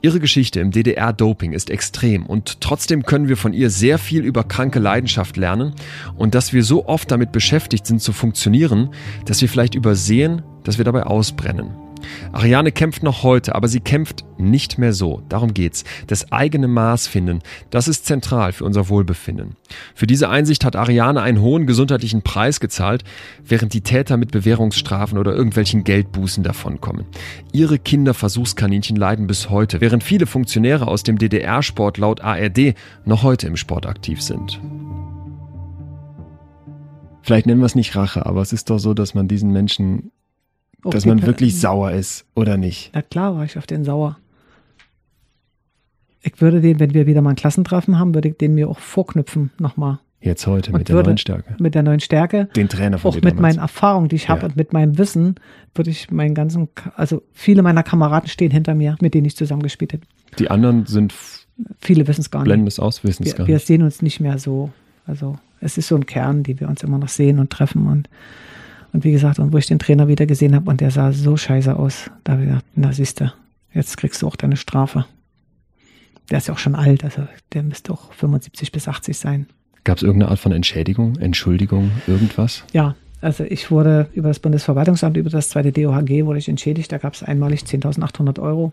Ihre 0.00 0.20
Geschichte 0.20 0.60
im 0.60 0.70
DDR-Doping 0.70 1.52
ist 1.52 1.70
extrem 1.70 2.26
und 2.26 2.60
trotzdem 2.60 3.04
können 3.04 3.28
wir 3.28 3.36
von 3.36 3.52
ihr 3.52 3.70
sehr 3.70 3.98
viel 3.98 4.24
über 4.24 4.44
kranke 4.44 4.78
Leidenschaft 4.78 5.36
lernen 5.36 5.74
und 6.16 6.34
dass 6.34 6.52
wir 6.52 6.64
so 6.64 6.86
oft 6.86 7.10
damit 7.10 7.32
beschäftigt 7.32 7.86
sind 7.86 8.00
zu 8.00 8.12
funktionieren, 8.12 8.90
dass 9.26 9.40
wir 9.40 9.48
vielleicht 9.48 9.74
übersehen, 9.74 10.42
dass 10.64 10.78
wir 10.78 10.84
dabei 10.84 11.04
ausbrennen. 11.04 11.91
Ariane 12.32 12.72
kämpft 12.72 13.02
noch 13.02 13.22
heute, 13.22 13.54
aber 13.54 13.68
sie 13.68 13.80
kämpft 13.80 14.24
nicht 14.38 14.78
mehr 14.78 14.92
so. 14.92 15.22
Darum 15.28 15.54
geht's. 15.54 15.84
Das 16.06 16.32
eigene 16.32 16.68
Maß 16.68 17.06
finden, 17.06 17.40
das 17.70 17.88
ist 17.88 18.06
zentral 18.06 18.52
für 18.52 18.64
unser 18.64 18.88
Wohlbefinden. 18.88 19.56
Für 19.94 20.06
diese 20.06 20.28
Einsicht 20.28 20.64
hat 20.64 20.76
Ariane 20.76 21.22
einen 21.22 21.40
hohen 21.40 21.66
gesundheitlichen 21.66 22.22
Preis 22.22 22.60
gezahlt, 22.60 23.04
während 23.44 23.72
die 23.72 23.82
Täter 23.82 24.16
mit 24.16 24.32
Bewährungsstrafen 24.32 25.18
oder 25.18 25.34
irgendwelchen 25.34 25.84
Geldbußen 25.84 26.42
davonkommen. 26.42 27.06
Ihre 27.52 27.78
Kinderversuchskaninchen 27.78 28.96
leiden 28.96 29.26
bis 29.26 29.50
heute, 29.50 29.80
während 29.80 30.02
viele 30.02 30.26
Funktionäre 30.26 30.88
aus 30.88 31.02
dem 31.02 31.18
DDR-Sport 31.18 31.98
laut 31.98 32.20
ARD 32.20 32.74
noch 33.04 33.22
heute 33.22 33.46
im 33.46 33.56
Sport 33.56 33.86
aktiv 33.86 34.20
sind. 34.20 34.60
Vielleicht 37.22 37.46
nennen 37.46 37.60
wir 37.60 37.66
es 37.66 37.76
nicht 37.76 37.94
Rache, 37.94 38.26
aber 38.26 38.42
es 38.42 38.52
ist 38.52 38.68
doch 38.68 38.78
so, 38.78 38.94
dass 38.94 39.14
man 39.14 39.28
diesen 39.28 39.52
Menschen 39.52 40.10
Auch 40.84 40.90
Dass 40.90 41.06
man 41.06 41.22
wirklich 41.24 41.60
sauer 41.60 41.92
ist 41.92 42.24
oder 42.34 42.56
nicht. 42.56 42.90
Na 42.94 43.02
klar 43.02 43.36
war 43.36 43.44
ich 43.44 43.56
auf 43.56 43.66
den 43.66 43.84
sauer. 43.84 44.18
Ich 46.22 46.40
würde 46.40 46.60
den, 46.60 46.78
wenn 46.80 46.94
wir 46.94 47.06
wieder 47.06 47.20
mal 47.22 47.30
ein 47.30 47.36
Klassentreffen 47.36 47.98
haben, 47.98 48.14
würde 48.14 48.28
ich 48.28 48.36
den 48.38 48.54
mir 48.54 48.68
auch 48.68 48.78
vorknüpfen 48.78 49.50
nochmal. 49.58 49.98
Jetzt 50.20 50.46
heute 50.46 50.70
Und 50.70 50.78
mit 50.78 50.88
der 50.88 51.02
neuen 51.02 51.18
Stärke. 51.18 51.56
Mit 51.58 51.74
der 51.74 51.82
neuen 51.82 51.98
Stärke. 51.98 52.48
Den 52.54 52.68
Trainer 52.68 52.98
von 52.98 53.10
Auch 53.10 53.14
mit 53.16 53.24
damals. 53.24 53.40
meinen 53.40 53.58
Erfahrungen, 53.58 54.08
die 54.08 54.14
ich 54.16 54.28
habe 54.28 54.42
Ja. 54.42 54.46
und 54.46 54.56
mit 54.56 54.72
meinem 54.72 54.96
Wissen, 54.98 55.34
würde 55.74 55.90
ich 55.90 56.12
meinen 56.12 56.34
ganzen, 56.36 56.68
also 56.94 57.22
viele 57.32 57.62
meiner 57.62 57.82
Kameraden 57.82 58.28
stehen 58.28 58.52
hinter 58.52 58.76
mir, 58.76 58.96
mit 59.00 59.14
denen 59.14 59.24
ich 59.26 59.36
zusammengespielt 59.36 59.94
habe. 59.94 60.02
Die 60.38 60.48
anderen 60.50 60.86
sind, 60.86 61.12
Viele 61.80 62.06
wissen 62.08 62.20
es 62.22 62.30
gar 62.30 62.44
blenden 62.44 62.64
nicht. 62.64 62.74
es 62.74 62.80
aus, 62.80 63.02
wissen 63.04 63.24
es 63.24 63.30
Wir, 63.32 63.34
gar 63.38 63.46
wir 63.48 63.54
nicht. 63.56 63.66
sehen 63.66 63.82
uns 63.82 64.00
nicht 64.00 64.20
mehr 64.20 64.38
so. 64.38 64.70
Also 65.06 65.38
es 65.60 65.76
ist 65.76 65.88
so 65.88 65.96
ein 65.96 66.06
Kern, 66.06 66.44
die 66.44 66.58
wir 66.60 66.68
uns 66.68 66.82
immer 66.84 66.98
noch 66.98 67.08
sehen 67.08 67.40
und 67.40 67.50
treffen 67.50 67.86
und 67.88 68.08
und 68.92 69.04
wie 69.04 69.12
gesagt, 69.12 69.38
und 69.38 69.52
wo 69.52 69.58
ich 69.58 69.66
den 69.66 69.78
Trainer 69.78 70.08
wieder 70.08 70.26
gesehen 70.26 70.54
habe 70.54 70.70
und 70.70 70.80
der 70.80 70.90
sah 70.90 71.12
so 71.12 71.36
scheiße 71.36 71.76
aus, 71.76 72.10
da 72.24 72.32
habe 72.32 72.42
ich 72.42 72.48
gedacht, 72.48 72.64
na 72.74 72.92
siehste, 72.92 73.32
jetzt 73.72 73.96
kriegst 73.96 74.22
du 74.22 74.26
auch 74.26 74.36
deine 74.36 74.56
Strafe. 74.56 75.06
Der 76.30 76.38
ist 76.38 76.48
ja 76.48 76.54
auch 76.54 76.58
schon 76.58 76.74
alt, 76.74 77.04
also 77.04 77.26
der 77.52 77.62
müsste 77.62 77.92
auch 77.92 78.12
75 78.12 78.72
bis 78.72 78.88
80 78.88 79.16
sein. 79.16 79.46
Gab 79.84 79.96
es 79.96 80.02
irgendeine 80.02 80.30
Art 80.30 80.38
von 80.38 80.52
Entschädigung, 80.52 81.16
Entschuldigung, 81.16 81.90
irgendwas? 82.06 82.64
Ja, 82.72 82.94
also 83.20 83.44
ich 83.44 83.70
wurde 83.70 84.08
über 84.14 84.28
das 84.28 84.40
Bundesverwaltungsamt, 84.40 85.16
über 85.16 85.30
das 85.30 85.48
zweite 85.48 85.72
DOHG 85.72 86.24
wurde 86.24 86.38
ich 86.38 86.48
entschädigt. 86.48 86.92
Da 86.92 86.98
gab 86.98 87.14
es 87.14 87.22
einmalig 87.22 87.62
10.800 87.62 88.40
Euro. 88.40 88.72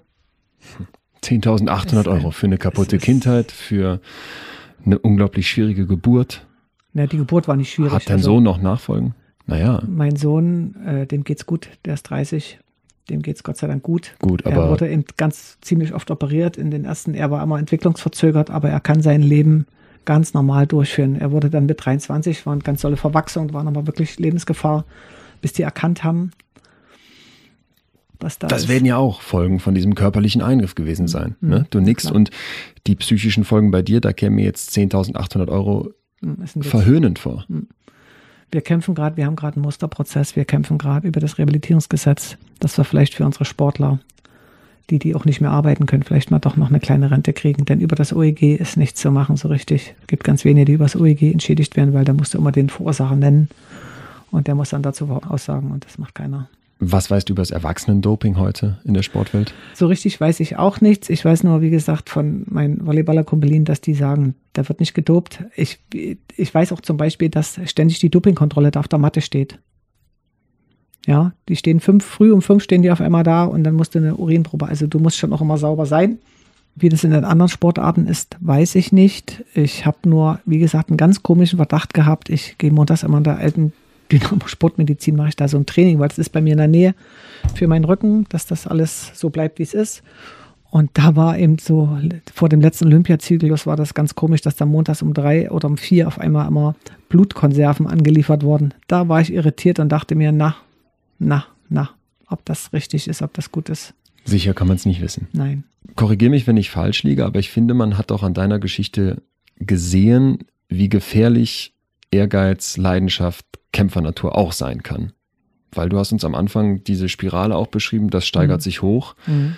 10.800 1.23 1.85
Es 1.85 1.93
ist 1.93 2.07
Euro 2.07 2.31
für 2.31 2.47
eine 2.47 2.57
kaputte 2.57 2.97
Kindheit, 2.97 3.51
für 3.51 4.01
eine 4.85 4.99
unglaublich 4.99 5.49
schwierige 5.49 5.85
Geburt. 5.85 6.45
Ja, 6.93 7.07
die 7.07 7.17
Geburt 7.17 7.47
war 7.47 7.55
nicht 7.55 7.71
schwierig. 7.71 7.93
Hat 7.93 8.09
dein 8.09 8.17
also 8.17 8.31
Sohn 8.33 8.43
noch 8.43 8.59
Nachfolgen? 8.59 9.13
Naja, 9.49 9.83
Mein 9.87 10.15
Sohn, 10.15 10.75
äh, 10.85 11.05
dem 11.07 11.23
geht's 11.23 11.45
gut, 11.45 11.69
der 11.85 11.93
ist 11.95 12.03
30. 12.03 12.59
Dem 13.09 13.21
geht's 13.23 13.43
Gott 13.43 13.57
sei 13.57 13.65
Dank 13.67 13.81
gut. 13.83 14.15
gut, 14.19 14.41
er 14.43 14.53
aber 14.53 14.69
wurde 14.69 14.87
eben 14.89 15.03
ganz 15.17 15.57
ziemlich 15.61 15.93
oft 15.95 16.11
operiert. 16.11 16.57
In 16.57 16.69
den 16.69 16.85
ersten, 16.85 17.15
er 17.15 17.31
war 17.31 17.41
immer 17.41 17.57
entwicklungsverzögert, 17.57 18.51
aber 18.51 18.69
er 18.69 18.79
kann 18.79 19.01
sein 19.01 19.21
Leben 19.23 19.65
ganz 20.05 20.33
normal 20.35 20.67
durchführen. 20.67 21.15
Er 21.15 21.31
wurde 21.31 21.49
dann 21.49 21.65
mit 21.65 21.83
23, 21.83 22.45
war 22.45 22.53
eine 22.53 22.61
ganz 22.61 22.81
tolle 22.81 22.97
Verwachsung, 22.97 23.51
war 23.53 23.65
aber 23.65 23.87
wirklich 23.87 24.19
Lebensgefahr, 24.19 24.85
bis 25.41 25.53
die 25.53 25.63
erkannt 25.63 26.03
haben, 26.03 26.31
was 28.19 28.37
da 28.37 28.47
das 28.47 28.63
ist. 28.63 28.69
werden 28.69 28.85
ja 28.85 28.97
auch 28.97 29.21
Folgen 29.21 29.59
von 29.59 29.73
diesem 29.73 29.95
körperlichen 29.95 30.41
Eingriff 30.41 30.75
gewesen 30.75 31.07
sein. 31.07 31.35
Mhm, 31.41 31.49
Ne? 31.49 31.67
Du 31.69 31.79
nix 31.79 32.03
klar. 32.03 32.15
und 32.15 32.29
die 32.87 32.95
psychischen 32.95 33.43
Folgen 33.43 33.71
bei 33.71 33.81
dir, 33.81 34.01
da 34.01 34.13
kämen 34.13 34.35
mir 34.35 34.45
jetzt 34.45 34.71
10.800 34.77 35.49
Euro 35.49 35.91
Hm, 36.21 36.37
Witz. 36.41 36.67
verhöhnend 36.67 37.17
vor. 37.17 37.45
Wir 38.51 38.61
kämpfen 38.61 38.95
gerade, 38.95 39.15
wir 39.17 39.25
haben 39.25 39.35
gerade 39.35 39.57
einen 39.57 39.63
Musterprozess, 39.63 40.35
wir 40.35 40.45
kämpfen 40.45 40.77
gerade 40.77 41.07
über 41.07 41.19
das 41.19 41.37
Rehabilitierungsgesetz, 41.37 42.37
dass 42.59 42.77
wir 42.77 42.83
vielleicht 42.83 43.13
für 43.13 43.25
unsere 43.25 43.45
Sportler, 43.45 43.99
die, 44.89 44.97
die 44.97 45.13
auch 45.13 45.25
nicht 45.25 45.39
mehr 45.39 45.51
arbeiten 45.51 45.85
können, 45.85 46.01
vielleicht 46.01 46.31
mal 46.31 46.39
doch 46.39 46.55
noch 46.55 46.69
eine 46.69 46.79
kleine 46.79 47.11
Rente 47.11 47.33
kriegen. 47.33 47.65
Denn 47.65 47.79
über 47.79 47.95
das 47.95 48.11
OEG 48.11 48.59
ist 48.59 48.75
nichts 48.75 48.99
zu 49.01 49.11
machen 49.11 49.37
so 49.37 49.49
richtig. 49.49 49.93
Es 50.01 50.07
gibt 50.07 50.23
ganz 50.23 50.45
wenige, 50.45 50.65
die 50.65 50.73
über 50.73 50.85
das 50.85 50.95
OEG 50.95 51.21
entschädigt 51.31 51.75
werden, 51.77 51.93
weil 51.93 52.05
da 52.05 52.13
musst 52.13 52.33
du 52.33 52.39
immer 52.39 52.51
den 52.51 52.69
Verursacher 52.69 53.15
nennen 53.15 53.49
und 54.31 54.47
der 54.47 54.55
muss 54.55 54.69
dann 54.69 54.81
dazu 54.81 55.07
aussagen 55.09 55.71
und 55.71 55.85
das 55.85 55.99
macht 55.99 56.15
keiner. 56.15 56.49
Was 56.81 57.11
weißt 57.11 57.27
du 57.27 57.33
über 57.33 57.41
das 57.41 57.51
Erwachsenendoping 57.51 58.37
heute 58.37 58.79
in 58.85 58.93
der 58.93 59.03
Sportwelt? 59.03 59.53
So 59.73 59.87
richtig 59.87 60.19
weiß 60.19 60.39
ich 60.39 60.55
auch 60.57 60.79
nichts. 60.79 61.09
Ich 61.09 61.25
weiß 61.25 61.43
nur, 61.43 61.61
wie 61.61 61.69
gesagt, 61.69 62.09
von 62.09 62.45
meinen 62.47 62.85
Volleyballer-Kumpelinen, 62.85 63.65
dass 63.65 63.81
die 63.81 63.93
sagen, 63.93 64.35
da 64.53 64.67
wird 64.69 64.79
nicht 64.79 64.93
gedopt. 64.93 65.43
Ich, 65.57 65.79
ich 66.37 66.53
weiß 66.53 66.71
auch 66.71 66.79
zum 66.79 66.95
Beispiel, 66.95 67.27
dass 67.27 67.59
ständig 67.65 67.99
die 67.99 68.09
Dopingkontrolle 68.09 68.71
da 68.71 68.79
auf 68.79 68.87
der 68.87 68.99
Matte 68.99 69.19
steht. 69.19 69.59
Ja, 71.05 71.33
die 71.49 71.57
stehen 71.57 71.81
fünf, 71.81 72.05
früh 72.05 72.31
um 72.31 72.41
fünf 72.41 72.63
stehen 72.63 72.81
die 72.81 72.91
auf 72.91 73.01
einmal 73.01 73.23
da 73.23 73.43
und 73.43 73.65
dann 73.65 73.75
musst 73.75 73.95
du 73.95 73.99
eine 73.99 74.15
Urinprobe. 74.15 74.67
Also 74.67 74.87
du 74.87 74.99
musst 74.99 75.17
schon 75.17 75.33
auch 75.33 75.41
immer 75.41 75.57
sauber 75.57 75.85
sein. 75.85 76.19
Wie 76.75 76.87
das 76.87 77.03
in 77.03 77.11
den 77.11 77.25
anderen 77.25 77.49
Sportarten 77.49 78.07
ist, 78.07 78.37
weiß 78.39 78.75
ich 78.75 78.93
nicht. 78.93 79.43
Ich 79.53 79.85
habe 79.85 80.07
nur, 80.07 80.39
wie 80.45 80.59
gesagt, 80.59 80.89
einen 80.89 80.97
ganz 80.97 81.23
komischen 81.23 81.57
Verdacht 81.57 81.93
gehabt. 81.93 82.29
Ich 82.29 82.57
gehe 82.57 82.71
montags 82.71 83.03
immer 83.03 83.17
in 83.17 83.25
der 83.25 83.37
alten 83.37 83.73
Dynamo 84.11 84.41
Sportmedizin, 84.47 85.15
mache 85.15 85.29
ich 85.29 85.35
da 85.35 85.47
so 85.47 85.57
ein 85.57 85.65
Training, 85.65 85.99
weil 85.99 86.09
es 86.09 86.17
ist 86.17 86.29
bei 86.29 86.41
mir 86.41 86.53
in 86.53 86.57
der 86.57 86.67
Nähe 86.67 86.95
für 87.55 87.67
meinen 87.67 87.85
Rücken, 87.85 88.25
dass 88.29 88.45
das 88.45 88.67
alles 88.67 89.11
so 89.13 89.29
bleibt, 89.29 89.59
wie 89.59 89.63
es 89.63 89.73
ist. 89.73 90.03
Und 90.71 90.91
da 90.93 91.15
war 91.15 91.37
eben 91.37 91.57
so, 91.57 91.97
vor 92.33 92.47
dem 92.47 92.61
letzten 92.61 92.85
Olympiazyklus 92.85 93.65
war 93.65 93.75
das 93.75 93.95
ganz 93.95 94.13
komisch, 94.13 94.41
dass 94.41 94.55
da 94.55 94.65
montags 94.65 95.01
um 95.01 95.13
drei 95.13 95.49
oder 95.49 95.67
um 95.67 95.77
vier 95.77 96.07
auf 96.07 96.19
einmal 96.19 96.47
immer 96.47 96.75
Blutkonserven 97.09 97.87
angeliefert 97.87 98.43
wurden. 98.43 98.73
Da 98.87 99.09
war 99.09 99.19
ich 99.19 99.33
irritiert 99.33 99.79
und 99.79 99.89
dachte 99.89 100.13
mir, 100.13 100.31
na, 100.31 100.55
na, 101.17 101.45
na, 101.69 101.89
ob 102.27 102.45
das 102.45 102.71
richtig 102.71 103.07
ist, 103.07 103.23
ob 103.23 103.33
das 103.33 103.51
gut 103.51 103.69
ist. 103.69 103.95
Sicher 104.25 104.53
kann 104.53 104.67
man 104.67 104.75
es 104.77 104.85
nicht 104.85 105.01
wissen. 105.01 105.27
Nein. 105.33 105.63
Korrigier 105.95 106.29
mich, 106.29 106.45
wenn 106.45 106.57
ich 106.57 106.69
falsch 106.69 107.01
liege, 107.01 107.25
aber 107.25 107.39
ich 107.39 107.49
finde, 107.49 107.73
man 107.73 107.97
hat 107.97 108.11
auch 108.11 108.21
an 108.21 108.35
deiner 108.35 108.59
Geschichte 108.59 109.23
gesehen, 109.57 110.45
wie 110.67 110.87
gefährlich 110.87 111.73
Ehrgeiz, 112.11 112.77
Leidenschaft, 112.77 113.45
Kämpfernatur 113.71 114.35
auch 114.37 114.51
sein 114.51 114.83
kann. 114.83 115.13
Weil 115.71 115.89
du 115.89 115.97
hast 115.99 116.11
uns 116.11 116.25
am 116.25 116.35
Anfang 116.35 116.83
diese 116.83 117.09
Spirale 117.09 117.55
auch 117.55 117.67
beschrieben, 117.67 118.09
das 118.09 118.25
steigert 118.25 118.59
Mhm. 118.61 118.63
sich 118.63 118.81
hoch. 118.81 119.15
Mhm. 119.27 119.53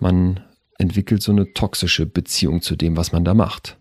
Man 0.00 0.40
entwickelt 0.78 1.22
so 1.22 1.30
eine 1.32 1.52
toxische 1.52 2.06
Beziehung 2.06 2.60
zu 2.62 2.74
dem, 2.76 2.96
was 2.96 3.12
man 3.12 3.24
da 3.24 3.34
macht. 3.34 3.76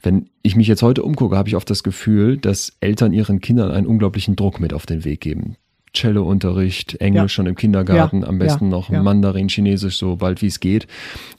Wenn 0.00 0.30
ich 0.42 0.54
mich 0.54 0.68
jetzt 0.68 0.82
heute 0.82 1.02
umgucke, 1.02 1.36
habe 1.36 1.48
ich 1.48 1.56
oft 1.56 1.68
das 1.68 1.82
Gefühl, 1.82 2.36
dass 2.36 2.76
Eltern 2.80 3.12
ihren 3.12 3.40
Kindern 3.40 3.72
einen 3.72 3.88
unglaublichen 3.88 4.36
Druck 4.36 4.60
mit 4.60 4.72
auf 4.72 4.86
den 4.86 5.04
Weg 5.04 5.20
geben. 5.20 5.56
Cello-Unterricht, 5.92 7.00
Englisch 7.00 7.22
Ja. 7.22 7.28
schon 7.28 7.46
im 7.46 7.56
Kindergarten, 7.56 8.20
Ja, 8.22 8.28
am 8.28 8.38
besten 8.38 8.66
ja, 8.66 8.70
noch. 8.70 8.88
Mandarin, 8.90 9.48
Chinesisch, 9.48 9.96
so 9.98 10.16
bald 10.16 10.42
wie 10.42 10.46
es 10.46 10.60
geht. 10.60 10.86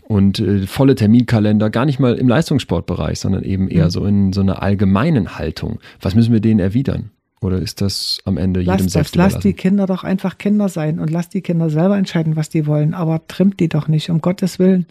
Und 0.03 0.39
äh, 0.39 0.67
volle 0.67 0.95
Terminkalender, 0.95 1.69
gar 1.69 1.85
nicht 1.85 1.99
mal 1.99 2.15
im 2.15 2.27
Leistungssportbereich, 2.27 3.19
sondern 3.19 3.43
eben 3.43 3.69
eher 3.69 3.85
Mhm. 3.85 3.89
so 3.91 4.05
in 4.05 4.33
so 4.33 4.41
einer 4.41 4.61
allgemeinen 4.61 5.37
Haltung. 5.37 5.79
Was 6.01 6.15
müssen 6.15 6.33
wir 6.33 6.41
denen 6.41 6.59
erwidern? 6.59 7.11
Oder 7.41 7.59
ist 7.59 7.81
das 7.81 8.19
am 8.25 8.37
Ende 8.37 8.59
jedem 8.59 8.73
Lass 8.73 8.83
das, 8.83 8.93
selbst 8.93 9.15
lass 9.15 9.33
die 9.33 9.49
überlassen? 9.49 9.55
Kinder 9.55 9.85
doch 9.85 10.03
einfach 10.03 10.37
Kinder 10.37 10.67
sein 10.67 10.99
und 10.99 11.09
lass 11.09 11.29
die 11.29 11.41
Kinder 11.41 11.69
selber 11.69 11.97
entscheiden, 11.97 12.35
was 12.35 12.49
die 12.49 12.67
wollen. 12.67 12.93
Aber 12.93 13.25
trimmt 13.27 13.59
die 13.59 13.69
doch 13.69 13.87
nicht, 13.87 14.09
um 14.09 14.19
Gottes 14.21 14.59
Willen. 14.59 14.85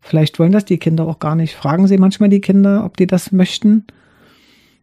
Vielleicht 0.00 0.38
wollen 0.38 0.52
das 0.52 0.64
die 0.64 0.78
Kinder 0.78 1.06
auch 1.06 1.18
gar 1.18 1.36
nicht. 1.36 1.54
Fragen 1.54 1.86
Sie 1.86 1.98
manchmal 1.98 2.28
die 2.28 2.40
Kinder, 2.40 2.84
ob 2.84 2.96
die 2.96 3.06
das 3.06 3.30
möchten. 3.30 3.84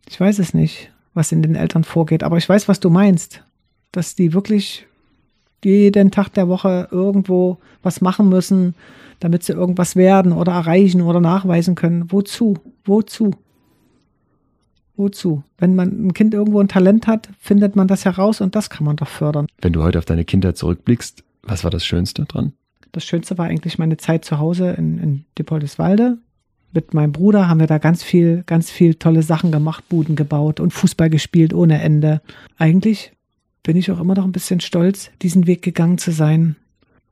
Ich 0.08 0.20
weiß 0.20 0.40
es 0.40 0.54
nicht, 0.54 0.92
was 1.14 1.32
in 1.32 1.42
den 1.42 1.56
Eltern 1.56 1.84
vorgeht. 1.84 2.24
Aber 2.24 2.38
ich 2.38 2.48
weiß, 2.48 2.68
was 2.68 2.80
du 2.80 2.90
meinst. 2.90 3.44
Dass 3.92 4.16
die 4.16 4.34
wirklich 4.34 4.86
jeden 5.64 6.12
Tag 6.12 6.30
der 6.30 6.48
Woche 6.48 6.88
irgendwo 6.92 7.58
was 7.82 8.00
machen 8.00 8.30
müssen, 8.30 8.76
damit 9.20 9.44
sie 9.44 9.54
irgendwas 9.54 9.96
werden 9.96 10.32
oder 10.32 10.54
erreichen 10.54 11.02
oder 11.02 11.20
nachweisen 11.20 11.76
können. 11.76 12.12
Wozu? 12.12 12.60
Wozu? 12.86 13.32
Wozu? 14.98 15.44
Wenn 15.58 15.76
man 15.76 16.08
ein 16.08 16.14
Kind 16.14 16.34
irgendwo 16.34 16.60
ein 16.60 16.68
Talent 16.68 17.08
hat, 17.08 17.30
findet 17.40 17.76
man 17.76 17.88
das 17.88 18.06
heraus 18.06 18.42
und 18.42 18.56
das 18.56 18.70
kann 18.70 18.86
man 18.86 18.96
doch 18.96 19.08
fördern. 19.08 19.48
Wenn 19.62 19.74
du 19.74 19.84
heute 19.84 20.00
auf 20.00 20.06
deine 20.06 20.26
Kindheit 20.26 20.58
zurückblickst, 20.58 21.24
was 21.44 21.64
war 21.64 21.72
das 21.72 21.86
Schönste 21.86 22.26
dran? 22.26 22.54
Das 22.92 23.06
Schönste 23.06 23.38
war 23.38 23.46
eigentlich 23.46 23.78
meine 23.78 23.98
Zeit 23.98 24.26
zu 24.26 24.40
Hause 24.40 24.72
in, 24.72 24.98
in 24.98 25.26
Dippoldiswalde. 25.38 26.18
Mit 26.74 26.94
meinem 26.94 27.12
Bruder 27.12 27.48
haben 27.48 27.60
wir 27.60 27.68
da 27.68 27.78
ganz 27.78 28.04
viel, 28.04 28.44
ganz 28.46 28.70
viel 28.70 28.96
tolle 28.96 29.24
Sachen 29.24 29.52
gemacht, 29.52 29.88
Buden 29.88 30.16
gebaut 30.16 30.60
und 30.60 30.74
Fußball 30.74 31.10
gespielt 31.10 31.54
ohne 31.54 31.82
Ende. 31.82 32.22
Eigentlich 32.58 33.14
bin 33.64 33.78
ich 33.78 33.92
auch 33.92 34.00
immer 34.00 34.16
noch 34.16 34.26
ein 34.26 34.32
bisschen 34.32 34.60
stolz, 34.60 35.12
diesen 35.22 35.48
Weg 35.48 35.62
gegangen 35.62 35.98
zu 35.98 36.12
sein. 36.12 36.56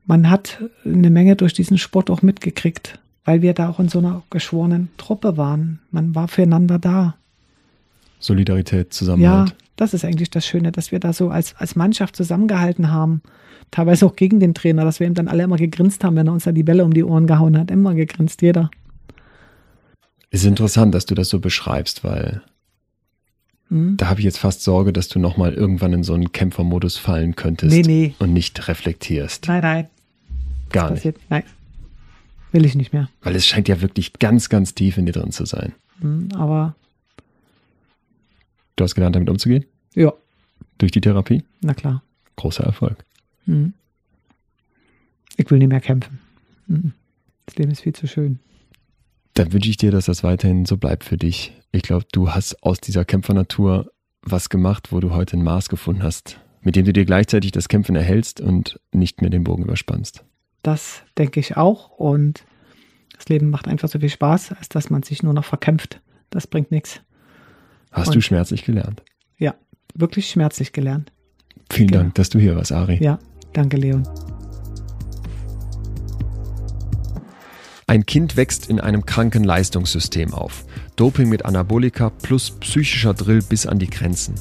Man 0.04 0.30
hat 0.30 0.62
eine 0.84 1.10
Menge 1.10 1.36
durch 1.36 1.52
diesen 1.52 1.78
Sport 1.78 2.10
auch 2.10 2.22
mitgekriegt, 2.22 2.98
weil 3.24 3.42
wir 3.42 3.54
da 3.54 3.68
auch 3.68 3.80
in 3.80 3.88
so 3.88 3.98
einer 3.98 4.22
geschworenen 4.30 4.88
Truppe 4.98 5.36
waren. 5.36 5.80
Man 5.90 6.14
war 6.14 6.28
füreinander 6.28 6.78
da. 6.78 7.16
Solidarität, 8.26 8.86
Ja, 8.86 8.90
Zusammenhalt. 8.90 9.54
das 9.76 9.94
ist 9.94 10.04
eigentlich 10.04 10.30
das 10.30 10.46
Schöne, 10.46 10.72
dass 10.72 10.92
wir 10.92 11.00
da 11.00 11.12
so 11.12 11.30
als, 11.30 11.54
als 11.56 11.76
Mannschaft 11.76 12.16
zusammengehalten 12.16 12.90
haben. 12.90 13.22
Teilweise 13.70 14.06
auch 14.06 14.14
gegen 14.16 14.38
den 14.40 14.54
Trainer, 14.54 14.84
dass 14.84 15.00
wir 15.00 15.06
ihm 15.06 15.14
dann 15.14 15.28
alle 15.28 15.42
immer 15.42 15.56
gegrinst 15.56 16.04
haben, 16.04 16.16
wenn 16.16 16.26
er 16.28 16.32
uns 16.32 16.44
da 16.44 16.52
die 16.52 16.62
Bälle 16.62 16.84
um 16.84 16.92
die 16.94 17.02
Ohren 17.04 17.26
gehauen 17.26 17.58
hat. 17.58 17.70
Immer 17.70 17.94
gegrinst, 17.94 18.42
jeder. 18.42 18.70
Es 20.30 20.40
ist 20.42 20.46
interessant, 20.46 20.94
dass 20.94 21.06
du 21.06 21.14
das 21.14 21.28
so 21.28 21.38
beschreibst, 21.40 22.04
weil 22.04 22.42
Hm? 23.68 23.96
da 23.96 24.08
habe 24.08 24.20
ich 24.20 24.24
jetzt 24.24 24.38
fast 24.38 24.62
Sorge, 24.62 24.92
dass 24.92 25.08
du 25.08 25.18
nochmal 25.18 25.52
irgendwann 25.54 25.92
in 25.92 26.04
so 26.04 26.14
einen 26.14 26.30
Kämpfermodus 26.30 26.96
fallen 26.98 27.34
könntest 27.34 27.74
Nee, 27.74 27.82
nee. 27.82 28.14
und 28.20 28.32
nicht 28.32 28.68
reflektierst. 28.68 29.48
Nein, 29.48 29.62
nein, 29.62 29.86
Gar 30.70 30.90
nicht. 30.90 30.98
passiert. 30.98 31.16
Nein. 31.28 31.42
Will 32.52 32.64
ich 32.64 32.76
nicht 32.76 32.92
mehr. 32.92 33.08
Weil 33.22 33.34
es 33.34 33.44
scheint 33.46 33.66
ja 33.68 33.80
wirklich 33.82 34.12
ganz, 34.14 34.48
ganz 34.48 34.74
tief 34.74 34.96
in 34.98 35.06
dir 35.06 35.12
drin 35.12 35.32
zu 35.32 35.44
sein. 35.46 35.72
Hm, 36.00 36.28
Aber 36.36 36.76
Du 38.76 38.84
hast 38.84 38.94
gelernt, 38.94 39.16
damit 39.16 39.30
umzugehen? 39.30 39.64
ja, 39.94 40.12
Durch 40.78 40.92
die 40.92 41.00
Therapie? 41.00 41.42
na 41.62 41.74
klar. 41.74 42.02
Großer 42.36 42.64
Erfolg. 42.64 43.04
Hm. 43.46 43.72
Ich 45.38 45.50
will 45.50 45.58
nicht 45.58 45.68
mehr 45.68 45.80
kämpfen. 45.80 46.18
Hm. 46.66 46.92
Das 47.46 47.56
Leben 47.56 47.70
ist 47.70 47.80
viel 47.80 47.94
zu 47.94 48.06
schön. 48.06 48.38
Dann 49.34 49.52
wünsche 49.52 49.70
ich 49.70 49.76
dir, 49.76 49.90
dass 49.90 50.06
das 50.06 50.22
weiterhin 50.22 50.66
so 50.66 50.76
bleibt 50.76 51.04
für 51.04 51.16
dich. 51.16 51.52
Ich 51.72 51.82
glaube, 51.82 52.06
du 52.12 52.30
hast 52.30 52.62
aus 52.62 52.80
dieser 52.80 53.04
Kämpfernatur 53.04 53.90
was 54.22 54.48
gemacht, 54.48 54.92
wo 54.92 55.00
du 55.00 55.12
heute 55.12 55.36
ein 55.36 55.44
Maß 55.44 55.68
gefunden 55.68 56.02
hast, 56.02 56.38
mit 56.62 56.74
dem 56.76 56.84
du 56.84 56.92
dir 56.92 57.04
gleichzeitig 57.04 57.52
das 57.52 57.68
Kämpfen 57.68 57.96
erhältst 57.96 58.40
und 58.40 58.80
nicht 58.92 59.20
mehr 59.20 59.30
den 59.30 59.44
Bogen 59.44 59.64
überspannst. 59.64 60.24
Das 60.62 61.02
denke 61.16 61.38
ich 61.40 61.56
auch. 61.56 61.90
Und 61.90 62.44
das 63.16 63.28
Leben 63.28 63.50
macht 63.50 63.68
einfach 63.68 63.88
so 63.88 64.00
viel 64.00 64.08
Spaß, 64.10 64.52
als 64.52 64.68
dass 64.68 64.90
man 64.90 65.02
sich 65.02 65.22
nur 65.22 65.32
noch 65.32 65.44
verkämpft. 65.44 66.00
Das 66.30 66.46
bringt 66.46 66.70
nichts. 66.70 67.00
Hast 67.96 68.08
und 68.08 68.16
du 68.16 68.20
schmerzlich 68.20 68.64
gelernt? 68.64 69.02
Ja, 69.38 69.54
wirklich 69.94 70.28
schmerzlich 70.28 70.72
gelernt. 70.72 71.12
Vielen 71.70 71.88
genau. 71.88 72.02
Dank, 72.02 72.14
dass 72.16 72.28
du 72.28 72.38
hier 72.38 72.54
warst, 72.54 72.70
Ari. 72.70 73.02
Ja, 73.02 73.18
danke, 73.54 73.78
Leon. 73.78 74.06
Ein 77.86 78.04
Kind 78.04 78.36
wächst 78.36 78.68
in 78.68 78.80
einem 78.80 79.06
kranken 79.06 79.44
Leistungssystem 79.44 80.34
auf. 80.34 80.64
Doping 80.96 81.28
mit 81.28 81.46
Anabolika 81.46 82.10
plus 82.10 82.50
psychischer 82.50 83.14
Drill 83.14 83.42
bis 83.42 83.64
an 83.64 83.78
die 83.78 83.88
Grenzen. 83.88 84.34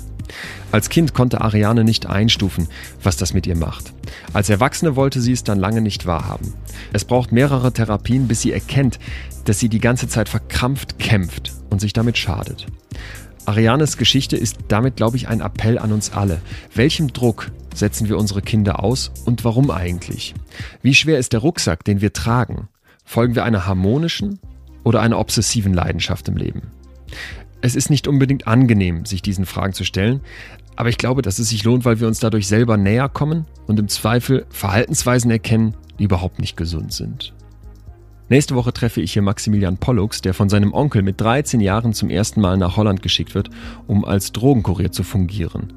Als 0.72 0.90
Kind 0.90 1.14
konnte 1.14 1.40
Ariane 1.40 1.84
nicht 1.84 2.08
einstufen, 2.08 2.68
was 3.04 3.16
das 3.16 3.34
mit 3.34 3.48
ihr 3.48 3.56
macht. 3.56 3.94
Als 4.34 4.50
Erwachsene 4.50 4.96
wollte 4.98 5.22
sie 5.22 5.32
es 5.32 5.44
dann 5.44 5.60
lange 5.60 5.82
nicht 5.82 6.06
wahrhaben. 6.06 6.54
Es 6.92 7.06
braucht 7.06 7.32
mehrere 7.32 7.72
Therapien, 7.72 8.28
bis 8.28 8.42
sie 8.42 8.52
erkennt, 8.52 9.00
dass 9.46 9.60
sie 9.60 9.70
die 9.70 9.80
ganze 9.80 10.10
Zeit 10.10 10.28
verkrampft 10.28 11.00
kämpft 11.00 11.54
und 11.70 11.80
sich 11.80 11.94
damit 11.94 12.18
schadet. 12.18 12.66
Arianes 13.46 13.98
Geschichte 13.98 14.38
ist 14.38 14.58
damit, 14.68 14.96
glaube 14.96 15.18
ich, 15.18 15.28
ein 15.28 15.42
Appell 15.42 15.78
an 15.78 15.92
uns 15.92 16.12
alle. 16.12 16.42
Welchem 16.74 17.14
Druck 17.14 17.52
setzen 17.74 18.10
wir 18.10 18.18
unsere 18.18 18.42
Kinder 18.42 18.84
aus 18.84 19.12
und 19.26 19.44
warum 19.44 19.70
eigentlich? 19.70 20.34
Wie 20.82 20.96
schwer 20.96 21.20
ist 21.20 21.34
der 21.34 21.42
Rucksack, 21.42 21.84
den 21.84 22.02
wir 22.02 22.14
tragen? 22.14 22.68
Folgen 23.04 23.36
wir 23.36 23.44
einer 23.44 23.68
harmonischen 23.68 24.40
oder 24.84 25.02
einer 25.02 25.20
obsessiven 25.20 25.74
Leidenschaft 25.74 26.28
im 26.28 26.38
Leben? 26.38 26.64
Es 27.62 27.76
ist 27.76 27.90
nicht 27.90 28.08
unbedingt 28.08 28.48
angenehm, 28.48 29.06
sich 29.06 29.22
diesen 29.22 29.46
Fragen 29.46 29.74
zu 29.74 29.84
stellen, 29.84 30.22
aber 30.76 30.90
ich 30.90 30.98
glaube, 30.98 31.22
dass 31.22 31.40
es 31.40 31.50
sich 31.50 31.64
lohnt, 31.64 31.86
weil 31.86 32.00
wir 32.00 32.08
uns 32.08 32.20
dadurch 32.20 32.48
selber 32.48 32.78
näher 32.78 33.10
kommen 33.10 33.46
und 33.68 33.80
im 33.80 33.88
Zweifel 33.88 34.46
Verhaltensweisen 34.50 35.30
erkennen, 35.30 35.76
die 36.00 36.04
überhaupt 36.04 36.40
nicht 36.40 36.58
gesund 36.58 36.94
sind. 36.94 37.35
Nächste 38.28 38.56
Woche 38.56 38.74
treffe 38.74 39.02
ich 39.02 39.14
hier 39.14 39.22
Maximilian 39.22 39.78
Pollux, 39.78 40.20
der 40.20 40.34
von 40.34 40.50
seinem 40.50 40.74
Onkel 40.74 41.04
mit 41.04 41.22
13 41.22 41.60
Jahren 41.62 41.94
zum 41.94 42.10
ersten 42.10 42.42
Mal 42.42 42.58
nach 42.58 42.76
Holland 42.76 43.04
geschickt 43.04 43.36
wird, 43.36 43.52
um 43.86 44.04
als 44.04 44.32
Drogenkurier 44.32 44.92
zu 44.92 45.04
fungieren. 45.04 45.74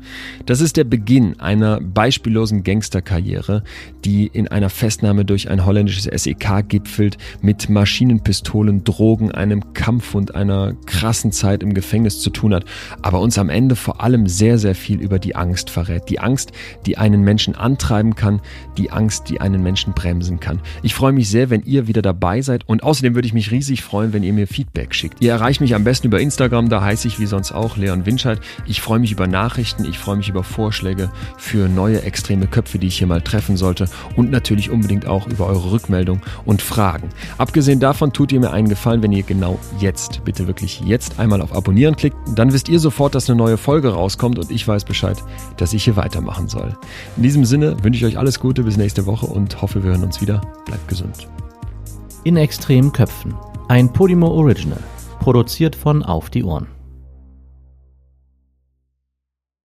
Das 0.47 0.63
ist 0.63 0.79
der 0.79 0.85
Beginn 0.85 1.39
einer 1.41 1.79
beispiellosen 1.79 2.63
Gangsterkarriere, 2.65 3.65
die 4.07 4.29
in 4.29 4.49
einer 4.49 4.71
Festnahme 4.71 5.27
durch 5.27 5.51
ein 5.51 5.67
holländisches 5.67 6.05
SEK 6.05 6.67
gipfelt, 6.67 7.19
mit 7.43 7.69
Maschinenpistolen, 7.69 8.83
Drogen, 8.83 9.31
einem 9.31 9.75
Kampf 9.75 10.15
und 10.15 10.35
einer 10.35 10.73
krassen 10.87 11.33
Zeit 11.33 11.63
im 11.63 11.75
Gefängnis 11.75 12.19
zu 12.19 12.31
tun 12.31 12.55
hat, 12.55 12.65
aber 13.03 13.21
uns 13.21 13.37
am 13.37 13.51
Ende 13.51 13.77
vor 13.77 14.01
allem 14.01 14.27
sehr, 14.27 14.57
sehr 14.57 14.75
viel 14.75 15.03
über 15.03 15.19
die 15.19 15.37
Angst 15.37 15.69
verrät. 15.69 16.09
Die 16.09 16.21
Angst, 16.21 16.53
die 16.87 16.97
einen 16.97 17.21
Menschen 17.21 17.55
antreiben 17.55 18.15
kann, 18.15 18.41
die 18.79 18.91
Angst, 18.91 19.29
die 19.29 19.43
einen 19.43 19.63
Menschen 19.63 19.93
bremsen 19.93 20.41
kann. 20.41 20.61
Ich 20.83 20.95
freue 20.95 21.13
mich 21.13 21.29
sehr, 21.29 21.51
wenn 21.51 21.63
ihr 21.65 21.89
wieder 21.89 22.01
dabei 22.01 22.38
dabei 22.39 22.43
seid. 22.43 22.69
Und 22.69 22.83
außerdem 22.83 23.15
würde 23.15 23.27
ich 23.27 23.35
mich 23.35 23.51
riesig 23.51 23.83
freuen, 23.83 24.13
wenn 24.13 24.23
ihr 24.23 24.33
mir 24.33 24.47
Feedback 24.47 24.95
schickt. 24.95 25.21
Ihr 25.21 25.33
erreicht 25.33 25.61
mich 25.61 25.75
am 25.75 25.85
besten 25.85 26.07
über 26.07 26.21
Instagram, 26.21 26.69
da 26.69 26.83
heiße 26.83 27.09
ich 27.09 27.19
wie 27.19 27.27
sonst 27.27 27.53
auch 27.53 27.77
Leon 27.77 28.07
Winscheid. 28.07 28.41
Ich 28.67 28.81
freue 28.81 28.99
mich 28.99 29.13
über 29.13 29.27
Nachrichten, 29.27 29.85
ich 29.85 29.99
freue 29.99 30.17
mich 30.17 30.29
über 30.29 30.45
Vorschläge 30.45 31.11
für 31.37 31.69
neue 31.69 32.03
extreme 32.03 32.47
Köpfe, 32.47 32.79
die 32.79 32.87
ich 32.87 32.99
hier 32.99 33.07
mal 33.07 33.21
treffen 33.21 33.57
sollte 33.57 33.89
und 34.17 34.31
natürlich 34.31 34.71
unbedingt 34.71 35.07
auch 35.07 35.27
über 35.27 35.47
eure 35.47 35.71
Rückmeldung 35.73 36.21
und 36.45 36.63
Fragen. 36.63 37.09
Abgesehen 37.39 37.81
davon 37.81 38.13
tut 38.13 38.33
ihr 38.33 38.41
mir 38.41 38.53
einen 38.53 38.69
Gefallen, 38.69 39.03
wenn 39.03 39.13
ihr 39.13 39.23
genau 39.23 39.59
jetzt, 39.81 40.25
bitte 40.25 40.47
wirklich 40.47 40.81
jetzt 40.81 41.19
einmal 41.19 41.41
auf 41.41 41.55
Abonnieren 41.55 41.97
klickt. 41.97 42.17
Dann 42.35 42.53
wisst 42.53 42.69
ihr 42.69 42.79
sofort, 42.79 43.15
dass 43.15 43.29
eine 43.29 43.37
neue 43.37 43.57
Folge 43.57 43.91
rauskommt 43.91 44.39
und 44.39 44.51
ich 44.51 44.67
weiß 44.67 44.85
Bescheid, 44.85 45.23
dass 45.57 45.73
ich 45.73 45.85
hier 45.85 45.97
weitermachen 45.97 46.49
soll. 46.49 46.77
In 47.17 47.23
diesem 47.23 47.45
Sinne 47.45 47.83
wünsche 47.83 47.99
ich 47.99 48.13
euch 48.13 48.19
alles 48.19 48.41
Gute 48.41 48.63
bis 48.63 48.77
nächste 48.77 49.07
Woche 49.07 49.27
und 49.27 49.61
hoffe, 49.61 49.83
wir 49.83 49.91
hören 49.91 50.05
uns 50.05 50.21
wieder. 50.21 50.41
Bleibt 50.67 50.89
gesund 50.89 51.29
in 52.29 52.37
extremen 52.37 52.93
Köpfen. 52.93 53.35
Ein 53.69 53.91
Podimo 53.91 54.29
Original, 54.29 54.83
produziert 55.19 55.75
von 55.75 56.03
Auf 56.03 56.29
die 56.29 56.45
Ohren. 56.45 56.78